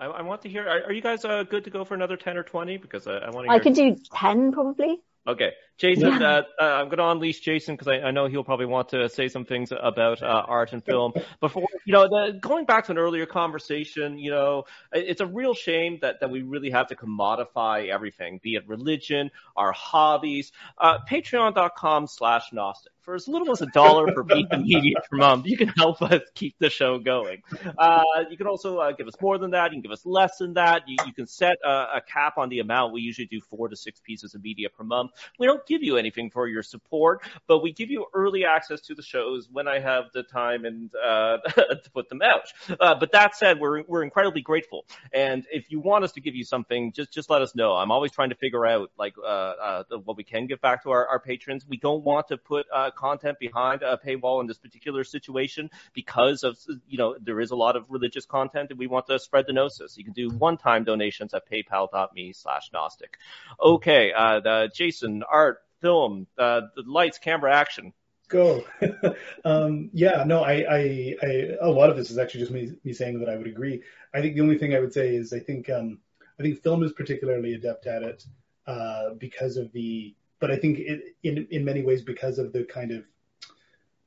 I, 0.01 0.05
I 0.05 0.21
want 0.23 0.41
to 0.41 0.49
hear. 0.49 0.67
Are, 0.67 0.85
are 0.85 0.91
you 0.91 1.01
guys 1.01 1.23
uh, 1.23 1.43
good 1.43 1.63
to 1.63 1.69
go 1.69 1.85
for 1.85 1.93
another 1.93 2.17
ten 2.17 2.35
or 2.35 2.43
twenty? 2.43 2.77
Because 2.77 3.07
uh, 3.07 3.21
I 3.23 3.29
want 3.29 3.45
to. 3.45 3.51
Hear 3.51 3.59
I 3.59 3.59
can 3.59 3.73
do 3.73 3.95
ten 4.13 4.51
probably. 4.51 4.99
Okay, 5.27 5.53
Jason, 5.77 6.21
yeah. 6.21 6.29
uh, 6.29 6.41
uh, 6.61 6.63
I'm 6.63 6.85
going 6.85 6.99
to 6.99 7.07
unleash 7.07 7.39
Jason 7.39 7.75
because 7.75 7.87
I, 7.87 8.07
I, 8.07 8.11
know 8.11 8.27
he'll 8.27 8.43
probably 8.43 8.67
want 8.67 8.89
to 8.89 9.09
say 9.09 9.27
some 9.27 9.45
things 9.45 9.71
about 9.71 10.21
uh, 10.21 10.45
art 10.47 10.73
and 10.73 10.83
film. 10.83 11.13
Before, 11.39 11.67
you 11.85 11.93
know, 11.93 12.03
the, 12.03 12.37
going 12.39 12.65
back 12.65 12.85
to 12.85 12.91
an 12.91 12.99
earlier 12.99 13.25
conversation, 13.25 14.19
you 14.19 14.29
know, 14.29 14.65
it's 14.91 15.21
a 15.21 15.25
real 15.25 15.55
shame 15.55 15.97
that, 16.01 16.19
that 16.19 16.29
we 16.29 16.43
really 16.43 16.69
have 16.69 16.87
to 16.89 16.95
commodify 16.95 17.89
everything, 17.89 18.39
be 18.43 18.55
it 18.55 18.67
religion, 18.67 19.31
our 19.55 19.71
hobbies. 19.71 20.51
Uh, 20.77 20.99
Patreon.com 21.09 22.05
slash 22.05 22.53
Gnostic 22.53 22.91
for 23.01 23.15
as 23.15 23.27
little 23.27 23.51
as 23.51 23.61
a 23.61 23.65
dollar 23.67 24.11
per 24.13 24.23
piece 24.23 24.47
of 24.51 24.61
media 24.61 24.95
per 25.09 25.17
month, 25.17 25.45
you 25.45 25.57
can 25.57 25.67
help 25.69 26.01
us 26.01 26.21
keep 26.35 26.55
the 26.59 26.69
show 26.69 26.99
going. 26.99 27.41
Uh, 27.77 28.03
you 28.29 28.37
can 28.37 28.47
also 28.47 28.77
uh, 28.77 28.91
give 28.91 29.07
us 29.07 29.15
more 29.21 29.37
than 29.37 29.51
that. 29.51 29.71
You 29.71 29.77
can 29.77 29.81
give 29.81 29.91
us 29.91 30.05
less 30.05 30.37
than 30.37 30.53
that. 30.53 30.83
You, 30.87 30.97
you 31.05 31.13
can 31.13 31.27
set 31.27 31.57
a, 31.63 31.69
a, 31.69 32.01
cap 32.01 32.37
on 32.37 32.49
the 32.49 32.59
amount. 32.59 32.93
We 32.93 33.01
usually 33.01 33.27
do 33.27 33.41
four 33.41 33.69
to 33.69 33.75
six 33.75 33.99
pieces 33.99 34.35
of 34.35 34.43
media 34.43 34.69
per 34.69 34.83
month. 34.83 35.11
We 35.39 35.47
don't 35.47 35.60
give 35.65 35.83
you 35.83 35.97
anything 35.97 36.29
for 36.29 36.47
your 36.47 36.63
support, 36.63 37.21
but 37.47 37.59
we 37.59 37.71
give 37.71 37.89
you 37.89 38.05
early 38.13 38.45
access 38.45 38.81
to 38.81 38.95
the 38.95 39.01
shows 39.01 39.47
when 39.51 39.67
I 39.67 39.79
have 39.79 40.05
the 40.13 40.23
time 40.23 40.65
and 40.65 40.89
uh, 40.95 41.37
to 41.47 41.91
put 41.93 42.09
them 42.09 42.21
out. 42.21 42.51
Uh, 42.79 42.95
but 42.95 43.11
that 43.11 43.35
said, 43.35 43.59
we're 43.59 43.83
we're 43.83 44.03
incredibly 44.03 44.41
grateful. 44.41 44.85
And 45.13 45.45
if 45.51 45.71
you 45.71 45.79
want 45.79 46.03
us 46.03 46.11
to 46.13 46.21
give 46.21 46.35
you 46.35 46.43
something, 46.43 46.91
just 46.91 47.11
just 47.11 47.29
let 47.29 47.41
us 47.41 47.55
know. 47.55 47.73
I'm 47.73 47.91
always 47.91 48.11
trying 48.11 48.29
to 48.29 48.35
figure 48.35 48.65
out 48.65 48.91
like 48.97 49.13
uh, 49.17 49.27
uh, 49.27 49.83
what 50.03 50.17
we 50.17 50.23
can 50.23 50.47
give 50.47 50.61
back 50.61 50.83
to 50.83 50.91
our, 50.91 51.07
our 51.07 51.19
patrons. 51.19 51.65
We 51.67 51.77
don't 51.77 52.03
want 52.03 52.27
to 52.29 52.37
put 52.37 52.65
content 52.95 53.39
behind 53.39 53.81
a 53.83 53.97
paywall 53.97 54.41
in 54.41 54.47
this 54.47 54.57
particular 54.57 55.03
situation 55.03 55.69
because 55.93 56.43
of, 56.43 56.57
you 56.87 56.97
know, 56.97 57.15
there 57.21 57.39
is 57.39 57.51
a 57.51 57.55
lot 57.55 57.75
of 57.75 57.85
religious 57.89 58.25
content 58.25 58.69
and 58.69 58.79
we 58.79 58.87
want 58.87 59.07
to 59.07 59.19
spread 59.19 59.45
the 59.47 59.53
gnosis. 59.53 59.97
You 59.97 60.03
can 60.03 60.13
do 60.13 60.29
one-time 60.29 60.83
donations 60.83 61.33
at 61.33 61.49
paypal.me 61.49 62.33
slash 62.33 62.69
Gnostic. 62.73 63.17
Okay, 63.61 64.11
uh, 64.13 64.67
Jason, 64.73 65.23
art, 65.29 65.50
film, 65.81 66.27
uh, 66.37 66.61
the 66.75 66.83
lights, 66.85 67.17
camera, 67.17 67.53
action. 67.55 67.93
Go. 68.27 68.63
um, 69.45 69.89
yeah, 69.93 70.23
no, 70.25 70.43
I, 70.43 70.53
I, 70.53 71.15
I, 71.21 71.49
a 71.61 71.69
lot 71.69 71.89
of 71.89 71.97
this 71.97 72.11
is 72.11 72.17
actually 72.17 72.41
just 72.41 72.51
me, 72.51 72.73
me 72.83 72.93
saying 72.93 73.19
that 73.19 73.29
I 73.29 73.35
would 73.35 73.47
agree. 73.47 73.81
I 74.13 74.21
think 74.21 74.35
the 74.35 74.41
only 74.41 74.57
thing 74.57 74.73
I 74.73 74.79
would 74.79 74.93
say 74.93 75.15
is 75.15 75.33
I 75.33 75.39
think, 75.39 75.69
um, 75.69 75.99
I 76.39 76.43
think 76.43 76.61
film 76.63 76.83
is 76.83 76.93
particularly 76.93 77.55
adept 77.55 77.87
at 77.87 78.03
it, 78.03 78.25
uh, 78.67 79.15
because 79.17 79.57
of 79.57 79.71
the, 79.73 80.15
but 80.39 80.51
I 80.51 80.55
think 80.55 80.79
it, 80.79 81.15
in 81.23 81.47
in 81.51 81.63
many 81.63 81.83
ways 81.83 82.01
because 82.01 82.39
of 82.39 82.51
the 82.51 82.63
kind 82.63 82.91
of 82.91 83.03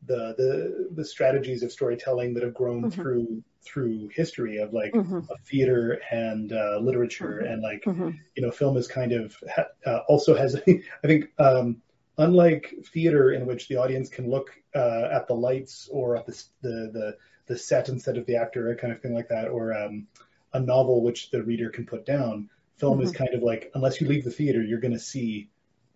the 0.06 0.34
the 0.36 0.88
the 0.94 1.04
strategies 1.04 1.62
of 1.62 1.72
storytelling 1.72 2.34
that 2.34 2.42
have 2.42 2.54
grown 2.54 2.82
mm-hmm. 2.82 3.00
through 3.00 3.42
through 3.64 4.08
history 4.14 4.58
of 4.58 4.72
like 4.72 4.92
mm-hmm. 4.92 5.18
of 5.18 5.40
theater 5.44 6.00
and 6.10 6.52
uh, 6.52 6.78
literature 6.80 7.40
mm-hmm. 7.42 7.52
and 7.52 7.62
like 7.62 7.82
mm-hmm. 7.84 8.10
you 8.36 8.42
know 8.42 8.50
film 8.50 8.76
is 8.76 8.86
kind 8.86 9.12
of 9.12 9.36
ha- 9.54 9.68
uh, 9.86 10.00
also 10.08 10.36
has 10.36 10.54
I 10.68 11.06
think 11.06 11.30
um, 11.38 11.82
unlike 12.18 12.74
theater 12.92 13.32
in 13.32 13.46
which 13.46 13.68
the 13.68 13.76
audience 13.76 14.08
can 14.08 14.30
look 14.30 14.50
uh, 14.74 15.08
at 15.12 15.26
the 15.26 15.34
lights 15.34 15.88
or 15.92 16.16
at 16.16 16.26
the, 16.26 16.44
the 16.62 16.90
the 16.92 17.16
the 17.46 17.58
set 17.58 17.88
instead 17.88 18.16
of 18.16 18.26
the 18.26 18.36
actor 18.36 18.76
kind 18.80 18.92
of 18.92 19.00
thing 19.00 19.14
like 19.14 19.28
that 19.28 19.48
or 19.48 19.74
um, 19.74 20.06
a 20.52 20.60
novel 20.60 21.02
which 21.02 21.30
the 21.30 21.42
reader 21.42 21.70
can 21.70 21.86
put 21.86 22.06
down 22.06 22.48
film 22.76 23.00
is 23.00 23.10
mm-hmm. 23.12 23.24
kind 23.24 23.34
of 23.34 23.42
like 23.42 23.70
unless 23.74 24.00
you 24.00 24.08
leave 24.08 24.24
the 24.24 24.30
theater 24.30 24.62
you're 24.62 24.80
going 24.80 24.92
to 24.92 24.98
see 24.98 25.48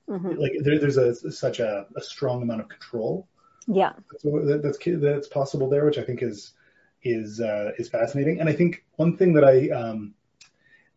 Mm-hmm. 0.09 0.41
Like 0.41 0.53
there, 0.61 0.79
there's 0.79 0.97
a 0.97 1.15
such 1.31 1.61
a, 1.61 1.87
a, 1.95 2.01
strong 2.01 2.43
amount 2.43 2.63
of 2.63 2.69
control. 2.69 3.29
Yeah, 3.67 3.93
that's, 4.11 4.63
that's 4.63 4.79
that's 5.01 5.29
possible 5.29 5.69
there, 5.69 5.85
which 5.85 5.99
I 5.99 6.03
think 6.03 6.23
is 6.23 6.53
is 7.03 7.41
uh, 7.41 7.73
is 7.79 7.89
fascinating. 7.89 8.41
And 8.41 8.49
I 8.49 8.53
think 8.53 8.85
one 8.97 9.17
thing 9.17 9.35
that 9.35 9.45
I 9.45 9.69
um, 9.71 10.15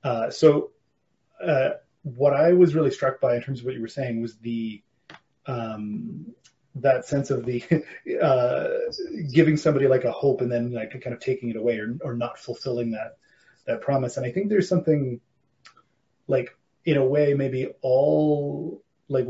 uh, 0.04 0.30
so 0.30 0.72
uh, 1.44 1.72
what 2.04 2.34
I 2.34 2.54
was 2.54 2.76
really 2.76 2.92
struck 2.92 3.20
by 3.20 3.36
in 3.36 3.42
terms 3.42 3.60
of 3.60 3.66
what 3.66 3.76
you 3.76 3.82
were 3.82 3.88
saying 3.88 4.22
was 4.22 4.38
the 4.38 4.82
um, 5.46 6.34
that 6.76 7.06
sense 7.06 7.30
of 7.30 7.46
the 7.46 7.64
uh, 8.22 8.68
giving 9.32 9.58
somebody 9.58 9.88
like 9.88 10.06
a 10.06 10.12
hope 10.12 10.42
and 10.42 10.52
then 10.52 10.72
like 10.72 10.92
kind 11.02 11.14
of 11.14 11.20
taking 11.20 11.50
it 11.50 11.56
away 11.56 11.78
or, 11.78 11.98
or 12.02 12.14
not 12.16 12.40
fulfilling 12.40 12.92
that 12.92 13.18
that 13.66 13.82
promise. 13.82 14.18
And 14.18 14.26
I 14.26 14.32
think 14.32 14.50
there's 14.50 14.70
something 14.70 15.20
like 16.28 16.56
in 16.86 16.98
a 16.98 17.06
way 17.06 17.34
maybe 17.34 17.68
all 17.82 18.82
like 19.08 19.28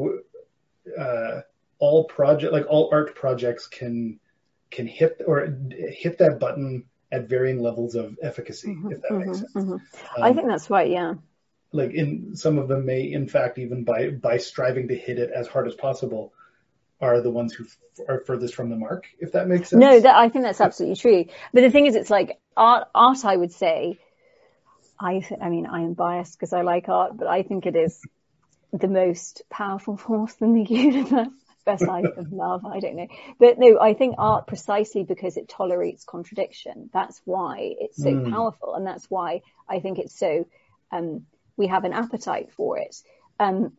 uh, 0.97 1.41
all 1.80 2.05
project 2.05 2.53
like 2.53 2.65
all 2.69 2.89
art 2.91 3.15
projects 3.15 3.67
can 3.67 4.19
can 4.72 4.88
hit 4.88 5.22
or 5.28 5.45
hit 5.70 6.17
that 6.17 6.39
button 6.39 6.86
at 7.12 7.28
varying 7.28 7.62
levels 7.62 7.96
of 7.96 8.17
efficacy 8.21 8.70
mm-hmm, 8.70 8.91
if 8.91 9.01
that 9.01 9.12
mm-hmm, 9.12 9.28
makes 9.28 9.39
sense. 9.39 9.54
mm-hmm. 9.54 9.74
um, 9.74 9.82
i 10.21 10.33
think 10.33 10.47
that's 10.47 10.70
right 10.70 10.89
yeah. 10.89 11.13
like 11.71 11.91
in 11.91 12.36
some 12.36 12.58
of 12.58 12.67
them 12.67 12.86
may 12.86 13.12
in 13.12 13.28
fact 13.28 13.58
even 13.58 13.83
by 13.83 14.09
by 14.09 14.37
striving 14.37 14.87
to 14.87 14.96
hit 14.96 15.20
it 15.20 15.29
as 15.29 15.47
hard 15.47 15.67
as 15.67 15.75
possible 15.75 16.33
are 17.01 17.20
the 17.21 17.32
ones 17.32 17.54
who 17.54 17.66
f- 17.66 17.78
are 18.08 18.20
furthest 18.21 18.55
from 18.55 18.70
the 18.70 18.75
mark 18.75 19.08
if 19.20 19.32
that 19.32 19.47
makes 19.47 19.70
sense. 19.70 19.79
No 19.79 20.00
that 20.00 20.16
i 20.16 20.29
think 20.29 20.46
that's 20.46 20.62
absolutely 20.62 20.97
true. 20.97 21.25
But 21.54 21.62
the 21.62 21.71
thing 21.71 21.86
is 21.86 21.96
it's 21.96 22.09
like 22.09 22.39
art 22.55 22.87
art 22.96 23.25
i 23.25 23.36
would 23.36 23.51
say 23.51 24.00
i 25.00 25.20
th- 25.20 25.41
i 25.41 25.50
mean 25.50 25.66
i 25.66 25.82
am 25.82 25.93
biased 25.93 26.37
because 26.37 26.54
i 26.54 26.62
like 26.62 26.87
art 26.89 27.17
but 27.17 27.28
i 27.28 27.43
think 27.43 27.66
it 27.66 27.75
is 27.75 28.00
the 28.71 28.87
most 28.87 29.41
powerful 29.50 29.97
force 30.05 30.36
in 30.39 30.54
the 30.54 30.63
universe 30.63 31.28
besides 31.66 32.08
of 32.17 32.32
love 32.32 32.66
i 32.66 32.79
don't 32.79 32.96
know. 32.96 33.08
But 33.39 33.59
no 33.59 33.79
i 33.79 33.93
think 33.93 34.16
art 34.17 34.47
precisely 34.47 35.04
because 35.04 35.38
it 35.38 35.50
tolerates 35.50 36.04
contradiction. 36.04 36.89
That's 36.93 37.21
why 37.25 37.75
it's 37.79 37.97
so 37.97 38.12
mm. 38.12 38.29
powerful 38.32 38.75
and 38.75 38.86
that's 38.86 39.09
why 39.09 39.42
i 39.70 39.79
think 39.79 40.00
it's 40.00 40.17
so 40.17 40.47
um, 40.92 41.25
we 41.58 41.67
have 41.67 41.83
an 41.86 41.93
appetite 41.93 42.51
for 42.51 42.78
it. 42.78 42.96
Um, 43.39 43.74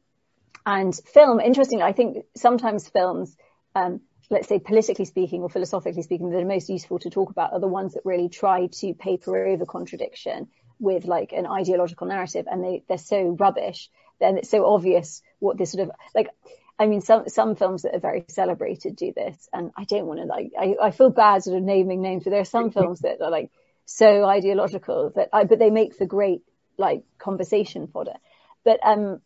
and 0.65 0.95
film 1.13 1.41
interestingly 1.41 1.85
i 1.85 1.93
think 1.93 2.25
sometimes 2.37 2.89
films 2.89 3.37
um, 3.75 4.01
let's 4.31 4.49
say 4.49 4.59
politically 4.59 5.05
speaking 5.05 5.43
or 5.43 5.49
philosophically 5.49 6.03
speaking 6.03 6.31
that 6.31 6.41
are 6.41 6.47
most 6.47 6.69
useful 6.69 6.99
to 6.99 7.11
talk 7.11 7.31
about 7.31 7.53
are 7.53 7.61
the 7.61 7.69
ones 7.69 7.95
that 7.95 8.03
really 8.05 8.29
try 8.29 8.67
to 8.67 8.95
paper 8.95 9.47
over 9.47 9.67
contradiction 9.67 10.49
with 10.79 11.05
like 11.05 11.33
an 11.33 11.47
ideological 11.47 12.07
narrative 12.07 12.47
and 12.51 12.63
they, 12.63 12.83
they're 12.89 12.99
so 12.99 13.37
rubbish 13.39 13.91
then 14.21 14.39
it's 14.39 14.51
so 14.51 14.67
obvious 14.67 15.23
what 15.39 15.59
this 15.59 15.73
sort 15.73 15.89
of 15.89 15.95
like 16.15 16.29
I 16.79 16.87
mean, 16.87 17.01
some 17.01 17.29
some 17.29 17.55
films 17.55 17.83
that 17.83 17.95
are 17.95 18.01
very 18.01 18.25
celebrated 18.29 18.97
do 18.97 19.13
this, 19.15 19.49
and 19.53 19.71
I 19.77 19.85
don't 19.85 20.07
want 20.07 20.21
to 20.21 20.27
like. 20.27 20.53
I, 20.59 20.77
I 20.81 20.91
feel 20.91 21.11
bad 21.11 21.43
sort 21.45 21.57
of 21.57 21.63
naming 21.63 22.03
names, 22.03 22.25
but 22.25 22.31
there 22.31 22.41
are 22.41 22.45
some 22.45 22.71
films 22.77 23.01
that 23.01 23.21
are 23.21 23.31
like 23.31 23.51
so 23.85 24.25
ideological 24.25 25.13
that 25.17 25.29
I, 25.33 25.45
but 25.45 25.59
they 25.59 25.71
make 25.71 25.95
for 25.95 26.07
great 26.07 26.43
like 26.79 27.05
conversation 27.19 27.87
fodder. 27.87 28.17
But 28.65 28.81
um, 28.85 29.21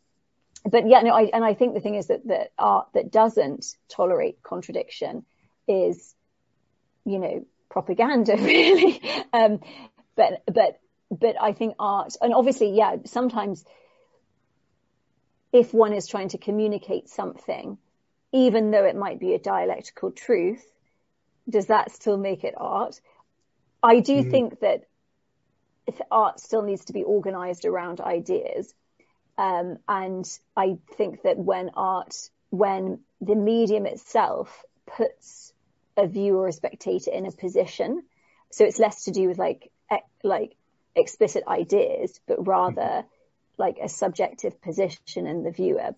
but 0.64 0.88
yeah, 0.88 1.00
no, 1.00 1.14
I, 1.14 1.30
and 1.32 1.44
I 1.44 1.54
think 1.54 1.74
the 1.74 1.80
thing 1.80 1.94
is 1.94 2.08
that 2.08 2.26
that 2.26 2.52
art 2.58 2.88
that 2.94 3.10
doesn't 3.12 3.66
tolerate 3.88 4.42
contradiction 4.42 5.24
is, 5.68 6.14
you 7.04 7.18
know, 7.18 7.46
propaganda 7.70 8.36
really. 8.38 9.00
um, 9.32 9.60
but 10.16 10.42
but 10.46 10.80
but 11.10 11.36
I 11.40 11.52
think 11.52 11.74
art, 11.78 12.14
and 12.20 12.34
obviously, 12.34 12.76
yeah, 12.76 12.96
sometimes 13.04 13.64
if 15.52 15.72
one 15.72 15.92
is 15.92 16.06
trying 16.06 16.28
to 16.28 16.38
communicate 16.38 17.08
something, 17.08 17.78
even 18.32 18.70
though 18.70 18.84
it 18.84 18.96
might 18.96 19.20
be 19.20 19.34
a 19.34 19.38
dialectical 19.38 20.10
truth, 20.10 20.64
does 21.48 21.66
that 21.66 21.92
still 21.92 22.16
make 22.16 22.44
it 22.44 22.54
art? 22.56 23.00
I 23.82 24.00
do 24.00 24.22
mm. 24.22 24.30
think 24.30 24.60
that 24.60 24.84
art 26.10 26.40
still 26.40 26.62
needs 26.62 26.86
to 26.86 26.92
be 26.92 27.04
organized 27.04 27.64
around 27.64 28.00
ideas. 28.00 28.74
Um, 29.38 29.78
and 29.88 30.26
I 30.56 30.78
think 30.96 31.22
that 31.22 31.36
when 31.38 31.70
art, 31.74 32.30
when 32.50 33.00
the 33.20 33.34
medium 33.34 33.86
itself 33.86 34.64
puts 34.86 35.52
a 35.96 36.06
viewer 36.06 36.42
or 36.42 36.48
a 36.48 36.52
spectator 36.52 37.10
in 37.10 37.26
a 37.26 37.32
position, 37.32 38.02
so 38.50 38.64
it's 38.64 38.78
less 38.78 39.04
to 39.04 39.12
do 39.12 39.28
with 39.28 39.38
like, 39.38 39.70
like 40.22 40.56
explicit 40.94 41.44
ideas, 41.46 42.18
but 42.26 42.46
rather 42.46 42.80
mm-hmm. 42.80 43.08
Like 43.58 43.78
a 43.82 43.88
subjective 43.88 44.60
position 44.60 45.26
in 45.26 45.42
the 45.42 45.50
viewer. 45.50 45.94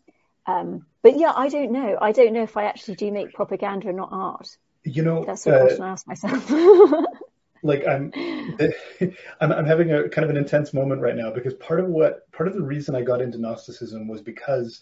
Um, 0.46 0.86
but 1.02 1.18
yeah, 1.18 1.32
I 1.34 1.48
don't 1.48 1.72
know. 1.72 1.98
I 2.00 2.12
don't 2.12 2.32
know 2.32 2.42
if 2.42 2.56
I 2.56 2.64
actually 2.64 2.96
do 2.96 3.12
make 3.12 3.34
propaganda, 3.34 3.88
or 3.88 3.92
not 3.92 4.08
art. 4.10 4.56
You 4.84 5.02
know, 5.02 5.24
that's 5.24 5.44
the 5.44 5.54
uh, 5.54 5.60
question 5.60 5.82
I 5.82 5.90
ask 5.90 6.06
myself. 6.06 6.50
like 7.62 7.86
I'm, 7.86 8.12
I'm, 9.40 9.52
I'm 9.52 9.66
having 9.66 9.92
a 9.92 10.08
kind 10.08 10.24
of 10.24 10.30
an 10.30 10.36
intense 10.36 10.72
moment 10.72 11.02
right 11.02 11.16
now 11.16 11.30
because 11.30 11.54
part 11.54 11.80
of 11.80 11.88
what, 11.88 12.30
part 12.32 12.48
of 12.48 12.54
the 12.54 12.62
reason 12.62 12.94
I 12.94 13.02
got 13.02 13.20
into 13.20 13.38
Gnosticism 13.38 14.08
was 14.08 14.22
because 14.22 14.80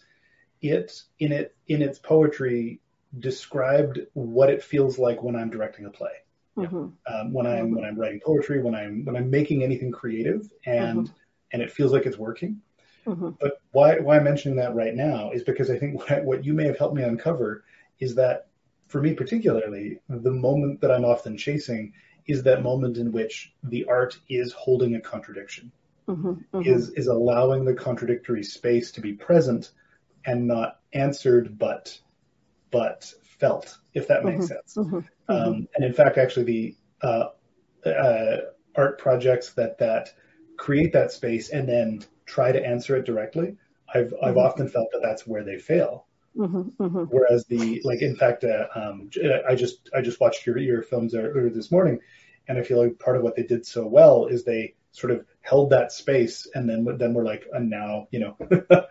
it, 0.62 0.92
in 1.18 1.32
it, 1.32 1.56
in 1.66 1.82
its 1.82 1.98
poetry, 1.98 2.80
described 3.18 4.00
what 4.12 4.50
it 4.50 4.62
feels 4.62 4.98
like 4.98 5.22
when 5.22 5.36
I'm 5.36 5.50
directing 5.50 5.86
a 5.86 5.90
play. 5.90 6.10
Mm-hmm. 6.56 6.76
Um, 6.76 7.32
when 7.32 7.46
I'm 7.46 7.66
mm-hmm. 7.66 7.74
when 7.76 7.84
I'm 7.84 7.98
writing 7.98 8.20
poetry, 8.24 8.62
when 8.62 8.74
I'm 8.74 9.04
when 9.04 9.16
I'm 9.16 9.30
making 9.30 9.62
anything 9.62 9.92
creative, 9.92 10.48
and 10.64 11.00
mm-hmm. 11.00 11.12
and 11.52 11.62
it 11.62 11.70
feels 11.70 11.92
like 11.92 12.06
it's 12.06 12.16
working. 12.16 12.62
Mm-hmm. 13.06 13.30
But 13.40 13.60
why 13.72 13.98
why 13.98 14.16
I'm 14.16 14.24
mentioning 14.24 14.56
that 14.58 14.74
right 14.74 14.94
now 14.94 15.30
is 15.30 15.42
because 15.42 15.70
I 15.70 15.78
think 15.78 15.98
what, 16.10 16.24
what 16.24 16.44
you 16.44 16.54
may 16.54 16.66
have 16.66 16.78
helped 16.78 16.96
me 16.96 17.02
uncover 17.02 17.64
is 17.98 18.14
that 18.16 18.48
for 18.88 19.00
me 19.00 19.14
particularly, 19.14 20.00
the 20.08 20.30
moment 20.30 20.80
that 20.80 20.90
I'm 20.90 21.04
often 21.04 21.36
chasing 21.36 21.92
is 22.26 22.42
that 22.42 22.62
moment 22.62 22.98
in 22.98 23.12
which 23.12 23.52
the 23.62 23.84
art 23.86 24.18
is 24.28 24.52
holding 24.52 24.94
a 24.94 25.00
contradiction, 25.00 25.72
mm-hmm, 26.08 26.28
mm-hmm. 26.28 26.62
is 26.62 26.90
is 26.90 27.06
allowing 27.06 27.64
the 27.64 27.74
contradictory 27.74 28.42
space 28.42 28.92
to 28.92 29.00
be 29.00 29.12
present 29.12 29.70
and 30.24 30.46
not 30.46 30.80
answered 30.92 31.58
but 31.58 31.98
but 32.70 33.12
felt, 33.22 33.78
if 33.94 34.08
that 34.08 34.24
makes 34.24 34.46
mm-hmm, 34.46 34.54
sense. 34.54 34.74
Mm-hmm, 34.76 34.96
mm-hmm. 34.96 35.32
Um, 35.32 35.68
and 35.74 35.84
in 35.84 35.92
fact, 35.92 36.18
actually, 36.18 36.44
the 36.44 36.76
uh, 37.02 37.88
uh, 37.88 38.36
art 38.74 38.98
projects 38.98 39.52
that 39.54 39.78
that 39.78 40.12
create 40.56 40.92
that 40.92 41.12
space 41.12 41.50
and 41.50 41.68
then 41.68 42.04
try 42.26 42.52
to 42.52 42.64
answer 42.64 42.96
it 42.96 43.06
directly, 43.06 43.56
I've 43.92 44.12
I've 44.22 44.34
mm-hmm. 44.34 44.38
often 44.38 44.68
felt 44.68 44.88
that 44.92 45.00
that's 45.02 45.26
where 45.26 45.44
they 45.44 45.58
fail. 45.58 46.06
Mm-hmm, 46.36 46.82
mm-hmm. 46.82 47.04
Whereas 47.04 47.46
the 47.46 47.80
like, 47.84 48.02
in 48.02 48.16
fact, 48.16 48.44
uh, 48.44 48.66
um, 48.74 49.10
I 49.48 49.54
just 49.54 49.88
I 49.94 50.02
just 50.02 50.20
watched 50.20 50.46
your 50.46 50.58
your 50.58 50.82
films 50.82 51.14
earlier 51.14 51.48
this 51.50 51.70
morning, 51.70 52.00
and 52.46 52.58
I 52.58 52.62
feel 52.62 52.82
like 52.82 52.98
part 52.98 53.16
of 53.16 53.22
what 53.22 53.36
they 53.36 53.42
did 53.42 53.66
so 53.66 53.86
well 53.86 54.26
is 54.26 54.44
they 54.44 54.74
sort 54.92 55.12
of 55.12 55.24
held 55.40 55.70
that 55.70 55.92
space, 55.92 56.46
and 56.54 56.68
then 56.68 56.86
then 56.98 57.14
we're 57.14 57.24
like, 57.24 57.46
and 57.52 57.70
now 57.70 58.08
you 58.10 58.20
know, 58.20 58.36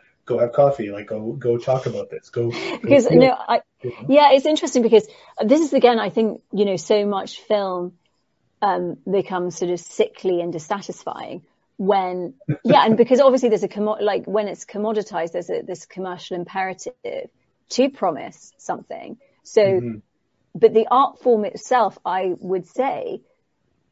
go 0.26 0.40
have 0.40 0.54
coffee, 0.54 0.90
like 0.90 1.08
go 1.08 1.34
go 1.34 1.58
talk 1.58 1.86
about 1.86 2.10
this, 2.10 2.30
go. 2.30 2.52
Because 2.82 3.08
no, 3.12 3.32
I 3.32 3.62
yeah, 4.10 4.32
it's 4.32 4.48
interesting 4.48 4.82
because 4.82 5.08
this 5.44 5.62
is 5.62 5.74
again, 5.74 6.00
I 6.00 6.10
think 6.10 6.42
you 6.52 6.66
know, 6.66 6.78
so 6.78 7.06
much 7.06 7.42
film 7.42 7.94
um, 8.62 8.98
becomes 9.10 9.58
sort 9.58 9.70
of 9.70 9.80
sickly 9.80 10.42
and 10.42 10.52
dissatisfying 10.52 11.44
when 11.78 12.36
yeah, 12.64 12.86
and 12.86 12.98
because 12.98 13.20
obviously 13.20 13.50
there's 13.50 13.64
a 13.64 13.68
commo- 13.68 14.02
like 14.02 14.26
when 14.26 14.48
it's 14.48 14.66
commoditized, 14.66 15.34
there's 15.34 15.50
a 15.50 15.62
this 15.62 15.86
commercial 15.86 16.38
imperative 16.38 17.30
to 17.70 17.90
promise 17.90 18.54
something. 18.58 19.18
So, 19.44 19.62
mm-hmm. 19.62 19.98
but 20.54 20.74
the 20.74 20.88
art 20.90 21.22
form 21.22 21.46
itself, 21.46 21.98
I 22.06 22.34
would 22.40 22.68
say, 22.68 23.22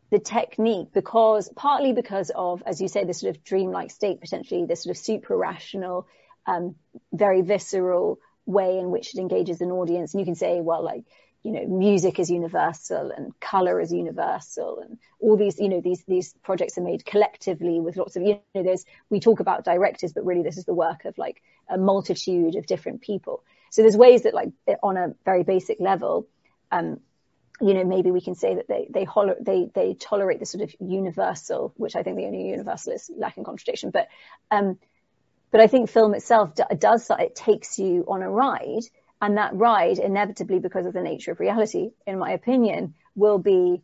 the 0.10 0.20
technique 0.20 0.90
because 0.94 1.50
partly 1.56 1.94
because 1.94 2.32
of, 2.34 2.64
as 2.66 2.80
you 2.82 2.88
say, 2.88 3.04
this 3.04 3.22
sort 3.22 3.36
of 3.36 3.44
dreamlike 3.44 3.92
state, 3.92 4.22
potentially 4.22 4.66
this 4.66 4.84
sort 4.84 4.96
of 4.96 5.02
super 5.02 5.36
rational 5.36 6.08
um, 6.46 6.76
very 7.12 7.42
visceral 7.42 8.20
way 8.46 8.78
in 8.78 8.92
which 8.92 9.14
it 9.16 9.20
engages 9.20 9.62
an 9.62 9.72
audience. 9.72 10.14
And 10.14 10.22
you 10.22 10.26
can 10.26 10.36
say, 10.36 10.60
well, 10.62 10.84
like, 10.84 11.04
you 11.44 11.52
know, 11.52 11.66
music 11.66 12.20
is 12.20 12.30
universal 12.30 13.12
and 13.12 13.38
color 13.40 13.80
is 13.82 13.92
universal 13.92 14.80
and 14.80 14.98
all 15.20 15.36
these, 15.36 15.60
you 15.60 15.70
know, 15.70 15.82
these, 15.82 16.04
these 16.08 16.34
projects 16.42 16.78
are 16.78 16.82
made 16.82 17.06
collectively 17.06 17.80
with 17.82 17.98
lots 17.98 18.16
of, 18.16 18.24
you 18.24 18.40
know, 18.56 18.64
there's, 18.64 18.86
we 19.10 19.20
talk 19.20 19.42
about 19.42 19.66
directors, 19.66 20.14
but 20.14 20.26
really 20.26 20.42
this 20.42 20.58
is 20.58 20.66
the 20.66 20.74
work 20.74 21.06
of 21.06 21.18
like 21.18 21.42
a 21.70 21.78
multitude 21.78 22.56
of 22.56 22.66
different 22.66 23.02
people. 23.02 23.44
So 23.72 23.82
there's 23.82 23.98
ways 23.98 24.24
that 24.24 24.34
like 24.34 24.52
on 24.82 24.98
a 24.98 25.14
very 25.26 25.44
basic 25.44 25.80
level, 25.80 26.28
um, 26.72 27.02
you 27.62 27.74
know, 27.74 27.84
maybe 27.84 28.12
we 28.12 28.22
can 28.22 28.36
say 28.36 28.56
that 28.56 28.68
they 28.68 28.88
they, 28.90 29.06
they 29.42 29.70
they 29.74 29.94
tolerate 29.94 30.40
the 30.40 30.46
sort 30.46 30.64
of 30.64 30.74
universal, 30.80 31.74
which 31.78 31.96
I 31.96 32.04
think 32.04 32.18
the 32.18 32.26
only 32.26 32.50
universal 32.50 32.94
is 32.94 33.10
lack 33.10 33.20
lacking 33.20 33.44
contradiction. 33.44 33.92
But 33.92 34.08
um, 34.50 34.80
but 35.52 35.62
I 35.62 35.68
think 35.68 35.90
film 35.90 36.16
itself 36.16 36.52
does, 36.78 37.12
it 37.12 37.36
takes 37.36 37.78
you 37.78 38.06
on 38.08 38.24
a 38.24 38.30
ride 38.30 38.84
and 39.24 39.38
that 39.38 39.56
ride 39.56 40.00
inevitably 40.00 40.60
because 40.60 40.86
of 40.86 40.92
the 40.92 41.02
nature 41.02 41.32
of 41.32 41.40
reality, 41.40 41.92
in 42.06 42.20
my 42.20 42.32
opinion, 42.32 42.94
will 43.16 43.38
be 43.38 43.82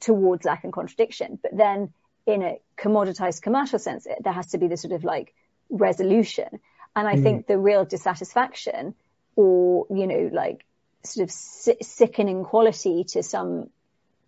towards 0.00 0.46
lack 0.46 0.64
and 0.64 0.72
contradiction. 0.72 1.38
But 1.42 1.54
then 1.54 1.92
in 2.24 2.42
a 2.42 2.58
commoditized 2.78 3.42
commercial 3.42 3.78
sense, 3.78 4.06
there 4.20 4.32
has 4.32 4.46
to 4.52 4.58
be 4.58 4.66
this 4.66 4.80
sort 4.80 4.94
of 4.94 5.04
like 5.04 5.34
resolution. 5.68 6.48
And 6.96 7.06
I 7.06 7.16
mm. 7.16 7.22
think 7.22 7.46
the 7.46 7.58
real 7.58 7.84
dissatisfaction 7.84 8.94
or, 9.36 9.86
you 9.90 10.06
know, 10.06 10.30
like 10.32 10.64
sort 11.04 11.24
of 11.24 11.30
sickening 11.30 12.44
quality 12.44 13.04
to 13.12 13.22
some 13.22 13.68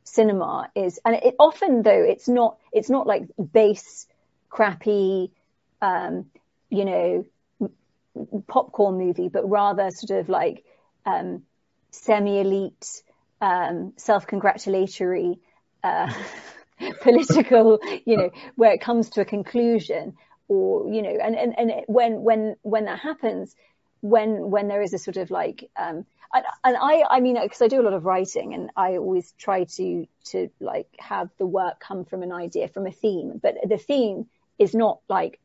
cinema 0.04 0.70
is, 0.74 1.00
and 1.06 1.14
it 1.14 1.36
often 1.38 1.80
though, 1.80 2.02
it's 2.02 2.28
not, 2.28 2.58
it's 2.70 2.90
not 2.90 3.06
like 3.06 3.22
base, 3.50 4.06
crappy, 4.50 5.32
um, 5.80 6.26
you 6.68 6.84
know, 6.84 7.24
popcorn 8.46 8.98
movie, 8.98 9.28
but 9.28 9.48
rather 9.48 9.90
sort 9.90 10.18
of 10.18 10.28
like 10.28 10.64
um, 11.06 11.42
semi-elite, 11.90 13.02
um, 13.40 13.92
self-congratulatory, 13.96 15.38
uh, 15.82 16.12
political, 17.02 17.78
you 18.04 18.16
know, 18.16 18.30
where 18.56 18.72
it 18.72 18.80
comes 18.80 19.10
to 19.10 19.20
a 19.20 19.24
conclusion, 19.24 20.16
or 20.48 20.92
you 20.92 21.02
know, 21.02 21.16
and 21.22 21.36
and 21.36 21.58
and 21.58 21.72
when 21.86 22.22
when 22.22 22.56
when 22.62 22.86
that 22.86 22.98
happens, 22.98 23.54
when 24.00 24.50
when 24.50 24.68
there 24.68 24.82
is 24.82 24.92
a 24.94 24.98
sort 24.98 25.16
of 25.16 25.30
like, 25.30 25.70
um, 25.76 26.04
and, 26.32 26.44
and 26.64 26.76
I 26.80 27.04
I 27.08 27.20
mean, 27.20 27.38
because 27.40 27.62
I 27.62 27.68
do 27.68 27.80
a 27.80 27.84
lot 27.84 27.92
of 27.92 28.04
writing, 28.04 28.54
and 28.54 28.70
I 28.76 28.96
always 28.96 29.32
try 29.38 29.64
to 29.64 30.06
to 30.26 30.50
like 30.60 30.88
have 30.98 31.30
the 31.38 31.46
work 31.46 31.80
come 31.80 32.04
from 32.04 32.22
an 32.22 32.32
idea, 32.32 32.68
from 32.68 32.86
a 32.86 32.92
theme, 32.92 33.38
but 33.42 33.56
the 33.66 33.78
theme 33.78 34.26
is 34.58 34.74
not 34.74 35.00
like 35.08 35.39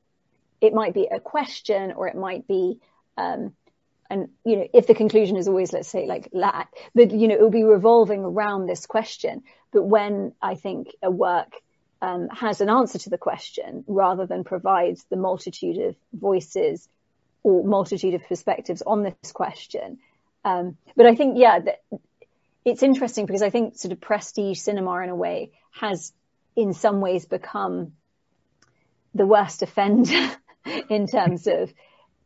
it 0.66 0.74
might 0.74 0.94
be 0.94 1.08
a 1.12 1.20
question 1.20 1.94
or 1.94 2.08
it 2.08 2.16
might 2.16 2.48
be, 2.48 2.80
um, 3.18 3.54
and 4.10 4.30
you 4.44 4.58
know, 4.58 4.68
if 4.74 4.88
the 4.88 4.94
conclusion 4.94 5.38
is 5.38 5.48
always, 5.48 5.74
let's 5.74 5.90
say, 5.90 6.06
like 6.06 6.30
lack, 6.32 6.72
but 6.94 7.12
you 7.12 7.28
know, 7.28 7.36
it 7.36 7.42
will 7.42 7.50
be 7.50 7.64
revolving 7.64 8.24
around 8.24 8.66
this 8.66 8.86
question. 8.86 9.44
But 9.72 9.84
when 9.84 10.34
I 10.42 10.56
think 10.56 10.90
a 11.02 11.10
work 11.10 11.54
um, 12.02 12.30
has 12.30 12.62
an 12.62 12.70
answer 12.70 13.00
to 13.00 13.10
the 13.10 13.18
question, 13.18 13.84
rather 13.88 14.26
than 14.26 14.44
provides 14.44 15.06
the 15.10 15.18
multitude 15.18 15.78
of 15.78 15.96
voices 16.14 16.88
or 17.44 17.64
multitude 17.64 18.14
of 18.14 18.28
perspectives 18.28 18.84
on 18.86 19.04
this 19.04 19.32
question, 19.32 20.00
um, 20.44 20.78
but 20.96 21.08
I 21.08 21.16
think, 21.16 21.38
yeah, 21.38 21.60
that 21.60 21.82
it's 22.64 22.84
interesting 22.84 23.26
because 23.26 23.42
I 23.42 23.50
think 23.50 23.78
sort 23.78 23.92
of 23.92 24.00
prestige 24.02 24.60
cinema 24.60 25.00
in 25.02 25.10
a 25.10 25.16
way 25.16 25.52
has 25.72 26.14
in 26.56 26.74
some 26.74 27.02
ways 27.02 27.26
become 27.26 27.94
the 29.16 29.26
worst 29.26 29.62
offender 29.62 30.32
in 30.90 31.08
terms 31.08 31.48
of 31.48 31.74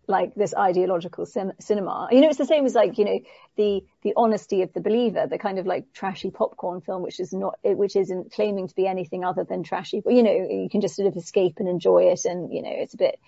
like 0.08 0.34
this 0.34 0.56
ideological 0.56 1.26
cinema. 1.28 2.08
You 2.12 2.22
know, 2.22 2.30
it's 2.30 2.40
the 2.40 2.46
same 2.46 2.66
as 2.66 2.74
like, 2.74 2.98
you 2.98 3.06
know, 3.06 3.20
the, 3.58 3.84
the 4.02 4.14
honesty 4.18 4.64
of 4.64 4.74
the 4.74 4.82
believer, 4.82 5.28
the 5.28 5.38
kind 5.38 5.60
of 5.60 5.68
like 5.68 5.94
trashy 5.94 6.32
popcorn 6.32 6.82
film, 6.82 7.04
which 7.04 7.20
is 7.20 7.32
not, 7.32 7.60
which 7.64 7.96
isn't 7.96 8.32
claiming 8.32 8.68
to 8.68 8.76
be 8.76 8.88
anything 8.88 9.24
other 9.24 9.44
than 9.44 9.62
trashy, 9.62 10.02
but 10.04 10.14
you 10.14 10.24
know, 10.24 10.32
you 10.32 10.68
can 10.70 10.82
just 10.82 10.96
sort 10.96 11.08
of 11.08 11.16
escape 11.16 11.58
and 11.60 11.70
enjoy 11.70 12.06
it. 12.06 12.26
And, 12.26 12.52
you 12.52 12.64
know, 12.64 12.74
it's 12.74 12.96
a 12.96 12.98
bit, 12.98 13.20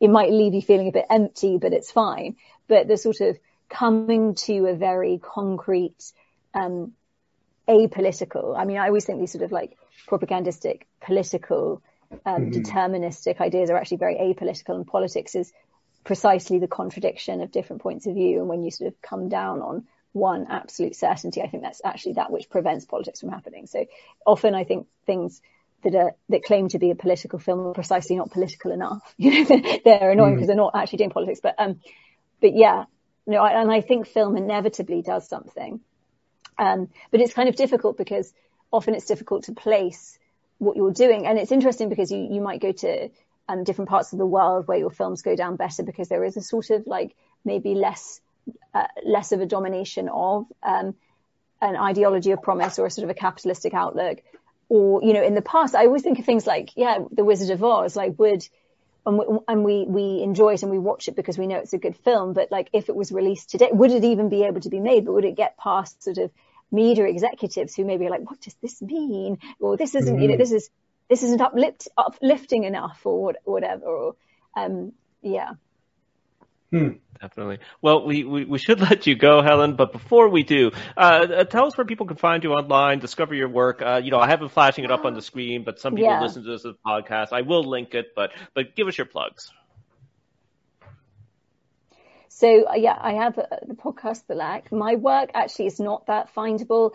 it 0.00 0.08
might 0.08 0.32
leave 0.32 0.54
you 0.54 0.62
feeling 0.62 0.88
a 0.88 0.92
bit 0.92 1.04
empty, 1.10 1.58
but 1.58 1.74
it's 1.74 1.90
fine. 1.90 2.36
But 2.66 2.88
the 2.88 2.96
sort 2.96 3.20
of 3.20 3.38
coming 3.68 4.34
to 4.34 4.66
a 4.68 4.74
very 4.74 5.18
concrete, 5.18 6.12
um, 6.54 6.92
apolitical. 7.68 8.58
I 8.58 8.64
mean, 8.64 8.78
I 8.78 8.86
always 8.86 9.04
think 9.04 9.20
these 9.20 9.32
sort 9.32 9.44
of 9.44 9.52
like 9.52 9.76
propagandistic, 10.06 10.86
political, 11.00 11.82
um, 12.26 12.46
mm-hmm. 12.46 12.60
deterministic 12.60 13.40
ideas 13.40 13.70
are 13.70 13.76
actually 13.76 13.98
very 13.98 14.16
apolitical, 14.16 14.74
and 14.74 14.86
politics 14.86 15.34
is 15.34 15.52
precisely 16.04 16.58
the 16.58 16.68
contradiction 16.68 17.40
of 17.40 17.52
different 17.52 17.82
points 17.82 18.06
of 18.06 18.14
view. 18.14 18.40
And 18.40 18.48
when 18.48 18.62
you 18.62 18.70
sort 18.70 18.88
of 18.88 19.00
come 19.00 19.28
down 19.28 19.60
on 19.60 19.86
one 20.12 20.46
absolute 20.50 20.96
certainty, 20.96 21.42
I 21.42 21.48
think 21.48 21.62
that's 21.62 21.80
actually 21.84 22.14
that 22.14 22.30
which 22.30 22.50
prevents 22.50 22.84
politics 22.84 23.20
from 23.20 23.30
happening. 23.30 23.66
So 23.66 23.86
often, 24.26 24.54
I 24.54 24.64
think 24.64 24.86
things 25.06 25.40
that 25.84 25.94
are 25.94 26.12
that 26.28 26.44
claim 26.44 26.68
to 26.68 26.78
be 26.78 26.90
a 26.90 26.94
political 26.94 27.38
film 27.38 27.66
are 27.68 27.72
precisely 27.74 28.16
not 28.16 28.30
political 28.30 28.72
enough. 28.72 29.14
You 29.18 29.44
know, 29.44 29.78
they're 29.84 30.10
annoying 30.10 30.34
because 30.34 30.44
mm. 30.44 30.48
they're 30.48 30.56
not 30.56 30.74
actually 30.74 30.98
doing 30.98 31.10
politics. 31.10 31.40
But 31.42 31.54
um, 31.58 31.80
but 32.40 32.54
yeah, 32.54 32.84
you 33.26 33.32
know, 33.34 33.44
and 33.44 33.70
I 33.70 33.80
think 33.80 34.06
film 34.06 34.36
inevitably 34.36 35.02
does 35.02 35.28
something. 35.28 35.80
Um, 36.58 36.88
but 37.10 37.20
it's 37.20 37.32
kind 37.32 37.48
of 37.48 37.56
difficult 37.56 37.96
because 37.96 38.32
often 38.70 38.94
it's 38.94 39.06
difficult 39.06 39.44
to 39.44 39.52
place 39.52 40.18
what 40.62 40.76
you're 40.76 40.92
doing. 40.92 41.26
And 41.26 41.38
it's 41.38 41.52
interesting 41.52 41.88
because 41.88 42.12
you, 42.12 42.28
you 42.30 42.40
might 42.40 42.60
go 42.60 42.72
to 42.72 43.10
um, 43.48 43.64
different 43.64 43.88
parts 43.90 44.12
of 44.12 44.18
the 44.18 44.26
world 44.26 44.68
where 44.68 44.78
your 44.78 44.90
films 44.90 45.22
go 45.22 45.34
down 45.34 45.56
better 45.56 45.82
because 45.82 46.08
there 46.08 46.24
is 46.24 46.36
a 46.36 46.40
sort 46.40 46.70
of 46.70 46.86
like 46.86 47.16
maybe 47.44 47.74
less, 47.74 48.20
uh, 48.72 48.86
less 49.04 49.32
of 49.32 49.40
a 49.40 49.46
domination 49.46 50.08
of, 50.08 50.46
um, 50.62 50.94
an 51.60 51.76
ideology 51.76 52.30
of 52.30 52.42
promise 52.42 52.78
or 52.78 52.86
a 52.86 52.90
sort 52.90 53.04
of 53.04 53.10
a 53.10 53.14
capitalistic 53.14 53.74
outlook. 53.74 54.22
Or, 54.68 55.02
you 55.02 55.12
know, 55.12 55.22
in 55.22 55.34
the 55.34 55.42
past, 55.42 55.74
I 55.74 55.86
always 55.86 56.02
think 56.02 56.18
of 56.18 56.24
things 56.24 56.46
like, 56.46 56.70
yeah, 56.76 56.98
The 57.10 57.24
Wizard 57.24 57.50
of 57.50 57.62
Oz, 57.62 57.94
like 57.94 58.18
would, 58.18 58.46
and 59.04 59.18
we, 59.18 59.24
and 59.48 59.64
we, 59.64 59.84
we 59.86 60.22
enjoy 60.22 60.54
it 60.54 60.62
and 60.62 60.70
we 60.70 60.78
watch 60.78 61.08
it 61.08 61.16
because 61.16 61.36
we 61.36 61.46
know 61.46 61.58
it's 61.58 61.72
a 61.72 61.78
good 61.78 61.96
film. 61.96 62.32
But 62.32 62.50
like, 62.50 62.70
if 62.72 62.88
it 62.88 62.96
was 62.96 63.12
released 63.12 63.50
today, 63.50 63.68
would 63.72 63.90
it 63.90 64.04
even 64.04 64.28
be 64.28 64.44
able 64.44 64.60
to 64.60 64.70
be 64.70 64.80
made? 64.80 65.04
But 65.04 65.14
would 65.14 65.24
it 65.24 65.36
get 65.36 65.56
past 65.56 66.02
sort 66.02 66.18
of 66.18 66.30
media 66.72 67.04
executives 67.04 67.74
who 67.74 67.84
maybe 67.84 68.06
are 68.06 68.10
like, 68.10 68.28
what 68.28 68.40
does 68.40 68.56
this 68.62 68.82
mean? 68.82 69.38
Or 69.60 69.76
this 69.76 69.94
isn't, 69.94 70.14
mm-hmm. 70.14 70.22
you 70.22 70.28
know, 70.28 70.34
mm-hmm. 70.34 70.40
this 70.40 70.52
is, 70.52 70.70
this 71.08 71.22
isn't 71.22 71.40
uplift, 71.40 71.88
uplifting 71.96 72.64
enough 72.64 73.00
or 73.04 73.34
whatever. 73.44 73.84
Or, 73.84 74.16
um, 74.56 74.92
yeah. 75.22 75.52
Hmm. 76.70 76.92
Definitely. 77.22 77.58
Well, 77.80 78.04
we, 78.04 78.24
we, 78.24 78.44
we, 78.44 78.58
should 78.58 78.80
let 78.90 79.06
you 79.06 79.14
go, 79.14 79.42
Helen, 79.42 79.76
but 79.76 79.92
before 79.92 80.28
we 80.28 80.42
do, 80.42 80.72
uh, 80.96 81.00
uh, 81.00 81.44
tell 81.44 81.66
us 81.66 81.76
where 81.78 81.84
people 81.84 82.06
can 82.06 82.16
find 82.16 82.42
you 82.42 82.52
online, 82.52 82.98
discover 82.98 83.32
your 83.32 83.48
work. 83.48 83.80
Uh, 83.80 84.00
you 84.02 84.10
know, 84.10 84.18
I 84.18 84.26
haven't 84.26 84.48
flashing 84.48 84.84
it 84.84 84.90
up 84.90 85.04
on 85.04 85.14
the 85.14 85.22
screen, 85.22 85.62
but 85.62 85.78
some 85.78 85.94
people 85.94 86.10
yeah. 86.10 86.20
listen 86.20 86.42
to 86.42 86.50
this 86.50 86.64
as 86.64 86.74
a 86.74 86.88
podcast. 86.88 87.28
I 87.30 87.42
will 87.42 87.62
link 87.62 87.94
it, 87.94 88.06
but, 88.16 88.32
but 88.54 88.74
give 88.74 88.88
us 88.88 88.98
your 88.98 89.06
plugs. 89.06 89.52
So 92.42 92.64
uh, 92.64 92.74
yeah, 92.74 92.98
I 93.00 93.12
have 93.12 93.38
uh, 93.38 93.46
the 93.68 93.74
podcast, 93.74 94.26
The 94.26 94.34
Lack. 94.34 94.72
My 94.72 94.96
work 94.96 95.30
actually 95.32 95.66
is 95.66 95.78
not 95.78 96.08
that 96.08 96.34
findable. 96.34 96.90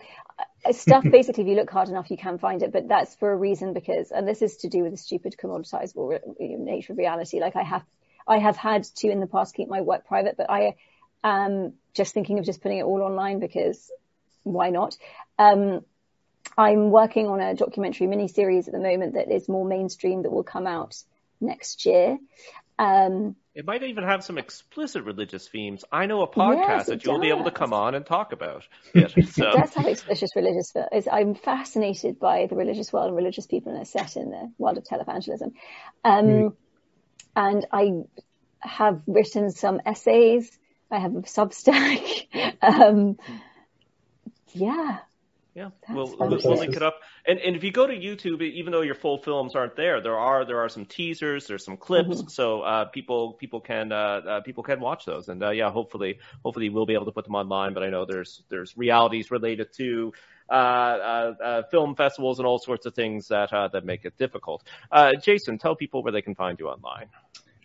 Uh, 0.66 0.72
stuff 0.72 1.02
basically, 1.10 1.44
if 1.44 1.48
you 1.48 1.56
look 1.56 1.70
hard 1.70 1.88
enough, 1.88 2.10
you 2.10 2.18
can 2.18 2.36
find 2.36 2.62
it, 2.62 2.70
but 2.70 2.86
that's 2.86 3.14
for 3.14 3.32
a 3.32 3.34
reason 3.34 3.72
because, 3.72 4.10
and 4.10 4.28
this 4.28 4.42
is 4.42 4.58
to 4.58 4.68
do 4.68 4.82
with 4.82 4.92
the 4.92 4.98
stupid 4.98 5.36
commoditizable 5.42 6.20
nature 6.38 6.92
of 6.92 6.98
reality. 6.98 7.40
Like 7.40 7.56
I 7.56 7.62
have, 7.62 7.82
I 8.26 8.36
have 8.36 8.58
had 8.58 8.84
to 8.96 9.08
in 9.08 9.20
the 9.20 9.26
past 9.26 9.54
keep 9.54 9.70
my 9.70 9.80
work 9.80 10.06
private, 10.06 10.36
but 10.36 10.50
I 10.50 10.74
am 11.24 11.72
just 11.94 12.12
thinking 12.12 12.38
of 12.38 12.44
just 12.44 12.60
putting 12.60 12.80
it 12.80 12.84
all 12.84 13.00
online 13.00 13.40
because 13.40 13.90
why 14.42 14.68
not? 14.68 14.98
Um, 15.38 15.82
I'm 16.58 16.90
working 16.90 17.26
on 17.26 17.40
a 17.40 17.54
documentary 17.54 18.06
miniseries 18.06 18.66
at 18.66 18.74
the 18.74 18.80
moment 18.80 19.14
that 19.14 19.32
is 19.32 19.48
more 19.48 19.64
mainstream 19.64 20.24
that 20.24 20.30
will 20.30 20.44
come 20.44 20.66
out 20.66 21.02
next 21.40 21.86
year. 21.86 22.18
Um, 22.78 23.34
it 23.54 23.66
might 23.66 23.82
even 23.82 24.04
have 24.04 24.22
some 24.22 24.38
explicit 24.38 25.04
religious 25.04 25.48
themes. 25.48 25.84
I 25.90 26.06
know 26.06 26.22
a 26.22 26.28
podcast 26.28 26.68
yes, 26.68 26.86
that 26.86 27.04
you'll 27.04 27.16
does. 27.16 27.22
be 27.22 27.28
able 27.30 27.44
to 27.44 27.50
come 27.50 27.72
on 27.72 27.96
and 27.96 28.06
talk 28.06 28.32
about. 28.32 28.64
It, 28.94 29.10
so. 29.28 29.48
it 29.48 29.52
does 29.52 29.74
have 29.74 29.86
explicit 29.86 30.30
religious. 30.36 30.72
I'm 31.10 31.34
fascinated 31.34 32.20
by 32.20 32.46
the 32.46 32.54
religious 32.54 32.92
world 32.92 33.08
and 33.08 33.16
religious 33.16 33.46
people, 33.46 33.72
and 33.72 33.80
it's 33.80 33.90
set 33.90 34.16
in 34.16 34.30
the 34.30 34.52
world 34.58 34.78
of 34.78 34.84
televangelism. 34.84 35.52
Um, 36.04 36.26
mm. 36.26 36.56
And 37.34 37.66
I 37.72 38.02
have 38.60 39.02
written 39.06 39.50
some 39.50 39.80
essays. 39.84 40.56
I 40.90 41.00
have 41.00 41.16
a 41.16 41.22
Substack. 41.22 42.56
um, 42.62 43.18
yeah, 44.52 44.98
yeah, 45.58 45.70
we'll, 45.90 46.16
we'll, 46.16 46.38
we'll, 46.44 46.56
link 46.56 46.76
it 46.76 46.82
up. 46.82 47.00
And 47.26 47.40
and 47.40 47.56
if 47.56 47.64
you 47.64 47.72
go 47.72 47.84
to 47.84 47.92
YouTube, 47.92 48.42
even 48.42 48.72
though 48.72 48.82
your 48.82 48.94
full 48.94 49.18
films 49.18 49.56
aren't 49.56 49.74
there, 49.74 50.00
there 50.00 50.16
are 50.16 50.44
there 50.44 50.60
are 50.60 50.68
some 50.68 50.86
teasers, 50.86 51.48
there's 51.48 51.64
some 51.64 51.76
clips, 51.76 52.18
mm-hmm. 52.18 52.28
so 52.28 52.60
uh, 52.62 52.84
people 52.84 53.32
people 53.32 53.60
can 53.60 53.90
uh, 53.90 53.96
uh, 53.96 54.40
people 54.42 54.62
can 54.62 54.78
watch 54.78 55.04
those. 55.04 55.28
And 55.28 55.42
uh, 55.42 55.50
yeah, 55.50 55.70
hopefully 55.70 56.20
hopefully 56.44 56.68
we'll 56.68 56.86
be 56.86 56.94
able 56.94 57.06
to 57.06 57.12
put 57.12 57.24
them 57.24 57.34
online. 57.34 57.74
But 57.74 57.82
I 57.82 57.90
know 57.90 58.04
there's 58.04 58.44
there's 58.48 58.76
realities 58.76 59.32
related 59.32 59.72
to 59.74 60.12
uh, 60.48 60.52
uh, 60.52 61.34
uh, 61.44 61.62
film 61.70 61.96
festivals 61.96 62.38
and 62.38 62.46
all 62.46 62.60
sorts 62.60 62.86
of 62.86 62.94
things 62.94 63.26
that 63.28 63.52
uh, 63.52 63.66
that 63.68 63.84
make 63.84 64.04
it 64.04 64.16
difficult. 64.16 64.62
Uh, 64.92 65.14
Jason, 65.16 65.58
tell 65.58 65.74
people 65.74 66.04
where 66.04 66.12
they 66.12 66.22
can 66.22 66.36
find 66.36 66.60
you 66.60 66.68
online. 66.68 67.06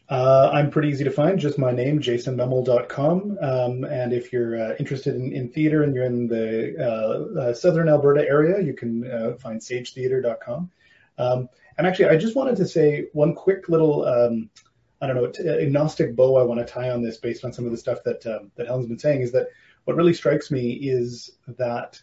Uh, 0.10 0.50
I'm 0.54 0.70
pretty 0.70 0.90
easy 0.90 1.04
to 1.06 1.12
find, 1.12 1.40
just 1.40 1.58
my 1.58 1.72
name, 1.72 2.00
jasonmemmel.com. 2.00 3.38
Um, 3.42 3.84
and 3.86 4.12
if 4.12 4.34
you're 4.34 4.62
uh, 4.62 4.76
interested 4.78 5.16
in, 5.16 5.32
in, 5.32 5.50
theater 5.50 5.84
and 5.84 5.96
you're 5.96 6.06
in 6.06 6.28
the 6.28 6.76
uh, 6.78 7.40
uh 7.40 7.54
southern 7.54 7.88
Alberta 7.88 8.28
area, 8.28 8.62
you 8.62 8.74
can 8.74 9.10
uh, 9.10 9.36
find 9.40 9.62
sagetheater.com. 9.62 10.70
Um, 11.18 11.50
and 11.78 11.88
actually, 11.88 12.10
I 12.10 12.18
just 12.18 12.36
wanted 12.36 12.58
to 12.58 12.68
say 12.68 13.08
one 13.14 13.34
quick 13.34 13.70
little, 13.70 14.06
um, 14.06 14.50
I 15.02 15.08
don't 15.08 15.16
know, 15.16 15.28
t- 15.28 15.48
agnostic 15.48 16.16
bow 16.16 16.38
I 16.38 16.44
want 16.44 16.60
to 16.60 16.66
tie 16.66 16.90
on 16.90 17.02
this 17.02 17.18
based 17.18 17.46
on 17.46 17.54
some 17.54 17.66
of 17.66 17.72
the 17.72 17.78
stuff 17.78 18.04
that 18.04 18.26
um, 18.26 18.52
that 18.56 18.68
Helen's 18.68 18.88
been 18.88 19.00
saying 19.00 19.22
is 19.22 19.32
that 19.32 19.48
what 19.86 19.96
really 19.96 20.14
strikes 20.14 20.52
me 20.52 20.74
is 20.74 21.32
that 21.48 22.02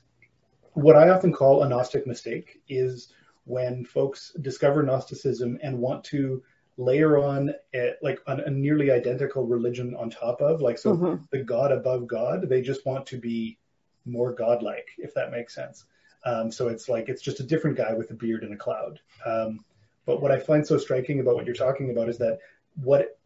what 0.73 0.97
I 0.97 1.11
often 1.11 1.33
call 1.33 1.63
a 1.63 1.69
Gnostic 1.69 2.07
mistake 2.07 2.61
is 2.69 3.13
when 3.45 3.85
folks 3.85 4.33
discover 4.41 4.83
Gnosticism 4.83 5.59
and 5.63 5.79
want 5.79 6.05
to 6.05 6.43
layer 6.77 7.19
on 7.19 7.53
a, 7.75 7.93
like 8.03 8.21
a, 8.27 8.37
a 8.37 8.51
nearly 8.51 8.91
identical 8.91 9.47
religion 9.47 9.95
on 9.97 10.09
top 10.09 10.41
of 10.41 10.61
like 10.61 10.79
so 10.79 10.97
mm-hmm. 10.97 11.23
the 11.31 11.43
god 11.43 11.73
above 11.73 12.07
god 12.07 12.49
they 12.49 12.63
just 12.63 12.87
want 12.87 13.07
to 13.07 13.19
be 13.19 13.59
more 14.07 14.33
godlike 14.33 14.89
if 14.99 15.15
that 15.15 15.31
makes 15.31 15.55
sense. 15.55 15.85
Um, 16.25 16.51
so 16.51 16.69
it's 16.69 16.89
like 16.89 17.09
it's 17.09 17.23
just 17.23 17.41
a 17.41 17.45
different 17.45 17.77
guy 17.77 17.95
with 17.95 18.11
a 18.11 18.15
beard 18.15 18.43
and 18.43 18.53
a 18.53 18.57
cloud. 18.57 19.01
Um, 19.25 19.65
but 20.07 20.21
what 20.23 20.33
i 20.33 20.39
find 20.39 20.67
so 20.67 20.79
striking 20.79 21.21
about 21.21 21.35
what 21.35 21.47
you're 21.47 21.55
talking 21.55 21.91
about 21.91 22.09
is 22.09 22.19
that 22.19 22.39
what 22.83 23.19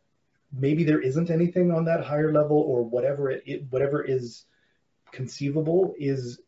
maybe 0.53 0.85
there 0.85 1.01
isn't 1.01 1.31
anything 1.31 1.71
on 1.71 1.85
that 1.85 2.05
higher 2.05 2.33
level 2.33 2.59
or 2.59 2.83
whatever 2.83 3.31
it, 3.31 3.43
it 3.47 3.65
whatever 3.71 4.03
is 4.03 4.45
conceivable 5.13 5.95
is 5.99 6.41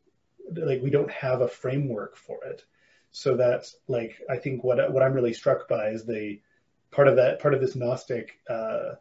like 0.52 0.82
we 0.82 0.90
don't 0.90 1.10
have 1.10 1.40
a 1.40 1.48
framework 1.48 2.16
for 2.16 2.44
it. 2.44 2.64
So 3.12 3.36
that's 3.36 3.76
like 3.88 4.20
i 4.28 4.36
think 4.36 4.62
what 4.62 4.92
what 4.92 5.02
i'm 5.02 5.14
really 5.14 5.32
struck 5.32 5.68
by 5.68 5.88
is 5.88 6.04
the 6.04 6.40
part 6.96 7.08
of 7.08 7.16
that 7.16 7.38
part 7.38 7.52
of 7.52 7.60
this 7.60 7.76
Gnostic 7.76 8.40
uh, 8.48 8.94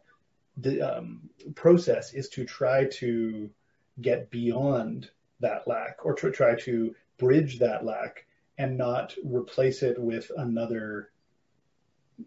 the, 0.58 0.82
um, 0.82 1.30
process 1.54 2.12
is 2.12 2.28
to 2.28 2.44
try 2.44 2.84
to 2.84 3.50
get 4.00 4.30
beyond 4.30 5.10
that 5.40 5.66
lack 5.66 6.04
or 6.04 6.14
to 6.14 6.30
try 6.30 6.54
to 6.60 6.94
bridge 7.18 7.58
that 7.58 7.84
lack 7.84 8.26
and 8.58 8.76
not 8.76 9.14
replace 9.24 9.82
it 9.82 9.98
with 9.98 10.30
another 10.36 11.10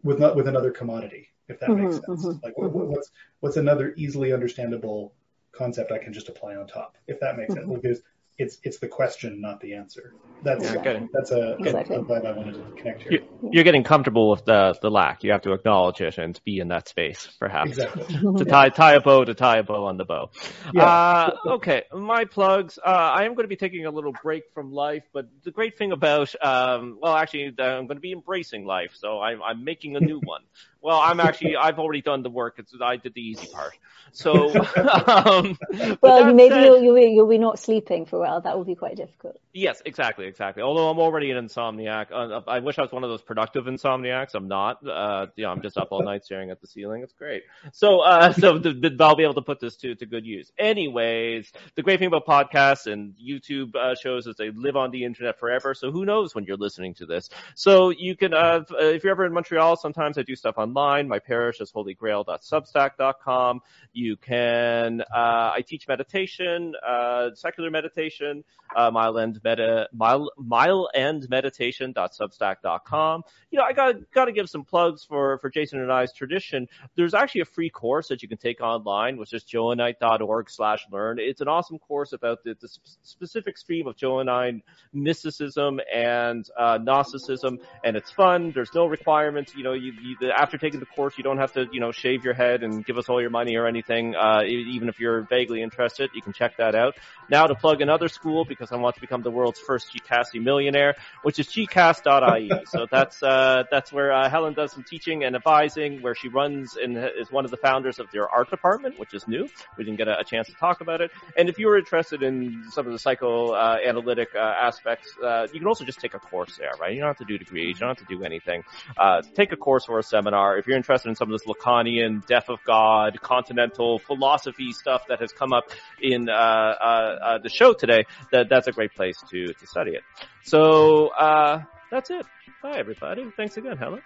with 0.04 0.20
not 0.20 0.36
with 0.36 0.48
another 0.48 0.72
commodity 0.72 1.30
if 1.48 1.60
that 1.60 1.70
mm-hmm, 1.70 1.84
makes 1.84 1.96
sense 1.96 2.26
mm-hmm, 2.26 2.44
like 2.44 2.56
mm-hmm. 2.56 2.91
what's 2.91 3.12
what's 3.40 3.58
another 3.58 3.94
easily 3.96 4.34
understandable 4.34 5.14
concept 5.52 5.91
i 5.91 5.98
can 5.98 6.14
just 6.14 6.30
apply 6.30 6.56
on 6.56 6.68
top 6.68 6.98
if 7.08 7.20
that 7.20 7.38
makes 7.38 7.54
sense 7.54 7.66
mm-hmm. 7.66 7.76
because 7.76 8.02
it's 8.40 8.57
it's 8.64 8.80
the 8.80 8.88
question, 8.88 9.41
not 9.41 9.60
the 9.60 9.76
answer. 9.76 10.14
That's 10.41 10.64
yeah, 10.64 10.99
that's 11.11 11.32
a, 11.32 11.57
exactly. 11.57 11.98
a 11.98 11.99
vibe 11.99 12.26
I 12.26 12.32
wanted 12.32 12.53
to 12.53 12.82
connect 12.82 13.02
here. 13.02 13.20
You're 13.52 13.66
getting 13.66 13.84
comfortable 13.84 14.30
with 14.30 14.45
the 14.45 14.74
the 14.82 14.90
lack. 14.90 15.26
You 15.26 15.34
have 15.34 15.41
to 15.41 15.52
acknowledge 15.52 15.99
it 15.99 16.18
and 16.18 16.40
be 16.45 16.60
in 16.60 16.70
that 16.70 16.88
space, 16.88 17.28
perhaps. 17.40 17.72
Exactly. 17.72 18.06
to 18.38 18.45
tie 18.45 18.70
tie 18.70 18.94
a 18.94 19.02
bow 19.02 19.26
to 19.26 19.34
tie 19.34 19.57
a 19.57 19.64
bow 19.64 19.86
on 19.86 19.98
the 19.98 20.06
bow. 20.06 20.32
Yeah. 20.74 20.86
Uh, 20.86 21.36
okay, 21.56 21.84
my 21.94 22.24
plugs. 22.24 22.80
Uh, 22.80 22.90
I 22.90 23.26
am 23.26 23.36
going 23.36 23.44
to 23.44 23.49
be 23.49 23.57
taking 23.57 23.86
a 23.86 23.91
little 23.91 24.14
break 24.24 24.44
from 24.53 24.72
life, 24.72 25.03
but 25.11 25.28
the 25.44 25.52
great 25.52 25.78
thing 25.78 25.91
about 25.91 26.34
um, 26.41 26.98
well, 27.02 27.16
actually, 27.16 27.48
I'm 27.60 27.88
going 27.88 27.98
to 27.98 27.99
be 27.99 28.14
embracing 28.14 28.66
life, 28.66 28.91
so 28.95 29.20
I'm 29.20 29.44
I'm 29.44 29.66
making 29.66 29.98
a 29.98 29.99
new 29.99 30.20
one. 30.24 30.44
Well, 30.82 31.00
I'm 31.00 31.20
actually 31.20 31.56
I've 31.56 31.80
already 31.80 32.02
done 32.02 32.24
the 32.24 32.30
work. 32.30 32.56
It's 32.58 32.74
I 32.82 32.98
did 32.98 33.14
the 33.14 33.22
easy 33.22 33.48
part. 33.48 33.74
So, 34.12 34.50
um, 35.08 35.58
well, 36.02 36.34
maybe 36.34 36.56
said, 36.56 36.66
you'll, 36.66 36.82
you'll, 36.82 36.96
be, 36.96 37.12
you'll 37.12 37.28
be 37.28 37.38
not 37.38 37.60
sleeping 37.60 38.06
for 38.06 38.18
a 38.18 38.20
while. 38.20 38.42
That 38.42 38.58
will 38.58 38.66
be 38.66 38.76
quite 38.76 38.96
difficult. 38.96 39.40
Yes, 39.54 39.82
exactly. 39.86 40.26
exactly. 40.26 40.64
Although 40.64 40.90
I'm 40.90 41.00
already 41.00 41.32
an 41.32 41.48
insomniac. 41.48 42.08
Uh, 42.12 42.42
I 42.48 42.60
wish 42.60 42.78
I 42.78 42.84
was 42.84 42.92
one 42.92 43.04
of 43.04 43.10
those 43.10 43.22
productive 43.22 43.66
insomniacs. 43.66 44.36
I'm 44.36 44.48
not. 44.48 44.86
Uh, 44.88 45.28
you 45.36 45.44
know, 45.44 45.52
I'm 45.52 45.62
just 45.62 45.78
up 45.78 45.90
all 45.92 46.04
night 46.04 46.24
staring 46.24 46.52
at 46.52 46.62
the 46.62 46.68
ceiling. 46.68 47.04
It's 47.04 47.14
great. 47.14 47.44
So, 47.74 48.00
uh, 48.02 48.32
so 48.40 48.58
the, 48.58 48.74
the, 48.74 48.96
I'll 49.04 49.16
be 49.16 49.24
able 49.24 49.36
to 49.36 49.42
put 49.42 49.60
this 49.60 49.76
to, 49.78 49.96
to 49.96 50.06
good 50.06 50.26
use. 50.26 50.52
Anyways, 50.58 51.52
the 51.76 51.84
great 51.84 52.00
thing 52.00 52.08
about 52.08 52.26
podcasts 52.26 52.92
and 52.92 53.16
YouTube 53.16 53.76
uh, 53.76 53.96
shows 53.96 54.28
is 54.28 54.36
they 54.36 54.52
live 54.52 54.76
on 54.76 54.92
the 54.92 55.04
internet 55.04 55.40
forever. 55.40 55.74
So 55.74 55.92
who 55.92 56.06
knows 56.06 56.36
when 56.36 56.46
you're 56.46 56.58
listening 56.58 56.94
to 56.96 57.06
this? 57.06 57.30
So 57.56 57.90
you 57.90 58.16
can, 58.16 58.34
uh, 58.34 58.64
if 58.72 59.04
you're 59.04 59.12
ever 59.12 59.26
in 59.26 59.34
Montreal, 59.34 59.78
sometimes 59.78 60.18
I 60.18 60.24
do 60.24 60.36
stuff 60.36 60.58
online. 60.70 61.08
My 61.08 61.20
parish 61.20 61.62
is 61.62 61.72
holygrail.substack.com. 61.72 63.62
You 63.94 64.18
can, 64.18 65.02
uh, 65.02 65.52
I 65.56 65.64
teach 65.66 65.88
meditation, 65.88 66.74
uh, 66.88 67.30
secular 67.34 67.72
meditation, 67.72 68.44
uh, 68.76 68.91
mile 68.91 69.18
end 69.18 69.40
meta, 69.44 69.90
mile, 69.91 70.30
mile 70.38 70.90
end 70.94 71.28
meditation.substack.com. 71.30 73.24
You 73.50 73.58
know, 73.58 73.66
I 73.66 73.74
got, 73.74 73.96
got 74.12 74.26
to 74.26 74.32
give 74.32 74.48
some 74.48 74.64
plugs 74.64 75.04
for, 75.04 75.40
for 75.40 75.50
Jason 75.50 75.82
and 75.82 75.91
I's 75.91 76.14
tradition. 76.14 76.68
There's 76.96 77.16
actually 77.16 77.41
a 77.41 77.46
free 77.46 77.72
course 77.72 78.10
that 78.10 78.22
you 78.22 78.30
can 78.30 78.38
take 78.38 78.62
online, 78.62 79.18
which 79.18 79.34
is 79.34 79.44
johannite.org 79.44 80.52
slash 80.52 80.86
learn. 80.91 81.18
It's 81.20 81.41
an 81.41 81.48
awesome 81.48 81.80
course 81.80 82.14
about 82.14 82.44
the, 82.44 82.56
the 82.62 82.70
specific 83.02 83.58
stream 83.58 83.88
of 83.88 83.96
Johannine 83.96 84.62
mysticism 84.94 85.80
and, 85.91 86.48
uh, 86.58 86.78
Gnosticism, 86.78 87.58
and 87.84 87.98
it's 87.98 88.12
fun. 88.12 88.52
There's 88.52 88.74
no 88.76 88.86
requirements. 88.86 89.56
You 89.56 89.64
know, 89.64 89.74
you, 89.74 89.94
you, 90.02 90.32
after 90.32 90.59
taking 90.60 90.80
the 90.80 90.86
course, 90.86 91.18
you 91.18 91.23
don't 91.23 91.38
have 91.38 91.53
to, 91.53 91.68
you 91.72 91.80
know, 91.80 91.91
shave 91.91 92.23
your 92.23 92.34
head 92.34 92.64
and 92.64 92.86
give 92.86 92.98
us 92.98 93.10
all 93.10 93.22
your 93.22 93.30
money 93.30 93.56
or 93.56 93.68
anything. 93.68 94.15
Uh, 94.15 94.41
even 94.45 94.90
if 94.90 94.99
you're 94.99 95.22
vaguely 95.22 95.61
interested, 95.61 96.10
you 96.14 96.22
can 96.22 96.34
check 96.34 96.57
that 96.57 96.76
out. 96.76 96.95
Now 97.30 97.48
to 97.48 97.56
plug 97.56 97.81
another 97.81 98.07
school 98.07 98.45
because 98.45 98.72
I 98.72 98.76
want 98.77 98.95
to 98.95 99.02
become 99.02 99.22
the 99.22 99.31
world's 99.31 99.60
first 99.60 99.94
Gcasty 99.94 100.41
millionaire, 100.41 100.95
which 101.23 101.40
is 101.40 101.48
gcas.ie. 101.48 102.52
so 102.65 102.88
that's, 102.90 103.22
uh, 103.23 103.64
that's 103.72 103.91
where, 103.91 104.11
uh, 104.11 104.30
Helen 104.30 104.53
does 104.53 104.72
some 104.72 104.84
teaching 104.84 105.23
and 105.23 105.36
advising, 105.36 106.02
where 106.02 106.15
she 106.15 106.27
runs 106.27 106.76
and 106.76 106.98
is 106.98 107.31
one 107.31 107.45
of 107.45 107.52
the 107.52 107.57
founders 107.57 107.99
of 107.99 108.10
their 108.11 108.27
art 108.30 108.49
department, 108.49 108.99
which 108.99 109.14
is 109.14 109.27
new. 109.27 109.48
We 109.77 109.84
didn't 109.84 109.98
get 109.98 110.07
a, 110.07 110.19
a 110.19 110.23
chance 110.23 110.48
to 110.48 110.53
talk 110.53 110.81
about 110.81 111.02
it. 111.02 111.11
And 111.38 111.49
if 111.49 111.57
you're 111.57 111.77
interested 111.77 112.23
in 112.23 112.64
some 112.72 112.86
of 112.86 112.94
the 112.94 112.99
psychoanalytic 112.99 114.30
uh, 114.36 114.40
aspects, 114.40 115.15
uh, 115.23 115.48
you 115.52 115.60
can 115.60 115.68
also 115.68 115.86
just 115.86 115.99
take 115.99 116.14
a 116.14 116.19
course 116.19 116.57
there, 116.57 116.72
right? 116.80 116.94
You 116.94 116.99
don't 116.99 117.07
have 117.07 117.18
to 117.18 117.26
do 117.26 117.38
degrees. 117.38 117.76
You 117.76 117.88
don't 117.88 117.98
have 117.98 118.07
to 118.07 118.15
do 118.15 118.23
anything. 118.23 118.64
Uh, 118.98 119.22
take 119.36 119.52
a 119.52 119.57
course 119.57 119.88
or 119.88 119.99
a 119.99 120.03
seminar. 120.03 120.49
If 120.58 120.68
you're 120.68 120.78
interested 120.78 121.10
in 121.10 121.16
some 121.16 121.32
of 121.32 121.40
this 121.40 121.48
Lacanian, 121.48 122.26
death 122.26 122.50
of 122.50 122.60
God, 122.66 123.20
continental 123.22 124.00
philosophy 124.00 124.72
stuff 124.72 125.08
that 125.08 125.20
has 125.20 125.32
come 125.32 125.54
up 125.54 125.72
in 126.02 126.30
uh, 126.30 126.34
uh, 126.34 126.36
uh, 126.36 127.38
the 127.40 127.50
show 127.50 127.74
today, 127.74 128.06
that 128.32 128.50
that's 128.50 128.68
a 128.68 128.72
great 128.72 128.94
place 128.94 129.18
to 129.30 129.54
to 129.54 129.68
study 129.68 129.92
it. 129.92 130.04
So 130.44 131.08
uh, 131.10 131.64
that's 131.92 132.10
it. 132.10 132.26
Bye, 132.62 132.78
everybody. 132.78 133.26
Thanks 133.38 133.58
again, 133.58 133.78
Helen. 133.78 134.02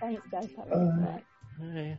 Thanks, 0.00 0.22
guys. 1.60 1.98